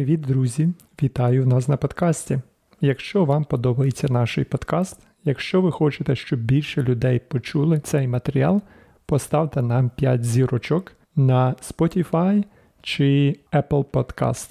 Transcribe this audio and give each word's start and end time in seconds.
Привіт, 0.00 0.20
друзі! 0.20 0.68
Вітаю 1.02 1.46
нас 1.46 1.68
на 1.68 1.76
подкасті. 1.76 2.40
Якщо 2.80 3.24
вам 3.24 3.44
подобається 3.44 4.06
наш 4.10 4.38
подкаст, 4.50 5.00
якщо 5.24 5.60
ви 5.60 5.72
хочете, 5.72 6.16
щоб 6.16 6.40
більше 6.40 6.82
людей 6.82 7.18
почули 7.28 7.80
цей 7.80 8.08
матеріал, 8.08 8.62
поставте 9.06 9.62
нам 9.62 9.90
5 9.96 10.24
зірочок 10.24 10.92
на 11.16 11.54
Spotify 11.54 12.44
чи 12.82 13.36
Apple 13.52 13.84
Podcast. 13.84 14.50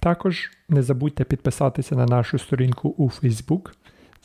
Також 0.00 0.50
не 0.68 0.82
забудьте 0.82 1.24
підписатися 1.24 1.96
на 1.96 2.06
нашу 2.06 2.38
сторінку 2.38 2.88
у 2.88 3.08
Facebook, 3.08 3.72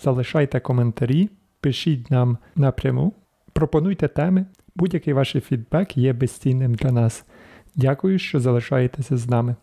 залишайте 0.04 0.60
коментарі, 0.60 1.30
пишіть 1.60 2.12
нам 2.12 2.38
напряму, 2.56 3.14
пропонуйте 3.54 4.08
теми, 4.08 4.46
будь-який 4.76 5.14
ваш 5.14 5.36
фідбек 5.48 5.98
є 5.98 6.14
безцінним 6.14 6.76
для 6.76 6.92
нас. 6.92 7.26
Дякую, 7.76 8.20
що 8.20 8.40
залишаєтеся 8.40 9.18
з 9.18 9.28
нами. 9.28 9.56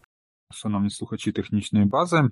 Шановні 0.53 0.91
слухачі 0.91 1.33
технічної 1.33 1.85
бази, 1.85 2.29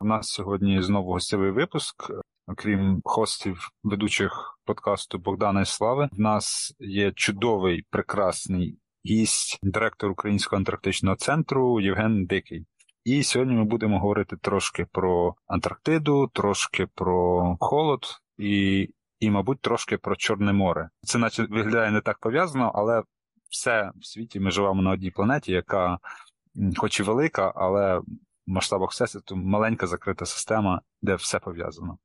у 0.00 0.04
нас 0.04 0.26
сьогодні 0.28 0.82
знову 0.82 1.12
гостєвий 1.12 1.50
випуск. 1.50 2.10
Окрім 2.46 3.00
хостів 3.04 3.68
ведучих 3.82 4.58
подкасту 4.64 5.18
Богдана 5.18 5.60
і 5.60 5.64
Слави, 5.64 6.08
в 6.12 6.20
нас 6.20 6.74
є 6.78 7.12
чудовий 7.12 7.86
прекрасний 7.90 8.78
гість, 9.06 9.58
директор 9.62 10.10
Українського 10.10 10.58
антарктичного 10.58 11.16
центру 11.16 11.80
Євген 11.80 12.24
Дикий. 12.26 12.66
І 13.04 13.22
сьогодні 13.22 13.54
ми 13.54 13.64
будемо 13.64 14.00
говорити 14.00 14.36
трошки 14.36 14.86
про 14.92 15.34
Антарктиду, 15.46 16.30
трошки 16.32 16.86
про 16.94 17.56
холод 17.60 18.06
і, 18.38 18.88
і, 19.20 19.30
мабуть, 19.30 19.60
трошки 19.60 19.98
про 19.98 20.16
Чорне 20.16 20.52
море. 20.52 20.88
Це, 21.02 21.18
наче, 21.18 21.42
виглядає 21.42 21.90
не 21.90 22.00
так 22.00 22.18
пов'язано, 22.18 22.72
але 22.74 23.02
все 23.50 23.90
в 23.96 24.06
світі 24.06 24.40
ми 24.40 24.50
живемо 24.50 24.82
на 24.82 24.90
одній 24.90 25.10
планеті, 25.10 25.52
яка, 25.52 25.98
хоч 26.76 27.00
і 27.00 27.02
велика, 27.02 27.52
але 27.56 27.98
в 27.98 28.04
масштабах 28.46 28.90
всесвіту 28.90 29.36
маленька 29.36 29.86
закрита 29.86 30.26
система, 30.26 30.82
де 31.02 31.14
все 31.14 31.38
пов'язано. 31.38 31.98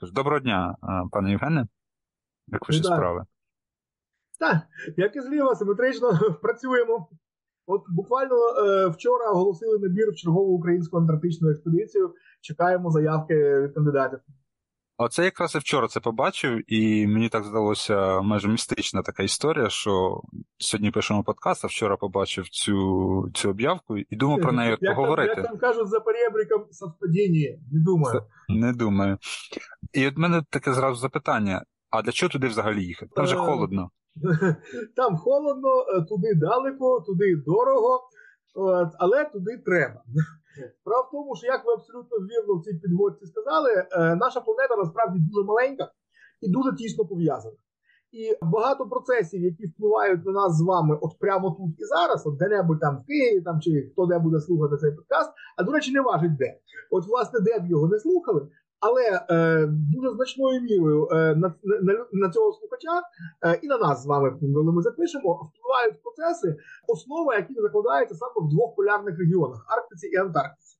Тож, 0.00 0.12
доброго 0.12 0.40
дня, 0.40 0.76
пане 1.12 1.30
Євгене. 1.30 1.66
Як 2.48 2.68
ваші 2.68 2.80
так. 2.80 2.94
справи? 2.94 3.24
Так, 4.38 4.56
як 4.96 5.16
і 5.16 5.20
зліва, 5.20 5.54
симетрично 5.54 6.18
працюємо. 6.42 7.08
От 7.66 7.82
буквально 7.88 8.34
е, 8.34 8.86
вчора 8.88 9.30
оголосили 9.30 9.78
набір 9.78 10.10
в 10.10 10.16
чергову 10.16 10.54
українську 10.54 10.98
антарктичну 10.98 11.50
експедицію. 11.50 12.14
Чекаємо 12.40 12.90
заявки 12.90 13.60
від 13.60 13.74
кандидатів. 13.74 14.18
Оце 14.96 15.24
якраз 15.24 15.54
і 15.54 15.58
вчора 15.58 15.88
це 15.88 16.00
побачив, 16.00 16.72
і 16.72 17.06
мені 17.06 17.28
так 17.28 17.44
здалося 17.44 18.20
майже 18.20 18.48
містична 18.48 19.02
така 19.02 19.22
історія, 19.22 19.68
що 19.68 20.20
сьогодні 20.58 20.90
пишемо 20.90 21.24
подкаст, 21.24 21.64
а 21.64 21.68
вчора 21.68 21.96
побачив 21.96 22.48
цю 22.48 23.30
цю 23.34 23.50
об'явку 23.50 23.98
і 23.98 24.16
думав 24.16 24.40
про 24.40 24.52
неї 24.52 24.70
як 24.80 24.94
поговорити. 24.94 25.34
Там, 25.34 25.44
як 25.44 25.50
там 25.50 25.58
кажуть 25.58 25.88
за 25.88 26.00
перебриком 26.00 26.66
совпадіння, 26.70 27.58
не 27.72 27.80
думаю. 27.80 28.22
Не 28.48 28.72
думаю. 28.72 29.18
І 29.92 30.06
от 30.06 30.16
мене 30.16 30.42
таке 30.50 30.72
зразу 30.74 31.00
запитання: 31.00 31.64
а 31.90 32.02
для 32.02 32.12
чого 32.12 32.30
туди 32.30 32.46
взагалі 32.46 32.84
їхати? 32.84 33.12
Там 33.14 33.26
же 33.26 33.36
Е, 33.36 33.38
холодно. 33.38 33.90
Там 34.96 35.16
холодно, 35.16 35.68
е, 35.80 36.02
туди 36.08 36.34
далеко, 36.34 37.00
туди 37.06 37.36
дорого, 37.36 38.00
але 38.98 39.24
туди 39.24 39.58
треба. 39.66 40.02
Справа 40.80 41.02
в 41.08 41.10
тому, 41.10 41.36
що 41.36 41.46
як 41.46 41.66
ви 41.66 41.72
абсолютно 41.72 42.16
вірно 42.16 42.54
в 42.54 42.64
цій 42.64 42.74
підводці 42.74 43.26
сказали, 43.26 43.70
е, 43.72 44.14
наша 44.14 44.40
планета 44.40 44.76
насправді 44.76 45.18
дуже 45.18 45.46
маленька 45.46 45.90
і 46.40 46.48
дуже 46.50 46.76
тісно 46.76 47.04
пов'язана. 47.04 47.56
І 48.12 48.38
багато 48.42 48.86
процесів, 48.86 49.42
які 49.42 49.66
впливають 49.66 50.26
на 50.26 50.32
нас 50.32 50.56
з 50.56 50.62
вами, 50.62 50.98
от 51.00 51.18
прямо 51.18 51.50
тут 51.50 51.80
і 51.80 51.84
зараз, 51.84 52.26
от 52.26 52.36
де-небудь 52.36 52.80
там 52.80 52.98
в 52.98 53.06
Києві, 53.06 53.40
там 53.40 53.60
чи 53.60 53.90
хто 53.92 54.06
де 54.06 54.18
буде 54.18 54.40
слухати 54.40 54.76
цей 54.76 54.92
подкаст, 54.92 55.30
а 55.56 55.62
до 55.62 55.72
речі, 55.72 55.92
не 55.92 56.00
важить 56.00 56.36
де. 56.36 56.58
От, 56.90 57.06
власне, 57.06 57.40
де 57.40 57.58
б 57.58 57.66
його 57.66 57.88
не 57.88 57.98
слухали, 57.98 58.48
але 58.82 59.02
е, 59.30 59.66
дуже 59.66 60.08
значною 60.16 60.60
мірою 60.60 61.08
е, 61.12 61.14
на, 61.14 61.54
на, 61.82 62.06
на 62.12 62.30
цього 62.30 62.52
слухача 62.52 63.02
е, 63.46 63.58
і 63.62 63.66
на 63.66 63.78
нас 63.78 64.02
з 64.02 64.06
вами, 64.06 64.30
коли 64.40 64.72
ми 64.72 64.82
запишемо, 64.82 65.50
впливають 65.54 66.02
процеси, 66.02 66.56
основа 66.88 67.36
яких 67.36 67.62
закладається 67.62 68.14
саме 68.14 68.32
в 68.36 68.48
двох 68.54 68.76
полярних 68.76 69.18
регіонах 69.18 69.66
Арктиці 69.68 70.06
і 70.06 70.16
Антарктиці. 70.16 70.76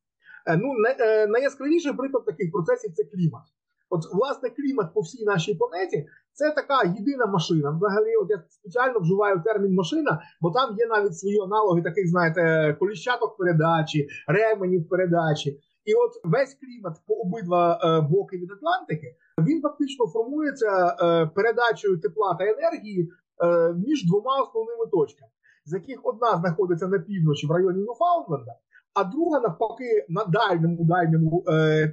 Е, 0.47 0.57
ну, 0.57 0.75
най, 0.79 0.97
е, 1.01 1.27
найяскравіший 1.27 1.93
приклад 1.93 2.25
таких 2.25 2.53
процесів 2.53 2.93
це 2.95 3.05
клімат. 3.05 3.43
От, 3.91 4.03
власне, 4.13 4.51
клімат 4.51 4.95
по 4.95 5.01
всій 5.01 5.25
нашій 5.25 5.55
планеті 5.55 6.07
це 6.33 6.51
така 6.51 6.83
єдина 6.99 7.27
машина. 7.27 7.71
Взагалі, 7.71 8.17
от 8.23 8.31
я 8.31 8.43
спеціально 8.49 8.99
вживаю 9.01 9.43
термін 9.45 9.75
машина, 9.75 10.23
бо 10.41 10.51
там 10.51 10.77
є 10.79 10.87
навіть 10.87 11.19
свої 11.19 11.41
аналоги, 11.41 11.83
таких, 11.83 12.09
знаєте, 12.09 12.77
коліщаток 12.81 13.37
передачі, 13.37 14.09
ременів 14.27 14.89
передачі. 14.89 15.61
І 15.85 15.95
от 15.95 16.13
весь 16.25 16.55
клімат 16.55 16.95
по 17.07 17.15
обидва 17.15 17.81
е, 17.83 18.01
боки 18.11 18.37
від 18.37 18.51
Атлантики 18.53 19.17
він 19.39 19.63
фактично 19.63 20.07
формується 20.07 20.71
е, 20.89 21.27
передачею 21.27 22.01
тепла 22.01 22.35
та 22.35 22.45
енергії 22.45 23.11
е, 23.45 23.73
між 23.73 24.07
двома 24.07 24.43
основними 24.43 24.87
точками, 24.87 25.31
з 25.65 25.73
яких 25.73 26.01
одна 26.03 26.37
знаходиться 26.37 26.87
на 26.89 26.99
півночі 26.99 27.47
в 27.47 27.51
районі 27.51 27.79
Ньюфаундленда, 27.79 28.53
а 28.95 29.05
друга 29.05 29.41
навпаки 29.41 30.07
на 30.09 30.25
дальньому 30.25 30.85
дальньому 30.85 31.45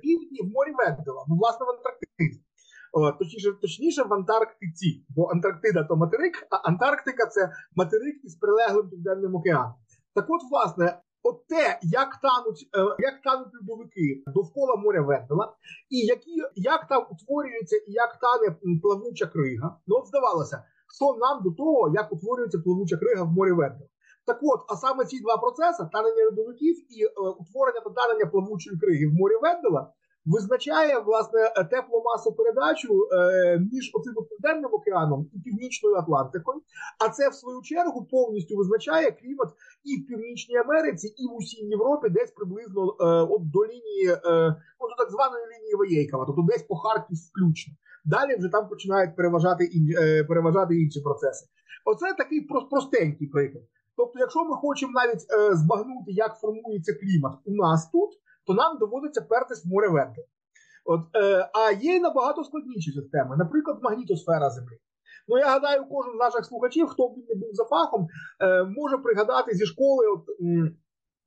півдні 0.01 0.39
в 0.43 0.49
морі 0.53 0.71
Вендела, 0.77 1.25
ну 1.27 1.35
власне 1.35 1.65
в 1.65 1.69
Антарктиді. 1.69 2.43
Точніше, 3.19 3.51
точніше 3.61 4.03
в 4.03 4.13
Антарктиці, 4.13 5.05
бо 5.09 5.25
Антарктида 5.25 5.83
то 5.83 5.95
материк, 5.95 6.47
а 6.49 6.55
Антарктика 6.55 7.25
це 7.25 7.51
материк 7.75 8.23
із 8.23 8.35
прилеглим 8.35 8.89
південним 8.89 9.35
океаном. 9.35 9.73
Так 10.15 10.25
от, 10.29 10.41
власне, 10.51 10.99
от 11.29 11.47
те, 11.47 11.79
як 11.81 12.09
тануть 12.21 12.61
е, 12.77 12.79
як 12.99 13.15
тануть 13.21 13.53
льодовики 13.55 14.23
довкола 14.27 14.75
моря 14.75 15.01
Вендела, 15.01 15.45
і 15.89 15.97
які 15.97 16.35
як 16.55 16.87
там 16.87 17.05
утворюється 17.11 17.77
і 17.87 17.91
як 17.91 18.19
тане 18.19 18.55
плавуча 18.81 19.27
крига, 19.27 19.77
ну 19.87 19.95
от 19.95 20.07
здавалося, 20.07 20.63
що 20.95 21.05
нам 21.19 21.43
до 21.43 21.51
того, 21.51 21.91
як 21.93 22.11
утворюється 22.11 22.59
плавуча 22.59 22.97
крига 22.97 23.23
в 23.23 23.31
морі 23.31 23.51
Вендела. 23.51 23.89
Так 24.25 24.39
от, 24.41 24.61
а 24.67 24.75
саме 24.75 25.05
ці 25.05 25.19
два 25.19 25.37
процеси 25.37 25.89
танення 25.93 26.25
льодовиків 26.25 26.75
і 26.97 27.03
е, 27.03 27.09
утворення 27.41 27.81
та 27.85 27.89
танення 27.89 28.25
плавучої 28.25 28.79
криги 28.79 29.07
в 29.07 29.13
морі 29.13 29.35
Вендела 29.41 29.93
визначає 30.33 30.99
власне 30.99 31.39
тепломасопередачу 31.71 33.07
е, 33.11 33.59
між 33.71 33.91
оцим 33.93 34.13
південним 34.29 34.73
океаном 34.73 35.29
і 35.33 35.39
північною 35.39 35.95
Атлантикою. 35.95 36.61
А 36.99 37.09
це 37.09 37.29
в 37.29 37.33
свою 37.33 37.61
чергу 37.61 38.07
повністю 38.11 38.57
визначає 38.57 39.11
клімат 39.11 39.49
і 39.83 40.01
в 40.01 40.07
Північній 40.07 40.57
Америці, 40.57 41.07
і 41.07 41.23
в 41.27 41.35
усій 41.35 41.65
Європі, 41.65 42.09
десь 42.09 42.31
приблизно 42.31 42.81
е, 42.89 43.05
от 43.33 43.51
до 43.51 43.65
лінії 43.65 44.07
е, 44.07 44.55
ну, 44.79 44.83
до 44.89 44.95
так 44.97 45.11
званої 45.11 45.43
лінії 45.53 45.75
Воєйкова, 45.75 46.25
тобто 46.25 46.41
десь 46.51 46.63
по 46.63 46.75
Харків 46.75 47.17
включно. 47.29 47.73
Далі 48.05 48.35
вже 48.35 48.49
там 48.49 48.69
починають 48.69 49.15
переважати 49.15 49.63
ін, 49.65 49.85
переважати 50.27 50.81
інші 50.81 50.99
процеси. 51.01 51.45
Оце 51.85 52.13
такий 52.13 52.41
простенький 52.69 53.27
приклад. 53.27 53.63
Тобто, 53.99 54.19
якщо 54.19 54.39
ми 54.45 54.55
хочемо 54.55 54.91
навіть 54.95 55.25
е, 55.33 55.55
збагнути, 55.55 56.11
як 56.11 56.39
формується 56.41 56.93
клімат 56.93 57.33
у 57.45 57.55
нас 57.55 57.89
тут, 57.89 58.09
то 58.49 58.55
нам 58.55 58.79
доводиться 58.79 59.21
пертись 59.21 59.63
в 59.63 59.67
море 59.67 59.89
Вендел. 59.89 60.23
От, 60.85 61.01
е, 61.15 61.49
А 61.53 61.71
є 61.71 61.99
набагато 61.99 62.43
складніші 62.43 62.91
системи, 62.91 63.37
наприклад, 63.37 63.77
магнітосфера 63.81 64.49
Землі. 64.49 64.77
Ну, 65.27 65.37
я 65.37 65.49
гадаю, 65.49 65.85
кожен 65.89 66.13
з 66.13 66.19
наших 66.19 66.45
слухачів, 66.45 66.87
хто 66.87 67.07
б 67.07 67.17
не 67.29 67.35
був 67.35 67.49
за 67.53 67.63
фахом, 67.63 68.07
е, 68.41 68.63
може 68.63 68.97
пригадати 68.97 69.55
зі 69.55 69.65
школи 69.65 70.05
от, 70.07 70.25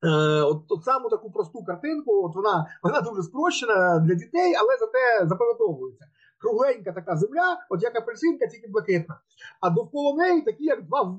е, 0.04 0.42
от, 0.42 0.62
от 0.68 0.84
саму 0.84 1.08
таку 1.08 1.30
просту 1.32 1.64
картинку. 1.64 2.24
От 2.24 2.34
Вона 2.34 2.66
вона 2.82 3.00
дуже 3.00 3.22
спрощена 3.22 3.98
для 3.98 4.14
дітей, 4.14 4.54
але 4.60 4.76
зате 4.80 5.28
запам'ятовується. 5.28 6.04
Кругленька 6.38 6.92
така 6.92 7.16
земля, 7.16 7.58
от 7.70 7.82
як 7.82 7.96
апельсинка, 7.96 8.46
тільки 8.46 8.68
блакитна. 8.68 9.20
А 9.60 9.70
довкола 9.70 10.16
неї 10.16 10.42
такі, 10.42 10.64
як 10.64 10.86
два 10.86 11.18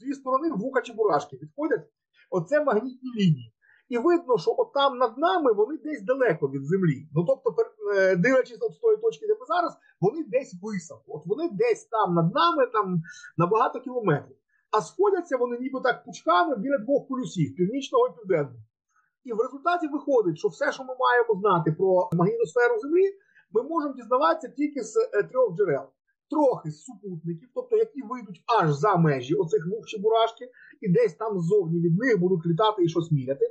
дві 0.00 0.14
сторони 0.14 0.50
вуха 0.50 0.80
чи 0.82 0.92
бурашки 0.92 1.36
підходять. 1.36 1.86
Оце 2.30 2.64
магнітні 2.64 3.10
лінії. 3.18 3.54
І 3.88 3.98
видно, 3.98 4.38
що 4.38 4.54
от 4.58 4.72
там 4.72 4.98
над 4.98 5.18
нами 5.18 5.52
вони 5.52 5.78
десь 5.84 6.02
далеко 6.02 6.48
від 6.48 6.64
землі. 6.64 7.08
Ну 7.14 7.24
тобто, 7.24 7.56
дивлячись 8.16 8.58
от 8.60 8.72
з 8.72 8.78
тої 8.78 8.96
точки, 8.96 9.26
де 9.26 9.32
ми 9.40 9.46
зараз, 9.48 9.72
вони 10.00 10.24
десь 10.24 10.56
високо. 10.62 11.04
От 11.06 11.26
вони 11.26 11.50
десь 11.52 11.84
там 11.84 12.14
над 12.14 12.34
нами, 12.34 12.66
там 12.66 13.02
на 13.36 13.46
багато 13.46 13.80
кілометрів. 13.80 14.36
А 14.70 14.80
сходяться 14.80 15.36
вони 15.36 15.58
ніби 15.58 15.80
так 15.80 16.04
пучками 16.04 16.56
біля 16.56 16.78
двох 16.78 17.08
полюсів 17.08 17.56
північного 17.56 18.08
і 18.08 18.10
південного. 18.16 18.64
І 19.24 19.32
в 19.32 19.40
результаті 19.40 19.86
виходить, 19.88 20.38
що 20.38 20.48
все, 20.48 20.72
що 20.72 20.84
ми 20.84 20.94
маємо 20.98 21.40
знати 21.40 21.72
про 21.72 22.08
магнітосферу 22.12 22.80
Землі, 22.80 23.06
ми 23.52 23.62
можемо 23.62 23.94
дізнаватися 23.94 24.48
тільки 24.48 24.82
з 24.82 24.94
трьох 25.30 25.56
джерел. 25.56 25.86
Трохи 26.30 26.70
з 26.70 26.82
супутників, 26.84 27.48
тобто 27.54 27.76
які 27.76 28.02
вийдуть 28.02 28.42
аж 28.60 28.72
за 28.72 28.96
межі 28.96 29.34
оцих 29.34 29.66
вух 29.66 29.86
чи 29.86 29.98
бурашки, 29.98 30.50
і 30.80 30.92
десь 30.92 31.14
там 31.14 31.40
ззовні 31.40 31.80
від 31.80 31.98
них 31.98 32.20
будуть 32.20 32.46
літати 32.46 32.84
і 32.84 32.88
щось 32.88 33.12
міряти. 33.12 33.46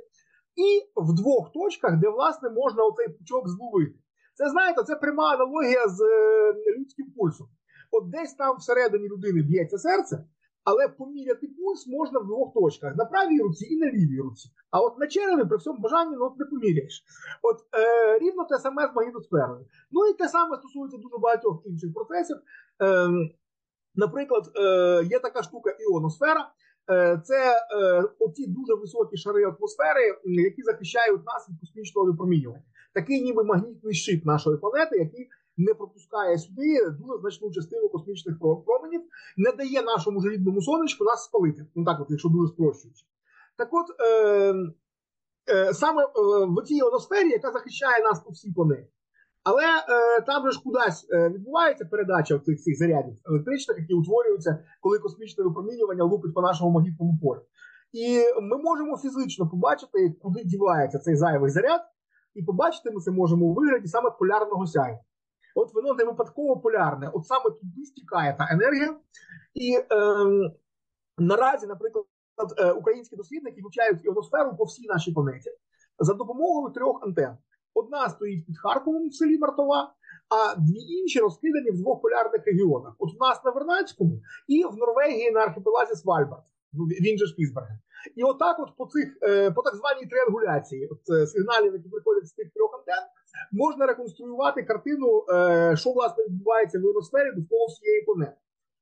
І 0.56 0.90
в 0.96 1.14
двох 1.14 1.52
точках, 1.52 1.96
де, 2.00 2.08
власне, 2.08 2.50
можна 2.50 2.84
оцей 2.84 3.08
пучок 3.08 3.48
зловити. 3.48 3.94
Це, 4.34 4.50
знаєте, 4.50 4.82
це 4.82 4.96
пряма 4.96 5.34
аналогія 5.34 5.88
з 5.88 6.00
е, 6.00 6.54
людським 6.78 7.06
пульсом. 7.16 7.46
От 7.90 8.10
десь 8.10 8.34
там 8.34 8.56
всередині 8.56 9.08
людини 9.08 9.42
б'ється 9.42 9.78
серце, 9.78 10.24
але 10.64 10.88
поміряти 10.88 11.46
пульс 11.46 11.86
можна 11.86 12.18
в 12.18 12.26
двох 12.26 12.54
точках: 12.54 12.96
на 12.96 13.04
правій 13.04 13.40
руці 13.40 13.64
і 13.64 13.76
на 13.76 13.86
лівій 13.86 14.20
руці. 14.20 14.50
А 14.70 14.80
от 14.80 14.98
на 14.98 15.06
череві 15.06 15.48
при 15.48 15.56
всьому 15.56 15.78
бажанні 15.80 16.16
ну, 16.16 16.24
от 16.24 16.38
не 16.38 16.44
поміряєш. 16.44 17.04
От 17.42 17.56
е, 17.76 18.18
рівно 18.18 18.44
те 18.44 18.58
саме 18.58 18.88
з 18.88 18.96
магнітосферою. 18.96 19.66
Ну 19.90 20.06
і 20.06 20.12
те 20.14 20.28
саме 20.28 20.56
стосується 20.56 20.96
дуже 20.96 21.18
багатьох 21.18 21.62
інших 21.66 21.94
процесів. 21.94 22.36
Е, 22.82 23.08
Наприклад, 23.96 24.44
е, 24.56 24.60
є 25.10 25.18
така 25.18 25.42
штука 25.42 25.70
іоносфера. 25.70 26.50
Е, 26.90 27.20
це 27.24 27.52
е, 27.52 28.02
оці 28.18 28.46
дуже 28.46 28.74
високі 28.74 29.16
шари 29.16 29.44
атмосфери, 29.44 30.18
які 30.24 30.62
захищають 30.62 31.26
нас 31.26 31.48
від 31.48 31.60
космічного 31.60 32.06
випромінювання. 32.06 32.64
Такий 32.94 33.22
ніби 33.22 33.44
магнітний 33.44 33.94
щит 33.94 34.24
нашої 34.24 34.58
планети, 34.58 34.98
який 34.98 35.28
не 35.56 35.74
пропускає 35.74 36.38
сюди 36.38 36.90
дуже 36.90 37.20
значну 37.20 37.50
частину 37.50 37.88
космічних 37.88 38.38
променів, 38.38 39.02
не 39.36 39.52
дає 39.52 39.82
нашому 39.82 40.20
ж 40.20 40.28
рідному 40.28 40.62
сонечку 40.62 41.04
нас 41.04 41.24
спалити. 41.24 41.66
Ну 41.74 41.84
так, 41.84 42.00
от, 42.00 42.06
якщо 42.10 42.28
дуже 42.28 42.52
спрощуючи. 42.52 43.04
Так 43.56 43.68
от 43.72 43.86
е, 44.00 44.54
е, 45.54 45.74
саме 45.74 46.02
е, 46.02 46.08
в 46.46 46.64
цій 46.64 46.74
іоносфері, 46.74 47.28
яка 47.28 47.52
захищає 47.52 48.02
нас 48.02 48.20
по 48.20 48.30
всій 48.30 48.52
планеті. 48.52 48.93
Але 49.44 49.62
е, 49.62 50.20
там 50.20 50.46
же 50.46 50.50
ж 50.50 50.62
кудись 50.64 51.06
е, 51.10 51.28
відбувається 51.28 51.84
передача 51.84 52.38
цих 52.38 52.60
цих 52.60 52.78
зарядів 52.78 53.14
електричних, 53.24 53.78
які 53.78 53.94
утворюються, 53.94 54.64
коли 54.80 54.98
космічне 54.98 55.44
випромінювання 55.44 56.04
лупить 56.04 56.34
по 56.34 56.42
нашому 56.42 56.70
магнітному 56.70 57.18
полю. 57.22 57.42
І 57.92 58.18
ми 58.42 58.56
можемо 58.56 58.98
фізично 58.98 59.48
побачити, 59.48 60.16
куди 60.22 60.44
дівається 60.44 60.98
цей 60.98 61.16
зайвий 61.16 61.50
заряд, 61.50 61.80
і 62.34 62.42
побачити 62.42 62.90
ми 62.90 63.00
це 63.00 63.10
можемо 63.10 63.46
у 63.46 63.54
вигляді 63.54 63.88
саме 63.88 64.10
полярного 64.18 64.66
сяйва. 64.66 64.98
От 65.54 65.74
воно 65.74 65.94
не 65.94 66.04
випадково 66.04 66.60
полярне, 66.60 67.10
от 67.14 67.26
саме 67.26 67.50
туди 67.50 67.84
стікає 67.84 68.34
та 68.38 68.48
енергія. 68.50 68.96
І 69.54 69.76
е, 69.76 69.84
наразі, 71.18 71.66
наприклад, 71.66 72.06
е, 72.58 72.72
українські 72.72 73.16
дослідники 73.16 73.60
вивчають 73.62 74.04
іоносферу 74.04 74.56
по 74.56 74.64
всій 74.64 74.86
нашій 74.86 75.12
планеті 75.12 75.50
за 75.98 76.14
допомогою 76.14 76.74
трьох 76.74 77.02
антенн. 77.02 77.36
Одна 77.74 78.08
стоїть 78.08 78.46
під 78.46 78.58
Харковом 78.58 79.08
в 79.08 79.14
селі 79.14 79.38
Мартова, 79.38 79.94
а 80.28 80.54
дві 80.60 80.78
інші 80.78 81.20
розкидані 81.20 81.70
в 81.70 81.78
двох 81.78 82.02
полярних 82.02 82.46
регіонах: 82.46 82.94
от 82.98 83.10
в 83.14 83.22
нас 83.22 83.44
на 83.44 83.50
Вернадському 83.50 84.20
і 84.48 84.64
в 84.64 84.76
Норвегії 84.76 85.30
на 85.30 85.40
архіпелазі 85.40 85.94
Свальбард, 85.94 86.42
ну 86.72 86.84
він 86.84 87.18
же 87.18 87.26
Шпіцберген. 87.26 87.78
І 88.16 88.22
отак, 88.22 88.58
от 88.58 88.76
по 88.76 88.86
цих 88.86 89.18
е, 89.22 89.50
по 89.50 89.62
так 89.62 89.74
званій 89.74 90.06
триангуляції, 90.06 90.88
от 90.92 91.00
е, 91.10 91.26
сигналів, 91.26 91.72
які 91.72 91.88
приходять 91.88 92.26
з 92.26 92.32
тих 92.32 92.50
трьох 92.54 92.74
антенн, 92.74 93.04
можна 93.52 93.86
реконструювати 93.86 94.62
картину, 94.62 95.24
е, 95.28 95.76
що 95.76 95.90
власне 95.90 96.24
відбувається 96.24 96.78
в 96.78 96.82
іоносфері 96.82 97.32
довкола 97.36 97.66
всієї 97.66 98.02
планети. 98.02 98.36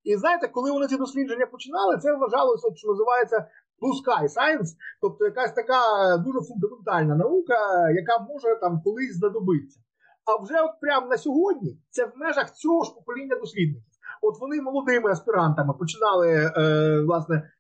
І 0.05 0.17
знаєте, 0.17 0.49
коли 0.49 0.71
вони 0.71 0.87
ці 0.87 0.97
дослідження 0.97 1.47
починали, 1.47 1.99
це 1.99 2.17
вважалося, 2.17 2.69
що 2.75 2.89
називається 2.89 3.47
Blue 3.83 3.97
Sky 4.03 4.25
Science, 4.37 4.71
тобто 5.01 5.25
якась 5.25 5.53
така 5.53 5.81
дуже 6.17 6.41
фундаментальна 6.41 7.17
наука, 7.17 7.55
яка 7.91 8.19
може 8.19 8.61
там 8.61 8.81
колись 8.85 9.17
знадобитися. 9.17 9.81
А 10.25 10.43
вже 10.43 10.61
от 10.61 10.81
прямо 10.81 11.07
на 11.07 11.19
сьогодні 11.19 11.79
це 11.91 12.07
в 12.07 12.13
межах 12.17 12.53
цього 12.53 12.85
ж 12.85 12.95
покоління 12.95 13.37
дослідників. 13.41 13.93
От 14.23 14.41
вони 14.41 14.63
молодими 14.63 15.11
аспірантами 15.11 15.75
починали 15.75 16.29
е, 16.29 17.01
власне 17.07 17.51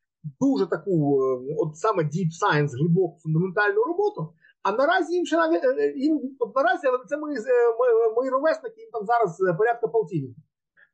дуже 0.40 0.66
таку, 0.66 1.22
е, 1.22 1.54
от 1.58 1.76
саме 1.76 2.02
Deep 2.02 2.30
Science, 2.40 2.72
глибоку 2.80 3.18
фундаментальну 3.22 3.84
роботу. 3.84 4.34
А 4.62 4.72
наразі 4.72 5.14
їм 5.14 5.26
ще 5.26 5.36
навіть 5.36 5.64
е, 5.64 5.92
їм 5.96 6.20
наразі 6.54 6.86
це 7.08 7.16
мої, 7.16 7.36
е, 7.36 8.14
мої 8.16 8.30
ровесники, 8.30 8.80
їм 8.80 8.90
там 8.92 9.06
зараз 9.06 9.56
порядка 9.58 9.88
полтинників. 9.88 10.44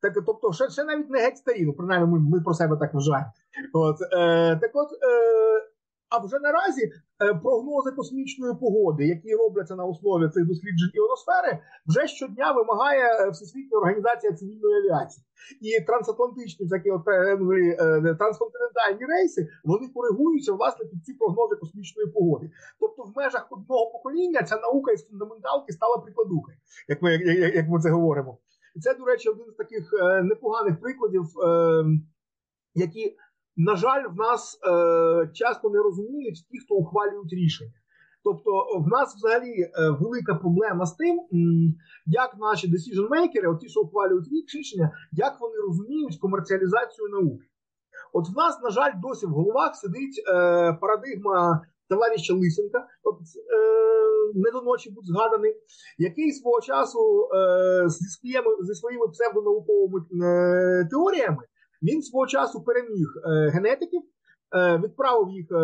Так, 0.03 0.13
тобто, 0.27 0.53
ще 0.53 0.71
ще 0.71 0.85
навіть 0.85 1.11
не 1.11 1.19
геть 1.19 1.37
старі, 1.37 1.65
ну 1.65 1.73
принаймні 1.73 2.13
ми, 2.13 2.19
ми 2.21 2.41
про 2.41 2.55
себе 2.55 2.77
так 2.77 2.95
вважаємо. 2.95 3.31
От, 3.73 3.97
е, 4.13 4.57
Так 4.57 4.71
от, 4.75 4.89
е, 4.93 5.49
а 6.11 6.19
вже 6.19 6.39
наразі 6.39 6.85
е, 7.23 7.35
прогнози 7.35 7.91
космічної 7.91 8.55
погоди, 8.55 9.07
які 9.07 9.35
робляться 9.35 9.75
на 9.77 9.85
основі 9.85 10.29
цих 10.29 10.47
досліджень 10.47 10.91
іоносфери, 10.95 11.59
вже 11.87 12.07
щодня 12.07 12.53
вимагає 12.53 13.05
е, 13.05 13.31
Всесвітня 13.31 13.79
організація 13.79 14.33
цивільної 14.33 14.75
авіації. 14.77 15.25
І 15.61 15.85
трансатлантичні 15.85 16.67
всякі 16.67 16.91
от, 16.91 17.09
е, 17.09 17.13
е, 17.13 18.15
трансконтинентальні 18.15 19.05
рейси 19.13 19.49
вони 19.65 19.89
коригуються 19.89 20.53
власне 20.53 20.85
під 20.85 21.05
ці 21.05 21.13
прогнози 21.15 21.57
космічної 21.57 22.09
погоди. 22.09 22.51
Тобто, 22.81 23.03
в 23.03 23.13
межах 23.17 23.47
одного 23.51 23.91
покоління 23.91 24.43
ця 24.43 24.57
наука 24.57 24.93
із 24.93 25.09
фундаменталки 25.09 25.73
стала 25.73 25.99
прикладухою, 25.99 26.57
як 26.89 27.03
ми 27.03 27.13
як, 27.13 27.55
як 27.55 27.69
ми 27.69 27.81
це 27.81 27.91
говоримо. 27.91 28.39
Це, 28.81 28.95
до 28.95 29.05
речі, 29.05 29.29
один 29.29 29.47
з 29.51 29.55
таких 29.55 29.91
е, 29.93 30.23
непоганих 30.23 30.81
прикладів, 30.81 31.25
е, 31.25 31.85
які, 32.75 33.17
на 33.57 33.77
жаль, 33.77 34.05
в 34.11 34.17
нас 34.17 34.59
е, 34.67 35.31
часто 35.35 35.71
не 35.71 35.79
розуміють 35.79 36.47
ті, 36.51 36.59
хто 36.59 36.75
ухвалюють 36.75 37.33
рішення. 37.33 37.73
Тобто, 38.25 38.51
в 38.79 38.89
нас 38.89 39.15
взагалі 39.17 39.71
велика 40.01 40.35
проблема 40.35 40.87
з 40.87 40.95
тим, 40.95 41.21
як 42.07 42.37
наші 42.39 42.69
decision-makers, 42.69 43.59
ті, 43.59 43.69
що 43.69 43.81
ухвалюють 43.81 44.29
рішення, 44.55 44.93
як 45.13 45.41
вони 45.41 45.55
розуміють 45.57 46.19
комерціалізацію 46.21 47.09
науки. 47.09 47.45
От 48.13 48.29
в 48.29 48.37
нас, 48.37 48.61
на 48.63 48.71
жаль, 48.71 48.93
досі 49.03 49.27
в 49.27 49.31
головах 49.31 49.77
сидить 49.77 50.23
парадигма 50.81 51.63
товариша 51.89 52.35
Лисенка, 52.35 52.87
от, 53.03 53.15
е, 53.15 53.79
не 54.35 54.51
до 54.51 54.63
ночі 54.63 54.91
будь 54.91 55.07
згаданий, 55.07 55.57
який 55.99 56.33
свого 56.33 56.61
часу 56.61 57.29
е, 57.35 57.89
зі 57.89 58.09
своїми 58.09 58.57
зі 58.63 58.75
своїми 58.75 59.09
псевдонауковими 59.09 60.01
е, 60.01 60.89
теоріями 60.91 61.43
він 61.83 62.03
свого 62.03 62.27
часу 62.27 62.63
переміг 62.63 63.09
е, 63.17 63.51
генетиків. 63.51 64.03
Е, 64.57 64.79
відправив 64.85 65.29
їх, 65.31 65.47
е, 65.51 65.55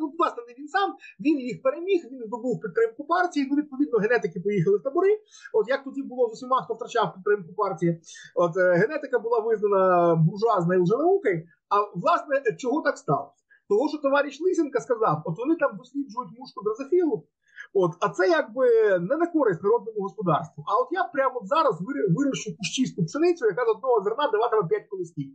ну, 0.00 0.14
власне, 0.18 0.42
не 0.48 0.54
він 0.58 0.68
сам, 0.68 0.94
він 1.20 1.38
їх 1.40 1.62
переміг, 1.62 2.00
він 2.12 2.22
здобув 2.26 2.60
підтримку 2.60 3.04
партії. 3.04 3.48
Ну, 3.50 3.56
відповідно, 3.56 3.98
генетики 3.98 4.40
поїхали 4.40 4.78
в 4.78 4.82
табори. 4.82 5.18
От 5.52 5.68
як 5.68 5.84
тоді 5.84 6.02
було 6.02 6.28
з 6.28 6.32
усіма, 6.32 6.62
хто 6.62 6.74
втрачав 6.74 7.14
підтримку 7.14 7.54
партії, 7.54 8.00
от 8.34 8.56
генетика 8.56 9.18
була 9.18 9.40
визнана 9.40 10.14
буржуазною 10.14 10.82
лженаукою. 10.82 11.42
А 11.68 11.76
власне, 11.98 12.56
чого 12.58 12.82
так 12.82 12.98
сталося? 12.98 13.43
Того, 13.68 13.88
що 13.88 13.98
товариш 13.98 14.40
Лисенка 14.40 14.80
сказав, 14.80 15.22
от 15.24 15.38
вони 15.38 15.56
там 15.56 15.76
досліджують 15.76 16.38
мушку 16.38 16.62
дрозофілу, 16.64 17.26
От, 17.74 17.92
а 18.00 18.08
це 18.08 18.28
якби 18.28 18.66
не 18.98 19.16
на 19.16 19.26
користь 19.26 19.62
народному 19.62 20.00
господарству. 20.00 20.64
А 20.66 20.82
от 20.82 20.88
я 20.90 21.04
прямо 21.04 21.40
зараз 21.44 21.80
вирощу 22.16 22.56
кущісту 22.58 23.04
пшеницю, 23.04 23.46
яка 23.46 23.64
з 23.64 23.68
одного 23.68 24.02
зерна 24.04 24.30
даватиме 24.32 24.68
5 24.68 24.88
колосків. 24.90 25.30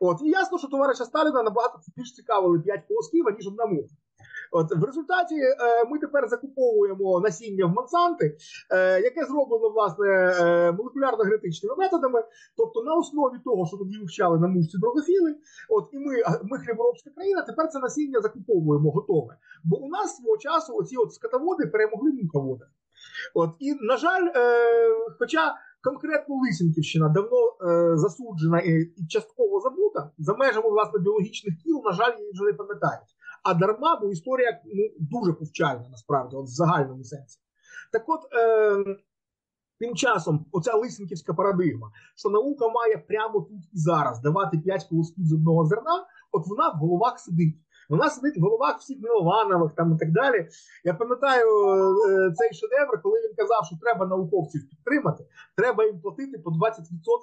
От, 0.00 0.16
і 0.22 0.28
ясно, 0.28 0.58
що 0.58 0.68
товариша 0.68 1.04
Сталіна 1.04 1.42
набагато 1.42 1.78
більш 1.96 2.12
цікавили 2.12 2.60
5 2.60 2.84
колосків, 2.88 3.28
аніж 3.28 3.46
одна 3.46 3.66
муха. 3.66 3.94
От 4.52 4.76
в 4.76 4.84
результаті 4.84 5.34
е, 5.34 5.54
ми 5.90 5.98
тепер 5.98 6.28
закуповуємо 6.28 7.20
насіння 7.20 7.66
в 7.66 7.70
Монсанти, 7.70 8.36
е, 8.70 9.00
яке 9.00 9.24
зроблено 9.24 9.68
власне 9.68 10.06
е, 10.06 10.72
молекулярно-генетичними 10.72 11.76
методами. 11.78 12.24
Тобто, 12.56 12.82
на 12.82 12.94
основі 12.94 13.38
того, 13.44 13.66
що 13.66 13.76
тоді 13.76 13.98
вивчали 13.98 14.38
на 14.38 14.48
мушці 14.48 14.78
дрозофіли, 14.78 15.34
от 15.68 15.88
і 15.92 15.98
ми, 15.98 16.14
ми 16.42 16.58
хліборобська 16.58 17.10
країна, 17.10 17.42
тепер 17.42 17.68
це 17.68 17.78
насіння 17.78 18.20
закуповуємо 18.20 18.90
готове. 18.90 19.36
Бо 19.64 19.76
у 19.76 19.88
нас 19.88 20.16
свого 20.16 20.38
часу 20.38 20.76
оці 20.76 20.96
от 20.96 21.14
скотоводи 21.14 21.66
перемогли 21.66 22.12
муководи. 22.12 22.64
От 23.34 23.50
і 23.58 23.74
на 23.80 23.96
жаль, 23.96 24.26
е, 24.36 24.88
хоча 25.18 25.54
конкретно 25.82 26.34
Лисенківщина 26.34 27.08
давно 27.08 27.56
е, 27.62 27.96
засуджена 27.96 28.60
і, 28.60 28.80
і 28.80 29.06
частково 29.08 29.60
забута 29.60 30.10
за 30.18 30.34
межами 30.34 30.70
власне 30.70 31.00
біологічних 31.00 31.54
тіл, 31.64 31.82
на 31.84 31.92
жаль, 31.92 32.18
її 32.18 32.32
вже 32.32 32.44
не 32.44 32.52
пам'ятають. 32.52 33.10
А 33.42 33.54
дарма, 33.54 34.00
бо 34.02 34.08
історія 34.10 34.60
ну, 34.64 34.82
дуже 35.00 35.32
повчальна, 35.32 35.88
насправді, 35.90 36.36
от 36.36 36.46
в 36.46 36.50
загальному 36.50 37.04
сенсі. 37.04 37.38
Так 37.92 38.04
от, 38.08 38.20
е, 38.32 38.96
тим 39.78 39.96
часом, 39.96 40.46
оця 40.52 40.74
лисенківська 40.74 41.34
парадигма, 41.34 41.90
що 42.16 42.30
наука 42.30 42.68
має 42.68 42.98
прямо 42.98 43.40
тут 43.40 43.64
і 43.72 43.78
зараз 43.78 44.20
давати 44.20 44.58
п'ять 44.58 44.84
колосків 44.84 45.24
з 45.26 45.32
одного 45.32 45.66
зерна, 45.66 46.06
от 46.32 46.46
вона 46.46 46.68
в 46.68 46.76
головах 46.76 47.18
сидить. 47.20 47.56
Вона 47.88 48.10
сидить 48.10 48.38
в 48.38 48.40
головах 48.40 48.78
всіх 48.78 48.98
Мілованових 49.02 49.72
там 49.76 49.94
і 49.94 49.98
так 49.98 50.12
далі. 50.12 50.48
Я 50.84 50.94
пам'ятаю 50.94 51.46
е, 51.46 52.32
цей 52.34 52.52
шедевр, 52.58 53.02
коли 53.02 53.20
він 53.20 53.34
казав, 53.36 53.62
що 53.66 53.76
треба 53.82 54.06
науковців 54.06 54.62
підтримати, 54.70 55.24
треба 55.56 55.84
їм 55.84 56.00
платити 56.00 56.38
по 56.38 56.50
20% 56.50 56.54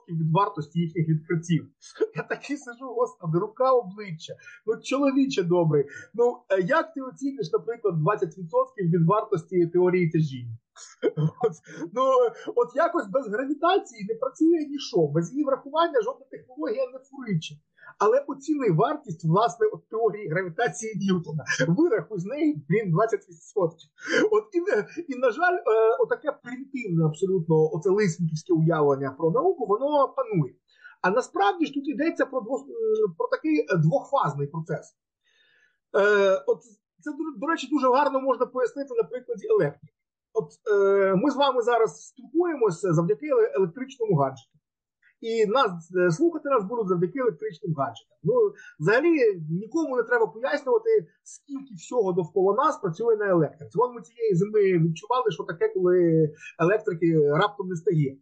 від 0.09 0.31
вартості 0.33 0.79
їхніх 0.79 1.07
відкриттів. 1.09 1.67
Я 2.15 2.23
такий 2.23 2.57
сижу, 2.57 2.85
господи, 2.85 3.39
рука 3.39 3.71
обличчя. 3.71 4.33
Ну, 4.65 4.81
чоловіче 4.81 5.43
добрий. 5.43 5.85
Ну 6.13 6.37
е, 6.49 6.61
як 6.61 6.93
ти 6.93 7.01
оціниш, 7.01 7.51
наприклад, 7.53 7.95
20% 7.95 8.89
від 8.93 9.05
вартості 9.07 9.67
теорії 9.67 10.09
тяжіння? 10.09 10.57
От, 11.43 11.53
ну, 11.93 12.03
от 12.55 12.75
якось 12.75 13.07
без 13.07 13.27
гравітації 13.27 14.05
не 14.09 14.15
працює 14.15 14.65
нічого, 14.69 15.07
без 15.07 15.31
її 15.31 15.43
врахування 15.45 16.01
жодна 16.01 16.25
технологія 16.31 16.85
не 16.93 16.99
фуриче. 16.99 17.55
Але 17.99 18.25
оціни 18.27 18.71
вартість 18.71 19.25
власне 19.25 19.67
от 19.67 19.89
теорії 19.89 20.29
гравітації 20.29 20.93
Ньютона. 20.95 21.43
Вирахуй 21.67 22.19
з 22.19 22.25
неї 22.25 22.65
блін, 22.69 22.95
20%. 22.95 23.69
От 24.31 24.43
і, 24.53 24.59
і 25.13 25.19
на 25.19 25.31
жаль, 25.31 25.55
е, 25.55 25.97
отаке 25.99 26.31
примітивне 26.43 27.05
абсолютно 27.05 27.55
оце 27.73 27.89
лисенківське 27.89 28.53
уявлення 28.53 29.11
про 29.11 29.31
науку, 29.31 29.65
воно 29.65 30.13
панує. 30.17 30.55
А 31.01 31.09
насправді 31.09 31.65
ж 31.65 31.73
тут 31.73 31.87
йдеться 31.87 32.25
про 32.25 32.41
двох, 32.41 32.65
про 33.17 33.27
такий 33.27 33.67
двохфазний 33.77 34.47
процес. 34.47 34.95
Е, 35.97 36.43
От 36.47 36.63
це, 36.99 37.11
до 37.37 37.47
речі, 37.47 37.67
дуже 37.71 37.89
гарно 37.89 38.21
можна 38.21 38.45
пояснити 38.45 38.93
на 38.93 39.03
прикладі 39.03 39.47
електрики. 39.47 39.93
От 40.33 40.49
е, 40.71 41.15
ми 41.15 41.31
з 41.31 41.35
вами 41.35 41.61
зараз 41.61 42.07
спілкуємося 42.07 42.93
завдяки 42.93 43.27
електричному 43.55 44.15
гаджету. 44.15 44.59
І 45.25 45.45
нас 45.45 45.91
е, 45.95 46.11
слухати 46.11 46.49
нас 46.49 46.63
будуть 46.63 46.87
завдяки 46.87 47.19
електричним 47.19 47.73
гаджетам. 47.77 48.17
Ну, 48.23 48.33
взагалі 48.79 49.13
нікому 49.49 49.97
не 49.97 50.03
треба 50.03 50.27
пояснювати, 50.27 50.89
скільки 51.23 51.73
всього 51.75 52.13
довкола 52.13 52.53
нас 52.53 52.77
працює 52.77 53.15
на 53.15 53.27
електриці. 53.29 53.77
Вон 53.77 53.95
ми 53.95 54.01
цієї 54.01 54.35
зими 54.35 54.61
відчували, 54.61 55.31
що 55.31 55.43
таке, 55.43 55.69
коли 55.73 56.29
електрики 56.59 57.29
раптом 57.29 57.67
не 57.67 57.75
стає. 57.75 58.17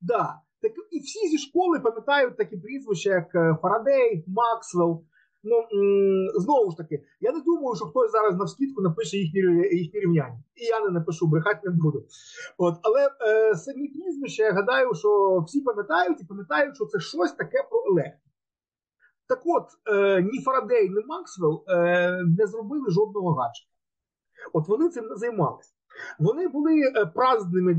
Да. 0.00 0.34
Так, 0.62 0.72
І 0.90 0.98
всі 0.98 1.28
зі 1.28 1.38
школи 1.38 1.80
пам'ятають 1.80 2.36
такі 2.36 2.56
прізвища, 2.56 3.10
як 3.10 3.34
е, 3.34 3.58
Фарадей, 3.62 4.24
Максвелл. 4.26 5.04
Ну 5.44 5.66
знову 6.34 6.70
ж 6.70 6.76
таки, 6.76 7.04
я 7.20 7.32
не 7.32 7.40
думаю, 7.40 7.76
що 7.76 7.84
хтось 7.84 8.12
зараз 8.12 8.36
на 8.36 8.44
вскидку 8.44 8.82
напише 8.82 9.16
їхні 9.16 9.40
їхні 9.72 10.00
рівняння. 10.00 10.42
І 10.54 10.64
я 10.64 10.80
не 10.80 10.90
напишу, 10.90 11.26
брехати 11.26 11.60
не 11.64 11.70
буду. 11.70 12.06
От, 12.58 12.74
Але 12.82 13.08
е, 13.26 13.54
самі 13.54 13.88
прізвища, 13.88 14.42
я 14.42 14.52
гадаю, 14.52 14.94
що 14.94 15.38
всі 15.46 15.60
пам'ятають 15.60 16.20
і 16.20 16.24
пам'ятають, 16.24 16.74
що 16.76 16.86
це 16.86 17.00
щось 17.00 17.32
таке 17.32 17.66
про 17.70 17.84
електрику. 17.86 18.18
Так 19.28 19.42
от, 19.44 19.96
е, 19.96 20.22
ні 20.22 20.42
Фарадей, 20.44 20.90
ні 20.90 21.04
Максвелл 21.06 21.64
е, 21.68 22.18
не 22.38 22.46
зробили 22.46 22.90
жодного 22.90 23.34
гаджета. 23.34 23.70
От 24.52 24.68
вони 24.68 24.88
цим 24.88 25.06
не 25.06 25.16
займалися. 25.16 25.71
Вони 26.18 26.48
були 26.48 26.80
е, 26.80 27.06
праздними, 27.06 27.74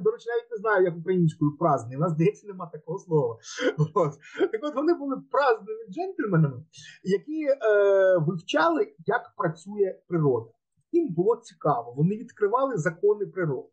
до 0.00 0.10
речі, 0.10 0.28
навіть 0.28 0.50
не 0.50 0.56
знаю, 0.56 0.84
як 0.84 0.96
українською 0.96 1.56
праздні, 1.56 1.96
у 1.96 2.00
нас 2.00 2.12
здається, 2.12 2.46
нема 2.46 2.66
такого 2.66 2.98
слова. 2.98 3.38
От. 3.94 4.12
Так 4.52 4.60
от 4.62 4.74
вони 4.74 4.94
були 4.94 5.16
праздними 5.30 5.80
джентльменами, 5.90 6.64
які 7.02 7.44
е, 7.44 7.56
вивчали, 8.18 8.94
як 9.06 9.32
працює 9.36 9.98
природа. 10.08 10.50
Їм 10.92 11.14
було 11.14 11.36
цікаво, 11.36 11.94
вони 11.96 12.16
відкривали 12.16 12.76
закони 12.76 13.26
природи. 13.26 13.68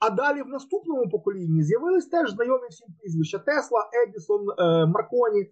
А 0.00 0.10
далі 0.10 0.42
в 0.42 0.48
наступному 0.48 1.08
поколінні 1.08 1.62
з'явились 1.62 2.06
теж 2.06 2.30
знайомі 2.30 2.68
всім 2.70 2.88
прізвища 3.00 3.38
Тесла, 3.38 3.90
Едісон, 4.06 4.46
е, 4.50 4.86
Марконі. 4.86 5.50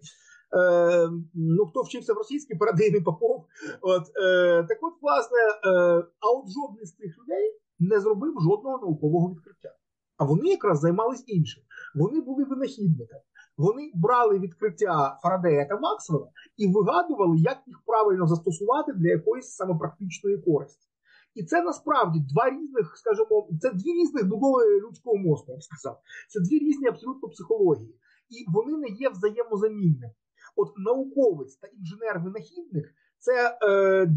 Е, 0.53 1.09
ну, 1.33 1.65
хто 1.65 1.81
вчився 1.81 2.13
в 2.13 2.17
російській 2.17 2.55
парадигмі 2.55 3.01
Попов. 3.01 3.45
От, 3.81 4.03
е, 4.03 4.63
Так 4.63 4.77
от, 4.81 4.93
власне, 5.01 5.37
е, 5.37 5.71
а 6.19 6.29
от 6.31 6.45
жодний 6.49 6.85
з 6.85 6.91
тих 6.91 7.17
людей 7.19 7.59
не 7.79 7.99
зробив 7.99 8.33
жодного 8.41 8.77
наукового 8.77 9.33
відкриття. 9.33 9.75
А 10.17 10.25
вони 10.25 10.49
якраз 10.49 10.79
займались 10.79 11.23
іншим. 11.27 11.63
Вони 11.95 12.21
були 12.21 12.43
винахідниками. 12.43 13.21
Вони 13.57 13.91
брали 13.95 14.39
відкриття 14.39 15.19
Фарадея 15.23 15.65
та 15.65 15.79
Максвелла 15.79 16.29
і 16.57 16.67
вигадували, 16.67 17.37
як 17.37 17.57
їх 17.67 17.81
правильно 17.85 18.27
застосувати 18.27 18.93
для 18.93 19.09
якоїсь 19.09 19.55
саме 19.55 19.77
практичної 19.79 20.37
користі. 20.37 20.87
І 21.35 21.43
це 21.43 21.61
насправді 21.61 22.19
два 22.19 22.49
різних, 22.49 22.97
скажімо, 22.97 23.49
це 23.61 23.69
дві 23.69 23.93
різних 24.01 24.27
будови 24.27 24.79
людського 24.79 25.17
мозку, 25.17 25.51
я 25.51 25.57
б 25.57 25.63
сказав. 25.63 26.01
Це 26.29 26.39
дві 26.39 26.59
різні 26.59 26.87
абсолютно 26.87 27.29
психології. 27.29 27.95
І 28.29 28.51
вони 28.51 28.77
не 28.77 28.87
є 28.87 29.09
взаємозамінними. 29.09 30.13
От 30.57 30.77
науковець 30.77 31.55
та 31.55 31.67
інженер-винахідник 31.67 32.85
це 33.17 33.57
е, 33.63 34.11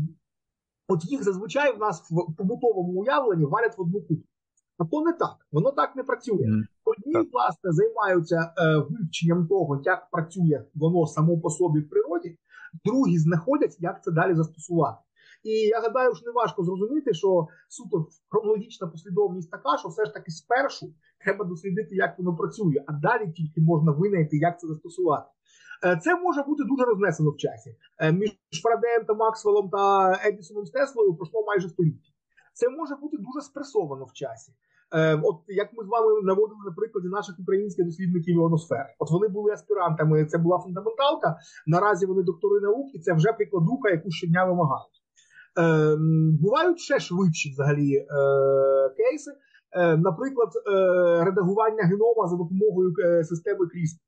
от 0.88 1.04
їх 1.04 1.24
зазвичай 1.24 1.76
в 1.76 1.78
нас 1.78 2.10
в 2.10 2.36
побутовому 2.36 3.00
уявленні 3.00 3.44
валять 3.44 3.78
в 3.78 3.80
одну 3.80 4.00
купу. 4.00 4.22
А 4.78 4.84
то 4.84 5.02
не 5.02 5.12
так, 5.12 5.36
воно 5.52 5.70
так 5.70 5.96
не 5.96 6.02
працює. 6.02 6.46
Одні, 6.84 7.28
власне, 7.32 7.72
займаються 7.72 8.54
е, 8.58 8.76
вивченням 8.90 9.46
того, 9.46 9.82
як 9.84 10.10
працює 10.10 10.64
воно 10.74 11.06
само 11.06 11.40
по 11.40 11.50
собі 11.50 11.80
в 11.80 11.90
природі, 11.90 12.38
другі 12.84 13.18
знаходять, 13.18 13.76
як 13.78 14.04
це 14.04 14.10
далі 14.10 14.34
застосувати. 14.34 14.98
І 15.44 15.50
я 15.50 15.80
гадаю, 15.80 16.14
що 16.14 16.26
не 16.26 16.32
важко 16.32 16.64
зрозуміти, 16.64 17.14
що 17.14 17.46
суто 17.68 18.06
хронологічна 18.28 18.86
послідовність 18.86 19.50
така, 19.50 19.78
що 19.78 19.88
все 19.88 20.04
ж 20.04 20.12
таки 20.12 20.30
спершу 20.30 20.94
треба 21.24 21.44
дослідити, 21.44 21.96
як 21.96 22.18
воно 22.18 22.36
працює, 22.36 22.84
а 22.86 22.92
далі 22.92 23.32
тільки 23.32 23.60
можна 23.60 23.92
винайти, 23.92 24.36
як 24.36 24.60
це 24.60 24.66
застосувати. 24.66 25.26
Е, 25.84 25.96
це 26.02 26.16
може 26.16 26.42
бути 26.42 26.62
дуже 26.64 26.84
рознесено 26.84 27.30
в 27.30 27.36
часі. 27.36 27.76
Е, 27.98 28.12
між 28.12 28.30
Фарадеєм 28.62 29.04
та 29.04 29.14
Максвеллом 29.14 29.70
та 29.70 30.12
Едісоном 30.24 30.64
Теслою 30.64 31.14
пройшло 31.14 31.44
майже 31.46 31.68
століття. 31.68 32.10
Це 32.54 32.68
може 32.68 32.94
бути 32.94 33.16
дуже 33.16 33.40
спресовано 33.40 34.04
в 34.04 34.12
часі. 34.12 34.52
Е, 34.94 35.20
от 35.24 35.36
як 35.48 35.68
ми 35.72 35.84
з 35.84 35.88
вами 35.88 36.22
наводили 36.22 36.60
на 36.66 36.72
прикладі 36.72 37.08
наших 37.08 37.34
українських 37.40 37.86
дослідників 37.86 38.34
іоносфери. 38.34 38.94
От 38.98 39.10
вони 39.10 39.28
були 39.28 39.52
аспірантами, 39.52 40.24
це 40.24 40.38
була 40.38 40.58
фундаменталка. 40.58 41.36
Наразі 41.66 42.06
вони 42.06 42.22
доктори 42.22 42.60
наук, 42.60 42.94
і 42.94 42.98
це 42.98 43.12
вже 43.12 43.32
прикладуха, 43.32 43.90
яку 43.90 44.10
щодня 44.10 44.44
вимагають. 44.44 45.00
Е, 45.58 45.96
Бувають 46.40 46.80
ще 46.80 47.00
швидші 47.00 47.50
взагалі 47.50 47.94
е, 47.94 48.06
кейси. 48.96 49.30
Е, 49.72 49.96
Наприклад, 49.96 50.48
редагування 51.26 51.82
генома 51.82 52.26
за 52.26 52.36
допомогою 52.36 52.94
системи 53.24 53.64
CRISPR. 53.64 54.00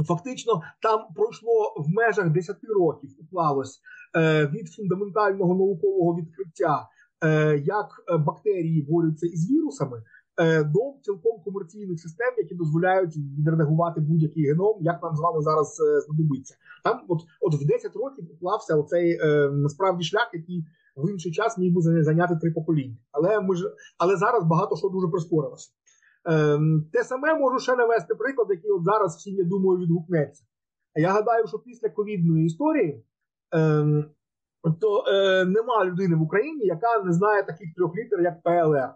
Е, 0.00 0.04
Фактично, 0.04 0.62
там 0.82 1.00
пройшло 1.14 1.74
в 1.76 1.88
межах 1.88 2.30
10 2.30 2.56
років 2.76 3.10
уклалось 3.18 3.80
е, 4.16 4.46
від 4.46 4.68
фундаментального 4.68 5.54
наукового 5.54 6.20
відкриття, 6.20 6.88
е, 7.24 7.58
як 7.58 7.86
бактерії 8.26 8.86
борються 8.90 9.26
із 9.26 9.50
вірусами, 9.50 10.02
е, 10.40 10.64
до 10.64 10.80
цілком 11.02 11.42
комерційних 11.44 12.00
систем, 12.00 12.34
які 12.36 12.54
дозволяють 12.54 13.16
відредагувати 13.16 14.00
будь-який 14.00 14.46
геном, 14.46 14.76
як 14.80 15.02
нам 15.02 15.16
з 15.16 15.20
вами 15.20 15.42
зараз 15.42 15.80
е, 15.80 16.00
знадобиться. 16.00 16.54
Там, 16.84 17.00
от 17.08 17.20
от 17.40 17.54
в 17.54 17.66
10 17.66 17.96
років 17.96 18.24
уклався 18.34 18.76
оцей 18.76 19.18
е, 19.22 19.50
насправді 19.50 20.04
шлях, 20.04 20.30
який 20.32 20.64
в 20.96 21.10
інший 21.10 21.32
час 21.32 21.58
міг 21.58 21.74
би 21.74 22.02
зайняти 22.02 22.36
три 22.36 22.50
покоління. 22.50 22.96
Але 23.12 23.40
ми 23.40 23.56
ж 23.56 23.64
але 23.98 24.16
зараз 24.16 24.44
багато 24.44 24.76
що 24.76 24.88
дуже 24.88 25.08
прискорилося. 25.08 25.70
Ем, 26.24 26.84
те 26.92 27.04
саме 27.04 27.34
можу 27.34 27.58
ще 27.58 27.76
навести 27.76 28.14
приклад, 28.14 28.48
який 28.50 28.70
от 28.70 28.84
зараз 28.84 29.16
всім, 29.16 29.36
я 29.36 29.44
думаю, 29.44 29.78
відгукнеться. 29.78 30.44
Я 30.94 31.10
гадаю, 31.10 31.46
що 31.46 31.58
після 31.58 31.88
ковідної 31.88 32.46
історії 32.46 33.04
ем, 33.52 34.04
то 34.80 35.04
е, 35.06 35.44
нема 35.44 35.84
людини 35.84 36.16
в 36.16 36.22
Україні, 36.22 36.66
яка 36.66 37.02
не 37.04 37.12
знає 37.12 37.42
таких 37.42 37.74
трьох 37.74 37.96
літер, 37.96 38.20
як 38.20 38.42
ПЛР, 38.42 38.90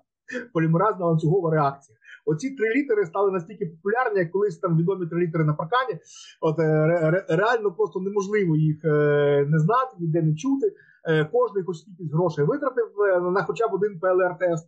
полімеразна 0.53 1.07
ланцюгова 1.07 1.51
реакція. 1.51 1.99
Оці 2.27 2.51
три 2.51 2.75
літери 2.75 3.07
стали 3.07 3.31
настільки 3.31 3.67
популярні, 3.67 4.19
як 4.19 4.31
колись 4.31 4.59
там 4.59 4.77
відомі 4.77 5.07
три 5.07 5.21
літери 5.21 5.45
на 5.45 5.55
паркані. 5.55 5.99
От 6.41 6.59
е, 6.59 6.87
ре, 7.11 7.27
реально 7.29 7.73
просто 7.73 8.01
неможливо 8.01 8.57
їх 8.57 8.85
е, 8.85 9.47
не 9.49 9.59
знати, 9.59 9.97
ніде 9.99 10.23
не 10.23 10.35
чути. 10.35 10.75
Е, 11.05 11.25
Кожний 11.25 11.65
хоч 11.65 11.77
скільки 11.77 12.05
грошей 12.15 12.45
витратив 12.45 13.01
е, 13.01 13.21
на 13.21 13.43
хоча 13.45 13.69
б 13.69 13.75
один 13.75 14.01
ПЛР-тест. 14.01 14.67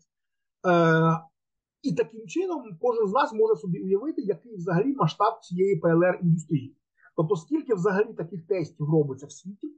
Е, 0.67 1.34
і 1.85 1.95
таким 1.95 2.27
чином 2.27 2.63
кожен 2.81 3.09
з 3.09 3.13
нас 3.13 3.33
може 3.33 3.55
собі 3.57 3.83
уявити, 3.83 4.23
який 4.23 4.57
взагалі 4.57 4.95
масштаб 4.95 5.41
цієї 5.41 5.77
ПЛР 5.77 6.19
індустрії. 6.23 6.77
Тобто, 7.17 7.37
скільки 7.37 7.75
взагалі 7.75 8.13
таких 8.13 8.47
тестів 8.47 8.87
робиться 8.91 9.27
в 9.27 9.33
світі, 9.33 9.69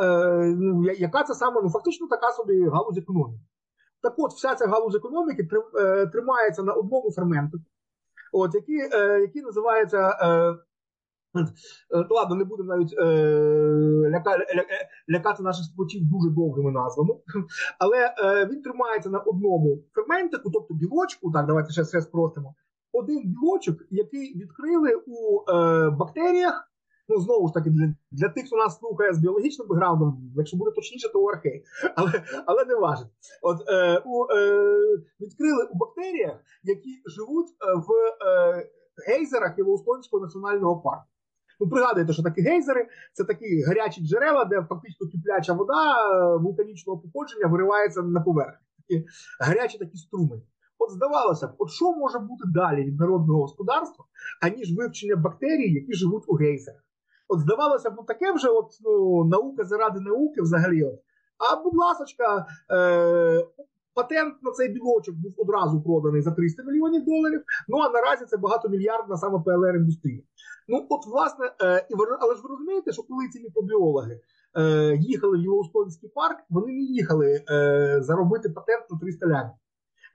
е, 0.00 0.54
ну, 0.58 0.90
яка 0.92 1.22
це 1.22 1.34
саме 1.34 1.60
ну, 1.62 1.70
фактично 1.70 2.06
така 2.08 2.30
собі 2.30 2.64
галузь 2.64 2.98
економіки. 2.98 3.44
Так 4.02 4.14
от, 4.18 4.32
вся 4.32 4.54
ця 4.54 4.66
галузь 4.66 4.94
економіки 4.94 5.48
е, 5.78 6.06
тримається 6.06 6.62
на 6.62 6.72
одному 6.72 7.12
ферменту, 7.12 7.58
от, 8.32 8.54
який 8.54 8.80
е, 8.92 9.20
який 9.20 9.42
називається 9.42 10.08
е, 10.08 10.56
Е, 11.34 12.06
ладно, 12.10 12.36
не 12.36 12.44
будемо 12.44 12.68
навіть 12.68 12.94
е, 12.98 13.04
ляка, 14.10 14.38
ля, 14.38 14.64
лякати 15.10 15.42
наших 15.42 15.64
слухачів 15.64 16.02
дуже 16.04 16.30
довгими 16.30 16.70
назвами, 16.70 17.14
але 17.78 18.14
е, 18.18 18.46
він 18.46 18.62
тримається 18.62 19.10
на 19.10 19.18
одному 19.18 19.78
ферментику, 19.94 20.50
тобто 20.50 20.74
білочку. 20.74 21.32
Так, 21.32 21.46
давайте 21.46 21.72
ще 21.72 21.82
все 21.82 22.00
спростимо. 22.00 22.54
Один 22.92 23.22
білочок, 23.24 23.76
який 23.90 24.36
відкрили 24.38 24.94
у 25.06 25.50
е, 25.50 25.90
бактеріях. 25.90 26.66
Ну, 27.08 27.20
знову 27.20 27.48
ж 27.48 27.54
таки, 27.54 27.70
для 27.70 27.94
для 28.10 28.28
тих, 28.28 28.46
хто 28.46 28.56
нас 28.56 28.78
слухає 28.78 29.12
з 29.14 29.18
біологічним 29.18 29.68
бекграундом, 29.68 30.32
якщо 30.36 30.56
буде 30.56 30.70
точніше, 30.70 31.12
то 31.12 31.24
архей, 31.24 31.64
але 31.96 32.12
але 32.46 32.64
не 32.64 32.74
важить. 32.74 33.08
От 33.42 33.68
е, 33.68 34.02
у, 34.06 34.24
е, 34.24 34.76
відкрили 35.20 35.68
у 35.72 35.78
бактеріях, 35.78 36.40
які 36.62 37.02
живуть 37.06 37.48
е, 37.48 37.74
в 37.74 37.88
е, 38.26 38.70
гейзерах 39.06 39.58
Єлоустонського 39.58 40.22
національного 40.22 40.80
парку. 40.80 41.04
Ну, 41.60 41.68
пригадуєте, 41.68 42.12
що 42.12 42.22
такі 42.22 42.42
гейзери 42.42 42.88
це 43.12 43.24
такі 43.24 43.62
гарячі 43.62 44.00
джерела, 44.00 44.44
де 44.44 44.66
фактично 44.68 45.08
кипляча 45.08 45.52
вода 45.52 45.74
е, 45.74 46.36
вулканічного 46.36 46.98
походження 46.98 47.46
виривається 47.46 48.02
на 48.02 48.20
поверхню. 48.20 48.66
Такі 48.88 49.06
гарячі 49.40 49.78
такі 49.78 49.96
струми. 49.96 50.42
От 50.78 50.90
здавалося 50.90 51.46
б, 51.46 51.50
от 51.58 51.70
що 51.70 51.92
може 51.92 52.18
бути 52.18 52.44
далі 52.54 52.84
від 52.84 53.00
народного 53.00 53.40
господарства, 53.40 54.04
аніж 54.42 54.76
вивчення 54.76 55.16
бактерій, 55.16 55.72
які 55.72 55.92
живуть 55.92 56.24
у 56.26 56.34
гейзерах. 56.34 56.80
От 57.28 57.40
здавалося 57.40 57.90
б, 57.90 57.94
ну 57.96 58.04
таке 58.04 58.32
вже 58.32 58.48
от, 58.48 58.66
ну, 58.84 59.24
наука 59.24 59.64
заради 59.64 60.00
науки 60.00 60.42
взагалі. 60.42 60.84
От. 60.84 61.00
А 61.38 61.62
будь 61.62 61.76
ласочка, 61.76 62.46
е, 62.70 63.46
Патент 63.94 64.34
на 64.42 64.50
цей 64.50 64.68
білочок 64.68 65.14
був 65.14 65.34
одразу 65.36 65.82
проданий 65.82 66.22
за 66.22 66.30
300 66.30 66.62
мільйонів 66.62 67.04
доларів. 67.04 67.42
Ну 67.68 67.78
а 67.78 67.90
наразі 67.90 68.24
це 68.24 68.36
багатомільярдна 68.36 69.16
саме 69.16 69.38
ПЛР 69.44 69.76
індустрія. 69.76 70.22
Ну 70.68 70.86
от 70.90 71.06
власне, 71.06 71.46
е, 71.46 71.86
але 72.20 72.34
ж 72.34 72.42
ви 72.42 72.48
розумієте, 72.48 72.92
що 72.92 73.02
коли 73.02 73.28
ці 73.28 73.40
мікробіологи 73.40 74.20
е, 74.58 74.96
їхали 74.96 75.38
в 75.38 75.40
Єлоустонський 75.40 76.08
парк, 76.08 76.38
вони 76.50 76.72
не 76.72 76.82
їхали 76.82 77.44
е, 77.50 77.98
заробити 78.02 78.48
патент 78.48 78.84
на 78.90 78.98
300 78.98 79.26
лямів. 79.26 79.52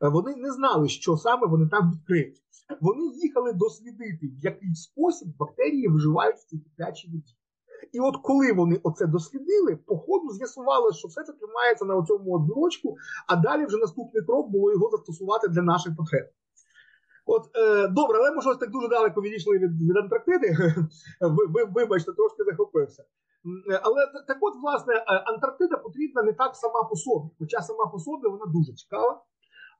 Вони 0.01 0.35
не 0.35 0.51
знали, 0.51 0.87
що 0.87 1.17
саме 1.17 1.47
вони 1.47 1.67
там 1.67 1.91
відкриють. 1.91 2.37
Вони 2.81 3.05
їхали 3.23 3.53
дослідити, 3.53 4.27
в 4.27 4.39
який 4.39 4.75
спосіб 4.75 5.27
бактерії 5.39 5.87
виживають 5.87 6.35
в 6.35 6.45
цій 6.45 6.57
киплячій 6.57 7.07
воді. 7.07 7.33
І 7.91 7.99
от 7.99 8.17
коли 8.23 8.53
вони 8.53 8.79
оце 8.83 9.05
дослідили, 9.05 9.75
по 9.75 9.97
ходу 9.97 10.29
з'ясували, 10.29 10.93
що 10.93 11.07
все 11.07 11.23
це 11.23 11.33
тримається 11.33 11.85
на 11.85 12.05
цьому 12.05 12.39
білочку, 12.39 12.95
а 13.27 13.35
далі 13.35 13.65
вже 13.65 13.77
наступний 13.77 14.23
крок 14.23 14.49
було 14.49 14.71
його 14.71 14.89
застосувати 14.89 15.47
для 15.47 15.61
наших 15.61 15.95
потреб. 15.97 16.25
От 17.25 17.43
е, 17.55 17.87
добре, 17.87 18.19
але 18.19 18.31
ми 18.31 18.41
щось 18.41 18.57
так 18.57 18.71
дуже 18.71 18.87
далеко 18.87 19.21
відійшли 19.21 19.57
від 19.57 19.81
від 19.81 19.97
Антарктиди. 19.97 20.57
Ви, 21.21 21.45
ви 21.45 21.63
вибачте, 21.63 22.13
трошки 22.13 22.43
захопився. 22.43 23.03
Але 23.83 24.01
так, 24.27 24.37
от, 24.41 24.53
власне, 24.63 24.93
е, 24.93 25.03
Антарктида 25.07 25.77
потрібна 25.77 26.23
не 26.23 26.33
так 26.33 26.55
сама 26.55 26.83
по 26.83 26.95
собі, 26.95 27.29
хоча 27.39 27.61
сама 27.61 27.85
по 27.85 27.99
собі 27.99 28.27
вона 28.27 28.45
дуже 28.45 28.73
цікава. 28.73 29.21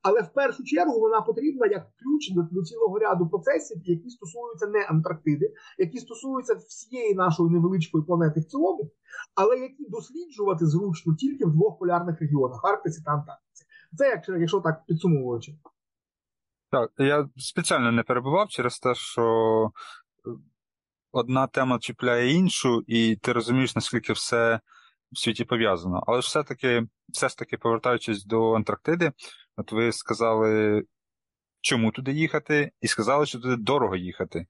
Але 0.07 0.21
в 0.21 0.33
першу 0.33 0.63
чергу 0.63 0.99
вона 0.99 1.21
потрібна 1.21 1.67
як 1.67 1.83
ключ 1.83 2.31
до, 2.31 2.41
до 2.51 2.63
цілого 2.63 2.99
ряду 2.99 3.29
процесів, 3.29 3.81
які 3.85 4.09
стосуються 4.09 4.67
не 4.67 4.85
Антарктиди, 4.85 5.53
які 5.77 5.99
стосуються 5.99 6.53
всієї 6.53 7.15
нашої 7.15 7.49
невеличкої 7.49 8.03
планети 8.03 8.39
в 8.39 8.45
цілому, 8.45 8.91
але 9.35 9.59
які 9.59 9.89
досліджувати 9.89 10.65
зручно 10.65 11.15
тільки 11.15 11.45
в 11.45 11.51
двох 11.51 11.79
полярних 11.79 12.21
регіонах 12.21 12.65
Арктиці 12.65 13.03
та 13.05 13.11
Антарктиці. 13.11 13.65
Це 13.97 14.07
якщо, 14.07 14.37
якщо 14.37 14.59
так 14.59 14.85
підсумовуючи. 14.87 15.55
Так, 16.71 16.91
я 16.97 17.29
спеціально 17.37 17.91
не 17.91 18.03
перебував 18.03 18.49
через 18.49 18.79
те, 18.79 18.95
що 18.95 19.23
е, 20.27 20.29
одна 21.11 21.47
тема 21.47 21.79
чіпляє 21.79 22.33
іншу, 22.33 22.83
і 22.87 23.15
ти 23.15 23.33
розумієш, 23.33 23.75
наскільки 23.75 24.13
все 24.13 24.59
в 25.11 25.19
світі 25.19 25.43
пов'язано. 25.43 26.03
Але 26.07 26.21
ж 26.21 26.27
все-таки, 26.27 26.87
все 27.09 27.29
ж 27.29 27.37
таки, 27.37 27.57
повертаючись 27.57 28.25
до 28.25 28.53
Антарктиди, 28.53 29.11
от 29.57 29.71
ви 29.71 29.91
сказали, 29.91 30.83
чому 31.61 31.91
туди 31.91 32.11
їхати, 32.11 32.71
і 32.81 32.87
сказали, 32.87 33.25
що 33.25 33.39
туди 33.39 33.55
дорого 33.55 33.95
їхати. 33.95 34.45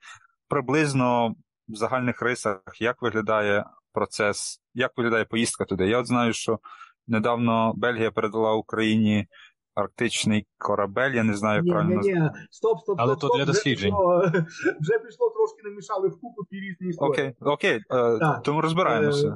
Приблизно 0.48 1.36
в 1.68 1.76
загальних 1.76 2.22
рисах, 2.22 2.62
як 2.80 3.02
виглядає 3.02 3.66
процес, 3.94 4.62
як 4.74 4.92
виглядає 4.98 5.26
поїздка 5.26 5.66
туди. 5.66 5.88
Я 5.88 6.00
от 6.00 6.08
знаю, 6.08 6.34
що 6.34 6.60
недавно 7.08 7.74
Бельгія 7.76 8.12
передала 8.12 8.54
Україні 8.54 9.28
арктичний 9.76 10.48
корабель, 10.58 11.12
я 11.12 11.24
не 11.24 11.34
знаю, 11.34 11.64
як 11.66 11.74
правильно. 11.74 12.02
Ні, 12.02 12.14
ні, 12.14 12.30
стоп, 12.50 12.80
стоп, 12.80 12.96
Але 13.00 13.12
стоп, 13.12 13.22
то 13.22 13.28
стоп, 13.28 13.38
для 13.38 13.46
досліджень. 13.46 13.94
Вже 13.94 14.32
пішло, 14.32 14.42
вже 14.80 15.00
пішло 15.00 15.30
трошки 15.30 15.62
намішали 15.64 16.08
в 16.08 16.20
купу 16.22 16.46
ті 16.50 16.56
різні 16.56 16.88
історії. 16.90 17.12
Окей, 17.12 17.34
окей, 17.40 17.78
е, 17.78 18.20
Так. 18.20 18.44
тому 18.44 18.62
розбираємося. 18.62 19.36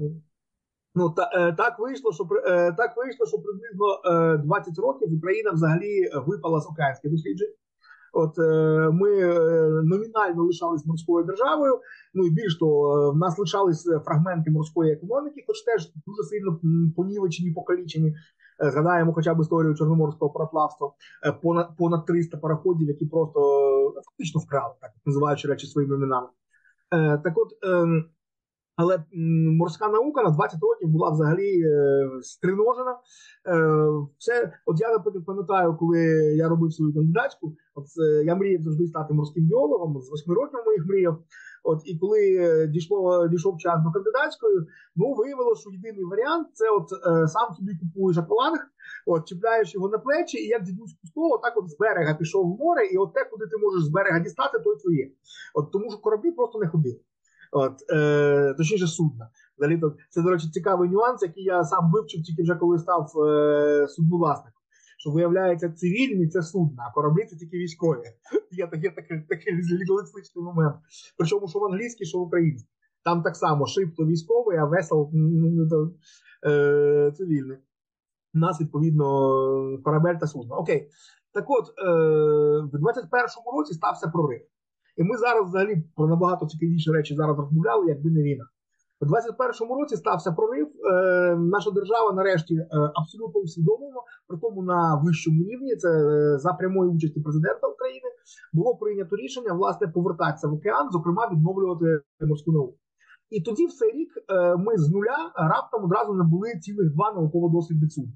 Е, 0.89 0.99
Ну 0.99 1.09
та 1.09 1.29
е, 1.33 1.53
так 1.53 1.79
вийшло, 1.79 2.11
що 2.11 2.27
е, 2.45 2.71
так 2.71 2.97
вийшло, 2.97 3.25
що 3.25 3.37
приблизно 3.37 4.01
е, 4.05 4.37
20 4.37 4.79
років 4.79 5.13
Україна 5.17 5.51
взагалі 5.51 6.09
випала 6.27 6.59
з 6.59 6.67
океанських 6.67 7.11
досліджень. 7.11 7.53
От 8.13 8.39
е, 8.39 8.89
ми 8.93 9.19
е, 9.19 9.39
номінально 9.83 10.43
лишались 10.43 10.85
морською 10.85 11.25
державою. 11.25 11.79
Ну 12.13 12.25
і 12.27 12.29
більш 12.29 12.57
того, 12.57 13.07
е, 13.07 13.11
в 13.11 13.17
нас 13.17 13.39
лишались 13.39 13.89
фрагменти 14.05 14.51
морської 14.51 14.93
економіки, 14.93 15.43
хоч 15.47 15.61
теж 15.61 15.91
дуже 16.07 16.23
сильно 16.29 16.59
понівечені, 16.95 17.51
покалічені. 17.51 18.15
Е, 18.63 18.71
Згадаємо 18.71 19.13
хоча 19.13 19.33
б 19.33 19.41
історію 19.41 19.75
чорноморського 19.75 20.31
пароплавства. 20.31 20.91
Е, 21.25 21.31
Понад 21.31 21.77
понад 21.77 22.05
300 22.05 22.37
пароходів, 22.37 22.87
які 22.87 23.05
просто 23.05 23.39
е, 23.97 24.01
фактично 24.05 24.41
вкрали, 24.41 24.73
так 24.81 24.91
називаючи 25.05 25.47
речі 25.47 25.67
своїми 25.67 25.95
іменами. 25.95 26.27
Е, 26.93 27.17
Так 27.23 27.33
от. 27.37 27.49
ем, 27.63 28.05
але 28.79 29.03
морська 29.59 29.87
наука 29.87 30.23
на 30.23 30.29
20 30.29 30.59
років 30.61 30.89
була 30.89 31.09
взагалі 31.09 31.61
е, 31.61 32.09
стриножена. 32.21 32.91
Е, 32.91 32.97
все, 34.17 34.53
от 34.65 34.81
я 34.81 34.91
наприклад, 34.91 35.25
пам'ятаю, 35.25 35.77
коли 35.79 35.99
я 36.35 36.49
робив 36.49 36.73
свою 36.73 36.93
кандидатську, 36.93 37.55
от 37.75 37.85
е, 38.03 38.23
я 38.25 38.35
мріяв 38.35 38.61
завжди 38.61 38.87
стати 38.87 39.13
морським 39.13 39.43
біологом, 39.43 40.01
з 40.01 40.13
8 40.13 40.33
років 40.33 40.59
моїх 40.65 40.85
мріяв. 40.85 41.17
От 41.63 41.79
і 41.85 41.97
коли 41.97 42.19
дійшло 42.73 43.27
дійшов 43.27 43.57
час 43.57 43.83
до 43.83 43.91
кандидатської, 43.91 44.57
ну 44.95 45.13
виявилося, 45.13 45.61
що 45.61 45.71
єдиний 45.71 46.05
варіант 46.05 46.47
це 46.53 46.65
от 46.69 46.87
е, 46.93 47.27
сам 47.27 47.55
собі 47.55 47.71
купуєш 47.81 48.17
акваланг, 48.17 48.59
от 49.05 49.27
чіпляєш 49.27 49.75
його 49.75 49.89
на 49.89 49.97
плечі, 49.97 50.37
і 50.37 50.47
як 50.47 50.63
дідусь 50.63 50.95
Кустова, 51.01 51.37
так 51.37 51.57
от 51.57 51.69
з 51.69 51.77
берега 51.77 52.13
пішов 52.13 52.43
в 52.45 52.59
море, 52.59 52.85
і 52.85 52.97
от 52.97 53.13
те, 53.13 53.25
куди 53.31 53.45
ти 53.45 53.57
можеш 53.57 53.83
з 53.83 53.89
берега 53.89 54.19
дістати, 54.19 54.59
то 54.59 54.73
й 54.73 54.77
твоє. 54.77 55.11
От 55.53 55.71
тому 55.71 55.91
що 55.91 55.99
кораблі 55.99 56.31
просто 56.31 56.59
не 56.59 56.67
ходили. 56.67 56.99
От, 57.51 57.73
е, 57.93 58.53
точніше, 58.57 58.87
судна. 58.87 59.29
Взагалі, 59.57 59.81
це, 60.09 60.21
до 60.21 60.29
речі, 60.29 60.49
цікавий 60.49 60.89
нюанс, 60.89 61.21
який 61.21 61.43
я 61.43 61.63
сам 61.63 61.91
вивчив 61.91 62.23
тільки 62.23 62.43
вже 62.43 62.55
коли 62.55 62.79
став 62.79 63.11
е, 63.27 63.87
судновласником. 63.87 64.53
Що 64.97 65.11
виявляється, 65.11 65.69
цивільні 65.69 66.27
це 66.27 66.41
судна, 66.41 66.83
а 66.89 66.93
кораблі 66.93 67.25
це 67.25 67.35
тільки 67.35 67.57
військові. 67.57 68.03
Є 68.51 68.67
такий 68.67 68.89
такий, 68.89 69.21
такий 69.29 69.53
момент. 70.35 70.75
Причому 71.17 71.47
що 71.47 71.59
в 71.59 71.65
англійській, 71.65 72.05
що 72.05 72.17
в 72.17 72.21
українській. 72.21 72.69
Там 73.03 73.23
так 73.23 73.35
само 73.35 73.65
шип 73.65 73.95
то 73.95 74.05
військовий, 74.05 74.57
а 74.57 74.65
весел 74.65 75.11
е, 76.45 77.11
цивільний. 77.17 77.57
У 78.33 78.37
нас, 78.37 78.61
відповідно, 78.61 79.05
корабель 79.83 80.15
та 80.19 80.27
судно. 80.27 80.55
Окей. 80.55 80.89
Так 81.33 81.45
от, 81.49 81.69
е, 81.69 81.91
в 82.61 82.75
21-му 82.75 83.51
році 83.57 83.73
стався 83.73 84.07
прорив. 84.07 84.41
І 84.99 85.03
ми 85.03 85.17
зараз 85.17 85.47
взагалі 85.47 85.83
про 85.95 86.07
набагато 86.07 86.45
цікавіші 86.45 86.91
речі 86.91 87.15
зараз 87.15 87.37
розмовляли, 87.37 87.87
якби 87.87 88.09
не 88.11 88.23
війна. 88.23 88.45
У 89.01 89.05
21-му 89.05 89.75
році 89.75 89.95
стався 89.95 90.31
прорив. 90.31 90.67
Е, 90.67 91.35
наша 91.35 91.71
держава 91.71 92.13
нарешті 92.13 92.55
е, 92.55 92.67
абсолютно 92.95 93.41
усвідомлено, 93.41 93.99
при 94.27 94.37
тому 94.37 94.63
на 94.63 95.01
вищому 95.05 95.43
рівні, 95.43 95.75
це 95.75 95.89
е, 95.89 96.37
за 96.39 96.53
прямої 96.53 96.89
участі 96.91 97.19
президента 97.21 97.67
України, 97.67 98.09
було 98.53 98.75
прийнято 98.75 99.15
рішення 99.15 99.53
власне 99.53 99.87
повертатися 99.87 100.47
в 100.47 100.53
океан, 100.53 100.91
зокрема 100.91 101.29
відновлювати 101.31 102.01
морську 102.21 102.51
науку. 102.51 102.77
І 103.29 103.41
тоді, 103.41 103.65
в 103.65 103.71
цей 103.71 103.91
рік, 103.91 104.09
е, 104.29 104.55
ми 104.55 104.77
з 104.77 104.89
нуля 104.89 105.31
раптом 105.35 105.83
одразу 105.83 106.13
набули 106.13 106.49
цілих 106.61 106.93
два 106.93 107.13
науково-дослідних 107.13 107.91
судна. 107.91 108.13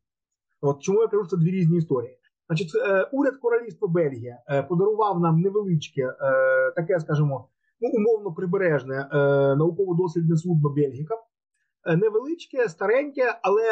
От 0.61 0.81
чому 0.81 1.01
я 1.01 1.07
кажу, 1.07 1.23
що 1.23 1.37
це 1.37 1.43
дві 1.43 1.51
різні 1.51 1.77
історії. 1.77 2.17
Значить, 2.47 2.71
е, 2.75 3.09
уряд 3.11 3.37
Королівства 3.41 3.87
Бельгія 3.87 4.37
е, 4.49 4.63
подарував 4.63 5.19
нам 5.19 5.39
невеличке, 5.39 6.01
е, 6.01 6.15
таке, 6.75 6.99
скажімо, 6.99 7.49
ну, 7.81 7.89
умовно 7.89 8.33
прибережне 8.33 9.09
науково-дослідне 9.57 10.35
судно 10.37 10.69
Бельгіка. 10.69 11.15
Невеличке, 11.97 12.69
стареньке, 12.69 13.39
але 13.41 13.63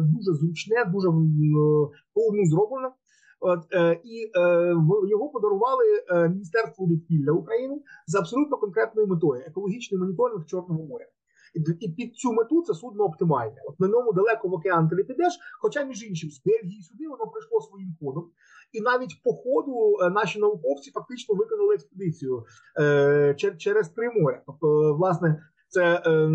дуже 0.00 0.32
зручне, 0.32 0.84
дуже 0.84 1.08
м, 1.08 1.24
по 2.14 2.20
уму 2.20 2.46
зроблене. 2.46 2.90
От, 3.40 3.60
і 4.04 4.30
е, 4.38 4.74
його 5.10 5.28
подарували 5.28 5.84
Міністерству 6.28 6.86
довкілля 6.86 7.32
України 7.32 7.80
з 8.06 8.14
абсолютно 8.14 8.56
конкретною 8.56 9.06
метою 9.08 9.42
екологічний 9.46 10.00
моніторинг 10.00 10.46
Чорного 10.46 10.86
моря. 10.86 11.04
І, 11.54 11.88
під 11.88 12.16
цю 12.16 12.32
мету 12.32 12.62
це 12.62 12.74
судно 12.74 13.04
оптимальне. 13.04 13.56
От 13.68 13.80
на 13.80 13.88
ньому 13.88 14.12
далеко 14.12 14.48
в 14.48 14.52
океан 14.52 14.88
ти 14.88 14.94
не 14.96 15.04
підеш, 15.04 15.38
хоча, 15.60 15.84
між 15.84 16.08
іншим, 16.08 16.30
з 16.30 16.42
Бельгії 16.44 16.82
сюди 16.82 17.08
воно 17.08 17.26
прийшло 17.26 17.60
своїм 17.60 17.96
ходом. 18.00 18.30
І 18.72 18.80
навіть 18.80 19.22
по 19.24 19.32
ходу 19.32 19.96
е, 20.02 20.10
наші 20.10 20.40
науковці 20.40 20.90
фактично 20.90 21.34
виконали 21.34 21.74
експедицію 21.74 22.44
е, 22.80 23.34
через 23.58 23.88
три 23.88 24.10
моря. 24.20 24.42
Тобто, 24.46 24.94
власне, 24.94 25.42
це 25.68 26.02
е, 26.06 26.30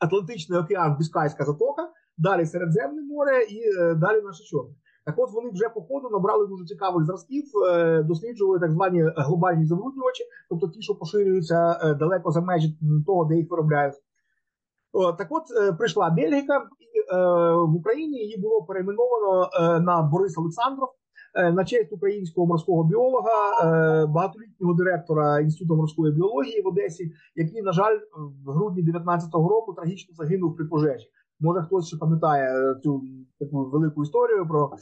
Атлантичний 0.00 0.58
океан, 0.58 0.96
Біскайська 0.98 1.44
затока, 1.44 1.90
далі 2.18 2.46
Середземне 2.46 3.02
море 3.02 3.42
і 3.42 3.60
е, 3.80 3.94
далі 3.94 4.22
наше 4.22 4.44
чорне. 4.44 4.74
Так 5.06 5.14
от 5.18 5.32
вони 5.32 5.50
вже 5.50 5.68
по 5.68 5.82
ходу 5.82 6.08
набрали 6.10 6.46
дуже 6.46 6.64
цікавих 6.64 7.04
зразків, 7.04 7.44
е, 7.68 8.02
досліджували 8.02 8.58
так 8.58 8.72
звані 8.72 9.04
глобальні 9.16 9.64
забруднювачі, 9.64 10.24
тобто 10.50 10.68
ті, 10.68 10.82
що 10.82 10.94
поширюються 10.94 11.80
е, 11.82 11.94
далеко 11.94 12.30
за 12.30 12.40
межі 12.40 12.78
того, 13.06 13.24
де 13.24 13.36
їх 13.36 13.50
виробляють. 13.50 13.94
Так 14.94 15.26
от 15.30 15.42
е, 15.62 15.72
прийшла 15.72 16.10
Бельгіка, 16.10 16.56
і 16.80 17.14
е, 17.14 17.18
в 17.54 17.74
Україні 17.74 18.18
її 18.18 18.40
було 18.40 18.62
перейменовано 18.62 19.50
е, 19.60 19.80
на 19.80 20.02
Борис 20.02 20.38
Олександров 20.38 20.88
на 21.52 21.64
честь 21.64 21.92
українського 21.92 22.46
морського 22.46 22.84
біолога, 22.84 24.06
багатолітнього 24.06 24.74
директора 24.74 25.40
Інституту 25.40 25.76
морської 25.76 26.12
біології 26.12 26.62
в 26.62 26.68
Одесі, 26.68 27.12
який, 27.34 27.62
на 27.62 27.72
жаль, 27.72 27.98
в 28.46 28.50
грудні 28.50 28.82
19-го 28.92 29.48
року 29.48 29.72
трагічно 29.72 30.14
загинув 30.14 30.56
при 30.56 30.64
пожежі. 30.64 31.06
Може, 31.40 31.62
хтось 31.62 31.86
ще 31.86 31.96
пам'ятає 31.96 32.74
цю 32.82 33.02
таку 33.40 33.70
велику 33.70 34.02
історію 34.02 34.48
про 34.48 34.72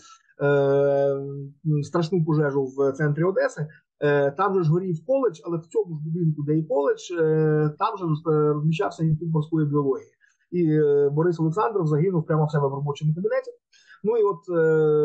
е, 0.43 1.83
страшну 1.83 2.25
пожежу 2.25 2.65
в 2.65 2.93
центрі 2.93 3.25
Одеси. 3.25 3.67
Е, 4.03 4.31
Там 4.31 4.55
же 4.55 4.63
ж 4.63 4.71
горів 4.71 5.07
коледж, 5.07 5.41
але 5.45 5.59
в 5.59 5.67
цьому 5.67 5.95
ж 5.97 6.03
будинку, 6.05 6.43
де 6.43 6.59
і 6.59 6.65
коледж, 6.65 7.11
е, 7.21 7.75
там 7.79 7.99
же 7.99 8.05
е, 8.05 8.53
розміщався 8.53 9.05
інститут 9.05 9.35
морської 9.35 9.67
біології. 9.67 10.09
і 10.51 10.81
Борис 11.11 11.41
Олександров 11.41 11.87
загинув 11.87 12.27
прямо 12.27 12.47
в 12.47 12.51
себе 12.51 12.69
в 12.69 12.75
робочому 12.75 13.15
кабінеті. 13.15 13.51
Ну 14.05 14.17
і 14.17 14.23
от 14.23 14.49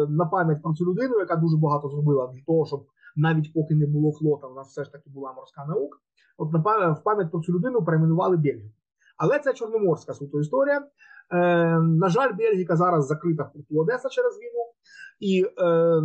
на 0.10 0.26
пам'ять 0.26 0.62
про 0.64 0.74
цю 0.74 0.86
людину, 0.86 1.20
яка 1.20 1.36
дуже 1.36 1.58
багато 1.58 1.90
зробила 1.90 2.28
для 2.28 2.42
того, 2.48 2.66
щоб 2.66 2.86
навіть 3.16 3.54
поки 3.54 3.76
не 3.76 3.88
було 3.88 4.12
флота, 4.12 4.48
у 4.48 4.54
нас 4.54 4.68
все 4.68 4.84
ж 4.84 4.92
таки 4.92 5.10
була 5.10 5.34
морська 5.34 5.66
наука. 5.66 5.98
От 6.38 6.54
на 6.54 6.60
в 6.92 7.04
пам'ять 7.04 7.32
про 7.32 7.42
цю 7.42 7.54
людину 7.54 7.84
перейменували 7.86 8.38
Бельгію. 8.38 8.72
Але 9.18 9.40
це 9.40 9.54
чорноморська 9.54 10.14
суто 10.14 10.40
історія. 10.40 10.88
Е, 11.32 11.80
На 11.80 12.10
жаль, 12.10 12.34
Бельгіка 12.34 12.76
зараз 12.76 13.08
закрита 13.08 13.44
в 13.44 13.54
порту 13.54 13.80
Одеса 13.82 14.10
через 14.10 14.38
війну. 14.38 14.66
І 15.20 15.46
е, 15.62 16.02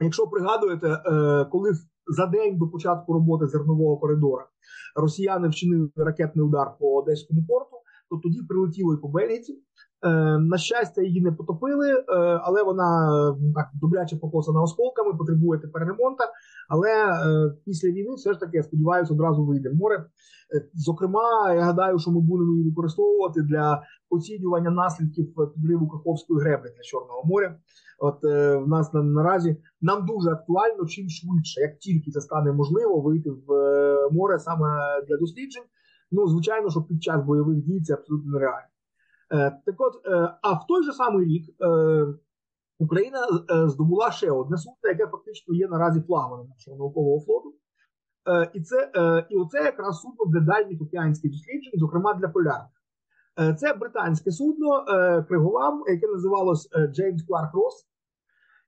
якщо 0.00 0.26
пригадуєте, 0.26 0.88
е, 0.88 1.44
коли 1.44 1.72
за 2.06 2.26
день 2.26 2.58
до 2.58 2.68
початку 2.68 3.12
роботи 3.12 3.46
зернового 3.46 3.98
коридора 3.98 4.46
росіяни 4.96 5.48
вчинили 5.48 5.90
ракетний 5.96 6.46
удар 6.46 6.78
по 6.78 6.96
Одеському 6.96 7.44
порту, 7.48 7.76
то 8.10 8.16
тоді 8.16 8.42
прилетіло 8.48 8.94
і 8.94 8.96
по 8.96 9.08
Бельгіці. 9.08 9.62
Е, 10.02 10.38
на 10.38 10.58
щастя, 10.58 11.02
її 11.02 11.20
не 11.20 11.32
потопили, 11.32 11.90
е, 11.90 12.04
але 12.42 12.62
вона 12.62 13.10
так 13.54 13.68
добряче 13.74 14.16
покосана 14.16 14.62
осколками, 14.62 15.14
потребує 15.14 15.60
тепер 15.60 15.82
ремонту. 15.82 16.24
Але 16.68 16.90
е, 16.90 17.54
після 17.64 17.88
війни 17.88 18.14
все 18.14 18.32
ж 18.32 18.40
таки 18.40 18.56
я 18.56 18.62
сподіваюся, 18.62 19.14
одразу 19.14 19.44
вийде 19.44 19.70
в 19.70 19.74
море. 19.74 20.04
Зокрема, 20.74 21.54
я 21.54 21.60
гадаю, 21.60 21.98
що 21.98 22.10
ми 22.10 22.20
будемо 22.20 22.52
її 22.52 22.68
використовувати 22.68 23.42
для 23.42 23.82
оцінювання 24.10 24.70
наслідків 24.70 25.34
підриву 25.54 25.88
Каховської 25.88 26.40
греблі 26.40 26.68
для 26.76 26.82
Чорного 26.82 27.22
моря. 27.24 27.56
От 27.98 28.24
е, 28.24 28.56
в 28.56 28.68
нас 28.68 28.92
на, 28.94 29.02
наразі 29.02 29.56
нам 29.80 30.06
дуже 30.06 30.30
актуально 30.30 30.86
чим 30.86 31.08
швидше, 31.08 31.60
як 31.60 31.78
тільки 31.78 32.10
це 32.10 32.20
стане 32.20 32.52
можливо, 32.52 33.00
вийти 33.00 33.30
в 33.30 33.52
е, 33.52 34.08
море 34.10 34.38
саме 34.38 34.66
для 35.08 35.16
досліджень. 35.16 35.64
Ну 36.10 36.28
звичайно, 36.28 36.70
що 36.70 36.82
під 36.82 37.02
час 37.02 37.24
бойових 37.24 37.56
дій 37.56 37.80
це 37.80 37.94
абсолютно 37.94 38.32
нереально. 38.32 38.75
Е, 39.32 39.50
так 39.66 39.74
от, 39.78 40.06
е, 40.06 40.38
а 40.42 40.52
в 40.52 40.66
той 40.68 40.84
же 40.84 40.92
самий 40.92 41.26
рік 41.26 41.44
е, 41.62 42.06
Україна 42.78 43.18
здобула 43.68 44.10
ще 44.10 44.30
одне 44.30 44.56
судно, 44.56 44.90
яке 44.90 45.06
фактично 45.06 45.54
є 45.54 45.68
наразі 45.68 46.00
флагманом 46.00 46.48
нашого 46.48 46.76
наукового 46.76 47.24
флоту. 47.24 47.54
І 48.54 48.60
це 48.60 48.90
і 49.30 49.36
оце 49.36 49.62
якраз 49.62 50.00
судно 50.00 50.24
для 50.26 50.40
дальніх 50.40 50.82
океанських 50.82 51.30
досліджень, 51.30 51.80
зокрема 51.80 52.14
для 52.14 52.28
полярних. 52.28 52.82
Це 53.58 53.74
британське 53.74 54.30
судно 54.30 54.84
Криголам, 55.28 55.84
яке 55.86 56.06
називалось 56.06 56.68
Джеймс 56.92 57.22
Кларк 57.22 57.54
Росс. 57.54 57.86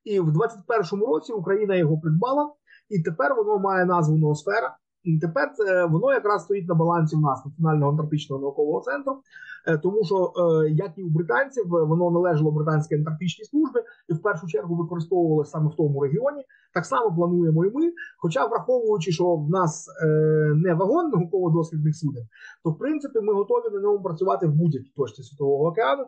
І 0.05 0.21
в 0.21 0.29
21-му 0.29 1.07
році 1.07 1.33
Україна 1.33 1.75
його 1.75 1.99
придбала, 1.99 2.55
і 2.89 3.03
тепер 3.03 3.35
воно 3.35 3.59
має 3.59 3.85
назву 3.85 4.19
Ноосфера. 4.19 4.78
Тепер 5.21 5.53
це 5.57 5.85
воно 5.87 6.13
якраз 6.13 6.43
стоїть 6.45 6.69
на 6.69 6.75
балансі 6.75 7.17
в 7.17 7.21
нас 7.21 7.45
Національного 7.45 7.91
антарктичного 7.91 8.43
наукового 8.43 8.81
центру. 8.81 9.23
Е, 9.67 9.79
тому 9.79 10.05
що 10.05 10.33
е, 10.37 10.71
як 10.71 10.93
і 10.97 11.03
у 11.03 11.09
британців, 11.09 11.65
воно 11.69 12.11
належало 12.11 12.51
британській 12.51 12.95
антарктичній 12.95 13.45
службі 13.45 13.81
і 14.09 14.13
в 14.13 14.23
першу 14.23 14.47
чергу 14.47 14.77
використовувалося 14.77 15.51
саме 15.51 15.71
в 15.71 15.75
тому 15.75 16.01
регіоні. 16.01 16.45
Так 16.75 16.87
само 16.87 17.15
плануємо 17.15 17.65
і 17.65 17.71
ми. 17.71 17.93
Хоча, 18.19 18.47
враховуючи, 18.47 19.13
що 19.13 19.35
в 19.35 19.51
нас 19.51 19.89
е, 20.03 20.07
не 20.55 20.75
вагон 20.75 21.11
науково-дослідних 21.11 21.97
суден, 21.97 22.25
то 22.65 22.71
в 22.71 22.79
принципі 22.79 23.21
ми 23.21 23.33
готові 23.33 23.75
на 23.75 23.81
ньому 23.81 24.03
працювати 24.03 24.47
в 24.47 24.53
будь-якій 24.53 24.93
точці 24.97 25.23
світового 25.23 25.65
океану. 25.65 26.05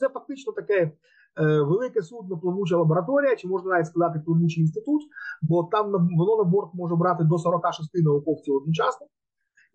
Це 0.00 0.08
фактично 0.08 0.52
таке. 0.52 0.92
Велике 1.36 2.02
судно, 2.02 2.38
плавуча 2.38 2.76
лабораторія, 2.76 3.36
чи 3.36 3.48
можна 3.48 3.70
навіть 3.70 3.86
сказати 3.86 4.22
плавучий 4.26 4.62
інститут, 4.62 5.02
бо 5.42 5.64
там 5.72 5.92
воно 5.92 6.36
на 6.36 6.44
борт 6.44 6.70
може 6.74 6.96
брати 6.96 7.24
до 7.24 7.38
46 7.38 7.90
науковців 7.94 8.54
одночасно 8.54 9.06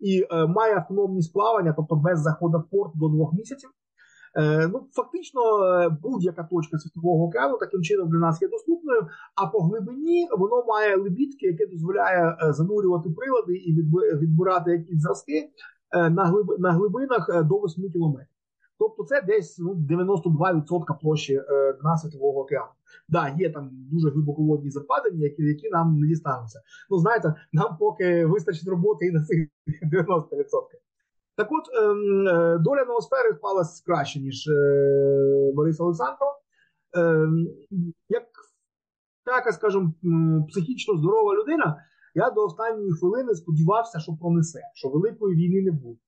і 0.00 0.26
е, 0.30 0.46
має 0.46 0.76
автономність 0.76 1.32
плавання, 1.32 1.72
тобто 1.76 1.96
без 1.96 2.20
заходу 2.20 2.58
в 2.58 2.70
порт 2.70 2.92
до 2.94 3.08
двох 3.08 3.32
місяців. 3.32 3.70
Е, 4.38 4.68
ну, 4.68 4.88
Фактично, 4.92 5.40
е, 5.64 5.88
будь-яка 6.02 6.42
точка 6.44 6.78
світового 6.78 7.24
океану 7.24 7.58
таким 7.58 7.82
чином 7.82 8.08
для 8.10 8.18
нас 8.18 8.42
є 8.42 8.48
доступною. 8.48 9.06
А 9.34 9.46
по 9.46 9.58
глибині 9.60 10.28
воно 10.38 10.64
має 10.64 10.96
лебідки, 10.96 11.46
яке 11.46 11.66
дозволяє 11.66 12.36
е, 12.42 12.52
занурювати 12.52 13.10
прилади 13.10 13.56
і 13.56 13.74
відбирати 14.18 14.70
якісь 14.70 15.02
зразки 15.02 15.50
е, 15.96 16.10
на 16.58 16.72
глибинах 16.72 17.30
е, 17.34 17.42
до 17.42 17.54
8 17.54 17.92
кілометрів. 17.92 18.35
Тобто 18.78 19.04
це 19.04 19.22
десь 19.22 19.58
ну, 19.58 19.74
92% 19.74 21.00
площі 21.00 21.34
е, 21.34 21.98
світового 22.02 22.40
океану. 22.40 22.70
Да, 23.08 23.28
є 23.38 23.50
там 23.50 23.70
дуже 23.72 24.10
глибоководні 24.10 24.70
западини, 24.70 25.24
які 25.24 25.42
які 25.42 25.68
нам 25.70 26.00
не 26.00 26.06
дістануться. 26.06 26.60
Ну 26.90 26.98
знаєте, 26.98 27.34
нам 27.52 27.76
поки 27.80 28.26
вистачить 28.26 28.68
роботи 28.68 29.06
і 29.06 29.10
на 29.10 29.24
цих 29.24 29.48
90%. 29.92 30.28
Так 31.36 31.48
от 31.50 31.64
ем, 31.82 32.28
е, 32.28 32.58
доля 32.58 32.84
ноосфери 32.84 33.32
впалась 33.32 33.80
краще, 33.80 34.20
ніж 34.20 34.48
е, 34.48 35.52
Борис 35.54 35.80
Олександров. 35.80 36.30
Е, 36.96 37.28
як 38.08 38.24
така, 39.24 39.52
скажімо, 39.52 39.92
психічно 40.48 40.96
здорова 40.96 41.34
людина, 41.34 41.84
я 42.14 42.30
до 42.30 42.44
останньої 42.44 42.92
хвилини 42.92 43.34
сподівався, 43.34 43.98
що 44.00 44.16
пронесе, 44.20 44.60
що 44.74 44.88
великої 44.88 45.36
війни 45.36 45.62
не 45.62 45.72
буде. 45.72 46.00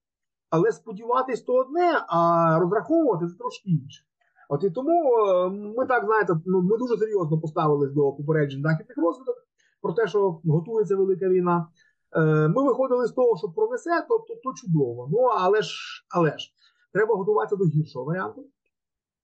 Але 0.49 0.71
сподіватись 0.71 1.41
то 1.41 1.53
одне, 1.53 2.05
а 2.07 2.59
розраховувати 2.59 3.27
це 3.27 3.37
трошки 3.37 3.69
інше. 3.69 4.03
От 4.49 4.63
і 4.63 4.69
тому 4.69 5.17
е, 5.17 5.49
ми 5.49 5.85
так 5.85 6.05
знаєте, 6.05 6.33
ну 6.45 6.61
ми 6.61 6.77
дуже 6.77 6.97
серйозно 6.97 7.39
поставились 7.39 7.91
до 7.91 8.11
попереджень 8.11 8.61
західних 8.61 8.97
розвиток 8.97 9.35
про 9.81 9.93
те, 9.93 10.07
що 10.07 10.41
готується 10.45 10.95
велика 10.95 11.29
війна. 11.29 11.67
Е, 12.15 12.47
Ми 12.47 12.63
виходили 12.63 13.07
з 13.07 13.11
того, 13.11 13.37
що 13.37 13.49
пронесе, 13.49 14.05
то, 14.09 14.25
то, 14.43 14.53
чудово. 14.53 15.09
Ну 15.11 15.17
але 15.17 15.61
ж 15.61 16.05
але 16.09 16.37
ж 16.37 16.51
треба 16.93 17.15
готуватися 17.15 17.55
до 17.55 17.65
гіршого 17.65 18.05
варіанту. 18.05 18.45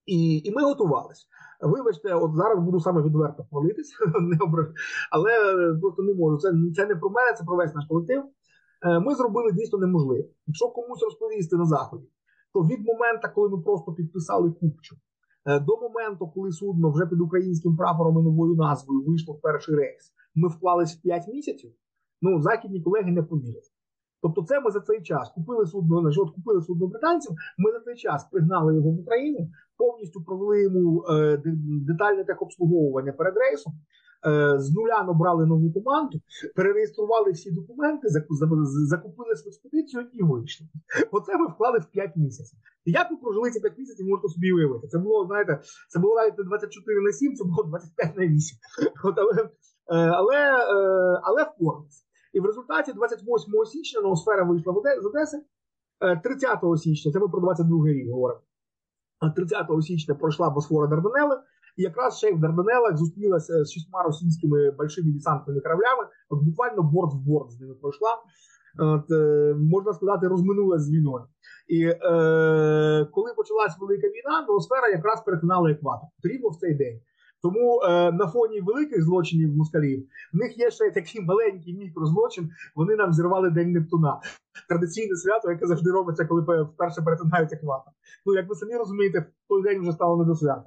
І 0.06 0.38
і 0.38 0.52
ми 0.52 0.64
готувалися. 0.64 1.26
Вибачте, 1.62 2.14
от 2.14 2.36
зараз 2.36 2.60
буду 2.60 2.80
саме 2.80 3.02
відверто 3.02 3.46
хвалитись, 3.50 3.94
але 5.12 5.32
просто 5.82 6.04
не 6.04 6.14
можу. 6.14 6.38
Це 6.38 6.54
це 6.76 6.86
не 6.86 6.96
про 6.96 7.10
мене, 7.10 7.34
це 7.34 7.44
про 7.44 7.56
весь 7.56 7.76
наш 7.76 7.86
колектив. 7.86 8.24
Е, 8.82 9.00
ми 9.00 9.16
зробили 9.16 9.52
дійсно 9.52 9.80
неможливе. 9.80 10.24
Якщо 10.48 10.68
комусь 10.68 11.04
розповісти 11.04 11.56
на 11.56 11.66
заході, 11.66 12.08
то 12.54 12.60
від 12.60 12.86
моменту, 12.86 13.28
коли 13.36 13.50
ми 13.50 13.62
просто 13.62 13.94
підписали 13.94 14.52
купчу, 14.52 14.96
е, 15.46 15.60
до 15.60 15.78
моменту, 15.78 16.28
коли 16.28 16.52
судно 16.52 16.92
вже 16.92 17.06
під 17.06 17.22
українським 17.22 17.78
прапором 17.78 18.20
і 18.20 18.24
новою 18.24 18.56
назвою 18.56 19.04
вийшло 19.04 19.34
в 19.34 19.42
перший 19.42 19.76
рейс, 19.76 20.14
ми 20.36 20.48
вклались 20.48 20.96
в 20.96 21.02
5 21.02 21.28
місяців. 21.28 21.72
Ну 22.22 22.42
західні 22.42 22.82
колеги 22.82 23.12
не 23.12 23.24
повірять. 23.24 23.75
Тобто, 24.26 24.44
це 24.44 24.62
ми 24.62 24.72
за 24.72 24.80
цей 24.80 25.02
час 25.02 25.32
купили 25.36 25.66
судно, 25.66 26.02
значить, 26.02 26.24
от 26.24 26.32
купили 26.36 26.62
судно 26.62 26.88
британців. 26.88 27.32
Ми 27.58 27.72
за 27.72 27.80
цей 27.80 27.96
час 27.96 28.28
пригнали 28.32 28.76
його 28.76 28.90
в 28.90 29.00
Україну, 29.00 29.50
повністю 29.78 30.24
провели 30.24 30.64
йому 30.64 31.06
е, 31.10 31.42
детальне 31.88 32.24
техобслуговування 32.24 33.12
перед 33.12 33.34
рейсом. 33.38 33.74
Е, 34.28 34.60
з 34.60 34.76
нуля 34.76 35.04
набрали 35.04 35.46
нову 35.46 35.74
команду, 35.74 36.20
перереєстрували 36.56 37.32
всі 37.32 37.52
документи, 37.52 38.08
закупили 38.88 39.36
спецпетицію 39.36 40.08
і 40.14 40.24
вийшли. 40.24 40.68
Оце 41.12 41.38
ми 41.38 41.48
вклали 41.48 41.80
в 41.80 41.86
5 41.86 42.16
місяців. 42.16 42.60
Як 42.86 43.12
ми 43.12 43.18
прожили 43.18 43.52
ці 43.52 43.60
5 43.60 43.78
місяців, 43.78 44.06
можете 44.08 44.28
собі 44.28 44.52
уявити. 44.52 44.88
Це 44.88 44.98
було, 44.98 45.26
знаєте, 45.26 45.60
це 45.90 46.00
було 46.00 46.16
навіть 46.16 46.38
не 46.38 46.44
24 46.44 47.02
на 47.02 47.12
7, 47.12 47.36
це 47.36 47.44
було 47.44 47.64
25 47.64 48.18
на 48.18 48.28
8. 48.28 48.58
От, 49.04 49.16
але 49.18 49.50
е, 49.88 50.12
але, 50.20 50.36
е, 50.36 51.22
але 51.24 51.44
впоралися. 51.44 52.05
І 52.36 52.40
в 52.40 52.46
результаті 52.46 52.94
28 52.94 53.66
січня 53.66 54.02
ноосфера 54.02 54.44
вийшла 54.44 54.74
з 55.02 55.06
Одеси. 55.06 55.38
30 56.24 56.60
січня, 56.78 57.12
це 57.12 57.20
ми 57.20 57.28
про 57.28 57.42
22 57.42 57.88
рік 57.88 58.12
говоримо. 58.12 58.42
30 59.36 59.68
січня 59.82 60.16
пройшла 60.16 60.50
Босфора 60.50 60.88
Дарданели, 60.88 61.36
і 61.78 61.84
якраз 61.84 62.18
ще 62.18 62.30
й 62.30 62.34
в 62.34 62.40
Дарданелах 62.40 62.98
зустрілася 62.98 63.66
з 63.66 63.72
шістьма 63.72 64.04
російськими 64.04 64.72
большими 64.72 65.12
десантними 65.12 65.62
кораблями. 65.62 66.04
От 66.30 66.44
буквально 66.44 66.84
борт 66.84 67.14
в 67.14 67.18
борт 67.18 67.52
з 67.52 67.60
ними 67.60 67.74
пройшла. 67.74 68.18
От, 68.80 69.12
е, 69.12 69.56
Можна 69.58 69.94
сказати, 69.94 70.28
розминулася 70.28 70.84
з 70.84 70.92
війною. 70.92 71.26
І 71.68 71.84
е, 71.84 71.96
коли 73.12 73.34
почалась 73.38 73.80
велика 73.80 74.08
війна, 74.08 74.46
ноосфера 74.48 74.88
якраз 74.88 75.24
перетинала 75.26 75.72
екватор. 75.72 76.10
Рівно 76.24 76.50
в 76.50 76.56
цей 76.56 76.74
день. 76.74 77.00
Тому 77.42 77.82
е, 77.82 78.12
на 78.12 78.28
фоні 78.28 78.62
великих 78.62 79.04
злочинів 79.04 79.56
москалів 79.56 80.08
в 80.34 80.38
них 80.38 80.58
є 80.58 80.72
ще 80.72 80.92
такий 80.92 81.22
маленький 81.22 81.74
мікрозлочин. 81.78 82.50
Вони 82.76 82.96
нам 82.96 83.14
зірвали 83.14 83.50
День 83.50 83.72
Нептуна. 83.72 84.20
Традиційне 84.70 85.16
свято, 85.16 85.52
яке 85.52 85.68
завжди 85.68 85.92
робиться, 85.92 86.26
коли 86.26 86.64
вперше 86.64 87.02
перетинають 87.02 87.54
екватор. 87.54 87.94
Ну 88.26 88.34
як 88.36 88.50
ви 88.50 88.56
самі 88.56 88.76
розумієте, 88.76 89.20
в 89.20 89.48
той 89.50 89.64
день 89.64 89.82
вже 89.82 89.92
стало 89.92 90.18
не 90.18 90.26
до 90.26 90.36
свята. 90.36 90.64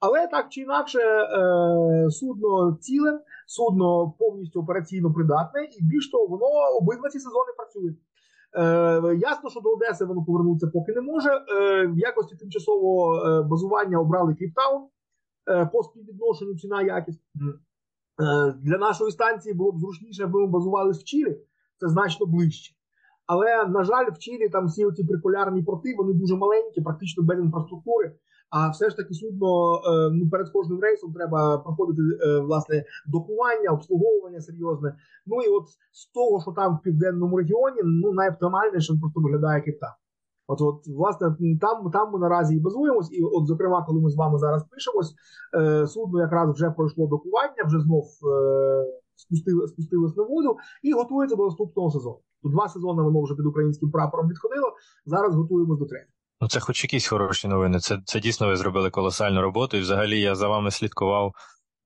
Але 0.00 0.26
так 0.26 0.46
чи 0.48 0.60
інакше, 0.60 0.98
е, 0.98 2.10
судно 2.10 2.78
ціле, 2.80 3.20
судно 3.46 4.14
повністю 4.18 4.60
операційно 4.60 5.12
придатне, 5.12 5.64
і 5.64 5.84
більш 5.84 6.10
того, 6.10 6.26
воно 6.26 6.46
обидва 6.80 7.08
ці 7.08 7.18
сезони 7.18 7.52
працює. 7.56 7.94
Е, 8.56 9.16
Ясно, 9.16 9.50
що 9.50 9.60
до 9.60 9.70
Одеси 9.72 10.04
воно 10.04 10.24
повернутися 10.24 10.66
поки 10.66 10.92
не 10.92 11.00
може. 11.00 11.30
Е, 11.30 11.86
В 11.86 11.98
якості 11.98 12.36
тимчасового 12.36 13.26
е, 13.26 13.42
базування 13.42 13.98
обрали 13.98 14.34
Кейптаун 14.34 14.82
е, 14.82 14.86
по 15.72 15.82
співвідношенню 15.82 16.54
ціна 16.54 16.82
якість. 16.82 17.20
Е, 18.20 18.54
Для 18.62 18.78
нашої 18.78 19.10
станції 19.10 19.54
було 19.54 19.72
б 19.72 19.78
зручніше, 19.78 20.24
аби 20.24 20.40
ми 20.40 20.46
базувалися 20.46 21.00
в 21.00 21.04
Чилі, 21.04 21.40
це 21.80 21.88
значно 21.88 22.26
ближче. 22.26 22.74
Але, 23.26 23.66
на 23.66 23.84
жаль, 23.84 24.10
в 24.10 24.18
Чилі 24.18 24.48
там 24.48 24.66
всі 24.66 24.90
ці 24.96 25.04
прикулярні 25.04 25.62
порти, 25.62 25.94
вони 25.98 26.12
дуже 26.12 26.36
маленькі, 26.36 26.80
практично 26.80 27.22
без 27.22 27.38
інфраструктури. 27.38 28.12
А 28.50 28.70
все 28.70 28.90
ж 28.90 28.96
таки 28.96 29.14
судно 29.14 29.76
е, 29.76 30.10
ну 30.12 30.30
перед 30.30 30.48
кожним 30.50 30.80
рейсом 30.80 31.12
треба 31.12 31.58
проходити 31.58 32.02
е, 32.02 32.38
власне 32.38 32.84
докування, 33.06 33.70
обслуговування 33.70 34.40
серйозне. 34.40 34.96
Ну 35.26 35.42
і 35.42 35.48
от 35.48 35.64
з 35.92 36.06
того, 36.06 36.40
що 36.42 36.52
там 36.52 36.76
в 36.76 36.82
південному 36.82 37.36
регіоні, 37.36 37.80
ну 37.84 38.12
найоптимальніше 38.12 38.94
просто 39.00 39.20
виглядає 39.20 39.60
Кейптаун. 39.60 39.94
От, 40.50 40.60
от, 40.60 40.86
власне, 40.86 41.36
там 41.60 41.90
там 41.90 42.12
ми 42.12 42.18
наразі 42.18 42.56
і 42.56 42.60
базуємось, 42.60 43.12
і 43.12 43.22
от, 43.22 43.46
зокрема, 43.46 43.84
коли 43.86 44.00
ми 44.00 44.10
з 44.10 44.16
вами 44.16 44.38
зараз 44.38 44.64
пишемось, 44.70 45.14
е, 45.58 45.86
судно 45.86 46.20
якраз 46.20 46.50
вже 46.50 46.70
пройшло 46.70 47.06
докування, 47.06 47.64
вже 47.66 47.80
знов 47.80 48.04
е, 48.04 48.84
спустили, 49.16 49.68
спустилось 49.68 50.16
на 50.16 50.22
воду 50.22 50.56
і 50.82 50.92
готується 50.92 51.36
до 51.36 51.44
наступного 51.44 51.90
сезону. 51.90 52.20
Тут 52.42 52.52
два 52.52 52.68
сезони 52.68 53.02
воно 53.02 53.22
вже 53.22 53.34
під 53.34 53.46
українським 53.46 53.90
прапором 53.90 54.28
відходило. 54.28 54.72
Зараз 55.06 55.34
готуємось 55.34 55.78
до 55.78 55.86
третього. 55.86 56.12
Ну, 56.40 56.48
це 56.48 56.60
хоч 56.60 56.84
якісь 56.84 57.08
хороші 57.08 57.48
новини. 57.48 57.80
Це 57.80 57.98
це 58.04 58.20
дійсно 58.20 58.46
ви 58.46 58.56
зробили 58.56 58.90
колосальну 58.90 59.42
роботу. 59.42 59.76
І 59.76 59.80
взагалі 59.80 60.20
я 60.20 60.34
за 60.34 60.48
вами 60.48 60.70
слідкував 60.70 61.32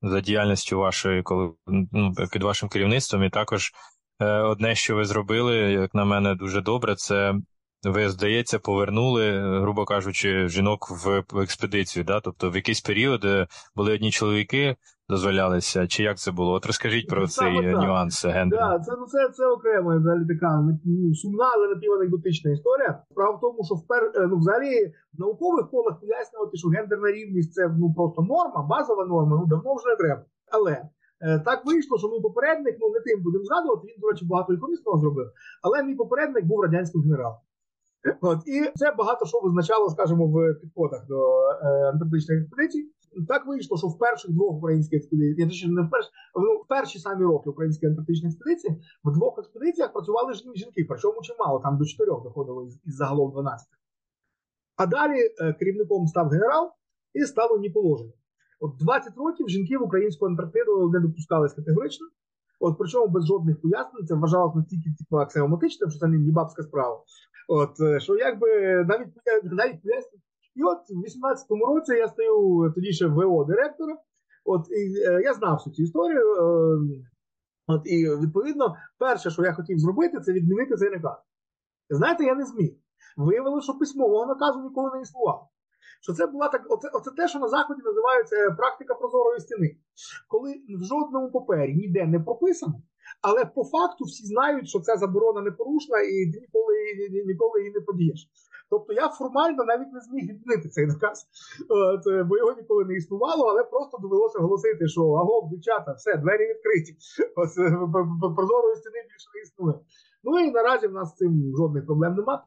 за 0.01 0.21
діяльністю 0.21 0.77
вашої, 0.77 1.23
коли 1.23 1.53
ну, 1.67 2.13
під 2.31 2.43
вашим 2.43 2.69
керівництвом. 2.69 3.23
І 3.23 3.29
також 3.29 3.71
е, 4.19 4.41
одне, 4.41 4.75
що 4.75 4.95
ви 4.95 5.05
зробили, 5.05 5.55
як 5.57 5.95
на 5.95 6.05
мене, 6.05 6.35
дуже 6.35 6.61
добре, 6.61 6.95
це 6.95 7.35
ви, 7.83 8.09
здається, 8.09 8.59
повернули, 8.59 9.39
грубо 9.61 9.85
кажучи, 9.85 10.47
жінок 10.47 10.87
в 11.33 11.39
експедицію. 11.39 12.05
Да? 12.05 12.19
Тобто 12.19 12.49
в 12.49 12.55
якийсь 12.55 12.81
період 12.81 13.25
е, 13.25 13.47
були 13.75 13.93
одні 13.93 14.11
чоловіки, 14.11 14.75
дозволялися, 15.09 15.87
чи 15.87 16.03
як 16.03 16.17
це 16.17 16.31
було? 16.31 16.51
От 16.53 16.65
розкажіть 16.65 17.07
про 17.07 17.27
цей 17.27 17.55
так. 17.55 17.81
нюанс 17.81 18.25
гендерний. 18.25 18.77
Да, 18.77 18.79
це 18.79 18.91
ну 18.99 19.05
це, 19.05 19.29
це 19.37 19.47
окремо 19.47 19.97
взагалі 19.99 20.25
така 20.27 20.49
ну, 20.85 21.15
сумна, 21.15 21.51
але 21.55 21.67
напіванекдотична 21.67 22.51
історія. 22.51 23.03
Справа 23.11 23.37
в 23.37 23.39
тому, 23.41 23.59
що 23.63 23.75
впер 23.75 24.11
е, 24.15 24.27
ну, 24.31 24.37
взагалі 24.37 24.93
в 25.13 25.19
наукових 25.19 25.69
колах 25.69 25.99
пояснювати, 25.99 26.57
що 26.57 26.67
гендерна 26.67 27.11
рівність 27.11 27.53
це 27.53 27.67
ну 27.79 27.93
просто 27.93 28.21
норма, 28.21 28.67
базова 28.69 29.05
норма, 29.05 29.37
ну 29.41 29.45
давно 29.45 29.75
вже 29.75 29.87
не 29.87 29.95
треба. 29.95 30.23
Але 30.51 30.73
е, 31.21 31.39
так 31.39 31.65
вийшло, 31.65 31.97
що 31.97 32.07
мій 32.09 32.21
попередник, 32.21 32.77
ну 32.81 32.89
не 32.89 32.99
тим 32.99 33.23
будемо 33.23 33.45
згадувати. 33.45 33.87
Він, 33.87 33.95
до 34.01 34.07
речі, 34.07 34.25
багато 34.25 34.53
і 34.53 34.57
корисного 34.57 34.97
зробив. 34.99 35.27
Але 35.61 35.83
мій 35.83 35.95
попередник 35.95 36.45
був 36.45 36.61
радянським 36.61 37.01
генералом. 37.01 37.37
От 38.21 38.39
і 38.47 38.71
це 38.75 38.91
багато 38.91 39.25
що 39.25 39.39
визначало, 39.39 39.89
скажімо, 39.89 40.27
в 40.27 40.53
підходах 40.53 41.07
до 41.07 41.49
е, 41.49 41.89
антарктичних 41.93 42.41
експедицій. 42.41 42.89
Так 43.27 43.47
вийшло, 43.47 43.77
що 43.77 43.87
в 43.87 43.99
перших 43.99 44.31
двох 44.31 44.55
українських 44.55 44.97
експедиціях, 44.97 45.51
я 45.63 45.69
не 45.69 45.81
в 45.81 45.89
перш, 45.89 46.05
ну, 46.35 46.57
в 46.57 46.67
перші 46.67 46.99
самі 46.99 47.23
роки 47.23 47.49
української 47.49 47.89
антарктичної 47.89 48.33
експедиції 48.33 48.81
в 49.03 49.13
двох 49.13 49.39
експедиціях 49.39 49.93
працювали 49.93 50.33
жінки, 50.33 50.85
причому 50.89 51.21
чимало, 51.21 51.59
там 51.59 51.77
до 51.77 51.85
чотирьох 51.85 52.23
доходило 52.23 52.65
із, 52.65 52.79
із 52.85 52.95
загалом 52.95 53.31
12. 53.31 53.67
А 54.75 54.85
далі 54.85 55.19
е, 55.41 55.53
керівником 55.53 56.07
став 56.07 56.29
генерал 56.29 56.71
і 57.13 57.21
стало 57.21 57.57
ні 57.57 57.69
положення. 57.69 58.13
От 58.59 58.77
20 58.79 59.17
років 59.17 59.49
жінки 59.49 59.77
в 59.77 59.83
українську 59.83 60.25
Антарктиду 60.25 60.89
не 60.89 60.99
допускались 60.99 61.53
категорично. 61.53 62.07
От 62.59 62.77
причому 62.79 63.07
без 63.07 63.25
жодних 63.25 63.61
пояснень 63.61 64.07
це 64.07 64.15
вважалось 64.15 64.55
настільки 64.55 64.89
аксіоматичним, 65.11 65.89
що 65.89 65.99
це 65.99 66.07
не 66.07 66.31
бабська 66.31 66.63
справа. 66.63 67.03
От 67.47 67.81
е, 67.81 67.99
що 67.99 68.15
якби 68.15 68.47
навіть 68.87 69.07
навіть. 69.43 69.81
І 70.55 70.63
от 70.63 70.77
в 70.89 70.99
18-му 71.03 71.65
році 71.65 71.93
я 71.93 72.07
стою 72.07 72.71
тоді 72.75 72.93
ще 72.93 73.07
ВО 73.07 73.45
директора. 73.45 73.97
От 74.45 74.61
і 74.71 75.09
е, 75.09 75.21
я 75.21 75.33
знав 75.33 75.55
всю 75.55 75.73
цю 75.73 75.83
історію. 75.83 76.21
Е, 76.21 77.03
от 77.67 77.81
і 77.85 78.09
відповідно, 78.09 78.75
перше, 78.99 79.29
що 79.29 79.43
я 79.43 79.53
хотів 79.53 79.79
зробити, 79.79 80.19
це 80.19 80.33
відмінити 80.33 80.75
цей 80.75 80.89
наказ. 80.89 81.17
Знаєте, 81.89 82.23
я 82.23 82.35
не 82.35 82.45
зміг. 82.45 82.71
Виявилося, 83.17 83.63
що 83.63 83.79
письмового 83.79 84.25
наказу 84.25 84.63
ніколи 84.63 84.91
не 84.95 85.01
існувало. 85.01 85.49
Що 86.01 86.13
це 86.13 86.27
була 86.27 86.49
так, 86.49 86.61
оце, 86.69 86.89
оце 86.93 87.11
те, 87.11 87.27
що 87.27 87.39
на 87.39 87.47
заході 87.47 87.81
називається 87.85 88.51
практика 88.57 88.95
прозорої 88.95 89.39
стіни, 89.39 89.77
коли 90.27 90.53
в 90.79 90.83
жодному 90.83 91.31
папері 91.31 91.75
ніде 91.75 92.05
не 92.05 92.19
прописано, 92.19 92.73
але 93.27 93.45
по 93.45 93.63
факту 93.63 94.03
всі 94.03 94.23
знають, 94.25 94.69
що 94.69 94.79
ця 94.79 94.95
заборона 94.95 95.41
непорушна 95.41 95.97
і 96.01 96.31
ти 96.31 96.39
ніколи 96.39 96.73
ніколи 97.25 97.59
її 97.59 97.71
не 97.73 97.81
поб'єш. 97.81 98.29
Тобто 98.69 98.93
я 98.93 99.09
формально 99.09 99.63
навіть 99.63 99.93
не 99.93 99.99
зміг 99.99 100.23
відмінити 100.23 100.69
цей 100.69 100.85
наказ, 100.85 101.27
От, 101.69 102.27
бо 102.27 102.37
його 102.37 102.53
ніколи 102.53 102.85
не 102.85 102.93
існувало, 102.95 103.43
але 103.45 103.63
просто 103.63 103.97
довелося 104.01 104.39
оголосити, 104.39 104.87
що 104.87 105.01
аго, 105.01 105.49
дівчата, 105.51 105.93
все, 105.93 106.17
двері 106.17 106.43
відкриті. 106.49 106.97
Ось 107.35 107.57
е, 107.57 107.77
прозорої 108.35 108.75
стіни 108.75 108.99
більше 109.09 109.29
не 109.35 109.41
існує. 109.41 109.79
Ну 110.23 110.39
і 110.39 110.51
наразі 110.51 110.87
в 110.87 110.91
нас 110.91 111.09
з 111.09 111.15
цим 111.15 111.53
жодних 111.57 111.85
проблем 111.85 112.15
немає. 112.15 112.39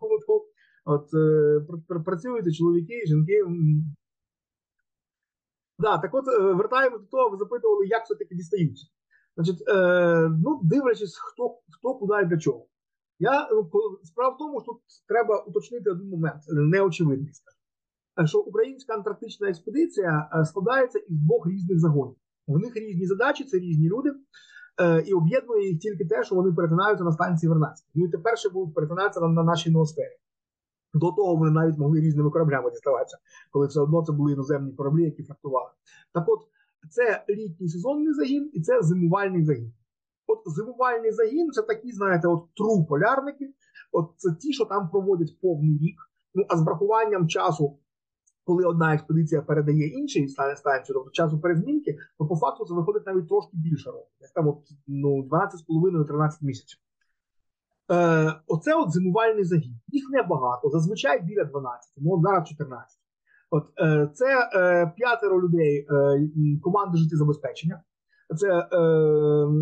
От 0.85 1.09
е, 1.15 1.61
працюють 2.05 2.57
чоловіки, 2.57 3.07
жінки. 3.07 3.43
Да, 5.79 5.99
так 5.99 6.15
от 6.15 6.29
е, 6.29 6.39
вертаємо 6.39 6.99
до 6.99 7.05
того, 7.05 7.31
ви 7.31 7.37
запитували, 7.37 7.87
як 7.87 8.05
все-таки 8.05 8.35
дістаються. 8.35 8.87
Значить, 9.37 9.68
е, 9.68 10.31
ну, 10.44 10.61
дивлячись, 10.62 11.18
хто 11.18 11.59
хто 11.70 11.94
куди 11.94 12.14
і 12.22 12.27
для 12.27 12.38
чого. 12.38 12.66
Я 13.18 13.49
ну, 13.53 13.70
Справа 14.03 14.35
в 14.35 14.38
тому, 14.38 14.61
що 14.61 14.72
тут 14.72 14.83
треба 15.09 15.40
уточнити 15.40 15.90
один 15.90 16.09
момент, 16.09 16.42
неочевидний. 16.49 17.33
Що 18.25 18.38
українська 18.38 18.94
антарктична 18.94 19.49
експедиція 19.49 20.31
е, 20.35 20.44
складається 20.44 20.99
із 20.99 21.18
двох 21.18 21.46
різних 21.46 21.81
загонів. 21.81 22.16
В 22.46 22.59
них 22.59 22.77
різні 22.77 23.07
задачі, 23.07 23.44
це 23.44 23.59
різні 23.59 23.88
люди, 23.88 24.11
е, 24.81 25.03
і 25.07 25.12
об'єднує 25.12 25.68
їх 25.68 25.81
тільки 25.81 26.05
те, 26.05 26.25
що 26.25 26.35
вони 26.35 26.53
перетинаються 26.53 27.05
на 27.05 27.12
станції 27.12 27.51
Вернадській. 27.51 27.90
Ну 27.94 28.05
і 28.05 28.09
тепер 28.09 28.38
ще 28.38 28.49
будуть 28.49 28.75
перетинатися 28.75 29.20
на, 29.20 29.29
на 29.29 29.42
нашій 29.42 29.70
ноосфері. 29.70 30.16
До 30.94 31.12
того 31.12 31.37
вони 31.37 31.51
навіть 31.51 31.79
могли 31.79 32.01
різними 32.01 32.31
кораблями 32.31 32.70
діставатися, 32.70 33.18
коли 33.51 33.66
все 33.66 33.81
одно 33.81 34.05
це 34.05 34.12
були 34.12 34.33
іноземні 34.33 34.72
кораблі, 34.72 35.05
які 35.05 35.22
фрактували. 35.22 35.70
Так 36.12 36.25
от, 36.29 36.40
це 36.90 37.25
літній 37.29 37.68
сезонний 37.68 38.12
загін 38.12 38.51
і 38.53 38.61
це 38.61 38.83
зимувальний 38.83 39.44
загін. 39.44 39.72
От 40.27 40.38
зимувальний 40.46 41.12
загін 41.12 41.51
це 41.51 41.62
такі, 41.62 41.92
знаєте, 41.92 42.29
от 42.29 42.44
тру 42.55 42.85
полярники. 42.85 43.55
От 43.92 44.11
це 44.16 44.35
ті, 44.40 44.53
що 44.53 44.64
там 44.64 44.88
проводять 44.88 45.40
повний 45.40 45.79
рік. 45.79 45.96
Ну 46.35 46.44
а 46.49 46.57
з 46.57 46.62
врахуванням 46.62 47.29
часу, 47.29 47.79
коли 48.44 48.64
одна 48.64 48.94
експедиція 48.94 49.42
передає 49.42 49.88
іншій 49.88 50.29
станцію, 50.29 50.94
тобто 50.94 51.11
часу 51.11 51.40
перезмінки, 51.40 51.99
то 52.18 52.27
по 52.27 52.37
факту 52.37 52.64
це 52.64 52.75
виходить 52.75 53.07
навіть 53.07 53.29
трошки 53.29 53.57
більше 53.57 53.90
років. 53.90 54.16
Як 54.20 54.31
там 54.31 54.49
от 54.49 54.59
ну 54.87 55.29
12,5-13 55.29 56.31
місяців. 56.40 56.79
Е, 57.90 58.35
Оце 58.46 58.75
от 58.75 58.92
зимувальний 58.92 59.44
загін. 59.44 59.81
Їх 59.88 60.05
небагато, 60.11 60.70
зазвичай 60.70 61.22
біля 61.22 61.44
12, 61.44 61.92
ну 61.96 62.22
зараз 62.22 62.49
14. 62.49 62.96
От 63.57 63.64
е, 63.81 64.11
Це 64.14 64.51
е, 64.55 64.92
п'ятеро 64.97 65.42
людей 65.42 65.87
е, 65.90 66.29
команди 66.62 66.99
життєзабезпечення. 66.99 67.83
Це 68.37 68.59
е, 68.59 68.69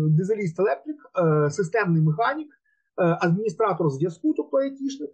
дизеліст 0.09 0.59
електрик, 0.59 0.97
е, 1.19 1.49
системний 1.49 2.01
механік, 2.01 2.47
е, 2.47 3.17
адміністратор 3.21 3.89
зв'язку, 3.89 4.33
тобто 4.37 4.57
айтішник, 4.57 5.09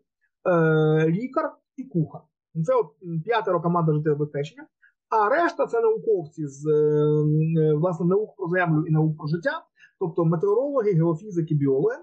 е, 0.46 1.10
лікар 1.10 1.52
і 1.78 1.84
кухар. 1.84 2.22
Це 2.66 2.74
от 2.74 2.88
п'ятеро 3.24 3.62
команда 3.62 3.94
життєзабезпечення. 3.94 4.68
А 5.10 5.30
решта 5.30 5.68
це 5.68 5.82
науковці 5.82 6.48
з 6.48 6.68
е, 6.68 7.74
власне 7.74 8.06
наук 8.06 8.36
про 8.38 8.48
землю 8.48 8.86
і 8.88 8.92
наук 8.92 9.18
про 9.18 9.28
життя, 9.28 9.52
тобто 10.00 10.26
метеорологи, 10.26 10.94
геофізики, 10.94 11.56
біологи. 11.56 11.96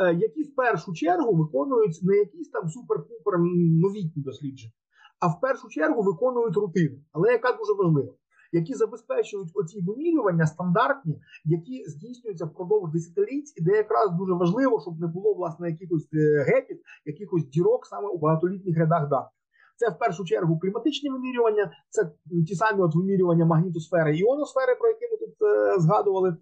Е, 0.00 0.14
які 0.14 0.42
в 0.42 0.54
першу 0.54 0.92
чергу 0.92 1.36
виконують 1.36 2.02
не 2.02 2.16
якісь 2.16 2.48
там 2.50 2.64
супер-пупер 2.64 3.38
новітні 3.80 4.22
дослідження, 4.22 4.72
а 5.20 5.26
в 5.28 5.40
першу 5.40 5.68
чергу 5.68 6.02
виконують 6.02 6.56
рутину, 6.56 6.98
але 7.12 7.32
яка 7.32 7.52
дуже 7.52 7.72
важлива, 7.72 8.12
які 8.52 8.74
забезпечують 8.74 9.50
оці 9.54 9.80
вимірювання 9.80 10.46
стандартні, 10.46 11.20
які 11.44 11.84
здійснюються 11.86 12.44
впродовж 12.44 12.92
десятиліть, 12.92 13.52
і 13.56 13.62
де 13.62 13.76
якраз 13.76 14.10
дуже 14.18 14.32
важливо, 14.32 14.80
щоб 14.80 15.00
не 15.00 15.06
було 15.06 15.34
власне 15.34 15.70
якихось 15.70 16.08
е, 16.14 16.44
гепів, 16.48 16.78
якихось 17.04 17.48
дірок 17.48 17.86
саме 17.86 18.08
у 18.08 18.18
багатолітніх 18.18 18.78
рядах 18.78 19.08
даних. 19.08 19.28
Це 19.76 19.90
в 19.90 19.98
першу 19.98 20.24
чергу 20.24 20.58
кліматичні 20.58 21.10
вимірювання, 21.10 21.72
це 21.90 22.12
ті 22.48 22.54
самі 22.54 22.82
от 22.82 22.94
вимірювання 22.94 23.44
магнітосфери 23.44 24.16
і 24.16 24.18
іоносфери, 24.18 24.74
про 24.74 24.88
які 24.88 25.04
ми 25.10 25.16
тут 25.16 25.34
е, 25.42 25.80
згадували. 25.80 26.36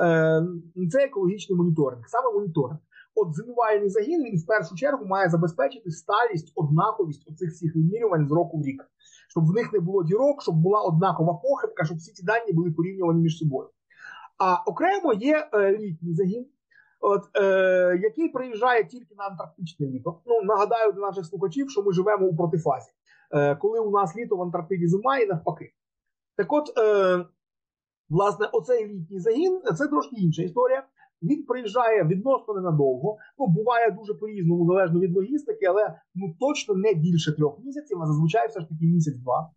Е, 0.00 0.42
Це 0.90 1.04
екологічний 1.04 1.58
моніторинг, 1.58 2.02
саме 2.06 2.32
моніторинг. 2.32 2.78
От 3.14 3.34
зимувальний 3.34 3.88
загін 3.88 4.24
він 4.24 4.38
в 4.38 4.46
першу 4.46 4.74
чергу 4.74 5.06
має 5.06 5.28
забезпечити 5.28 5.90
сталість, 5.90 6.52
однаковість 6.54 7.30
оцих 7.30 7.50
всіх 7.50 7.76
вимірювань 7.76 8.28
з 8.28 8.32
року 8.32 8.58
в 8.58 8.64
рік, 8.64 8.90
щоб 9.28 9.46
в 9.46 9.52
них 9.54 9.72
не 9.72 9.80
було 9.80 10.04
дірок, 10.04 10.42
щоб 10.42 10.54
була 10.54 10.80
однакова 10.80 11.34
похибка, 11.34 11.84
щоб 11.84 11.96
всі 11.96 12.12
ці 12.12 12.24
дані 12.24 12.52
були 12.52 12.70
порівнювані 12.70 13.22
між 13.22 13.38
собою. 13.38 13.68
А 14.38 14.56
окремо 14.66 15.12
є 15.12 15.48
е, 15.52 15.78
літній 15.78 16.14
загін, 16.14 16.46
от, 17.00 17.22
е, 17.36 17.98
який 18.02 18.28
приїжджає 18.28 18.84
тільки 18.84 19.14
на 19.14 19.24
Антарктичне 19.24 19.86
літо. 19.86 20.20
Ну 20.26 20.42
нагадаю 20.42 20.92
для 20.92 21.00
наших 21.00 21.26
слухачів, 21.26 21.70
що 21.70 21.82
ми 21.82 21.92
живемо 21.92 22.26
у 22.26 22.36
протифазі, 22.36 22.90
е, 23.34 23.56
коли 23.56 23.80
у 23.80 23.90
нас 23.90 24.16
літо 24.16 24.36
в 24.36 24.42
Антарктиді 24.42 24.86
зима 24.86 25.18
і 25.18 25.26
навпаки. 25.26 25.72
Так 26.36 26.52
от, 26.52 26.78
е, 26.78 27.24
власне, 28.08 28.46
оцей 28.52 28.86
літній 28.86 29.20
загін 29.20 29.62
це 29.78 29.86
трошки 29.88 30.16
інша 30.16 30.42
історія. 30.42 30.84
Він 31.22 31.42
приїжджає 31.42 32.04
відносно 32.04 32.54
ненадовго. 32.54 33.16
Ну 33.38 33.46
буває 33.46 33.90
дуже 33.90 34.14
по 34.14 34.28
різному 34.28 34.66
залежно 34.66 35.00
від 35.00 35.16
логістики, 35.16 35.66
але 35.66 35.94
ну 36.14 36.34
точно 36.40 36.74
не 36.74 36.94
більше 36.94 37.36
трьох 37.36 37.58
місяців, 37.64 37.98
а 38.02 38.06
зазвичай 38.06 38.48
все 38.48 38.60
ж 38.60 38.68
таки 38.68 38.86
місяць-два. 38.86 39.50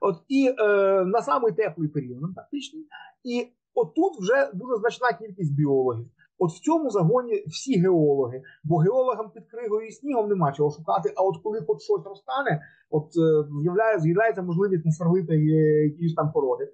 От 0.00 0.16
і 0.28 0.54
е, 0.58 0.64
на 1.04 1.22
самий 1.22 1.52
теплий 1.52 1.88
період, 1.88 2.34
практичний. 2.34 2.86
І 3.24 3.48
отут 3.74 4.20
вже 4.20 4.50
дуже 4.54 4.76
значна 4.76 5.12
кількість 5.12 5.56
біологів. 5.56 6.06
От 6.38 6.50
в 6.50 6.60
цьому 6.60 6.90
загоні 6.90 7.44
всі 7.46 7.80
геологи, 7.80 8.42
бо 8.64 8.76
геологам 8.76 9.30
під 9.30 9.44
кригою 9.50 9.86
і 9.86 9.90
снігом 9.90 10.28
нема 10.28 10.52
чого 10.52 10.70
шукати. 10.70 11.12
А 11.16 11.22
от 11.22 11.42
коли 11.42 11.60
хоч 11.66 11.82
щось 11.82 12.06
розтане, 12.06 12.62
от 12.90 13.04
е, 13.04 13.98
з'являється 14.00 14.42
можливість 14.42 14.84
насверлити 14.86 15.36
якісь 15.84 16.14
там 16.14 16.32
породи. 16.32 16.72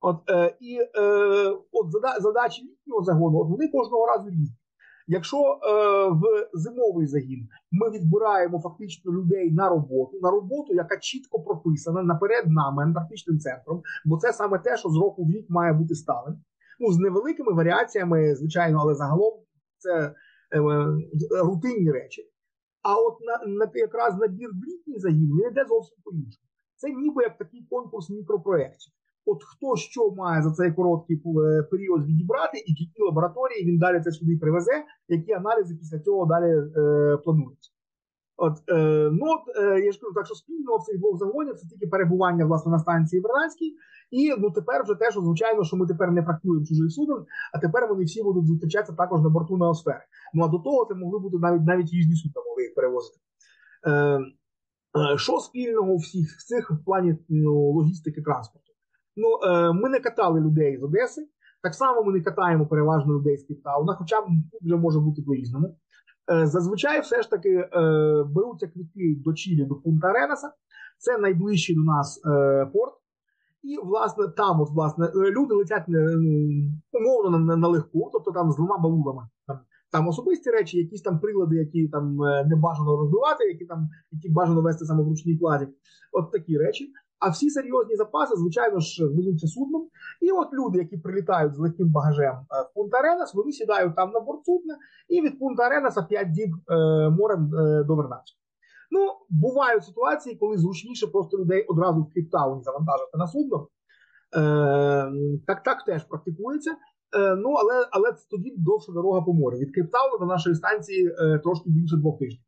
От 0.00 0.30
е, 0.30 0.56
і 0.60 0.78
е, 0.98 1.02
от 1.72 1.86
задачі 2.20 2.62
літнього 2.62 3.02
загону, 3.02 3.38
от 3.38 3.48
вони 3.48 3.68
кожного 3.68 4.06
разу 4.06 4.30
різні. 4.30 4.56
Якщо 5.08 5.36
е, 5.36 6.08
в 6.10 6.48
зимовий 6.52 7.06
загін 7.06 7.48
ми 7.72 7.90
відбираємо 7.90 8.60
фактично 8.60 9.12
людей 9.12 9.52
на 9.52 9.68
роботу, 9.68 10.18
на 10.22 10.30
роботу, 10.30 10.74
яка 10.74 10.96
чітко 10.96 11.42
прописана 11.42 12.02
наперед 12.02 12.44
нами 12.46 12.82
антарктичним 12.82 13.38
центром, 13.38 13.82
бо 14.04 14.16
це 14.16 14.32
саме 14.32 14.58
те, 14.58 14.76
що 14.76 14.88
з 14.88 14.96
року 14.96 15.24
в 15.24 15.30
рік 15.30 15.46
має 15.48 15.72
бути 15.72 15.94
сталим. 15.94 16.34
Ну 16.80 16.92
з 16.92 16.98
невеликими 16.98 17.52
варіаціями, 17.52 18.34
звичайно, 18.34 18.78
але 18.80 18.94
загалом 18.94 19.34
це 19.78 20.14
е, 20.54 20.60
рутинні 21.42 21.90
речі. 21.90 22.22
А 22.82 22.94
от 22.94 23.18
на, 23.20 23.52
на 23.52 23.70
якраз 23.74 24.18
набір 24.18 24.50
в 24.50 24.64
літній 24.64 24.98
загін 24.98 25.30
він 25.40 25.50
йде 25.50 25.64
зовсім 25.68 25.96
по 26.04 26.10
іншому. 26.10 26.46
Це 26.76 26.90
ніби 26.90 27.22
як 27.22 27.38
такий 27.38 27.66
конкурс 27.70 28.10
мікропроєктів. 28.10 28.92
От 29.26 29.44
хто 29.44 29.76
що 29.76 30.10
має 30.10 30.42
за 30.42 30.50
цей 30.50 30.72
короткий 30.72 31.16
е, 31.16 31.62
період 31.62 32.06
відібрати, 32.06 32.58
і 32.58 32.70
які 32.70 33.02
лабораторії 33.02 33.66
він 33.66 33.78
далі 33.78 34.00
це 34.00 34.10
сюди 34.10 34.38
привезе, 34.40 34.84
які 35.08 35.32
аналізи 35.32 35.74
після 35.74 35.98
цього 35.98 36.26
далі 36.26 36.50
е, 36.50 37.16
плануються. 37.16 37.70
От, 38.36 38.52
е, 38.68 39.10
ну, 39.12 39.26
е, 39.56 39.80
я 39.80 39.92
ж 39.92 40.00
кажу, 40.00 40.12
так 40.14 40.26
що 40.26 40.34
спільно 40.34 40.76
в 40.76 40.84
цих 40.84 40.98
двох 40.98 41.18
загонів 41.18 41.54
це 41.54 41.68
тільки 41.68 41.86
перебування 41.86 42.44
власне 42.44 42.72
на 42.72 42.78
станції 42.78 43.22
Вернадській, 43.22 43.76
і 44.10 44.34
ну 44.38 44.50
тепер 44.50 44.82
вже 44.84 44.94
те, 44.94 45.10
що 45.10 45.20
звичайно, 45.20 45.64
що 45.64 45.76
ми 45.76 45.86
тепер 45.86 46.10
не 46.10 46.22
фрактуємо 46.22 46.66
чужий 46.66 46.90
суден, 46.90 47.24
а 47.52 47.58
тепер 47.58 47.88
вони 47.88 48.04
всі 48.04 48.22
будуть 48.22 48.46
зустрічатися 48.46 48.92
також 48.92 49.20
на 49.20 49.28
борту 49.28 49.56
неосфери. 49.56 50.02
Ну 50.34 50.44
а 50.44 50.48
до 50.48 50.58
того 50.58 50.86
це 50.88 50.94
могли 50.94 51.18
бути 51.18 51.36
навіть 51.38 51.62
навіть 51.62 51.92
різні 51.92 52.16
судна 52.16 52.42
могли 52.46 52.62
їх 52.62 52.74
перевозити. 52.74 53.18
Е, 53.86 53.90
е, 53.90 55.18
Що 55.18 55.38
спільного 55.38 55.92
у 55.92 55.96
всіх 55.96 56.36
цих 56.38 56.70
в 56.70 56.84
плані 56.84 57.16
ну, 57.28 57.54
логістики 57.54 58.22
транспорту? 58.22 58.65
Ну, 59.16 59.50
е, 59.50 59.72
Ми 59.72 59.88
не 59.88 60.00
катали 60.00 60.40
людей 60.40 60.78
з 60.78 60.82
Одеси, 60.82 61.28
так 61.62 61.74
само 61.74 62.02
ми 62.02 62.12
не 62.12 62.20
катаємо 62.20 62.66
переважно 62.66 63.14
людей 63.14 63.36
з 63.36 63.44
Кейптауна, 63.44 63.94
хоча 63.94 64.16
вже 64.62 64.76
може 64.76 65.00
бути 65.00 65.22
по-різному. 65.22 65.76
Е, 66.32 66.46
зазвичай 66.46 67.00
все 67.00 67.22
ж 67.22 67.30
таки 67.30 67.48
е, 67.48 67.68
беруться 68.24 68.66
квитки 68.66 69.16
до 69.24 69.32
Чилі, 69.32 69.64
до 69.64 69.74
Пунта 69.74 70.08
Аренаса, 70.08 70.52
це 70.98 71.18
найближчий 71.18 71.76
до 71.76 71.82
нас 71.82 72.20
порт. 72.72 72.94
І, 73.62 73.78
власне, 73.84 74.28
там 74.36 74.60
от, 74.60 74.70
власне, 74.70 75.10
люди 75.14 75.54
летять 75.54 75.88
умовно 76.92 77.38
на, 77.38 77.56
на 77.56 77.68
легку, 77.68 78.10
тобто 78.12 78.32
там 78.32 78.52
з 78.52 78.56
двома 78.56 78.78
балулами. 78.78 79.22
Там 79.46 79.58
там 79.92 80.08
особисті 80.08 80.50
речі, 80.50 80.78
якісь 80.78 81.02
там 81.02 81.20
прилади, 81.20 81.56
які 81.56 81.88
там 81.88 82.16
не 82.46 82.56
бажано 82.56 82.96
розбивати, 82.96 83.44
які 83.44 83.64
там 83.64 83.88
які 84.10 84.28
бажано 84.28 84.62
вести 84.62 84.84
саме 84.84 85.02
в 85.02 85.08
ручній 85.08 85.38
кладі. 85.38 85.68
От 86.12 86.32
такі 86.32 86.58
речі. 86.58 86.92
А 87.18 87.28
всі 87.28 87.50
серйозні 87.50 87.96
запаси, 87.96 88.36
звичайно 88.36 88.80
ж, 88.80 89.06
везуться 89.06 89.46
судном. 89.46 89.88
І 90.20 90.30
от 90.30 90.48
люди, 90.52 90.78
які 90.78 90.96
прилітають 90.96 91.54
з 91.54 91.58
легким 91.58 91.88
багажем 91.88 92.34
е, 92.34 92.62
в 92.62 92.74
Пунта 92.74 92.98
Аренас, 92.98 93.34
вони 93.34 93.52
сідають 93.52 93.96
там 93.96 94.10
на 94.10 94.20
борт 94.20 94.44
судна, 94.44 94.76
і 95.08 95.20
від 95.20 95.38
Пунта 95.38 95.62
Аренаса 95.62 96.02
5 96.02 96.30
діб 96.30 96.50
е, 96.70 96.74
морем 97.10 97.54
е, 97.54 97.84
до 97.84 97.96
Вернача. 97.96 98.34
Ну, 98.90 99.00
бувають 99.30 99.84
ситуації, 99.84 100.36
коли 100.36 100.56
зручніше 100.58 101.06
просто 101.06 101.38
людей 101.38 101.66
одразу 101.68 102.02
в 102.02 102.12
Кейптауні 102.12 102.62
завантажити 102.62 103.18
на 103.18 103.26
судно. 103.26 103.68
Так 105.46 105.62
так 105.62 105.84
теж 105.86 106.04
практикується. 106.04 106.70
Ну, 107.36 107.52
Але 107.52 107.86
але 107.90 108.14
тоді 108.30 108.54
довша 108.58 108.92
дорога 108.92 109.22
по 109.22 109.32
морю. 109.32 109.56
Від 109.56 109.74
Кейптауна 109.74 110.18
до 110.20 110.26
нашої 110.26 110.56
станції 110.56 111.14
трошки 111.42 111.70
більше 111.70 111.96
двох 111.96 112.18
тижнів. 112.18 112.42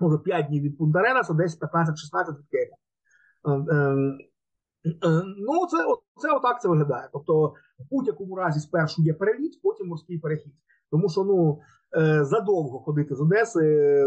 Може, 0.00 0.18
5 0.18 0.46
днів 0.46 0.62
від 0.62 0.78
Пунта 0.78 0.98
Аренаса, 0.98 1.34
десь 1.34 1.60
15-16 1.60 2.38
від 2.38 2.48
Кейпа. 2.50 2.76
Е, 3.48 3.50
е, 4.86 5.22
ну, 5.38 5.66
це 5.70 5.76
це 6.22 6.36
отак 6.36 6.62
це 6.62 6.68
виглядає. 6.68 7.08
Тобто, 7.12 7.54
в 7.78 7.90
будь-якому 7.90 8.36
разі 8.36 8.60
спершу 8.60 9.02
є 9.02 9.14
переліт, 9.14 9.62
потім 9.62 9.86
морський 9.86 10.18
перехід. 10.18 10.52
Тому 10.90 11.08
що 11.08 11.24
ну 11.24 11.60
е, 11.96 12.24
задовго 12.24 12.78
ходити 12.78 13.14
з 13.14 13.20
Одеси 13.20 13.60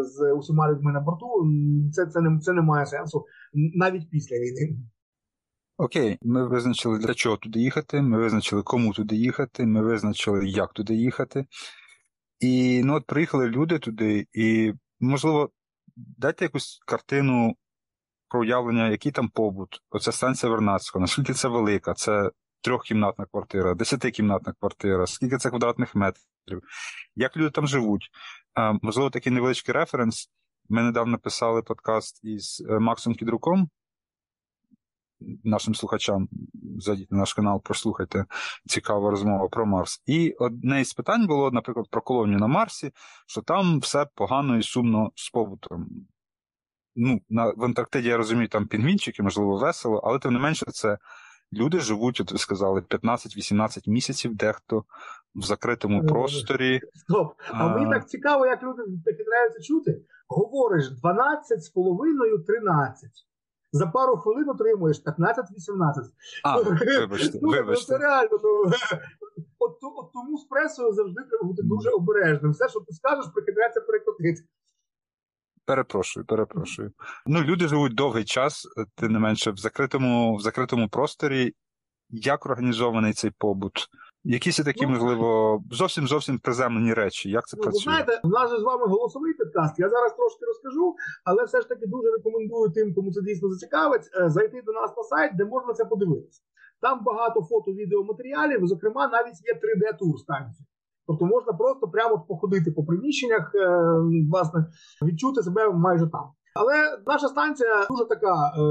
з 0.03 0.33
усіма 0.33 0.71
людьми 0.71 0.91
на 0.91 0.99
борту, 0.99 1.47
це 1.93 2.05
це, 2.05 2.21
не 2.21 2.39
це 2.39 2.53
не 2.53 2.61
має 2.61 2.85
сенсу 2.85 3.25
навіть 3.53 4.09
після 4.09 4.35
війни. 4.35 4.77
Окей, 5.77 6.17
ми 6.21 6.47
визначили 6.47 6.99
для 6.99 7.13
чого 7.13 7.37
туди 7.37 7.59
їхати. 7.59 8.01
Ми 8.01 8.17
визначили, 8.17 8.63
кому 8.63 8.93
туди 8.93 9.15
їхати. 9.15 9.65
Ми 9.65 9.81
визначили, 9.81 10.47
як 10.47 10.73
туди 10.73 10.95
їхати. 10.95 11.45
І 12.39 12.81
ну 12.83 12.95
от 12.95 13.05
приїхали 13.05 13.47
люди 13.47 13.79
туди, 13.79 14.27
і 14.33 14.73
можливо, 14.99 15.49
дайте 15.95 16.45
якусь 16.45 16.79
картину 16.87 17.55
про 18.27 18.39
уявлення, 18.39 18.89
який 18.89 19.11
там 19.11 19.29
побут, 19.29 19.81
оця 19.89 20.11
станція 20.11 20.49
Вернадського, 20.51 21.01
наскільки 21.01 21.33
це 21.33 21.47
велика, 21.47 21.93
це 21.93 22.31
трьохкімнатна 22.61 23.25
квартира, 23.25 23.73
десятикімнатна 23.73 24.53
квартира, 24.59 25.07
скільки 25.07 25.37
це 25.37 25.49
квадратних 25.49 25.95
метрів, 25.95 26.61
як 27.15 27.37
люди 27.37 27.49
там 27.49 27.67
живуть. 27.67 28.09
Можливо, 28.81 29.09
такий 29.09 29.33
невеличкий 29.33 29.73
референс. 29.73 30.29
Ми 30.69 30.83
недавно 30.83 31.17
писали 31.17 31.61
подкаст 31.61 32.23
із 32.23 32.63
е, 32.69 32.79
Максом 32.79 33.13
Кідруком. 33.13 33.69
Нашим 35.43 35.75
слухачам 35.75 36.27
зайдіть 36.79 37.11
на 37.11 37.17
наш 37.17 37.33
канал, 37.33 37.61
прослухайте 37.63 38.25
цікаву 38.65 39.09
розмову 39.09 39.49
про 39.49 39.65
Марс. 39.65 40.03
І 40.05 40.35
одне 40.39 40.81
із 40.81 40.93
питань 40.93 41.27
було, 41.27 41.51
наприклад, 41.51 41.87
про 41.91 42.01
колонію 42.01 42.39
на 42.39 42.47
Марсі, 42.47 42.91
що 43.27 43.41
там 43.41 43.79
все 43.79 44.07
погано 44.15 44.57
і 44.57 44.63
сумно 44.63 45.11
з 45.15 45.29
побутом 45.29 45.87
ну, 46.95 47.21
на, 47.29 47.51
в 47.51 47.63
Антарктиді 47.63 48.07
я 48.07 48.17
розумію, 48.17 48.47
там 48.47 48.67
пінгвінчики, 48.67 49.23
можливо, 49.23 49.57
весело, 49.57 50.01
але 50.03 50.19
тим 50.19 50.33
не 50.33 50.39
менше, 50.39 50.65
це 50.65 50.97
люди 51.53 51.79
живуть, 51.79 52.21
от 52.21 52.31
ви 52.31 52.37
сказали, 52.37 52.81
15-18 52.81 53.89
місяців, 53.89 54.35
дехто 54.35 54.83
в 55.35 55.41
закритому 55.41 56.01
е, 56.03 56.07
просторі. 56.07 56.81
Стоп. 56.93 57.33
А, 57.51 57.65
а 57.65 57.75
мені 57.75 57.91
так 57.91 58.09
цікаво, 58.09 58.45
як 58.45 58.63
люди 58.63 58.81
підраються 59.05 59.61
чути. 59.61 60.01
Говориш 60.27 60.89
12 60.89 61.63
з 61.63 61.69
половиною 61.69 62.39
13. 62.39 63.09
За 63.71 63.87
пару 63.87 64.17
хвилин 64.17 64.49
отримуєш 64.49 65.01
15-18. 65.03 65.15
А, 66.43 66.61
вибачте, 66.61 67.39
ну, 67.41 67.49
вибачте. 67.49 67.85
Це 67.85 67.97
реально. 67.97 68.39
Ну, 68.43 68.71
от, 69.59 69.77
от 69.81 70.13
тому 70.13 70.37
з 70.37 70.43
пресою 70.43 70.93
завжди 70.93 71.21
треба 71.29 71.43
бути 71.43 71.61
дуже 71.63 71.89
обережним. 71.89 72.51
Все, 72.51 72.69
що 72.69 72.79
ти 72.79 72.93
скажеш, 72.93 73.25
прикидається 73.33 73.81
перекотити. 73.81 74.43
Перепрошую, 75.65 76.25
перепрошую. 76.25 76.91
Ну, 77.25 77.41
люди 77.41 77.67
живуть 77.67 77.95
довгий 77.95 78.25
час, 78.25 78.67
тим 78.95 79.11
не 79.11 79.19
менше, 79.19 79.51
в 79.51 79.57
закритому 79.57 80.35
в 80.35 80.41
закритому 80.41 80.89
просторі. 80.89 81.53
Як 82.09 82.45
організований 82.45 83.13
цей 83.13 83.31
побут? 83.37 83.87
Якісь 84.23 84.57
такі, 84.57 84.85
ну, 84.85 84.91
можливо, 84.91 85.59
зовсім 85.71 86.07
зовсім 86.07 86.39
приземлені 86.39 86.93
речі. 86.93 87.29
Як 87.29 87.47
це 87.47 87.57
ну, 87.57 87.63
працює? 87.63 87.83
Знаєте, 87.83 88.21
в 88.23 88.29
нас 88.29 88.51
же 88.51 88.59
з 88.59 88.63
вами 88.63 88.87
голосовий 88.87 89.33
підкаст. 89.33 89.79
Я 89.79 89.89
зараз 89.89 90.15
трошки 90.15 90.45
розкажу, 90.45 90.95
але 91.23 91.43
все 91.43 91.61
ж 91.61 91.69
таки 91.69 91.85
дуже 91.87 92.11
рекомендую 92.11 92.71
тим, 92.71 92.93
кому 92.93 93.11
це 93.11 93.21
дійсно 93.21 93.49
зацікавить, 93.49 94.09
е, 94.21 94.29
зайти 94.29 94.61
до 94.61 94.71
нас 94.71 94.97
на 94.97 95.03
сайт, 95.03 95.31
де 95.35 95.45
можна 95.45 95.73
це 95.73 95.85
подивитися. 95.85 96.41
Там 96.81 97.03
багато 97.03 97.41
фото, 97.41 97.71
відеоматеріалів, 97.71 98.67
зокрема, 98.67 99.07
навіть 99.07 99.41
є 99.43 99.53
3D-тур 99.53 100.17
станції. 100.19 100.67
Тобто 101.07 101.25
можна 101.25 101.53
просто 101.53 101.87
прямо 101.87 102.19
походити 102.19 102.71
по 102.71 102.83
приміщеннях, 102.83 103.51
е, 103.55 103.67
власне, 104.31 104.65
відчути 105.01 105.43
себе 105.43 105.69
майже 105.69 106.07
там. 106.07 106.31
Але 106.55 106.97
наша 107.07 107.27
станція 107.27 107.85
дуже 107.89 108.05
така 108.05 108.33
е, 108.47 108.61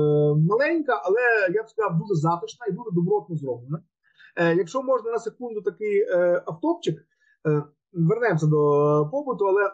маленька, 0.51 1.03
але 1.05 1.21
я 1.55 1.63
б 1.63 1.69
сказав, 1.69 1.99
дуже 1.99 2.15
затишна 2.15 2.67
і 2.67 2.73
дуже 2.73 2.91
добротно 2.93 3.37
зроблена. 3.37 3.83
Е, 4.37 4.55
Якщо 4.55 4.83
можна 4.83 5.11
на 5.11 5.19
секунду 5.19 5.63
такий 5.63 6.01
е, 6.01 6.43
автопчик, 6.47 6.99
е, 7.49 7.63
вернемося 7.93 8.47
до 8.47 8.59
побуту, 9.13 9.45
але 9.45 9.71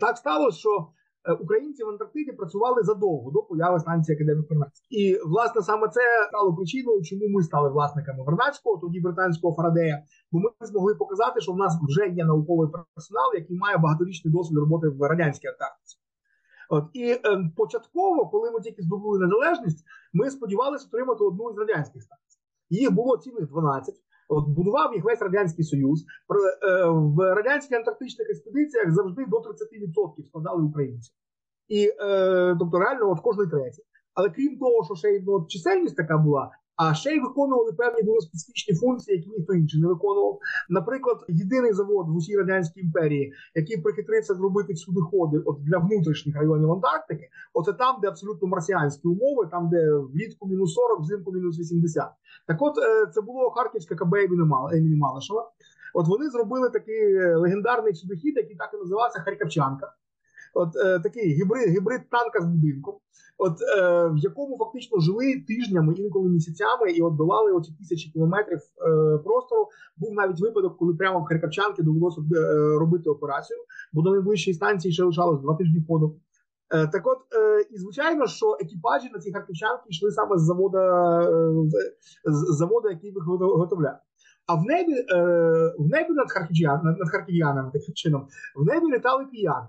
так 0.00 0.16
сталося, 0.16 0.58
що 0.58 0.70
Е, 0.70 0.99
українці 1.40 1.84
в 1.84 1.88
Антарктиді 1.88 2.32
працювали 2.32 2.82
задовго 2.82 3.30
до 3.30 3.42
появи 3.42 3.80
станції 3.80 4.16
Академії 4.16 4.46
Вернадського. 4.50 4.86
І 4.90 5.18
власне 5.26 5.62
саме 5.62 5.88
це 5.88 6.00
стало 6.28 6.54
причиною, 6.54 7.02
чому 7.02 7.28
ми 7.28 7.42
стали 7.42 7.68
власниками 7.70 8.24
Вернадського, 8.24 8.76
тоді 8.76 9.00
британського 9.00 9.56
Фарадея. 9.56 10.02
Бо 10.32 10.38
ми 10.38 10.50
змогли 10.60 10.94
показати, 10.94 11.40
що 11.40 11.52
в 11.52 11.56
нас 11.56 11.78
вже 11.88 12.08
є 12.08 12.24
науковий 12.24 12.68
персонал, 12.68 13.30
який 13.34 13.56
має 13.56 13.78
багаторічний 13.78 14.34
досвід 14.34 14.58
роботи 14.58 14.88
в 14.88 15.02
радянській 15.02 15.48
Антарктиці. 15.48 15.96
От 16.68 16.84
і 16.92 17.10
е, 17.10 17.20
початково, 17.56 18.28
коли 18.28 18.50
ми 18.50 18.60
тільки 18.60 18.82
здобули 18.82 19.18
незалежність, 19.18 19.84
ми 20.12 20.30
сподівалися 20.30 20.86
отримати 20.86 21.24
одну 21.24 21.50
із 21.50 21.58
радянських 21.58 22.02
станцій. 22.02 22.38
Їх 22.70 22.92
було 22.92 23.16
цілих 23.16 23.48
12. 23.48 23.94
От 24.32 24.48
будував 24.48 24.94
їх 24.94 25.04
весь 25.04 25.22
радянський 25.22 25.64
союз. 25.64 26.00
Е, 26.00 26.84
в 26.88 27.34
радянських 27.34 27.78
антарктичних 27.78 28.30
експедиціях 28.30 28.90
завжди 28.90 29.24
до 29.28 29.36
30% 29.36 30.28
складали 30.28 30.62
українці, 30.62 31.12
і 31.68 31.90
тобто 32.58 32.78
реально 32.78 33.10
от 33.10 33.20
кожний 33.20 33.46
третій. 33.46 33.82
Але 34.14 34.30
крім 34.30 34.58
того, 34.58 34.84
що 34.84 34.94
ще 34.94 35.22
ну, 35.26 35.46
чисельність 35.48 35.96
така 35.96 36.18
була, 36.18 36.50
а 36.82 36.94
ще 36.94 37.10
й 37.10 37.20
виконували 37.20 37.72
певні 37.72 38.02
дуже 38.02 38.20
специфічні 38.20 38.74
функції, 38.74 39.16
які 39.16 39.30
ніхто 39.30 39.54
інший 39.54 39.80
не 39.80 39.88
виконував. 39.88 40.38
Наприклад, 40.68 41.24
єдиний 41.28 41.72
завод 41.72 42.08
в 42.08 42.16
усій 42.16 42.36
радянській 42.36 42.80
імперії, 42.80 43.32
який 43.54 43.76
прихитрився 43.76 44.34
зробити 44.34 44.76
судоходи 44.76 45.38
от 45.38 45.64
для 45.64 45.78
внутрішніх 45.78 46.36
районів 46.36 46.72
Антарктики, 46.72 47.28
оце 47.54 47.72
там, 47.72 47.96
де 48.02 48.08
абсолютно 48.08 48.48
марсіанські 48.48 49.08
умови, 49.08 49.48
там 49.50 49.68
де 49.68 49.94
влітку 49.94 50.48
мінус 50.48 50.74
40, 50.74 51.00
взимку 51.00 51.32
мінус 51.32 51.58
80. 51.58 52.04
Так, 52.46 52.62
от 52.62 52.78
е, 52.78 53.06
це 53.14 53.20
було 53.20 53.50
Харківське 53.50 53.94
КБ 53.94 54.14
імені 54.16 54.96
Малишева. 54.96 55.50
От 55.94 56.08
вони 56.08 56.30
зробили 56.30 56.70
такий 56.70 57.14
е, 57.14 57.36
легендарний 57.36 57.94
судохід, 57.94 58.36
який 58.36 58.56
так 58.56 58.70
і 58.74 58.76
називався 58.76 59.20
Харківчанка. 59.20 59.92
От 60.54 60.76
е, 60.76 61.00
такий 61.00 61.34
гібрид 61.34 61.68
гібрид 61.68 62.00
танка 62.10 62.40
з 62.40 62.44
будинком, 62.44 62.94
от 63.38 63.52
е, 63.78 64.06
в 64.08 64.18
якому 64.18 64.56
фактично 64.58 65.00
жили 65.00 65.44
тижнями, 65.48 65.94
інколи 65.96 66.28
місяцями, 66.28 66.90
і 66.90 67.02
от 67.02 67.16
долали 67.16 67.52
оці 67.52 67.72
тисячі 67.78 68.10
кілометрів 68.10 68.58
е, 68.58 69.18
простору. 69.18 69.68
Був 69.96 70.14
навіть 70.14 70.40
випадок, 70.40 70.76
коли 70.78 70.94
прямо 70.94 71.20
в 71.20 71.24
Харківчанки 71.24 71.82
довелося 71.82 72.20
е, 72.20 72.78
робити 72.78 73.10
операцію, 73.10 73.58
бо 73.92 74.02
до 74.02 74.10
найближчої 74.10 74.54
станції 74.54 74.92
ще 74.92 75.04
лишалось 75.04 75.40
два 75.40 75.54
тижні 75.54 75.84
ходу. 75.88 76.16
Е, 76.74 76.86
так, 76.86 77.06
от 77.06 77.18
е, 77.18 77.66
і 77.70 77.78
звичайно, 77.78 78.26
що 78.26 78.56
екіпажі 78.60 79.10
на 79.12 79.18
цій 79.18 79.32
харківчанки 79.32 79.84
йшли 79.88 80.10
саме 80.10 80.38
з 80.38 80.42
завода, 80.42 80.82
з 82.24 82.56
заводу, 82.56 82.88
який 82.88 83.10
їх 83.10 83.26
виготовляв. 83.26 83.98
А 84.46 84.54
в 84.54 84.64
небі 84.64 84.94
в 85.78 85.88
небі 85.88 86.12
над 86.12 86.32
харків'янами, 87.10 87.70
таким 87.72 87.94
чином 87.94 88.26
в 88.56 88.64
небі 88.64 88.86
літали 88.86 89.24
кияни. 89.24 89.66